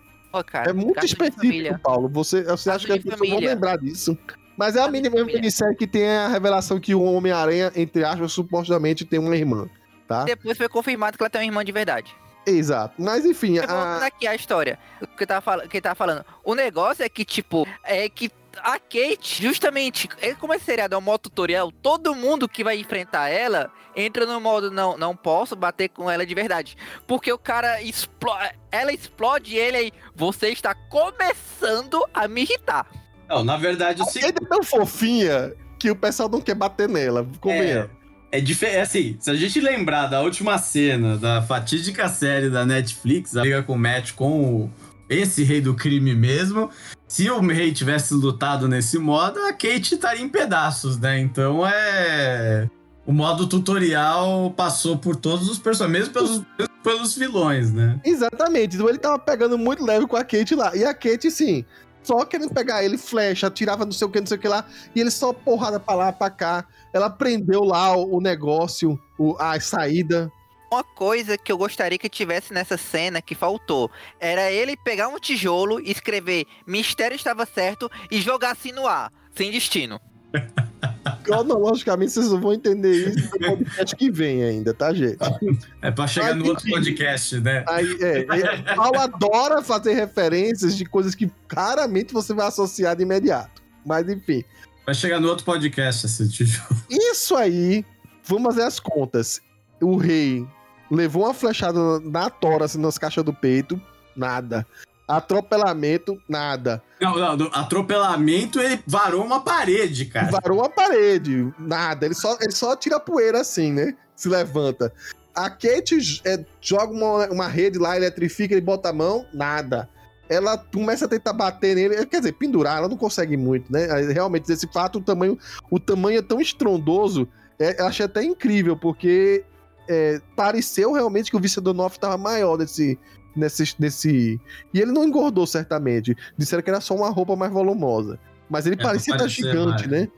Cara, 0.46 0.70
É 0.70 0.72
muito 0.72 1.05
específico. 1.05 1.78
Paulo. 1.80 2.09
Você, 2.10 2.42
você 2.44 2.70
acha 2.70 2.86
que 2.86 2.92
as 2.92 3.02
pessoas 3.02 3.28
vão 3.30 3.38
lembrar 3.40 3.76
disso? 3.78 4.16
Mas 4.56 4.74
é 4.76 4.80
a 4.80 4.84
família. 4.84 5.10
minissérie 5.24 5.76
que 5.76 5.86
tem 5.86 6.09
a 6.09 6.28
revelação 6.28 6.80
que 6.80 6.94
o 6.94 7.02
Homem-Aranha, 7.02 7.72
entre 7.76 8.05
aspas, 8.05 8.32
supostamente 8.32 9.05
tem 9.05 9.18
uma 9.18 9.36
irmã, 9.36 9.68
tá? 10.09 10.24
Depois 10.24 10.59
foi 10.59 10.68
confirmado 10.68 11.16
que 11.16 11.22
ela 11.22 11.30
tem 11.30 11.40
uma 11.42 11.46
irmã 11.46 11.64
de 11.64 11.70
verdade. 11.72 12.14
Exato. 12.46 12.94
Mas 12.98 13.24
enfim, 13.26 13.59
Eu 13.59 13.64
a... 13.68 14.06
aqui 14.06 14.26
a 14.26 14.34
história, 14.34 14.78
o 15.02 15.06
que 15.06 15.22
eu 15.22 15.26
tava, 15.26 15.40
fal- 15.42 15.60
que 15.68 15.76
eu 15.76 15.82
tava 15.82 15.94
falando. 15.94 16.24
O 16.42 16.55
negócio 16.55 17.05
é 17.05 17.09
que, 17.09 17.24
tipo, 17.24 17.68
é 17.84 18.09
que 18.09 18.30
a 18.62 18.78
Kate, 18.78 19.43
justamente, 19.43 20.09
é 20.20 20.35
como 20.35 20.55
esse 20.55 20.64
seriado 20.64 20.94
é 20.94 20.98
um 20.98 21.02
modo 21.02 21.20
tutorial, 21.22 21.70
todo 21.70 22.14
mundo 22.14 22.48
que 22.48 22.62
vai 22.64 22.78
enfrentar 22.78 23.28
ela 23.28 23.70
entra 23.97 24.24
no 24.26 24.40
modo 24.40 24.70
não, 24.70 24.97
não 24.97 25.16
posso 25.16 25.56
bater 25.56 25.89
com 25.89 26.09
ela 26.10 26.24
de 26.24 26.35
verdade. 26.35 26.76
Porque 27.06 27.32
o 27.32 27.39
cara 27.39 27.82
explode, 27.82 28.51
ela 28.70 28.93
explode 28.93 29.56
ele 29.56 29.76
aí, 29.76 29.93
você 30.14 30.51
está 30.51 30.74
começando 30.74 32.05
a 32.14 32.28
me 32.28 32.43
irritar. 32.43 32.86
Não, 33.28 33.43
na 33.44 33.56
verdade, 33.56 34.01
o 34.01 34.05
a 34.05 34.06
seguinte. 34.06 34.32
Kate 34.35 34.44
é 34.44 34.48
tão 34.48 34.62
fofinha 34.62 35.52
que 35.78 35.90
o 35.90 35.97
pessoal 35.97 36.28
não 36.28 36.40
quer 36.40 36.55
bater 36.55 36.89
nela. 36.89 37.26
Convenhamos. 37.40 37.90
É 38.30 38.40
diferente, 38.40 38.78
assim, 38.78 39.16
se 39.18 39.30
a 39.30 39.35
gente 39.35 39.59
lembrar 39.60 40.06
da 40.06 40.20
última 40.20 40.59
cena 40.59 41.16
da 41.16 41.40
fatídica 41.43 42.09
série 42.09 42.51
da 42.51 42.64
Netflix, 42.66 43.36
a 43.36 43.40
briga 43.40 43.62
com 43.62 43.72
o 43.72 43.78
Matt 43.78 44.12
com 44.12 44.64
o- 44.64 44.72
esse 45.09 45.43
rei 45.43 45.60
do 45.62 45.74
crime 45.74 46.14
mesmo, 46.14 46.70
se 47.09 47.28
o 47.30 47.40
rei 47.40 47.72
tivesse 47.72 48.12
lutado 48.14 48.68
nesse 48.68 48.98
modo, 48.98 49.40
a 49.40 49.52
Kate 49.52 49.94
estaria 49.94 50.22
em 50.22 50.28
pedaços, 50.28 50.97
né? 50.98 51.18
Então 51.18 51.66
é. 51.66 52.68
O 53.06 53.12
modo 53.12 53.47
tutorial 53.47 54.52
passou 54.55 54.98
por 54.98 55.16
todos 55.16 55.48
os 55.48 55.59
personagens, 55.59 56.09
mesmo 56.10 56.12
pelos, 56.12 56.43
pelos 56.85 57.16
vilões, 57.16 57.72
né? 57.72 57.98
Exatamente. 58.05 58.76
Então 58.76 58.86
ele 58.89 58.98
tava 58.98 59.18
pegando 59.18 59.56
muito 59.56 59.82
leve 59.82 60.06
com 60.06 60.16
a 60.16 60.22
Kate 60.24 60.55
lá. 60.55 60.76
E 60.76 60.85
a 60.85 60.93
Kate, 60.93 61.30
sim, 61.30 61.64
só 62.02 62.22
querendo 62.26 62.52
pegar 62.52 62.85
ele, 62.85 62.98
flecha, 62.98 63.47
atirava 63.47 63.86
não 63.86 63.93
sei 63.93 64.06
o 64.06 64.10
que, 64.10 64.20
não 64.20 64.26
sei 64.26 64.36
o 64.36 64.40
que 64.40 64.47
lá. 64.48 64.62
E 64.94 65.01
ele 65.01 65.10
só 65.10 65.32
porrada 65.32 65.80
pra 65.80 65.94
lá, 65.94 66.12
pra 66.12 66.28
cá. 66.28 66.66
Ela 66.93 67.09
prendeu 67.09 67.64
lá 67.64 67.97
o, 67.97 68.18
o 68.18 68.20
negócio, 68.20 68.98
o- 69.18 69.35
a 69.39 69.59
saída. 69.59 70.30
Uma 70.70 70.84
coisa 70.84 71.38
que 71.38 71.50
eu 71.50 71.56
gostaria 71.56 71.98
que 71.98 72.10
tivesse 72.10 72.52
nessa 72.52 72.76
cena 72.76 73.22
que 73.22 73.34
faltou 73.34 73.90
era 74.20 74.50
ele 74.52 74.76
pegar 74.76 75.08
um 75.08 75.18
tijolo, 75.18 75.80
escrever 75.80 76.44
Mistério 76.66 77.14
estava 77.14 77.46
certo 77.46 77.90
e 78.10 78.20
jogar 78.20 78.52
assim 78.52 78.70
no 78.72 78.86
ar, 78.86 79.10
sem 79.34 79.50
destino. 79.50 79.98
Cronologicamente, 81.24 82.12
vocês 82.12 82.28
não 82.28 82.40
vão 82.40 82.52
entender 82.52 83.08
isso 83.08 83.30
no 83.32 83.38
podcast 83.38 83.96
que 83.96 84.10
vem 84.10 84.44
ainda, 84.44 84.74
tá, 84.74 84.92
gente? 84.92 85.18
É 85.80 85.90
pra 85.90 86.06
chegar 86.06 86.34
Mas, 86.34 86.38
no 86.38 86.46
outro 86.50 86.68
podcast, 86.68 87.40
né? 87.40 87.64
Aí, 87.66 87.96
é, 88.02 88.26
é, 88.28 88.74
Paulo 88.74 88.98
adora 88.98 89.62
fazer 89.62 89.94
referências 89.94 90.76
de 90.76 90.84
coisas 90.84 91.14
que 91.14 91.30
claramente 91.46 92.12
você 92.12 92.34
vai 92.34 92.46
associar 92.46 92.94
de 92.94 93.04
imediato. 93.04 93.62
Mas 93.86 94.06
enfim. 94.08 94.44
Vai 94.84 94.94
chegar 94.94 95.18
no 95.18 95.28
outro 95.28 95.44
podcast 95.44 96.04
esse 96.04 96.28
tijolo. 96.28 96.82
Isso 96.90 97.34
aí, 97.34 97.84
vamos 98.24 98.44
fazer 98.44 98.62
as 98.66 98.78
contas. 98.78 99.40
O 99.80 99.96
rei 99.96 100.46
levou 100.90 101.24
uma 101.24 101.35
flechada 101.35 102.01
na 102.01 102.31
tora, 102.31 102.65
assim, 102.65 102.81
nas 102.81 102.98
caixas 102.98 103.24
do 103.24 103.32
peito, 103.32 103.81
nada. 104.16 104.66
Atropelamento, 105.06 106.20
nada. 106.28 106.82
Não, 107.01 107.36
não, 107.36 107.51
atropelamento 107.52 108.60
ele 108.60 108.82
varou 108.86 109.24
uma 109.24 109.40
parede, 109.40 110.05
cara. 110.05 110.31
Varou 110.31 110.62
a 110.62 110.69
parede, 110.69 111.52
nada. 111.59 112.05
Ele 112.05 112.15
só, 112.15 112.36
ele 112.40 112.52
só 112.52 112.77
tira 112.77 113.01
poeira 113.01 113.40
assim, 113.40 113.73
né? 113.73 113.94
Se 114.15 114.28
levanta. 114.28 114.93
A 115.35 115.48
Kate 115.48 116.20
é, 116.27 116.44
joga 116.60 116.93
uma, 116.93 117.28
uma 117.28 117.48
rede 117.48 117.78
lá, 117.78 117.97
eletrifica, 117.97 118.52
ele 118.52 118.60
bota 118.60 118.90
a 118.90 118.93
mão, 118.93 119.24
nada. 119.32 119.89
Ela 120.28 120.59
começa 120.59 121.06
a 121.06 121.09
tentar 121.09 121.32
bater 121.32 121.74
nele, 121.74 122.05
quer 122.05 122.19
dizer, 122.19 122.32
pendurar, 122.32 122.78
ela 122.78 122.89
não 122.89 122.97
consegue 122.97 123.36
muito, 123.36 123.73
né? 123.73 123.86
Realmente, 124.12 124.52
esse 124.52 124.66
fato, 124.70 124.98
o 124.98 125.01
tamanho, 125.01 125.39
o 125.70 125.81
tamanho 125.81 126.19
é 126.19 126.23
tão 126.23 126.39
estrondoso, 126.39 127.27
é, 127.59 127.81
eu 127.81 127.86
achei 127.86 128.05
até 128.05 128.23
incrível, 128.23 128.77
porque 128.77 129.44
é, 129.89 130.20
pareceu 130.36 130.93
realmente 130.93 131.31
que 131.31 131.36
o 131.36 131.40
Vicedor 131.40 131.74
Noff 131.74 131.97
estava 131.97 132.16
maior 132.19 132.59
nesse, 132.59 132.98
nesse, 133.35 133.74
nesse. 133.78 134.40
E 134.73 134.81
ele 134.81 134.93
não 134.93 135.05
engordou, 135.05 135.47
certamente. 135.47 136.16
Disseram 136.36 136.62
que 136.62 136.70
era 136.70 136.81
só 136.81 136.94
uma 136.94 137.10
roupa 137.10 137.35
mais 137.36 137.52
volumosa. 137.52 138.19
Mas 138.51 138.66
ele 138.66 138.77
É, 138.78 138.82
parecia 138.82 139.15
estar 139.15 139.28
gigante, 139.28 139.89
mais. 139.89 140.02
né? 140.02 140.09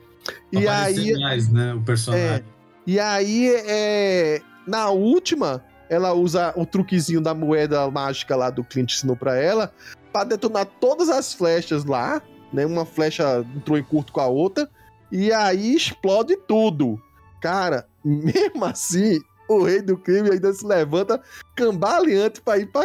E 0.51 0.67
aí, 0.67 1.19
mais, 1.19 1.49
né, 1.49 1.73
o 1.73 1.81
personagem. 1.81 2.45
e 2.85 2.99
aí, 2.99 3.53
é, 3.65 4.41
na 4.67 4.89
última, 4.89 5.63
ela 5.89 6.13
usa 6.13 6.53
o 6.55 6.65
truquezinho 6.65 7.19
da 7.21 7.33
moeda 7.33 7.89
mágica 7.89 8.35
lá 8.35 8.49
do 8.49 8.63
Clint 8.63 8.93
ensinou 8.93 9.15
pra 9.15 9.35
ela, 9.35 9.73
pra 10.13 10.23
detonar 10.23 10.65
todas 10.79 11.09
as 11.09 11.33
flechas 11.33 11.83
lá, 11.85 12.21
né? 12.53 12.65
Uma 12.65 12.85
flecha 12.85 13.45
entrou 13.55 13.77
em 13.77 13.83
curto 13.83 14.13
com 14.13 14.21
a 14.21 14.27
outra, 14.27 14.69
e 15.11 15.33
aí 15.33 15.75
explode 15.75 16.37
tudo. 16.47 17.01
Cara, 17.41 17.87
mesmo 18.05 18.63
assim, 18.63 19.19
o 19.59 19.63
rei 19.63 19.81
do 19.81 19.97
crime 19.97 20.29
ainda 20.31 20.53
se 20.53 20.65
levanta 20.65 21.21
cambaleante 21.55 22.41
pra 22.41 22.57
ir 22.57 22.67
pra, 22.67 22.81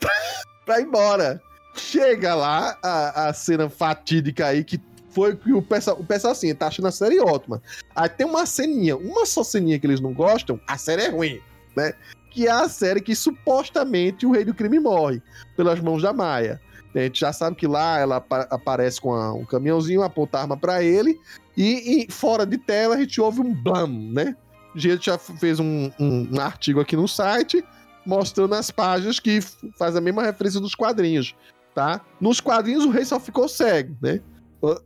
pra 0.64 0.80
ir 0.80 0.84
embora. 0.84 1.40
Chega 1.74 2.34
lá 2.34 2.76
a, 2.82 3.28
a 3.28 3.32
cena 3.34 3.68
fatídica 3.68 4.46
aí 4.46 4.64
que 4.64 4.80
foi 5.10 5.36
que 5.36 5.52
o 5.52 5.62
pessoal, 5.62 5.96
o 5.98 6.04
pessoal 6.04 6.32
assim, 6.32 6.54
tá 6.54 6.66
achando 6.66 6.88
a 6.88 6.92
série 6.92 7.20
ótima. 7.20 7.62
Aí 7.94 8.08
tem 8.08 8.26
uma 8.26 8.46
ceninha, 8.46 8.96
uma 8.96 9.24
só 9.24 9.42
ceninha 9.44 9.78
que 9.78 9.86
eles 9.86 10.00
não 10.00 10.12
gostam, 10.12 10.60
a 10.66 10.76
série 10.76 11.02
é 11.02 11.08
ruim, 11.08 11.40
né? 11.76 11.92
Que 12.30 12.46
é 12.46 12.50
a 12.50 12.68
série 12.68 13.00
que 13.00 13.14
supostamente 13.14 14.26
o 14.26 14.32
rei 14.32 14.44
do 14.44 14.52
crime 14.54 14.78
morre 14.78 15.22
pelas 15.56 15.80
mãos 15.80 16.02
da 16.02 16.12
Maia. 16.12 16.60
A 16.94 16.98
gente 17.00 17.20
já 17.20 17.32
sabe 17.32 17.54
que 17.56 17.66
lá 17.66 17.98
ela 18.00 18.16
apa- 18.16 18.48
aparece 18.50 19.00
com 19.00 19.14
a- 19.14 19.32
um 19.32 19.44
caminhãozinho, 19.44 20.02
aponta 20.02 20.40
arma 20.40 20.56
pra 20.56 20.82
ele, 20.82 21.18
e, 21.56 22.04
e 22.08 22.12
fora 22.12 22.44
de 22.44 22.58
tela 22.58 22.96
a 22.96 22.98
gente 22.98 23.20
ouve 23.20 23.40
um 23.40 23.54
blam, 23.54 23.86
né? 24.12 24.36
Gente 24.74 25.06
já 25.06 25.18
fez 25.18 25.58
um, 25.60 25.90
um- 25.98 26.28
um 26.32 26.40
artigo 26.40 26.80
aqui 26.80 26.94
no 26.96 27.08
site 27.08 27.64
mostrando 28.06 28.54
as 28.54 28.70
páginas 28.70 29.20
que 29.20 29.40
faz 29.78 29.94
a 29.96 30.00
mesma 30.00 30.22
referência 30.22 30.60
dos 30.60 30.74
quadrinhos, 30.74 31.34
tá? 31.74 32.00
Nos 32.20 32.40
quadrinhos 32.40 32.84
o 32.84 32.90
rei 32.90 33.04
só 33.04 33.20
ficou 33.20 33.48
cego, 33.48 33.96
né? 34.00 34.20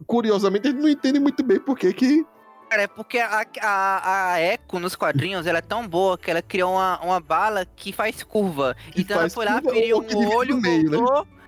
Curiosamente, 0.06 0.68
gente 0.68 0.80
não 0.80 0.88
entende 0.88 1.18
muito 1.20 1.42
bem 1.42 1.58
por 1.60 1.78
que 1.78 1.92
que... 1.92 2.26
Cara, 2.68 2.82
é 2.82 2.86
porque 2.86 3.18
a, 3.18 3.46
a, 3.60 4.32
a 4.32 4.40
Echo 4.40 4.78
nos 4.80 4.96
quadrinhos 4.96 5.46
ela 5.46 5.58
é 5.58 5.62
tão 5.62 5.86
boa 5.86 6.16
que 6.16 6.30
ela 6.30 6.40
criou 6.40 6.72
uma, 6.72 6.98
uma 7.00 7.20
bala 7.20 7.66
que 7.76 7.92
faz 7.92 8.22
curva. 8.22 8.74
Que 8.92 9.02
então 9.02 9.14
ela 9.14 9.22
faz 9.24 9.34
foi 9.34 9.44
lá, 9.44 9.60
feriu 9.60 9.98
um 9.98 10.28
olho, 10.34 10.58
meio, 10.60 10.90
né? 10.90 10.96
voltou. 10.96 11.26
É. 11.38 11.41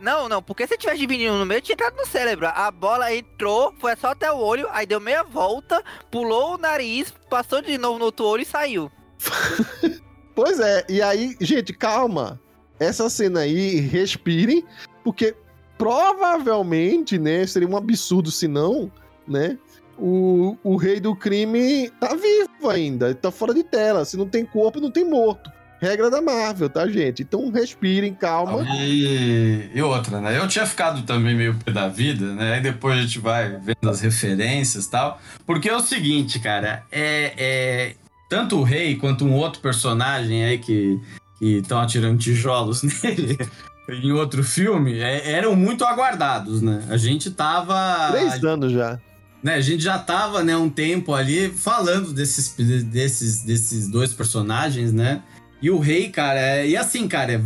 Não, 0.00 0.28
não, 0.28 0.42
porque 0.42 0.66
se 0.66 0.76
tivesse 0.76 0.98
dividindo 0.98 1.36
no 1.36 1.46
meio, 1.46 1.60
tinha 1.60 1.74
entrado 1.74 1.96
no 1.96 2.06
cérebro. 2.06 2.46
A 2.46 2.70
bola 2.70 3.14
entrou, 3.14 3.74
foi 3.78 3.96
só 3.96 4.08
até 4.08 4.30
o 4.30 4.38
olho, 4.38 4.68
aí 4.70 4.86
deu 4.86 5.00
meia 5.00 5.22
volta, 5.22 5.82
pulou 6.10 6.54
o 6.54 6.58
nariz, 6.58 7.12
passou 7.28 7.60
de 7.60 7.76
novo 7.76 7.98
no 7.98 8.06
outro 8.06 8.26
olho 8.26 8.42
e 8.42 8.46
saiu. 8.46 8.90
Pois 10.38 10.60
é, 10.60 10.84
e 10.88 11.02
aí, 11.02 11.36
gente, 11.40 11.72
calma. 11.72 12.40
Essa 12.78 13.10
cena 13.10 13.40
aí, 13.40 13.80
respirem, 13.80 14.64
porque 15.02 15.34
provavelmente, 15.76 17.18
né, 17.18 17.44
seria 17.44 17.68
um 17.68 17.76
absurdo 17.76 18.30
se 18.30 18.46
não, 18.46 18.88
né, 19.26 19.58
o, 19.98 20.56
o 20.62 20.76
rei 20.76 21.00
do 21.00 21.16
crime 21.16 21.90
tá 21.98 22.14
vivo 22.14 22.70
ainda, 22.70 23.12
tá 23.16 23.32
fora 23.32 23.52
de 23.52 23.64
tela. 23.64 24.04
Se 24.04 24.16
não 24.16 24.28
tem 24.28 24.44
corpo, 24.44 24.80
não 24.80 24.92
tem 24.92 25.04
morto. 25.04 25.50
Regra 25.80 26.10
da 26.10 26.20
Marvel, 26.20 26.68
tá, 26.68 26.86
gente? 26.88 27.22
Então 27.22 27.50
respirem, 27.50 28.12
calma. 28.14 28.66
E, 28.76 29.70
e 29.74 29.82
outra, 29.82 30.20
né? 30.20 30.36
Eu 30.36 30.48
tinha 30.48 30.66
ficado 30.66 31.02
também 31.02 31.34
meio 31.36 31.54
pé 31.54 31.70
da 31.72 31.88
vida, 31.88 32.34
né? 32.34 32.54
Aí 32.54 32.60
depois 32.60 32.98
a 32.98 33.02
gente 33.02 33.18
vai 33.18 33.50
vendo 33.62 33.88
as 33.88 34.00
referências 34.00 34.86
e 34.86 34.90
tal. 34.90 35.20
Porque 35.46 35.68
é 35.68 35.76
o 35.76 35.80
seguinte, 35.80 36.38
cara, 36.40 36.84
é, 36.90 37.32
é 37.36 37.94
tanto 38.28 38.56
o 38.58 38.62
rei 38.62 38.96
quanto 38.96 39.24
um 39.24 39.34
outro 39.34 39.60
personagem 39.60 40.44
aí 40.44 40.58
que 40.58 41.00
estão 41.40 41.80
atirando 41.80 42.18
tijolos 42.18 42.82
nele 43.02 43.38
em 43.90 44.12
outro 44.12 44.44
filme 44.44 44.98
é- 44.98 45.32
eram 45.32 45.56
muito 45.56 45.82
aguardados, 45.84 46.60
né? 46.60 46.84
A 46.90 46.96
gente 46.98 47.30
tava. 47.30 48.08
Três 48.10 48.44
anos 48.44 48.70
já. 48.72 48.98
né, 49.42 49.54
a 49.54 49.60
gente 49.62 49.82
já 49.82 49.98
tava, 49.98 50.42
né, 50.42 50.54
um 50.56 50.68
tempo 50.68 51.14
ali 51.14 51.48
falando 51.48 52.12
desses, 52.12 52.54
desses, 52.84 53.42
desses 53.44 53.88
dois 53.88 54.12
personagens, 54.12 54.92
né? 54.92 55.22
E 55.60 55.70
o 55.70 55.78
rei, 55.78 56.08
cara, 56.10 56.40
é- 56.40 56.68
e 56.68 56.76
assim, 56.76 57.08
cara, 57.08 57.32
é- 57.32 57.40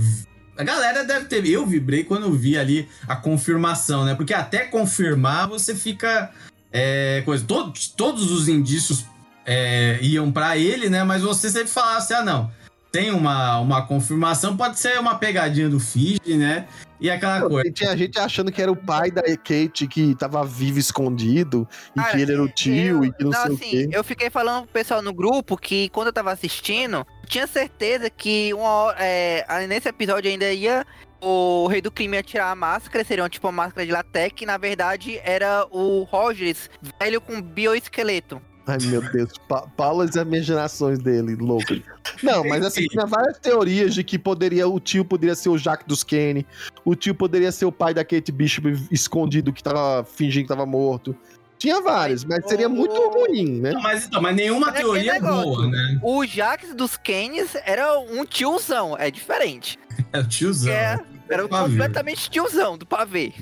a 0.56 0.64
galera 0.64 1.04
deve 1.04 1.26
ter. 1.26 1.46
Eu 1.46 1.66
vibrei 1.66 2.04
quando 2.04 2.32
vi 2.32 2.58
ali 2.58 2.88
a 3.08 3.16
confirmação, 3.16 4.04
né? 4.04 4.14
Porque 4.14 4.34
até 4.34 4.60
confirmar 4.64 5.48
você 5.48 5.74
fica. 5.74 6.30
É, 6.70 7.22
coisa, 7.24 7.44
todos, 7.46 7.88
todos 7.88 8.30
os 8.30 8.48
indícios 8.48 9.04
é, 9.44 9.98
iam 10.00 10.30
pra 10.32 10.56
ele, 10.56 10.88
né? 10.88 11.04
Mas 11.04 11.22
você 11.22 11.50
sempre 11.50 11.68
falasse, 11.68 12.14
ah, 12.14 12.24
não. 12.24 12.50
Tem 12.92 13.10
uma, 13.10 13.58
uma 13.58 13.86
confirmação, 13.86 14.54
pode 14.54 14.78
ser 14.78 15.00
uma 15.00 15.14
pegadinha 15.14 15.66
do 15.66 15.80
Fiji, 15.80 16.36
né? 16.36 16.68
E 17.00 17.10
aquela 17.10 17.40
Pô, 17.40 17.48
coisa. 17.48 17.72
Tinha 17.72 17.96
gente 17.96 18.18
achando 18.18 18.52
que 18.52 18.60
era 18.60 18.70
o 18.70 18.76
pai 18.76 19.10
da 19.10 19.22
Kate 19.22 19.88
que 19.88 20.14
tava 20.14 20.44
vivo 20.44 20.78
escondido 20.78 21.66
e 21.96 22.00
Cara, 22.00 22.10
que 22.12 22.20
ele 22.20 22.32
era 22.32 22.42
o 22.42 22.48
tio 22.48 22.74
eu- 22.74 23.04
e 23.06 23.12
que 23.12 23.24
não, 23.24 23.32
sei 23.32 23.40
o 23.40 23.54
assim, 23.54 23.70
quê. 23.70 23.88
eu 23.90 24.04
fiquei 24.04 24.28
falando 24.28 24.64
pro 24.64 24.74
pessoal 24.74 25.00
no 25.00 25.12
grupo 25.12 25.56
que 25.56 25.88
quando 25.88 26.08
eu 26.08 26.12
tava 26.12 26.30
assistindo, 26.30 27.06
tinha 27.26 27.46
certeza 27.46 28.10
que 28.10 28.52
uma 28.52 28.68
hora, 28.68 28.98
é, 29.00 29.66
nesse 29.66 29.88
episódio 29.88 30.30
ainda 30.30 30.52
ia 30.52 30.86
o 31.18 31.66
rei 31.68 31.80
do 31.80 31.90
crime 31.90 32.16
ia 32.16 32.22
tirar 32.22 32.50
a 32.50 32.54
máscara, 32.54 33.04
seria 33.04 33.26
tipo 33.28 33.46
uma 33.46 33.52
máscara 33.52 33.86
de 33.86 33.92
latex, 33.92 34.42
e 34.42 34.46
na 34.46 34.58
verdade 34.58 35.18
era 35.24 35.66
o 35.70 36.02
Rogers, 36.02 36.68
velho 37.00 37.20
com 37.20 37.40
bioesqueleto. 37.40 38.42
Ai, 38.66 38.78
meu 38.82 39.02
Deus. 39.12 39.32
Pa 39.48 39.62
Paulo 39.76 40.04
e 40.04 40.08
as 40.08 40.14
imaginações 40.14 40.98
dele, 40.98 41.34
louco. 41.36 41.74
Não, 42.22 42.44
mas 42.44 42.64
assim, 42.64 42.86
tinha 42.86 43.06
várias 43.06 43.38
teorias 43.38 43.94
de 43.94 44.04
que 44.04 44.18
poderia, 44.18 44.68
o 44.68 44.78
tio 44.78 45.04
poderia 45.04 45.34
ser 45.34 45.48
o 45.48 45.58
Jack 45.58 45.86
dos 45.86 46.04
Kenny, 46.04 46.46
o 46.84 46.94
tio 46.94 47.14
poderia 47.14 47.50
ser 47.50 47.64
o 47.64 47.72
pai 47.72 47.92
da 47.92 48.04
Kate 48.04 48.30
Bishop 48.30 48.68
escondido 48.90 49.52
que 49.52 49.62
tava 49.62 50.04
fingindo 50.04 50.44
que 50.44 50.48
tava 50.48 50.66
morto. 50.66 51.16
Tinha 51.58 51.80
vários, 51.80 52.24
mas 52.24 52.44
seria 52.48 52.68
muito 52.68 52.92
ruim, 53.10 53.60
né? 53.60 53.70
Não, 53.70 53.80
mas, 53.82 54.06
então, 54.06 54.20
mas 54.20 54.34
nenhuma 54.34 54.66
Mas 54.66 54.76
é 54.76 54.78
teoria 54.80 55.16
é 55.16 55.20
boa, 55.20 55.68
né? 55.68 56.00
O 56.02 56.24
Jax 56.26 56.74
dos 56.74 56.96
Keynes 56.96 57.54
era 57.64 57.98
um 58.00 58.24
tiozão, 58.24 58.96
é 58.98 59.10
diferente. 59.10 59.78
É 60.12 60.18
o 60.18 60.28
tiozão. 60.28 60.72
É, 60.72 60.98
era 61.28 61.48
Pavê. 61.48 61.70
completamente 61.70 62.28
tiozão 62.28 62.76
do 62.76 62.84
pavê. 62.84 63.32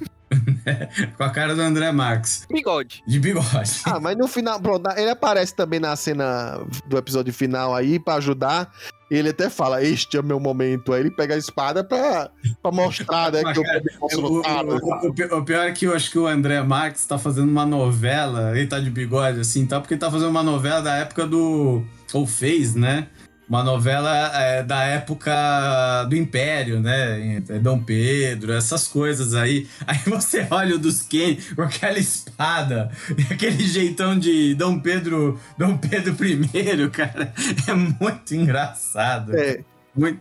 Com 1.16 1.24
a 1.24 1.30
cara 1.30 1.54
do 1.54 1.62
André 1.62 1.90
Marques. 1.92 2.46
Bigode. 2.50 3.02
De 3.06 3.18
bigode. 3.18 3.80
Ah, 3.84 3.98
mas 4.00 4.16
no 4.16 4.26
final, 4.28 4.60
pronto, 4.60 4.88
ele 4.96 5.10
aparece 5.10 5.54
também 5.54 5.80
na 5.80 5.94
cena 5.96 6.60
do 6.86 6.96
episódio 6.98 7.32
final 7.32 7.74
aí 7.74 7.98
pra 7.98 8.14
ajudar. 8.14 8.70
Ele 9.10 9.30
até 9.30 9.50
fala: 9.50 9.82
Este 9.82 10.16
é 10.16 10.22
meu 10.22 10.38
momento. 10.38 10.92
Aí 10.92 11.00
ele 11.00 11.10
pega 11.10 11.34
a 11.34 11.38
espada 11.38 11.82
pra, 11.82 12.30
pra 12.62 12.70
mostrar, 12.70 13.32
né? 13.32 13.42
Que 13.52 13.58
eu 13.58 13.64
posso 13.98 14.20
O, 14.20 14.24
o- 14.24 14.28
lutar. 14.36 14.64
né? 14.64 14.78
o- 14.80 15.06
o 15.34 15.38
o 15.38 15.44
pior 15.44 15.66
é 15.66 15.72
que 15.72 15.84
eu 15.86 15.94
acho 15.94 16.10
que 16.10 16.18
o 16.18 16.26
André 16.28 16.62
Marques 16.62 17.04
tá 17.06 17.18
fazendo 17.18 17.48
uma 17.50 17.66
novela, 17.66 18.56
ele 18.56 18.68
tá 18.68 18.78
de 18.78 18.88
bigode 18.90 19.40
assim, 19.40 19.66
tá? 19.66 19.80
Porque 19.80 19.94
ele 19.94 20.00
tá 20.00 20.10
fazendo 20.10 20.30
uma 20.30 20.42
novela 20.44 20.80
da 20.80 20.94
época 20.96 21.26
do. 21.26 21.82
Ou 22.12 22.26
fez, 22.26 22.74
né? 22.74 23.08
Uma 23.50 23.64
novela 23.64 24.30
é, 24.32 24.62
da 24.62 24.84
época 24.84 26.04
do 26.08 26.14
Império, 26.14 26.78
né? 26.78 27.42
É, 27.48 27.58
Dom 27.58 27.82
Pedro, 27.82 28.52
essas 28.52 28.86
coisas 28.86 29.34
aí. 29.34 29.68
Aí 29.84 29.98
você 30.06 30.46
olha 30.48 30.76
o 30.76 30.78
dos 30.78 31.02
Ken 31.02 31.36
com 31.56 31.62
aquela 31.62 31.98
espada, 31.98 32.92
aquele 33.28 33.66
jeitão 33.66 34.16
de 34.16 34.54
Dom 34.54 34.78
Pedro, 34.78 35.40
Dom 35.58 35.76
Pedro 35.76 36.14
I, 36.24 36.88
cara. 36.90 37.34
É 37.66 37.74
muito 37.74 38.32
engraçado. 38.36 39.36
É, 39.36 39.64
Muito, 39.96 40.20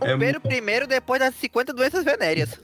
é 0.00 0.08
Primeiro, 0.08 0.40
primeiro, 0.40 0.86
depois 0.86 1.20
das 1.20 1.34
50 1.34 1.74
doenças 1.74 2.02
venéreas. 2.02 2.58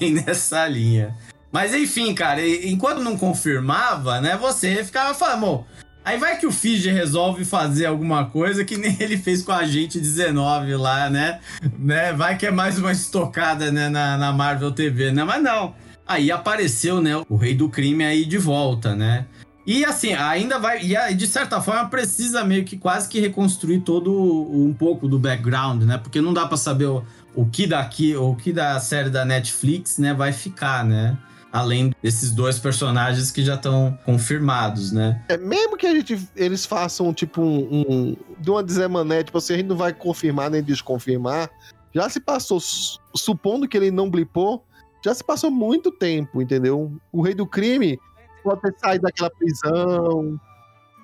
Bem 0.00 0.12
nessa 0.12 0.66
linha. 0.66 1.16
Mas 1.52 1.72
enfim, 1.72 2.12
cara, 2.14 2.46
enquanto 2.46 2.98
não 3.00 3.16
confirmava, 3.16 4.20
né, 4.20 4.36
você 4.36 4.84
ficava 4.84 5.14
falando, 5.14 5.40
"Bom, 5.40 5.66
aí 6.06 6.18
vai 6.18 6.38
que 6.38 6.46
o 6.46 6.52
Fiji 6.52 6.88
resolve 6.88 7.44
fazer 7.44 7.86
alguma 7.86 8.26
coisa 8.26 8.64
que 8.64 8.76
nem 8.78 8.96
ele 9.00 9.18
fez 9.18 9.42
com 9.42 9.50
a 9.50 9.66
gente 9.66 9.98
19 9.98 10.76
lá, 10.76 11.10
né? 11.10 11.40
né? 11.76 12.12
Vai 12.12 12.38
que 12.38 12.46
é 12.46 12.50
mais 12.52 12.78
uma 12.78 12.92
estocada, 12.92 13.72
né, 13.72 13.88
na, 13.88 14.16
na 14.16 14.32
Marvel 14.32 14.70
TV, 14.70 15.10
né? 15.10 15.24
Mas 15.24 15.42
não. 15.42 15.74
Aí 16.06 16.30
apareceu, 16.30 17.02
né, 17.02 17.20
o 17.28 17.34
rei 17.34 17.54
do 17.54 17.68
crime 17.68 18.04
aí 18.04 18.24
de 18.24 18.38
volta, 18.38 18.94
né? 18.94 19.26
E 19.66 19.84
assim, 19.84 20.14
ainda 20.14 20.60
vai. 20.60 20.80
E 20.80 21.14
de 21.14 21.26
certa 21.26 21.60
forma 21.60 21.88
precisa 21.88 22.44
meio 22.44 22.64
que 22.64 22.78
quase 22.78 23.08
que 23.08 23.18
reconstruir 23.18 23.80
todo 23.80 24.12
um 24.12 24.72
pouco 24.72 25.08
do 25.08 25.18
background, 25.18 25.82
né? 25.82 25.98
Porque 25.98 26.20
não 26.20 26.32
dá 26.32 26.46
para 26.46 26.56
saber 26.56 26.84
o, 26.84 27.04
o 27.34 27.46
que 27.46 27.66
daqui, 27.66 28.14
o 28.14 28.36
que 28.36 28.52
da 28.52 28.78
série 28.78 29.10
da 29.10 29.24
Netflix, 29.24 29.98
né, 29.98 30.14
vai 30.14 30.32
ficar, 30.32 30.84
né? 30.84 31.18
Além 31.52 31.92
desses 32.02 32.30
dois 32.30 32.58
personagens 32.58 33.30
que 33.30 33.42
já 33.42 33.54
estão 33.54 33.98
confirmados, 34.04 34.92
né? 34.92 35.24
É, 35.28 35.36
mesmo 35.36 35.76
que 35.76 35.86
a 35.86 35.94
gente, 35.94 36.28
eles 36.36 36.66
façam, 36.66 37.14
tipo, 37.14 37.40
um, 37.40 37.84
um 37.88 38.16
de 38.38 38.50
uma 38.50 38.62
desemané, 38.62 39.22
tipo 39.22 39.38
assim, 39.38 39.54
a 39.54 39.56
gente 39.56 39.68
não 39.68 39.76
vai 39.76 39.92
confirmar 39.92 40.50
nem 40.50 40.62
desconfirmar, 40.62 41.50
já 41.94 42.08
se 42.10 42.20
passou, 42.20 42.60
supondo 43.14 43.66
que 43.66 43.76
ele 43.76 43.90
não 43.90 44.10
blipou, 44.10 44.62
já 45.04 45.14
se 45.14 45.24
passou 45.24 45.50
muito 45.50 45.90
tempo, 45.90 46.42
entendeu? 46.42 46.92
O 47.12 47.22
rei 47.22 47.34
do 47.34 47.46
crime 47.46 47.98
pode 48.42 48.60
ter 48.60 48.74
saído 48.78 49.02
daquela 49.02 49.30
prisão. 49.30 50.38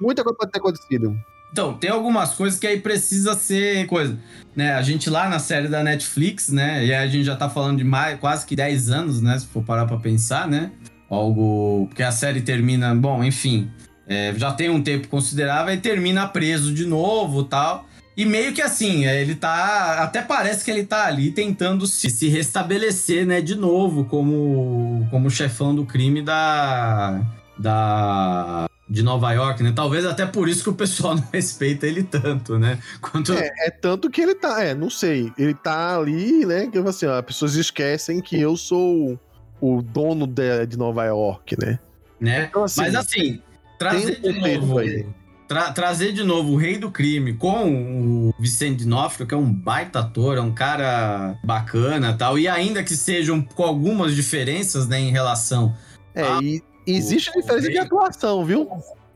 Muita 0.00 0.22
coisa 0.22 0.36
pode 0.36 0.52
ter 0.52 0.58
acontecido. 0.58 1.16
Então, 1.52 1.74
tem 1.74 1.90
algumas 1.90 2.34
coisas 2.34 2.58
que 2.58 2.66
aí 2.66 2.80
precisa 2.80 3.34
ser 3.34 3.86
coisa. 3.86 4.18
Né? 4.56 4.72
A 4.72 4.80
gente 4.82 5.10
lá 5.10 5.28
na 5.28 5.38
série 5.38 5.68
da 5.68 5.82
Netflix, 5.82 6.48
né? 6.48 6.84
E 6.84 6.94
a 6.94 7.06
gente 7.06 7.24
já 7.24 7.36
tá 7.36 7.48
falando 7.48 7.78
de 7.78 7.84
mais, 7.84 8.18
quase 8.18 8.46
que 8.46 8.56
10 8.56 8.90
anos, 8.90 9.20
né? 9.20 9.38
Se 9.38 9.46
for 9.46 9.62
parar 9.62 9.86
pra 9.86 9.98
pensar, 9.98 10.48
né? 10.48 10.70
Algo. 11.10 11.86
Porque 11.88 12.02
a 12.02 12.10
série 12.10 12.40
termina. 12.40 12.94
Bom, 12.94 13.22
enfim. 13.22 13.70
É, 14.08 14.34
já 14.36 14.50
tem 14.52 14.70
um 14.70 14.82
tempo 14.82 15.08
considerável 15.08 15.74
e 15.74 15.78
termina 15.78 16.26
preso 16.26 16.72
de 16.72 16.86
novo 16.86 17.44
tal. 17.44 17.86
E 18.16 18.26
meio 18.26 18.52
que 18.52 18.60
assim, 18.60 19.06
é, 19.06 19.20
ele 19.20 19.34
tá. 19.34 20.02
Até 20.02 20.22
parece 20.22 20.64
que 20.64 20.70
ele 20.70 20.84
tá 20.84 21.06
ali 21.06 21.30
tentando 21.30 21.86
se, 21.86 22.10
se 22.10 22.28
restabelecer, 22.28 23.26
né, 23.26 23.40
de 23.40 23.54
novo, 23.54 24.04
como, 24.04 25.06
como 25.10 25.30
chefão 25.30 25.74
do 25.74 25.84
crime 25.84 26.22
da. 26.22 27.20
Da. 27.58 28.66
De 28.92 29.02
Nova 29.02 29.32
York, 29.32 29.62
né? 29.62 29.72
Talvez 29.74 30.04
até 30.04 30.26
por 30.26 30.48
isso 30.48 30.62
que 30.62 30.68
o 30.68 30.74
pessoal 30.74 31.14
não 31.16 31.26
respeita 31.32 31.86
ele 31.86 32.02
tanto, 32.02 32.58
né? 32.58 32.78
Quanto... 33.00 33.32
É, 33.32 33.50
é 33.60 33.70
tanto 33.70 34.10
que 34.10 34.20
ele 34.20 34.34
tá, 34.34 34.62
é, 34.62 34.74
não 34.74 34.90
sei. 34.90 35.32
Ele 35.38 35.54
tá 35.54 35.96
ali, 35.96 36.44
né? 36.44 36.66
Que 36.66 36.78
assim, 36.78 37.06
ó, 37.06 37.18
as 37.18 37.24
pessoas 37.24 37.54
esquecem 37.54 38.20
que 38.20 38.38
eu 38.38 38.54
sou 38.56 39.18
o 39.60 39.80
dono 39.80 40.26
de, 40.26 40.66
de 40.66 40.76
Nova 40.76 41.04
York, 41.06 41.56
né? 41.58 41.78
né? 42.20 42.46
Então, 42.50 42.64
assim, 42.64 42.80
Mas 42.82 42.94
assim, 42.94 43.42
trazer 43.78 44.20
um 44.22 44.32
de 44.32 44.58
novo. 44.58 45.14
Tra 45.48 45.70
trazer 45.72 46.12
de 46.12 46.24
novo 46.24 46.52
o 46.52 46.56
Rei 46.56 46.78
do 46.78 46.90
Crime 46.90 47.34
com 47.34 48.28
o 48.28 48.34
Vicente 48.38 48.84
D'Onofrio, 48.84 49.26
que 49.26 49.34
é 49.34 49.36
um 49.36 49.52
baita 49.52 50.00
ator, 50.00 50.38
é 50.38 50.40
um 50.40 50.52
cara 50.52 51.38
bacana 51.44 52.14
tal, 52.16 52.38
e 52.38 52.48
ainda 52.48 52.82
que 52.82 52.96
sejam 52.96 53.42
com 53.42 53.62
algumas 53.62 54.14
diferenças 54.14 54.88
né, 54.88 54.98
em 54.98 55.10
relação. 55.10 55.74
É, 56.14 56.22
a... 56.22 56.38
e 56.42 56.62
existe 56.86 57.30
o, 57.30 57.40
diferença 57.40 57.70
de 57.70 57.78
atuação, 57.78 58.44
viu? 58.44 58.68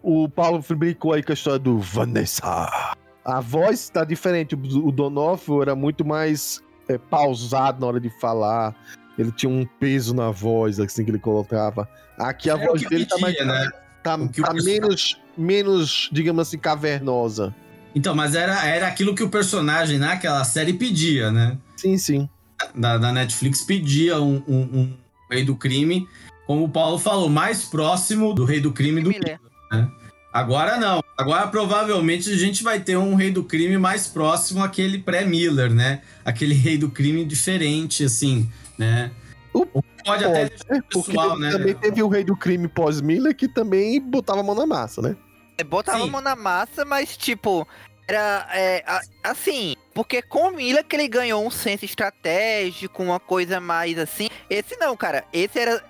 O 0.02 0.28
Paulo 0.28 0.64
brincou 0.76 1.12
aí 1.12 1.22
com 1.22 1.32
a 1.32 1.34
história 1.34 1.58
do 1.58 1.78
Vanessa. 1.78 2.96
A 3.24 3.40
voz 3.40 3.80
está 3.80 4.04
diferente. 4.04 4.54
O 4.54 4.92
Donofrio 4.92 5.62
era 5.62 5.74
muito 5.74 6.04
mais 6.04 6.62
é, 6.88 6.96
pausado 6.96 7.80
na 7.80 7.86
hora 7.86 8.00
de 8.00 8.10
falar. 8.20 8.74
Ele 9.18 9.32
tinha 9.32 9.50
um 9.50 9.66
peso 9.80 10.14
na 10.14 10.30
voz, 10.30 10.78
assim, 10.78 11.04
que 11.04 11.10
ele 11.10 11.18
colocava. 11.18 11.88
Aqui 12.18 12.50
a 12.50 12.54
é 12.54 12.66
voz 12.66 12.82
dele 12.82 13.06
tá 13.06 13.18
mais. 13.18 13.34
Né? 13.44 13.70
Tá, 14.02 14.16
tá 14.16 14.54
menos 14.54 15.18
menos, 15.36 16.08
digamos 16.10 16.48
assim, 16.48 16.58
cavernosa. 16.58 17.54
Então, 17.94 18.14
mas 18.14 18.34
era, 18.34 18.64
era 18.66 18.86
aquilo 18.86 19.14
que 19.14 19.22
o 19.22 19.28
personagem 19.28 19.98
naquela 19.98 20.44
série 20.44 20.72
pedia, 20.72 21.30
né? 21.30 21.56
Sim, 21.76 21.96
sim. 21.98 22.28
Da, 22.74 22.98
da 22.98 23.12
Netflix 23.12 23.62
pedia 23.62 24.20
um, 24.20 24.42
um, 24.46 24.60
um, 24.60 24.96
rei 25.30 25.44
do 25.44 25.56
crime, 25.56 26.06
como 26.46 26.64
o 26.64 26.68
Paulo 26.68 26.98
falou, 26.98 27.28
mais 27.28 27.64
próximo 27.64 28.32
do 28.32 28.44
rei 28.44 28.60
do 28.60 28.72
crime 28.72 29.02
do 29.02 29.10
Miller. 29.10 29.40
Né? 29.70 29.90
Agora 30.32 30.76
não. 30.76 31.02
Agora 31.16 31.46
provavelmente 31.48 32.30
a 32.30 32.36
gente 32.36 32.62
vai 32.62 32.78
ter 32.78 32.96
um 32.96 33.14
rei 33.14 33.30
do 33.30 33.42
crime 33.42 33.78
mais 33.78 34.06
próximo 34.06 34.62
àquele 34.62 34.98
pré-Miller, 34.98 35.72
né? 35.72 36.02
Aquele 36.24 36.54
rei 36.54 36.76
do 36.76 36.90
crime 36.90 37.24
diferente, 37.24 38.04
assim, 38.04 38.50
né? 38.76 39.10
O 39.52 39.64
pode, 39.64 40.24
até 40.24 40.50
deixar 40.50 40.82
pessoal, 40.82 41.38
né? 41.38 41.50
Também 41.50 41.74
teve 41.74 42.02
o 42.02 42.08
rei 42.08 42.22
do 42.22 42.36
crime 42.36 42.68
pós-Miller 42.68 43.34
que 43.34 43.48
também 43.48 44.00
botava 44.00 44.40
a 44.40 44.42
mão 44.42 44.54
na 44.54 44.66
massa, 44.66 45.00
né? 45.00 45.16
É, 45.56 45.64
botava 45.64 45.98
Sim. 45.98 46.08
a 46.08 46.10
mão 46.10 46.20
na 46.20 46.36
massa, 46.36 46.84
mas 46.84 47.16
tipo, 47.16 47.66
era 48.06 48.46
é, 48.52 48.84
assim, 49.24 49.74
porque 49.94 50.20
com 50.20 50.48
o 50.48 50.52
Miller 50.52 50.84
que 50.84 50.94
ele 50.94 51.08
ganhou 51.08 51.44
um 51.44 51.50
senso 51.50 51.84
estratégico, 51.84 53.02
uma 53.02 53.18
coisa 53.18 53.58
mais 53.58 53.98
assim. 53.98 54.28
Esse 54.48 54.76
não, 54.76 54.96
cara. 54.96 55.24
Esse 55.32 55.58
era, 55.58 55.82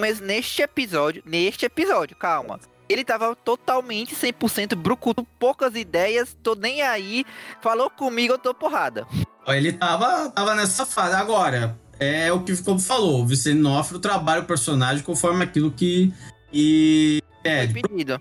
menos 0.00 0.20
neste 0.20 0.62
episódio, 0.62 1.22
neste 1.24 1.66
episódio, 1.66 2.16
calma. 2.16 2.58
Ele 2.88 3.04
tava 3.04 3.36
totalmente 3.36 4.16
100% 4.16 4.74
brucuto, 4.74 5.24
poucas 5.38 5.76
ideias, 5.76 6.36
tô 6.42 6.56
nem 6.56 6.82
aí. 6.82 7.24
Falou 7.60 7.88
comigo, 7.88 8.34
eu 8.34 8.38
tô 8.38 8.52
porrada. 8.52 9.06
Ele 9.46 9.72
tava, 9.72 10.28
tava 10.30 10.56
nessa 10.56 10.84
fase. 10.84 11.14
Agora, 11.14 11.78
é 12.00 12.32
o 12.32 12.42
que 12.42 12.56
como 12.62 12.80
falou, 12.80 13.22
o 13.22 13.26
Vicente 13.26 13.60
Nofre 13.60 14.00
trabalha 14.00 14.40
o 14.40 14.46
personagem 14.46 15.04
conforme 15.04 15.44
aquilo 15.44 15.70
que 15.70 16.12
e 16.52 17.22
é, 17.44 17.66
pedido. 17.66 18.20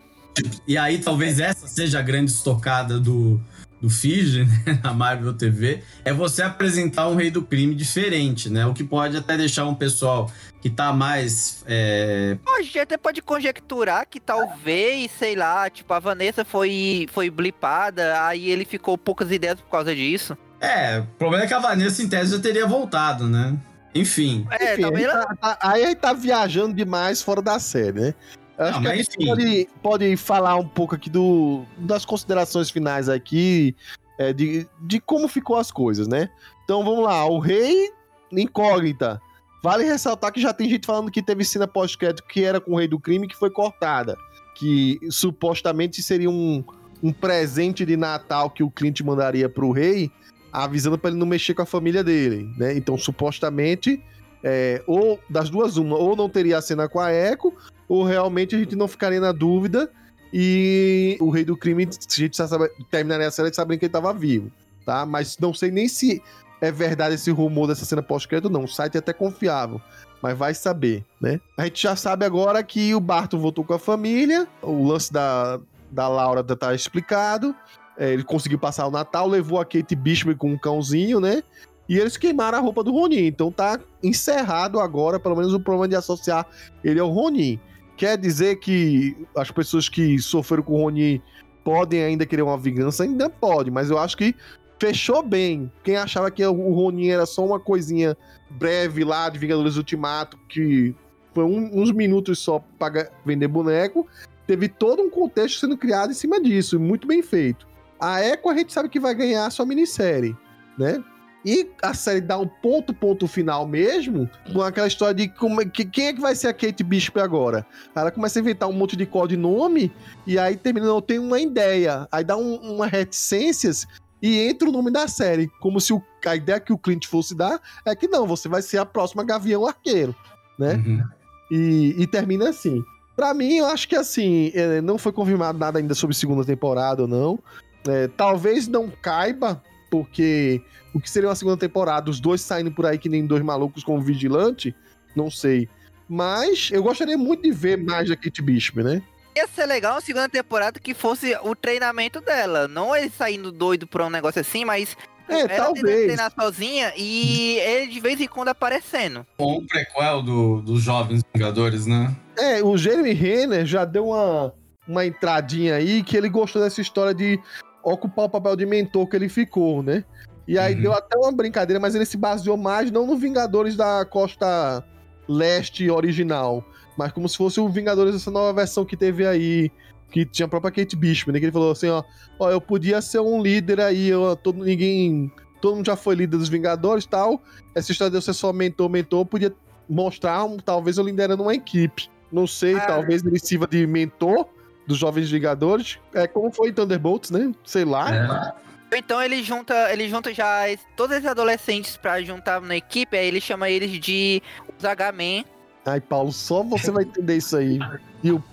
E 0.68 0.77
aí 0.77 0.99
talvez 0.99 1.39
essa 1.39 1.68
seja 1.68 1.99
a 1.99 2.01
grande 2.01 2.31
estocada 2.31 2.99
do 2.99 3.41
do 3.81 3.89
Fiji, 3.89 4.45
né, 4.65 4.80
na 4.84 4.93
Marvel 4.93 5.34
TV, 5.34 5.84
é 6.03 6.14
você 6.14 6.41
apresentar 6.41 7.07
um 7.07 7.15
rei 7.15 7.31
do 7.31 7.41
crime 7.41 7.73
diferente, 7.73 8.49
né? 8.49 8.65
O 8.65 8.73
que 8.73 8.84
pode 8.84 9.15
até 9.18 9.38
deixar 9.38 9.65
um 9.65 9.76
pessoal 9.76 10.31
que 10.61 10.69
tá 10.69 10.91
mais. 10.91 11.64
É... 11.65 12.38
A 12.47 12.61
gente 12.61 12.80
até 12.80 12.97
pode 12.97 13.22
conjecturar 13.22 14.06
que 14.07 14.19
talvez, 14.19 15.11
sei 15.18 15.35
lá, 15.35 15.69
tipo, 15.69 15.93
a 15.93 15.99
Vanessa 15.99 16.43
foi, 16.43 17.07
foi 17.11 17.30
blipada, 17.30 18.22
aí 18.23 18.49
ele 18.49 18.65
ficou 18.65 18.97
poucas 18.97 19.31
ideias 19.31 19.60
por 19.60 19.69
causa 19.69 19.95
disso. 19.95 20.38
É, 20.60 20.99
o 20.99 21.06
problema 21.18 21.45
é 21.45 21.47
que 21.47 21.53
a 21.53 21.60
Vanessa 21.60 22.03
em 22.03 22.10
tese 22.10 22.35
já 22.35 22.41
teria 22.41 22.68
voltado, 22.68 23.27
né? 23.30 23.57
Enfim. 23.95 24.45
É, 24.51 24.73
enfim, 24.73 25.03
tá, 25.03 25.35
tá, 25.41 25.57
aí 25.61 25.84
ele 25.84 25.95
tá 25.95 26.14
viajando 26.14 26.76
demais 26.76 27.22
fora 27.22 27.41
da 27.41 27.60
série, 27.60 27.99
né? 27.99 28.14
Acho 28.60 28.73
não, 28.73 28.81
que 28.81 28.88
a 28.88 28.95
gente 28.98 29.18
pode, 29.26 29.69
pode 29.81 30.18
falar 30.18 30.56
um 30.57 30.68
pouco 30.68 30.94
aqui 30.94 31.10
do, 31.10 31.64
das 31.77 32.03
considerações 32.03 32.69
finais 32.69 33.07
aqui, 33.07 33.73
é, 34.18 34.34
de, 34.34 34.68
de 34.81 34.99
como 34.99 35.30
ficou 35.30 35.56
as 35.56 35.72
coisas, 35.72 36.10
né? 36.10 36.30
Então 36.65 36.84
vamos 36.84 37.06
lá, 37.06 37.26
o 37.26 37.40
rei 37.40 37.90
incógnita. 38.31 39.22
Vale 39.64 39.86
ressaltar 39.86 40.31
que 40.34 40.41
já 40.41 40.53
tem 40.53 40.69
gente 40.69 40.86
falando 40.86 41.10
que 41.10 41.22
teve 41.22 41.44
cena 41.44 41.68
pós-crédito 41.68 42.27
que 42.27 42.44
era 42.44 42.60
com 42.60 42.73
o 42.73 42.77
rei 42.77 42.88
do 42.88 42.99
crime 42.99 43.27
que 43.27 43.36
foi 43.36 43.49
cortada. 43.49 44.18
Que 44.56 44.99
supostamente 45.10 46.02
seria 46.02 46.30
um, 46.30 46.64
um 47.02 47.14
presente 47.14 47.86
de 47.86 47.95
Natal 47.95 48.49
que 48.49 48.64
o 48.64 48.69
Clint 48.69 48.99
mandaria 49.02 49.48
pro 49.49 49.72
rei, 49.72 50.11
avisando 50.52 50.98
para 50.98 51.11
ele 51.11 51.19
não 51.19 51.27
mexer 51.27 51.53
com 51.53 51.61
a 51.61 51.65
família 51.65 52.03
dele, 52.03 52.49
né? 52.57 52.76
Então, 52.76 52.98
supostamente, 52.98 54.03
é, 54.44 54.81
ou 54.86 55.19
das 55.30 55.49
duas, 55.49 55.77
uma, 55.77 55.98
ou 55.98 56.15
não 56.15 56.30
teria 56.30 56.57
a 56.57 56.61
cena 56.61 56.88
com 56.88 56.99
a 56.99 57.11
Echo, 57.11 57.53
ou 57.90 58.03
realmente 58.03 58.56
a 58.56 58.60
gente 58.60 58.76
não 58.76 58.88
ficaria 58.88 59.20
na 59.20 59.32
dúvida 59.32 59.91
e 60.32 61.18
o 61.20 61.30
rei 61.32 61.44
do 61.44 61.57
crime, 61.57 61.88
se 61.90 62.22
a 62.22 62.26
gente 62.26 62.38
sabe, 62.38 62.70
terminaria 62.91 63.28
a 63.28 63.32
série 63.32 63.53
sabendo 63.53 63.80
que 63.80 63.86
ele 63.86 63.90
estava 63.90 64.14
vivo, 64.14 64.52
tá? 64.86 65.06
Mas 65.06 65.38
não 65.40 65.53
sei 65.53 65.72
nem 65.72 65.88
se 65.88 66.22
é 66.61 66.72
verdade 66.72 67.16
esse 67.16 67.32
rumor 67.32 67.68
dessa 67.68 67.84
cena 67.84 68.03
pós-crédito, 68.03 68.49
não. 68.49 68.66
O 68.66 68.68
site 68.68 68.95
é 68.95 68.99
até 68.99 69.11
confiável, 69.11 69.82
mas 70.22 70.38
vai 70.38 70.53
saber, 70.53 71.03
né? 71.20 71.41
A 71.57 71.66
gente 71.66 71.82
já 71.82 71.95
sabe 71.95 72.26
agora 72.26 72.61
que 72.64 72.94
o 72.94 72.99
Barton 72.99 73.40
voltou 73.40 73.64
com 73.64 73.74
a 73.74 73.80
família, 73.80 74.48
o 74.61 74.88
lance 74.88 75.11
da, 75.11 75.60
da 75.90 76.07
Laura 76.07 76.44
tá 76.44 76.76
explicado, 76.76 77.56
é, 77.98 78.14
ele 78.14 78.24
conseguiu 78.24 78.60
passar 78.60 78.86
o 78.86 78.91
Natal, 78.91 79.28
levou 79.28 79.60
a 79.60 79.66
Kate 79.66 79.95
Bishop 79.95 80.36
com 80.36 80.52
um 80.52 80.57
cãozinho, 80.57 81.20
né? 81.20 81.44
E 81.88 81.98
eles 81.98 82.18
queimaram 82.18 82.60
a 82.60 82.61
roupa 82.61 82.84
do 82.84 82.91
Ronin. 82.91 83.26
Então 83.26 83.52
tá 83.52 83.80
encerrado 84.03 84.80
agora, 84.80 85.20
pelo 85.20 85.36
menos, 85.36 85.53
o 85.56 85.60
problema 85.60 85.88
de 85.88 85.95
associar 85.95 86.45
ele 86.84 86.99
ao 86.99 87.10
Ronin. 87.10 87.60
Quer 88.00 88.18
dizer 88.18 88.56
que 88.60 89.28
as 89.36 89.52
pessoas 89.52 89.90
que 89.90 90.18
sofreram 90.20 90.64
com 90.64 90.76
o 90.76 90.84
Rony 90.84 91.22
podem 91.66 92.02
ainda 92.02 92.26
querer 92.26 92.44
uma 92.44 92.58
vingança? 92.58 93.04
Ainda 93.04 93.30
pode, 93.30 93.70
mas 93.70 93.90
eu 93.90 93.98
acho 93.98 94.16
que 94.16 94.34
fechou 94.80 95.22
bem. 95.22 95.70
Quem 95.84 95.98
achava 95.98 96.32
que 96.32 96.42
o 96.46 96.74
Ronin 96.74 97.10
era 97.10 97.26
só 97.26 97.46
uma 97.46 97.60
coisinha 97.60 98.16
breve 98.52 99.04
lá 99.04 99.28
de 99.28 99.38
Vingadores 99.38 99.76
Ultimato, 99.76 100.40
que 100.48 100.96
foi 101.34 101.44
um, 101.44 101.70
uns 101.74 101.92
minutos 101.92 102.40
só 102.40 102.64
para 102.80 103.12
vender 103.26 103.50
boneco, 103.50 104.08
teve 104.48 104.70
todo 104.70 105.02
um 105.04 105.10
contexto 105.10 105.60
sendo 105.60 105.76
criado 105.76 106.12
em 106.12 106.16
cima 106.16 106.42
disso, 106.42 106.80
muito 106.80 107.06
bem 107.06 107.22
feito. 107.22 107.68
A 108.00 108.24
Echo 108.24 108.48
a 108.48 108.56
gente 108.56 108.72
sabe 108.72 108.88
que 108.88 108.98
vai 108.98 109.14
ganhar 109.14 109.46
a 109.46 109.50
sua 109.50 109.66
minissérie, 109.66 110.38
né? 110.78 111.04
E 111.50 111.68
a 111.82 111.96
série 111.96 112.22
dá 112.22 112.38
um 112.38 112.48
ponto, 112.48 112.94
ponto 112.94 113.26
final 113.26 113.66
mesmo, 113.66 114.30
com 114.54 114.62
aquela 114.62 114.86
história 114.86 115.16
de 115.16 115.28
como, 115.30 115.68
que, 115.68 115.84
quem 115.84 116.06
é 116.06 116.14
que 116.14 116.22
vai 116.22 116.36
ser 116.36 116.48
a 116.48 116.54
Kate 116.54 116.84
Bishop 116.84 117.20
agora. 117.20 117.66
Ela 117.96 118.12
começa 118.12 118.38
a 118.38 118.42
inventar 118.42 118.70
um 118.70 118.74
monte 118.74 118.96
de 118.96 119.04
codinome, 119.08 119.92
e 120.28 120.38
aí 120.38 120.56
termina, 120.56 120.86
não 120.86 121.02
tem 121.02 121.18
uma 121.18 121.40
ideia. 121.40 122.08
Aí 122.12 122.24
dá 122.24 122.38
um, 122.38 122.54
uma 122.58 122.86
reticências 122.86 123.88
e 124.22 124.38
entra 124.42 124.70
o 124.70 124.72
nome 124.72 124.92
da 124.92 125.08
série. 125.08 125.50
Como 125.60 125.82
se 125.82 125.92
o, 125.92 126.00
a 126.24 126.36
ideia 126.36 126.60
que 126.60 126.72
o 126.72 126.78
Clint 126.78 127.08
fosse 127.08 127.34
dar 127.34 127.60
é 127.84 127.96
que 127.96 128.08
não, 128.08 128.28
você 128.28 128.48
vai 128.48 128.62
ser 128.62 128.78
a 128.78 128.86
próxima 128.86 129.24
Gavião 129.24 129.66
Arqueiro, 129.66 130.16
né? 130.60 130.76
Uhum. 130.76 131.04
E, 131.50 131.96
e 131.98 132.06
termina 132.06 132.50
assim. 132.50 132.80
Pra 133.16 133.34
mim, 133.34 133.56
eu 133.56 133.66
acho 133.66 133.88
que 133.88 133.96
assim, 133.96 134.52
é, 134.54 134.82
não 134.82 135.00
foi 135.00 135.12
confirmado 135.12 135.58
nada 135.58 135.80
ainda 135.80 135.96
sobre 135.96 136.16
segunda 136.16 136.46
temporada 136.46 137.02
ou 137.02 137.08
não. 137.08 137.40
É, 137.88 138.08
talvez 138.08 138.68
não 138.68 138.88
caiba, 139.02 139.64
porque 139.90 140.61
o 140.94 140.99
que 140.99 141.10
seria 141.10 141.30
uma 141.30 141.36
segunda 141.36 141.57
temporada, 141.57 142.10
os 142.10 142.20
dois 142.20 142.41
saindo 142.41 142.72
por 142.72 142.86
aí 142.86 142.98
que 142.98 143.10
nem 143.10 143.26
dois 143.26 143.44
malucos 143.44 143.84
como 143.84 144.02
vigilante, 144.02 144.76
não 145.16 145.30
sei. 145.30 145.68
Mas 146.07 146.70
eu 146.72 146.82
gostaria 146.82 147.18
muito 147.18 147.44
de 147.44 147.52
ver 147.52 147.78
mais 147.78 148.10
da 148.10 148.16
Kate 148.16 148.41
Bishop, 148.41 148.82
né? 148.84 149.02
Ia 149.36 149.48
ser 149.48 149.66
legal 149.68 149.94
uma 149.94 150.02
segunda 150.02 150.28
temporada 150.28 150.80
que 150.80 150.94
fosse 150.94 151.38
o 151.44 151.56
treinamento 151.56 152.20
dela. 152.20 152.68
Não 152.68 152.95
ele 152.95 153.10
saindo 153.10 153.52
doido 153.52 153.86
pra 153.86 154.06
um 154.06 154.10
negócio 154.10 154.41
assim, 154.41 154.66
mas 154.66 154.98
É, 155.30 155.41
ela 155.41 155.66
talvez. 155.66 156.06
treinar 156.06 156.34
sozinha 156.34 156.91
e 156.98 157.57
ele 157.60 157.88
de 157.91 157.99
vez 157.99 158.20
em 158.20 158.28
quando 158.28 158.49
aparecendo. 158.49 159.26
Com 159.38 159.60
um 159.60 159.68
prequel 159.68 160.24
do, 160.24 160.61
dos 160.61 160.82
Jovens 160.82 161.22
Vingadores, 161.34 161.86
né? 161.86 162.14
É, 162.36 162.64
o 162.64 162.76
Jeremy 162.76 163.14
Renner 163.14 163.66
já 163.68 163.86
deu 163.86 164.07
uma, 164.07 164.52
uma 164.88 165.06
entradinha 165.06 165.76
aí 165.76 166.02
que 166.02 166.18
ele 166.18 166.28
gostou 166.28 166.61
dessa 166.61 166.82
história 166.82 167.14
de 167.14 167.40
ocupar 167.84 168.26
o 168.26 168.30
papel 168.30 168.56
de 168.56 168.65
mentor 168.65 169.07
que 169.07 169.15
ele 169.15 169.30
ficou, 169.30 169.81
né? 169.84 170.03
E 170.47 170.57
aí 170.57 170.73
Uhum. 170.76 170.81
deu 170.81 170.93
até 170.93 171.18
uma 171.18 171.31
brincadeira, 171.31 171.80
mas 171.80 171.93
ele 171.95 172.06
se 172.06 172.18
baseou 172.18 172.57
mais 172.57 172.89
não 172.91 173.06
no 173.06 173.15
Vingadores 173.18 173.76
da 173.76 174.03
Costa 174.06 174.84
Leste 175.27 175.89
original, 175.91 176.64
mas 176.97 177.11
como 177.11 177.30
se 177.30 177.38
fosse 177.38 177.60
o 177.60 177.69
Vingadores 177.69 178.14
dessa 178.14 178.31
nova 178.31 178.51
versão 178.51 178.84
que 178.84 178.97
teve 178.97 179.27
aí, 179.27 179.72
que 180.11 180.26
tinha 180.26 180.47
a 180.47 180.49
própria 180.49 180.72
Kate 180.72 180.95
Bishop, 180.95 181.31
né? 181.31 181.39
Que 181.39 181.45
ele 181.45 181.51
falou 181.51 181.72
assim, 181.72 181.88
ó, 181.88 182.03
ó, 182.39 182.49
eu 182.49 182.60
podia 182.60 182.99
ser 183.01 183.19
um 183.19 183.41
líder 183.41 183.80
aí, 183.80 184.14
ó, 184.14 184.35
todo, 184.35 184.64
ninguém... 184.64 185.31
Todo 185.61 185.76
mundo 185.76 185.85
já 185.85 185.95
foi 185.97 186.15
líder 186.15 186.38
dos 186.38 186.47
Vingadores 186.49 187.03
e 187.03 187.10
tal. 187.10 187.43
Essa 187.76 187.91
história 187.91 188.10
de 188.10 188.15
eu 188.18 188.22
ser 188.22 188.34
só 188.34 188.51
mentor, 188.53 188.89
mentor, 188.89 189.26
podia 189.26 189.53
mostrar, 189.89 190.45
um, 190.45 190.56
talvez, 190.57 190.97
eu 190.97 191.03
liderando 191.03 191.43
uma 191.43 191.53
equipe. 191.53 192.10
Não 192.31 192.47
sei, 192.47 192.76
Ah. 192.76 192.85
talvez 192.88 193.23
ele 193.26 193.38
sirva 193.38 193.68
de 193.68 193.85
mentor 193.85 194.47
dos 194.90 194.98
Jovens 194.98 195.30
Vingadores. 195.30 195.99
É 196.14 196.28
como 196.28 196.52
foi 196.52 196.70
em 196.70 196.74
Thunderbolts, 196.74 197.30
né? 197.30 197.53
Sei 197.64 197.86
lá. 197.86 198.56
É. 198.91 198.98
Então 198.98 199.22
ele 199.22 199.44
junta, 199.44 199.94
ele 199.94 200.10
junta 200.10 200.34
já 200.34 200.64
todos 200.95 201.16
esses 201.16 201.30
adolescentes 201.30 201.95
pra 201.95 202.20
juntar 202.24 202.60
na 202.60 202.76
equipe, 202.76 203.16
aí 203.16 203.28
ele 203.28 203.40
chama 203.40 203.70
eles 203.70 203.91
de 203.99 204.41
os 204.76 204.84
H-Men. 204.84 205.45
Ai, 205.86 206.02
Paulo, 206.02 206.32
só 206.32 206.64
você 206.64 206.90
vai 206.90 207.03
entender 207.03 207.38
isso 207.38 207.56
aí. 207.56 207.78
E 208.24 208.32
o, 208.32 208.44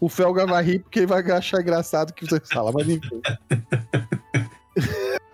o 0.00 0.08
Felga 0.08 0.46
vai 0.46 0.64
rir 0.64 0.80
porque 0.80 0.98
ele 0.98 1.06
vai 1.06 1.22
achar 1.30 1.60
engraçado 1.60 2.10
o 2.10 2.12
que 2.12 2.26
você 2.26 2.40
fala, 2.40 2.72
mas 2.72 2.88
enfim. 2.88 3.22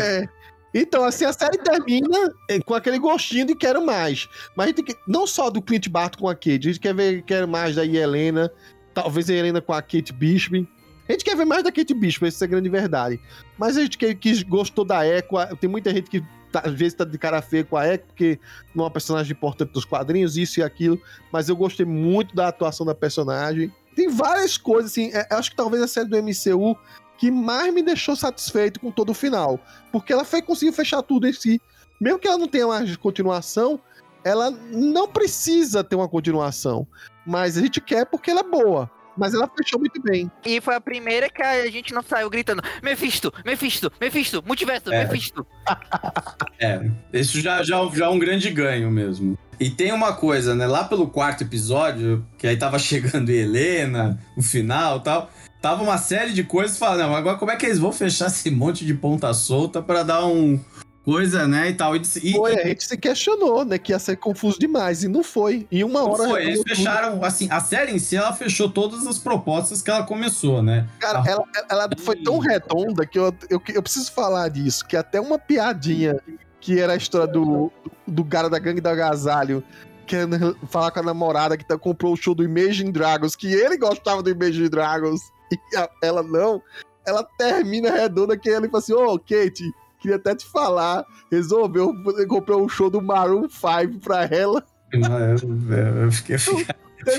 É. 0.00 0.28
Então, 0.74 1.04
assim, 1.04 1.24
a 1.24 1.32
série 1.32 1.56
termina 1.58 2.32
com 2.66 2.74
aquele 2.74 2.98
gostinho 2.98 3.46
de 3.46 3.54
quero 3.54 3.86
mais. 3.86 4.28
Mas 4.56 4.64
a 4.64 4.66
gente 4.68 4.76
tem 4.76 4.84
que, 4.86 4.96
não 5.06 5.24
só 5.24 5.48
do 5.48 5.62
Clint 5.62 5.88
Barton 5.88 6.18
com 6.18 6.28
a 6.28 6.34
Kate, 6.34 6.68
a 6.68 6.72
gente 6.72 6.80
quer 6.80 6.92
ver 6.92 7.22
quer 7.22 7.46
mais 7.46 7.76
da 7.76 7.86
Helena, 7.86 8.50
talvez 8.94 9.28
a 9.28 9.34
Helena 9.34 9.60
com 9.60 9.72
a 9.72 9.82
Kate 9.82 10.12
Bishop. 10.12 10.66
A 11.08 11.12
gente 11.12 11.24
quer 11.24 11.36
ver 11.36 11.44
mais 11.44 11.62
da 11.62 11.70
Kate 11.72 11.92
Bishop, 11.92 12.26
essa 12.26 12.44
é 12.44 12.46
a 12.46 12.48
grande 12.48 12.68
verdade. 12.68 13.20
Mas 13.58 13.76
a 13.76 13.82
gente 13.82 13.98
que, 13.98 14.14
que 14.14 14.42
gostou 14.44 14.84
da 14.84 15.06
Echo, 15.06 15.28
tem 15.60 15.68
muita 15.68 15.90
gente 15.92 16.08
que 16.08 16.22
tá- 16.50 16.62
às 16.64 16.72
vezes 16.72 16.94
tá 16.94 17.04
de 17.04 17.18
cara 17.18 17.42
feia 17.42 17.64
com 17.64 17.76
a 17.76 17.86
Echo, 17.86 18.04
porque 18.06 18.38
não 18.74 18.84
é 18.84 18.86
uma 18.86 18.90
personagem 18.90 19.32
importante 19.32 19.72
dos 19.72 19.84
quadrinhos, 19.84 20.36
isso 20.38 20.60
e 20.60 20.62
aquilo. 20.62 20.98
Mas 21.30 21.48
eu 21.48 21.56
gostei 21.56 21.84
muito 21.84 22.34
da 22.34 22.48
atuação 22.48 22.86
da 22.86 22.94
personagem. 22.94 23.70
Tem 23.94 24.08
várias 24.08 24.56
coisas, 24.56 24.92
assim, 24.92 25.10
é- 25.12 25.26
acho 25.30 25.50
que 25.50 25.56
talvez 25.56 25.82
a 25.82 25.88
série 25.88 26.08
do 26.08 26.16
MCU 26.16 26.76
que 27.18 27.30
mais 27.30 27.72
me 27.72 27.82
deixou 27.82 28.16
satisfeito 28.16 28.80
com 28.80 28.90
todo 28.90 29.10
o 29.10 29.14
final. 29.14 29.60
Porque 29.92 30.12
ela 30.12 30.24
foi, 30.24 30.40
conseguiu 30.42 30.72
fechar 30.72 31.02
tudo 31.02 31.28
em 31.28 31.32
si. 31.32 31.60
Mesmo 32.00 32.18
que 32.18 32.26
ela 32.26 32.38
não 32.38 32.48
tenha 32.48 32.66
mais 32.66 32.96
continuação, 32.96 33.78
ela 34.24 34.50
não 34.50 35.06
precisa 35.06 35.84
ter 35.84 35.94
uma 35.96 36.08
continuação. 36.08 36.86
Mas 37.26 37.56
a 37.56 37.60
gente 37.60 37.80
quer 37.80 38.06
porque 38.06 38.30
ela 38.30 38.40
é 38.40 38.44
boa. 38.44 38.90
Mas 39.16 39.32
ela 39.32 39.48
fechou 39.56 39.78
muito 39.78 40.00
bem. 40.02 40.30
E 40.44 40.60
foi 40.60 40.74
a 40.74 40.80
primeira 40.80 41.30
que 41.30 41.40
a 41.40 41.70
gente 41.70 41.94
não 41.94 42.02
saiu 42.02 42.28
gritando 42.28 42.60
Mephisto, 42.82 43.32
Mephisto, 43.44 43.92
Mephisto, 44.00 44.42
Multiverso, 44.44 44.92
É. 44.92 45.04
Mephisto. 45.04 45.46
É, 46.60 46.90
isso 47.12 47.40
já, 47.40 47.62
já, 47.62 47.84
já 47.92 48.06
é 48.06 48.08
um 48.08 48.18
grande 48.18 48.50
ganho 48.50 48.90
mesmo. 48.90 49.36
E 49.60 49.68
tem 49.70 49.92
uma 49.92 50.14
coisa, 50.14 50.54
né? 50.54 50.66
Lá 50.66 50.84
pelo 50.84 51.08
quarto 51.08 51.42
episódio, 51.42 52.24
que 52.38 52.46
aí 52.46 52.56
tava 52.56 52.78
chegando 52.78 53.30
Helena, 53.30 54.18
o 54.36 54.42
final 54.42 54.98
e 54.98 55.02
tal, 55.02 55.30
tava 55.60 55.82
uma 55.82 55.98
série 55.98 56.32
de 56.32 56.42
coisas 56.42 56.78
falando, 56.78 57.00
não, 57.00 57.16
agora 57.16 57.36
como 57.36 57.50
é 57.50 57.56
que 57.56 57.66
eles 57.66 57.78
vão 57.78 57.92
fechar 57.92 58.26
esse 58.26 58.50
monte 58.50 58.84
de 58.84 58.94
ponta 58.94 59.32
solta 59.34 59.82
pra 59.82 60.02
dar 60.02 60.26
um 60.26 60.58
coisa, 61.04 61.46
né, 61.46 61.68
e 61.70 61.74
tal. 61.74 61.94
E, 61.94 62.00
e- 62.22 62.32
Foi, 62.32 62.54
a 62.58 62.66
gente 62.66 62.84
se 62.84 62.96
questionou, 62.96 63.64
né? 63.64 63.78
Que 63.78 63.92
ia 63.92 63.98
ser 63.98 64.16
confuso 64.16 64.58
demais. 64.58 65.02
E 65.04 65.08
não 65.08 65.22
foi. 65.22 65.66
Em 65.70 65.84
uma 65.84 66.00
não 66.00 66.10
hora. 66.12 66.28
foi, 66.28 66.42
eles 66.44 66.58
tudo. 66.58 66.68
fecharam, 66.74 67.22
assim, 67.24 67.46
a 67.50 67.60
série 67.60 67.92
em 67.92 67.98
si, 67.98 68.16
ela 68.16 68.32
fechou 68.32 68.68
todas 68.70 69.06
as 69.06 69.18
propostas 69.18 69.82
que 69.82 69.90
ela 69.90 70.02
começou, 70.04 70.62
né? 70.62 70.88
Cara, 70.98 71.22
ela, 71.26 71.44
ela 71.68 71.88
foi 71.98 72.16
tão 72.16 72.38
redonda 72.38 73.04
que 73.06 73.18
eu, 73.18 73.34
eu, 73.50 73.60
eu 73.74 73.82
preciso 73.82 74.10
falar 74.12 74.48
disso. 74.48 74.86
Que 74.86 74.96
até 74.96 75.20
uma 75.20 75.38
piadinha 75.38 76.18
que 76.60 76.80
era 76.80 76.94
a 76.94 76.96
história 76.96 77.26
do, 77.26 77.70
do 78.06 78.24
cara 78.24 78.48
da 78.48 78.58
gangue 78.58 78.80
do 78.80 78.88
agasalho. 78.88 79.62
Querendo 80.06 80.54
falar 80.68 80.90
com 80.90 81.00
a 81.00 81.02
namorada 81.02 81.56
que 81.56 81.64
tá, 81.66 81.78
comprou 81.78 82.12
o 82.12 82.16
show 82.16 82.34
do 82.34 82.44
Imagine 82.44 82.92
Dragons, 82.92 83.34
que 83.34 83.52
ele 83.52 83.76
gostava 83.78 84.22
do 84.22 84.28
Imagine 84.30 84.68
Dragons 84.68 85.20
e 85.50 85.76
a- 85.76 85.88
ela 86.02 86.22
não. 86.22 86.60
Ela 87.06 87.22
termina 87.38 87.90
redonda 87.90 88.36
que 88.36 88.48
ele 88.48 88.68
fala 88.68 88.78
assim: 88.82 88.92
Ô, 88.92 89.18
Kate, 89.18 89.70
queria 90.04 90.16
até 90.16 90.34
te 90.34 90.44
falar. 90.44 91.06
Resolveu, 91.32 91.94
comprou 92.28 92.64
o 92.64 92.68
show 92.68 92.90
do 92.90 93.00
Maroon 93.00 93.48
5 93.48 93.98
pra 94.00 94.24
ela. 94.24 94.62
Eu, 94.92 96.02
eu 96.04 96.12
fiquei. 96.12 96.36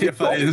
Eu, 0.01 0.13
falei, 0.13 0.47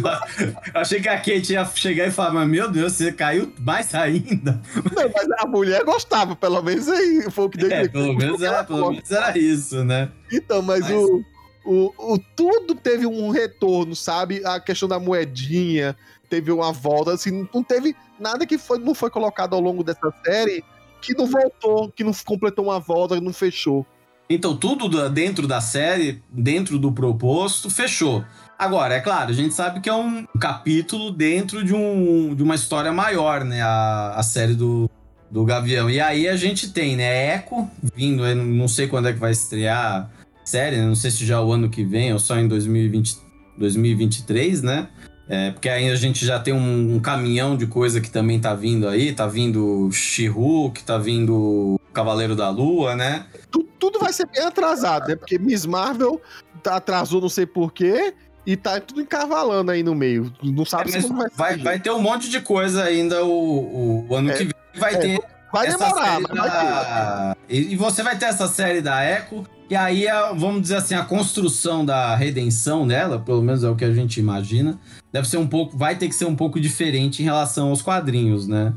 achei 0.74 1.00
que 1.00 1.08
a 1.08 1.16
Kate 1.16 1.52
ia 1.54 1.64
chegar 1.64 2.06
e 2.06 2.10
falar, 2.10 2.32
mas 2.32 2.48
meu 2.48 2.70
Deus, 2.70 2.92
você 2.92 3.10
caiu 3.12 3.50
mais 3.60 3.94
ainda. 3.94 4.60
Não, 4.74 5.10
mas 5.14 5.26
a 5.38 5.46
mulher 5.46 5.84
gostava, 5.84 6.36
pelo 6.36 6.60
menos 6.62 6.86
aí. 6.88 7.30
Foi 7.30 7.46
o 7.46 7.50
que 7.50 7.58
deu 7.58 7.70
É, 7.70 7.88
pelo 7.88 8.14
menos, 8.14 8.42
era, 8.42 8.62
pelo 8.64 8.90
menos 8.90 9.10
era 9.10 9.38
isso, 9.38 9.84
né? 9.84 10.10
Então, 10.30 10.60
mas, 10.60 10.80
Mas- 10.82 10.92
O, 10.92 11.24
o, 11.64 12.14
o 12.14 12.18
tudo 12.36 12.74
teve 12.74 13.06
um 13.06 13.30
retorno, 13.30 13.96
sabe? 13.96 14.44
A 14.44 14.60
questão 14.60 14.88
da 14.88 14.98
moedinha 14.98 15.96
teve 16.28 16.52
uma 16.52 16.72
volta, 16.72 17.12
assim, 17.12 17.48
não 17.54 17.62
teve 17.62 17.94
nada 18.18 18.46
que 18.46 18.58
foi, 18.58 18.78
não 18.78 18.94
foi 18.94 19.08
colocado 19.10 19.54
ao 19.54 19.60
longo 19.60 19.84
dessa 19.84 20.12
série 20.24 20.62
que 21.02 21.14
não 21.14 21.26
voltou, 21.26 21.90
que 21.90 22.04
não 22.04 22.12
completou 22.24 22.66
uma 22.66 22.78
volta, 22.78 23.16
que 23.16 23.20
não 23.20 23.32
fechou. 23.32 23.84
Então, 24.30 24.56
tudo 24.56 25.10
dentro 25.10 25.46
da 25.46 25.60
série, 25.60 26.22
dentro 26.30 26.78
do 26.78 26.92
proposto, 26.92 27.68
fechou. 27.68 28.24
Agora, 28.58 28.94
é 28.94 29.00
claro, 29.00 29.30
a 29.30 29.34
gente 29.34 29.52
sabe 29.52 29.80
que 29.80 29.88
é 29.88 29.94
um 29.94 30.24
capítulo 30.38 31.10
dentro 31.10 31.64
de, 31.64 31.74
um, 31.74 32.34
de 32.34 32.42
uma 32.42 32.54
história 32.54 32.92
maior, 32.92 33.44
né? 33.44 33.60
A, 33.60 34.14
a 34.16 34.22
série 34.22 34.54
do, 34.54 34.88
do 35.28 35.44
Gavião. 35.44 35.90
E 35.90 36.00
aí 36.00 36.28
a 36.28 36.36
gente 36.36 36.70
tem, 36.70 36.96
né? 36.96 37.34
Echo 37.34 37.68
vindo, 37.94 38.22
não 38.34 38.68
sei 38.68 38.86
quando 38.86 39.08
é 39.08 39.12
que 39.12 39.18
vai 39.18 39.32
estrear 39.32 40.08
a 40.40 40.46
série, 40.46 40.76
né? 40.76 40.86
não 40.86 40.94
sei 40.94 41.10
se 41.10 41.26
já 41.26 41.36
é 41.36 41.40
o 41.40 41.50
ano 41.50 41.68
que 41.68 41.84
vem 41.84 42.12
ou 42.12 42.18
só 42.18 42.38
em 42.38 42.46
2020, 42.46 43.16
2023, 43.58 44.62
né? 44.62 44.88
É, 45.28 45.50
porque 45.52 45.68
aí 45.68 45.88
a 45.90 45.94
gente 45.96 46.26
já 46.26 46.38
tem 46.38 46.52
um, 46.52 46.96
um 46.96 47.00
caminhão 47.00 47.56
de 47.56 47.66
coisa 47.66 48.00
que 48.00 48.10
também 48.10 48.40
tá 48.40 48.54
vindo 48.54 48.88
aí. 48.88 49.12
Tá 49.12 49.26
vindo 49.26 49.90
She-Hulk, 49.92 50.82
tá 50.84 50.98
vindo 50.98 51.80
Cavaleiro 51.92 52.34
da 52.36 52.50
Lua, 52.50 52.94
né? 52.96 53.24
Tu- 53.50 53.62
tudo 53.78 53.98
vai 53.98 54.12
ser 54.12 54.26
bem 54.26 54.42
atrasado, 54.44 55.08
né? 55.08 55.16
Porque 55.16 55.38
Miss 55.38 55.64
Marvel 55.66 56.20
tá- 56.62 56.76
atrasou 56.76 57.20
não 57.20 57.28
sei 57.28 57.46
porquê 57.46 58.14
e 58.46 58.56
tá 58.56 58.80
tudo 58.80 59.00
encavalando 59.00 59.70
aí 59.70 59.82
no 59.82 59.94
meio. 59.94 60.32
Não 60.42 60.64
É, 60.64 60.66
sabe 60.66 60.90
mas 60.92 61.02
se 61.02 61.08
como 61.08 61.20
vai, 61.20 61.30
vai, 61.36 61.54
ser. 61.54 61.62
vai 61.64 61.78
ter 61.80 61.90
um 61.90 62.00
monte 62.00 62.28
de 62.28 62.40
coisa 62.40 62.84
ainda 62.84 63.24
o, 63.24 64.06
o 64.08 64.14
ano 64.14 64.30
É, 64.30 64.34
que 64.34 64.44
vem. 64.44 64.52
Vai 64.78 64.94
é, 64.94 64.98
ter 64.98 65.20
Vai 65.52 65.68
demorar, 65.68 66.18
mas 66.20 66.38
vai 66.38 66.50
ter. 66.50 66.66
da... 66.66 67.36
E, 67.48 67.72
e 67.74 67.76
você 67.76 68.02
vai 68.02 68.16
ter 68.16 68.24
essa 68.24 68.48
série 68.48 68.80
da 68.80 69.04
Echo, 69.04 69.44
e 69.72 69.76
aí, 69.76 70.06
a- 70.06 70.32
vamos 70.32 70.62
dizer 70.62 70.76
assim, 70.76 70.94
a 70.94 71.02
construção 71.04 71.84
da 71.84 72.14
redenção 72.14 72.86
dela, 72.86 73.18
pelo 73.18 73.40
menos 73.42 73.64
é 73.64 73.68
o 73.70 73.74
que 73.74 73.84
a 73.84 73.92
gente 73.92 74.20
imagina, 74.20 74.78
deve 75.10 75.26
ser 75.28 75.38
um 75.38 75.46
pouco, 75.46 75.76
vai 75.76 75.96
ter 75.96 76.08
que 76.08 76.14
ser 76.14 76.26
um 76.26 76.36
pouco 76.36 76.60
diferente 76.60 77.22
em 77.22 77.24
relação 77.24 77.68
aos 77.70 77.80
quadrinhos, 77.80 78.46
né? 78.46 78.74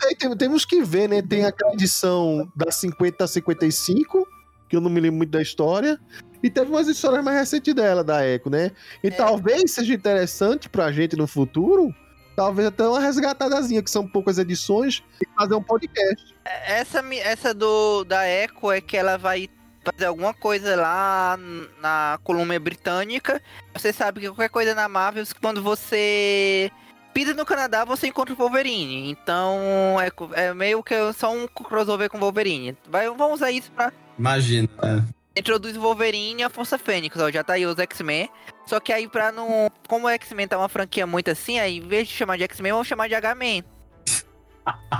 Sei, 0.00 0.14
tem- 0.16 0.36
temos 0.36 0.64
que 0.64 0.82
ver, 0.82 1.08
né? 1.08 1.20
Tem 1.22 1.44
aquela 1.44 1.72
edição 1.74 2.50
da 2.56 2.70
50 2.70 3.24
a 3.24 3.26
55, 3.26 4.26
que 4.68 4.76
eu 4.76 4.80
não 4.80 4.90
me 4.90 5.00
lembro 5.00 5.16
muito 5.18 5.30
da 5.30 5.42
história. 5.42 5.98
E 6.42 6.48
teve 6.48 6.70
umas 6.70 6.86
histórias 6.88 7.24
mais 7.24 7.36
recentes 7.38 7.74
dela, 7.74 8.04
da 8.04 8.26
Echo, 8.26 8.48
né? 8.48 8.70
E 9.02 9.08
É. 9.08 9.10
talvez 9.10 9.72
seja 9.72 9.92
interessante 9.92 10.68
pra 10.68 10.92
gente 10.92 11.16
no 11.16 11.26
futuro, 11.26 11.92
talvez 12.36 12.68
até 12.68 12.86
uma 12.86 13.00
resgatadazinha, 13.00 13.82
que 13.82 13.90
são 13.90 14.06
poucas 14.06 14.38
edições, 14.38 15.02
e 15.20 15.26
fazer 15.38 15.54
um 15.54 15.62
podcast. 15.62 16.34
Essa, 16.66 17.02
mi- 17.02 17.18
essa 17.18 17.52
do 17.52 18.04
da 18.04 18.26
Echo 18.28 18.70
é 18.70 18.80
que 18.80 18.96
ela 18.96 19.16
vai 19.18 19.48
fazer 19.92 20.06
alguma 20.06 20.34
coisa 20.34 20.76
lá 20.76 21.38
na 21.80 22.18
Colômbia 22.22 22.60
Britânica. 22.60 23.40
Você 23.74 23.92
sabe 23.92 24.20
que 24.20 24.28
qualquer 24.28 24.50
coisa 24.50 24.74
na 24.74 24.88
Marvel, 24.88 25.24
quando 25.40 25.62
você 25.62 26.70
pisa 27.12 27.34
no 27.34 27.46
Canadá, 27.46 27.84
você 27.84 28.08
encontra 28.08 28.34
o 28.34 28.36
Wolverine. 28.36 29.10
Então 29.10 29.96
é, 30.00 30.46
é 30.46 30.54
meio 30.54 30.82
que 30.82 30.94
só 31.12 31.32
um 31.32 31.46
crossover 31.46 32.10
com 32.10 32.18
o 32.18 32.20
Wolverine. 32.20 32.76
Vai, 32.88 33.08
vamos 33.08 33.34
usar 33.34 33.50
isso 33.50 33.70
pra. 33.72 33.92
Imagina, 34.18 34.68
né? 34.82 35.04
introduz 35.38 35.76
o 35.76 35.80
Wolverine 35.80 36.42
e 36.42 36.44
a 36.44 36.50
Força 36.50 36.76
Fênix, 36.76 37.16
ó, 37.16 37.30
já 37.30 37.44
tá 37.44 37.54
aí 37.54 37.64
os 37.64 37.78
X-Men. 37.78 38.28
Só 38.66 38.80
que 38.80 38.92
aí 38.92 39.08
pra 39.08 39.32
não. 39.32 39.70
Como 39.86 40.06
o 40.06 40.10
X-Men 40.10 40.48
tá 40.48 40.58
uma 40.58 40.68
franquia 40.68 41.06
muito 41.06 41.30
assim, 41.30 41.58
aí 41.58 41.78
em 41.78 41.88
vez 41.88 42.08
de 42.08 42.14
chamar 42.14 42.36
de 42.36 42.44
X-Men, 42.44 42.72
vamos 42.72 42.88
chamar 42.88 43.08
de 43.08 43.14
H-Men. 43.14 43.64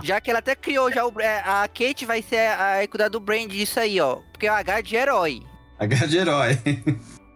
Já 0.03 0.21
que 0.21 0.31
ela 0.31 0.39
até 0.41 0.55
criou 0.55 0.91
já 0.93 1.07
o. 1.07 1.21
é, 1.21 1.39
A 1.41 1.69
Kate 1.69 2.05
vai 2.07 2.23
ser 2.23 2.39
a, 2.49 2.81
a 2.81 2.89
cuidar 2.89 3.09
do 3.09 3.21
brand 3.21 3.49
disso 3.51 3.79
aí, 3.81 4.01
ó. 4.01 4.17
Porque 4.33 4.47
é 4.47 4.53
o 4.53 4.55
H 4.55 4.81
de 4.83 4.97
herói. 4.97 5.43
H 5.79 6.07
de 6.07 6.19
herói. 6.19 6.59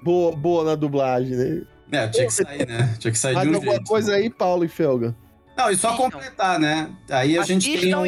Boa, 0.03 0.35
boa 0.35 0.65
na 0.65 0.75
dublagem, 0.75 1.37
né? 1.37 1.63
É, 1.93 2.09
tinha 2.09 2.27
que 2.27 2.33
sair, 2.33 2.67
né? 2.67 2.97
Tinha 2.99 3.13
que 3.13 3.19
sair 3.19 3.35
Mais 3.35 3.47
de 3.47 3.53
um 3.53 3.57
alguma 3.57 3.75
jeito. 3.75 3.87
coisa 3.89 4.15
aí, 4.15 4.31
Paulo 4.31 4.65
e 4.65 4.69
Felga? 4.69 5.15
Não, 5.57 5.71
e 5.71 5.77
só 5.77 5.89
Assistam. 5.89 6.11
completar, 6.11 6.59
né? 6.59 6.91
Aí 7.11 7.39
a 7.39 7.43
gente 7.43 7.65
tem 7.67 7.93
Assistam 7.93 8.01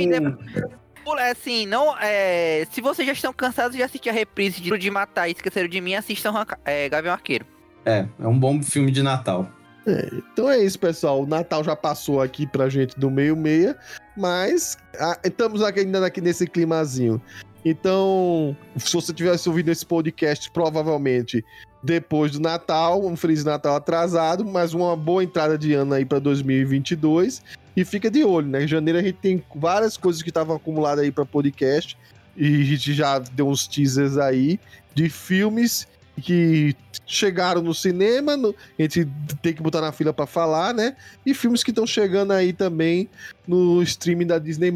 um... 1.06 1.18
é 1.18 1.30
assim, 1.30 1.66
não. 1.66 1.94
É, 2.00 2.66
se 2.70 2.80
vocês 2.80 3.06
já 3.06 3.12
estão 3.12 3.32
cansados 3.32 3.76
de 3.76 3.82
assistir 3.82 4.08
a 4.08 4.12
reprise 4.12 4.60
de, 4.60 4.76
de 4.76 4.90
Matar 4.90 5.28
e 5.28 5.32
Esqueceram 5.32 5.68
de 5.68 5.80
Mim, 5.80 5.94
assistam 5.94 6.46
é, 6.64 6.88
Gavião 6.88 7.12
Arqueiro. 7.12 7.46
É, 7.84 8.06
é 8.18 8.26
um 8.26 8.38
bom 8.38 8.62
filme 8.62 8.90
de 8.90 9.02
Natal. 9.02 9.46
Então 9.86 10.50
é 10.50 10.58
isso, 10.58 10.78
pessoal. 10.78 11.22
O 11.22 11.26
Natal 11.26 11.62
já 11.62 11.76
passou 11.76 12.20
aqui 12.20 12.46
pra 12.46 12.68
gente 12.68 12.98
do 12.98 13.10
meio-meia, 13.10 13.76
mas 14.16 14.78
ah, 14.98 15.18
estamos 15.24 15.62
ainda 15.62 16.04
aqui 16.04 16.20
nesse 16.20 16.46
climazinho. 16.46 17.20
Então, 17.64 18.54
se 18.76 18.92
você 18.92 19.12
tivesse 19.12 19.48
ouvido 19.48 19.70
esse 19.70 19.86
podcast, 19.86 20.50
provavelmente 20.50 21.42
depois 21.82 22.32
do 22.32 22.40
Natal, 22.40 23.04
um 23.04 23.16
Feliz 23.16 23.44
Natal 23.44 23.76
atrasado, 23.76 24.44
mas 24.44 24.72
uma 24.74 24.96
boa 24.96 25.22
entrada 25.24 25.56
de 25.56 25.72
ano 25.74 25.94
aí 25.94 26.04
pra 26.04 26.18
2022. 26.18 27.42
E 27.76 27.84
fica 27.84 28.10
de 28.10 28.24
olho, 28.24 28.48
né? 28.48 28.64
Em 28.64 28.68
janeiro 28.68 28.98
a 28.98 29.02
gente 29.02 29.16
tem 29.16 29.42
várias 29.54 29.96
coisas 29.96 30.22
que 30.22 30.30
estavam 30.30 30.56
acumuladas 30.56 31.04
aí 31.04 31.10
pra 31.10 31.24
podcast. 31.24 31.96
E 32.36 32.62
a 32.62 32.64
gente 32.64 32.92
já 32.94 33.18
deu 33.18 33.48
uns 33.48 33.66
teasers 33.66 34.16
aí 34.16 34.58
de 34.94 35.08
filmes 35.08 35.86
que 36.20 36.74
chegaram 37.06 37.60
no 37.62 37.74
cinema, 37.74 38.36
no- 38.36 38.54
a 38.78 38.82
gente 38.82 39.06
tem 39.42 39.52
que 39.52 39.62
botar 39.62 39.80
na 39.80 39.92
fila 39.92 40.12
pra 40.12 40.26
falar, 40.26 40.72
né? 40.72 40.96
E 41.26 41.34
filmes 41.34 41.62
que 41.64 41.70
estão 41.70 41.86
chegando 41.86 42.32
aí 42.32 42.52
também 42.52 43.08
no 43.46 43.82
streaming 43.82 44.26
da 44.26 44.38
Disney+. 44.38 44.72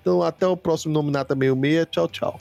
Então 0.00 0.22
até 0.22 0.46
o 0.46 0.56
próximo 0.56 0.92
Nominata 0.94 1.34
66. 1.34 1.86
Tchau, 1.90 2.08
tchau. 2.08 2.40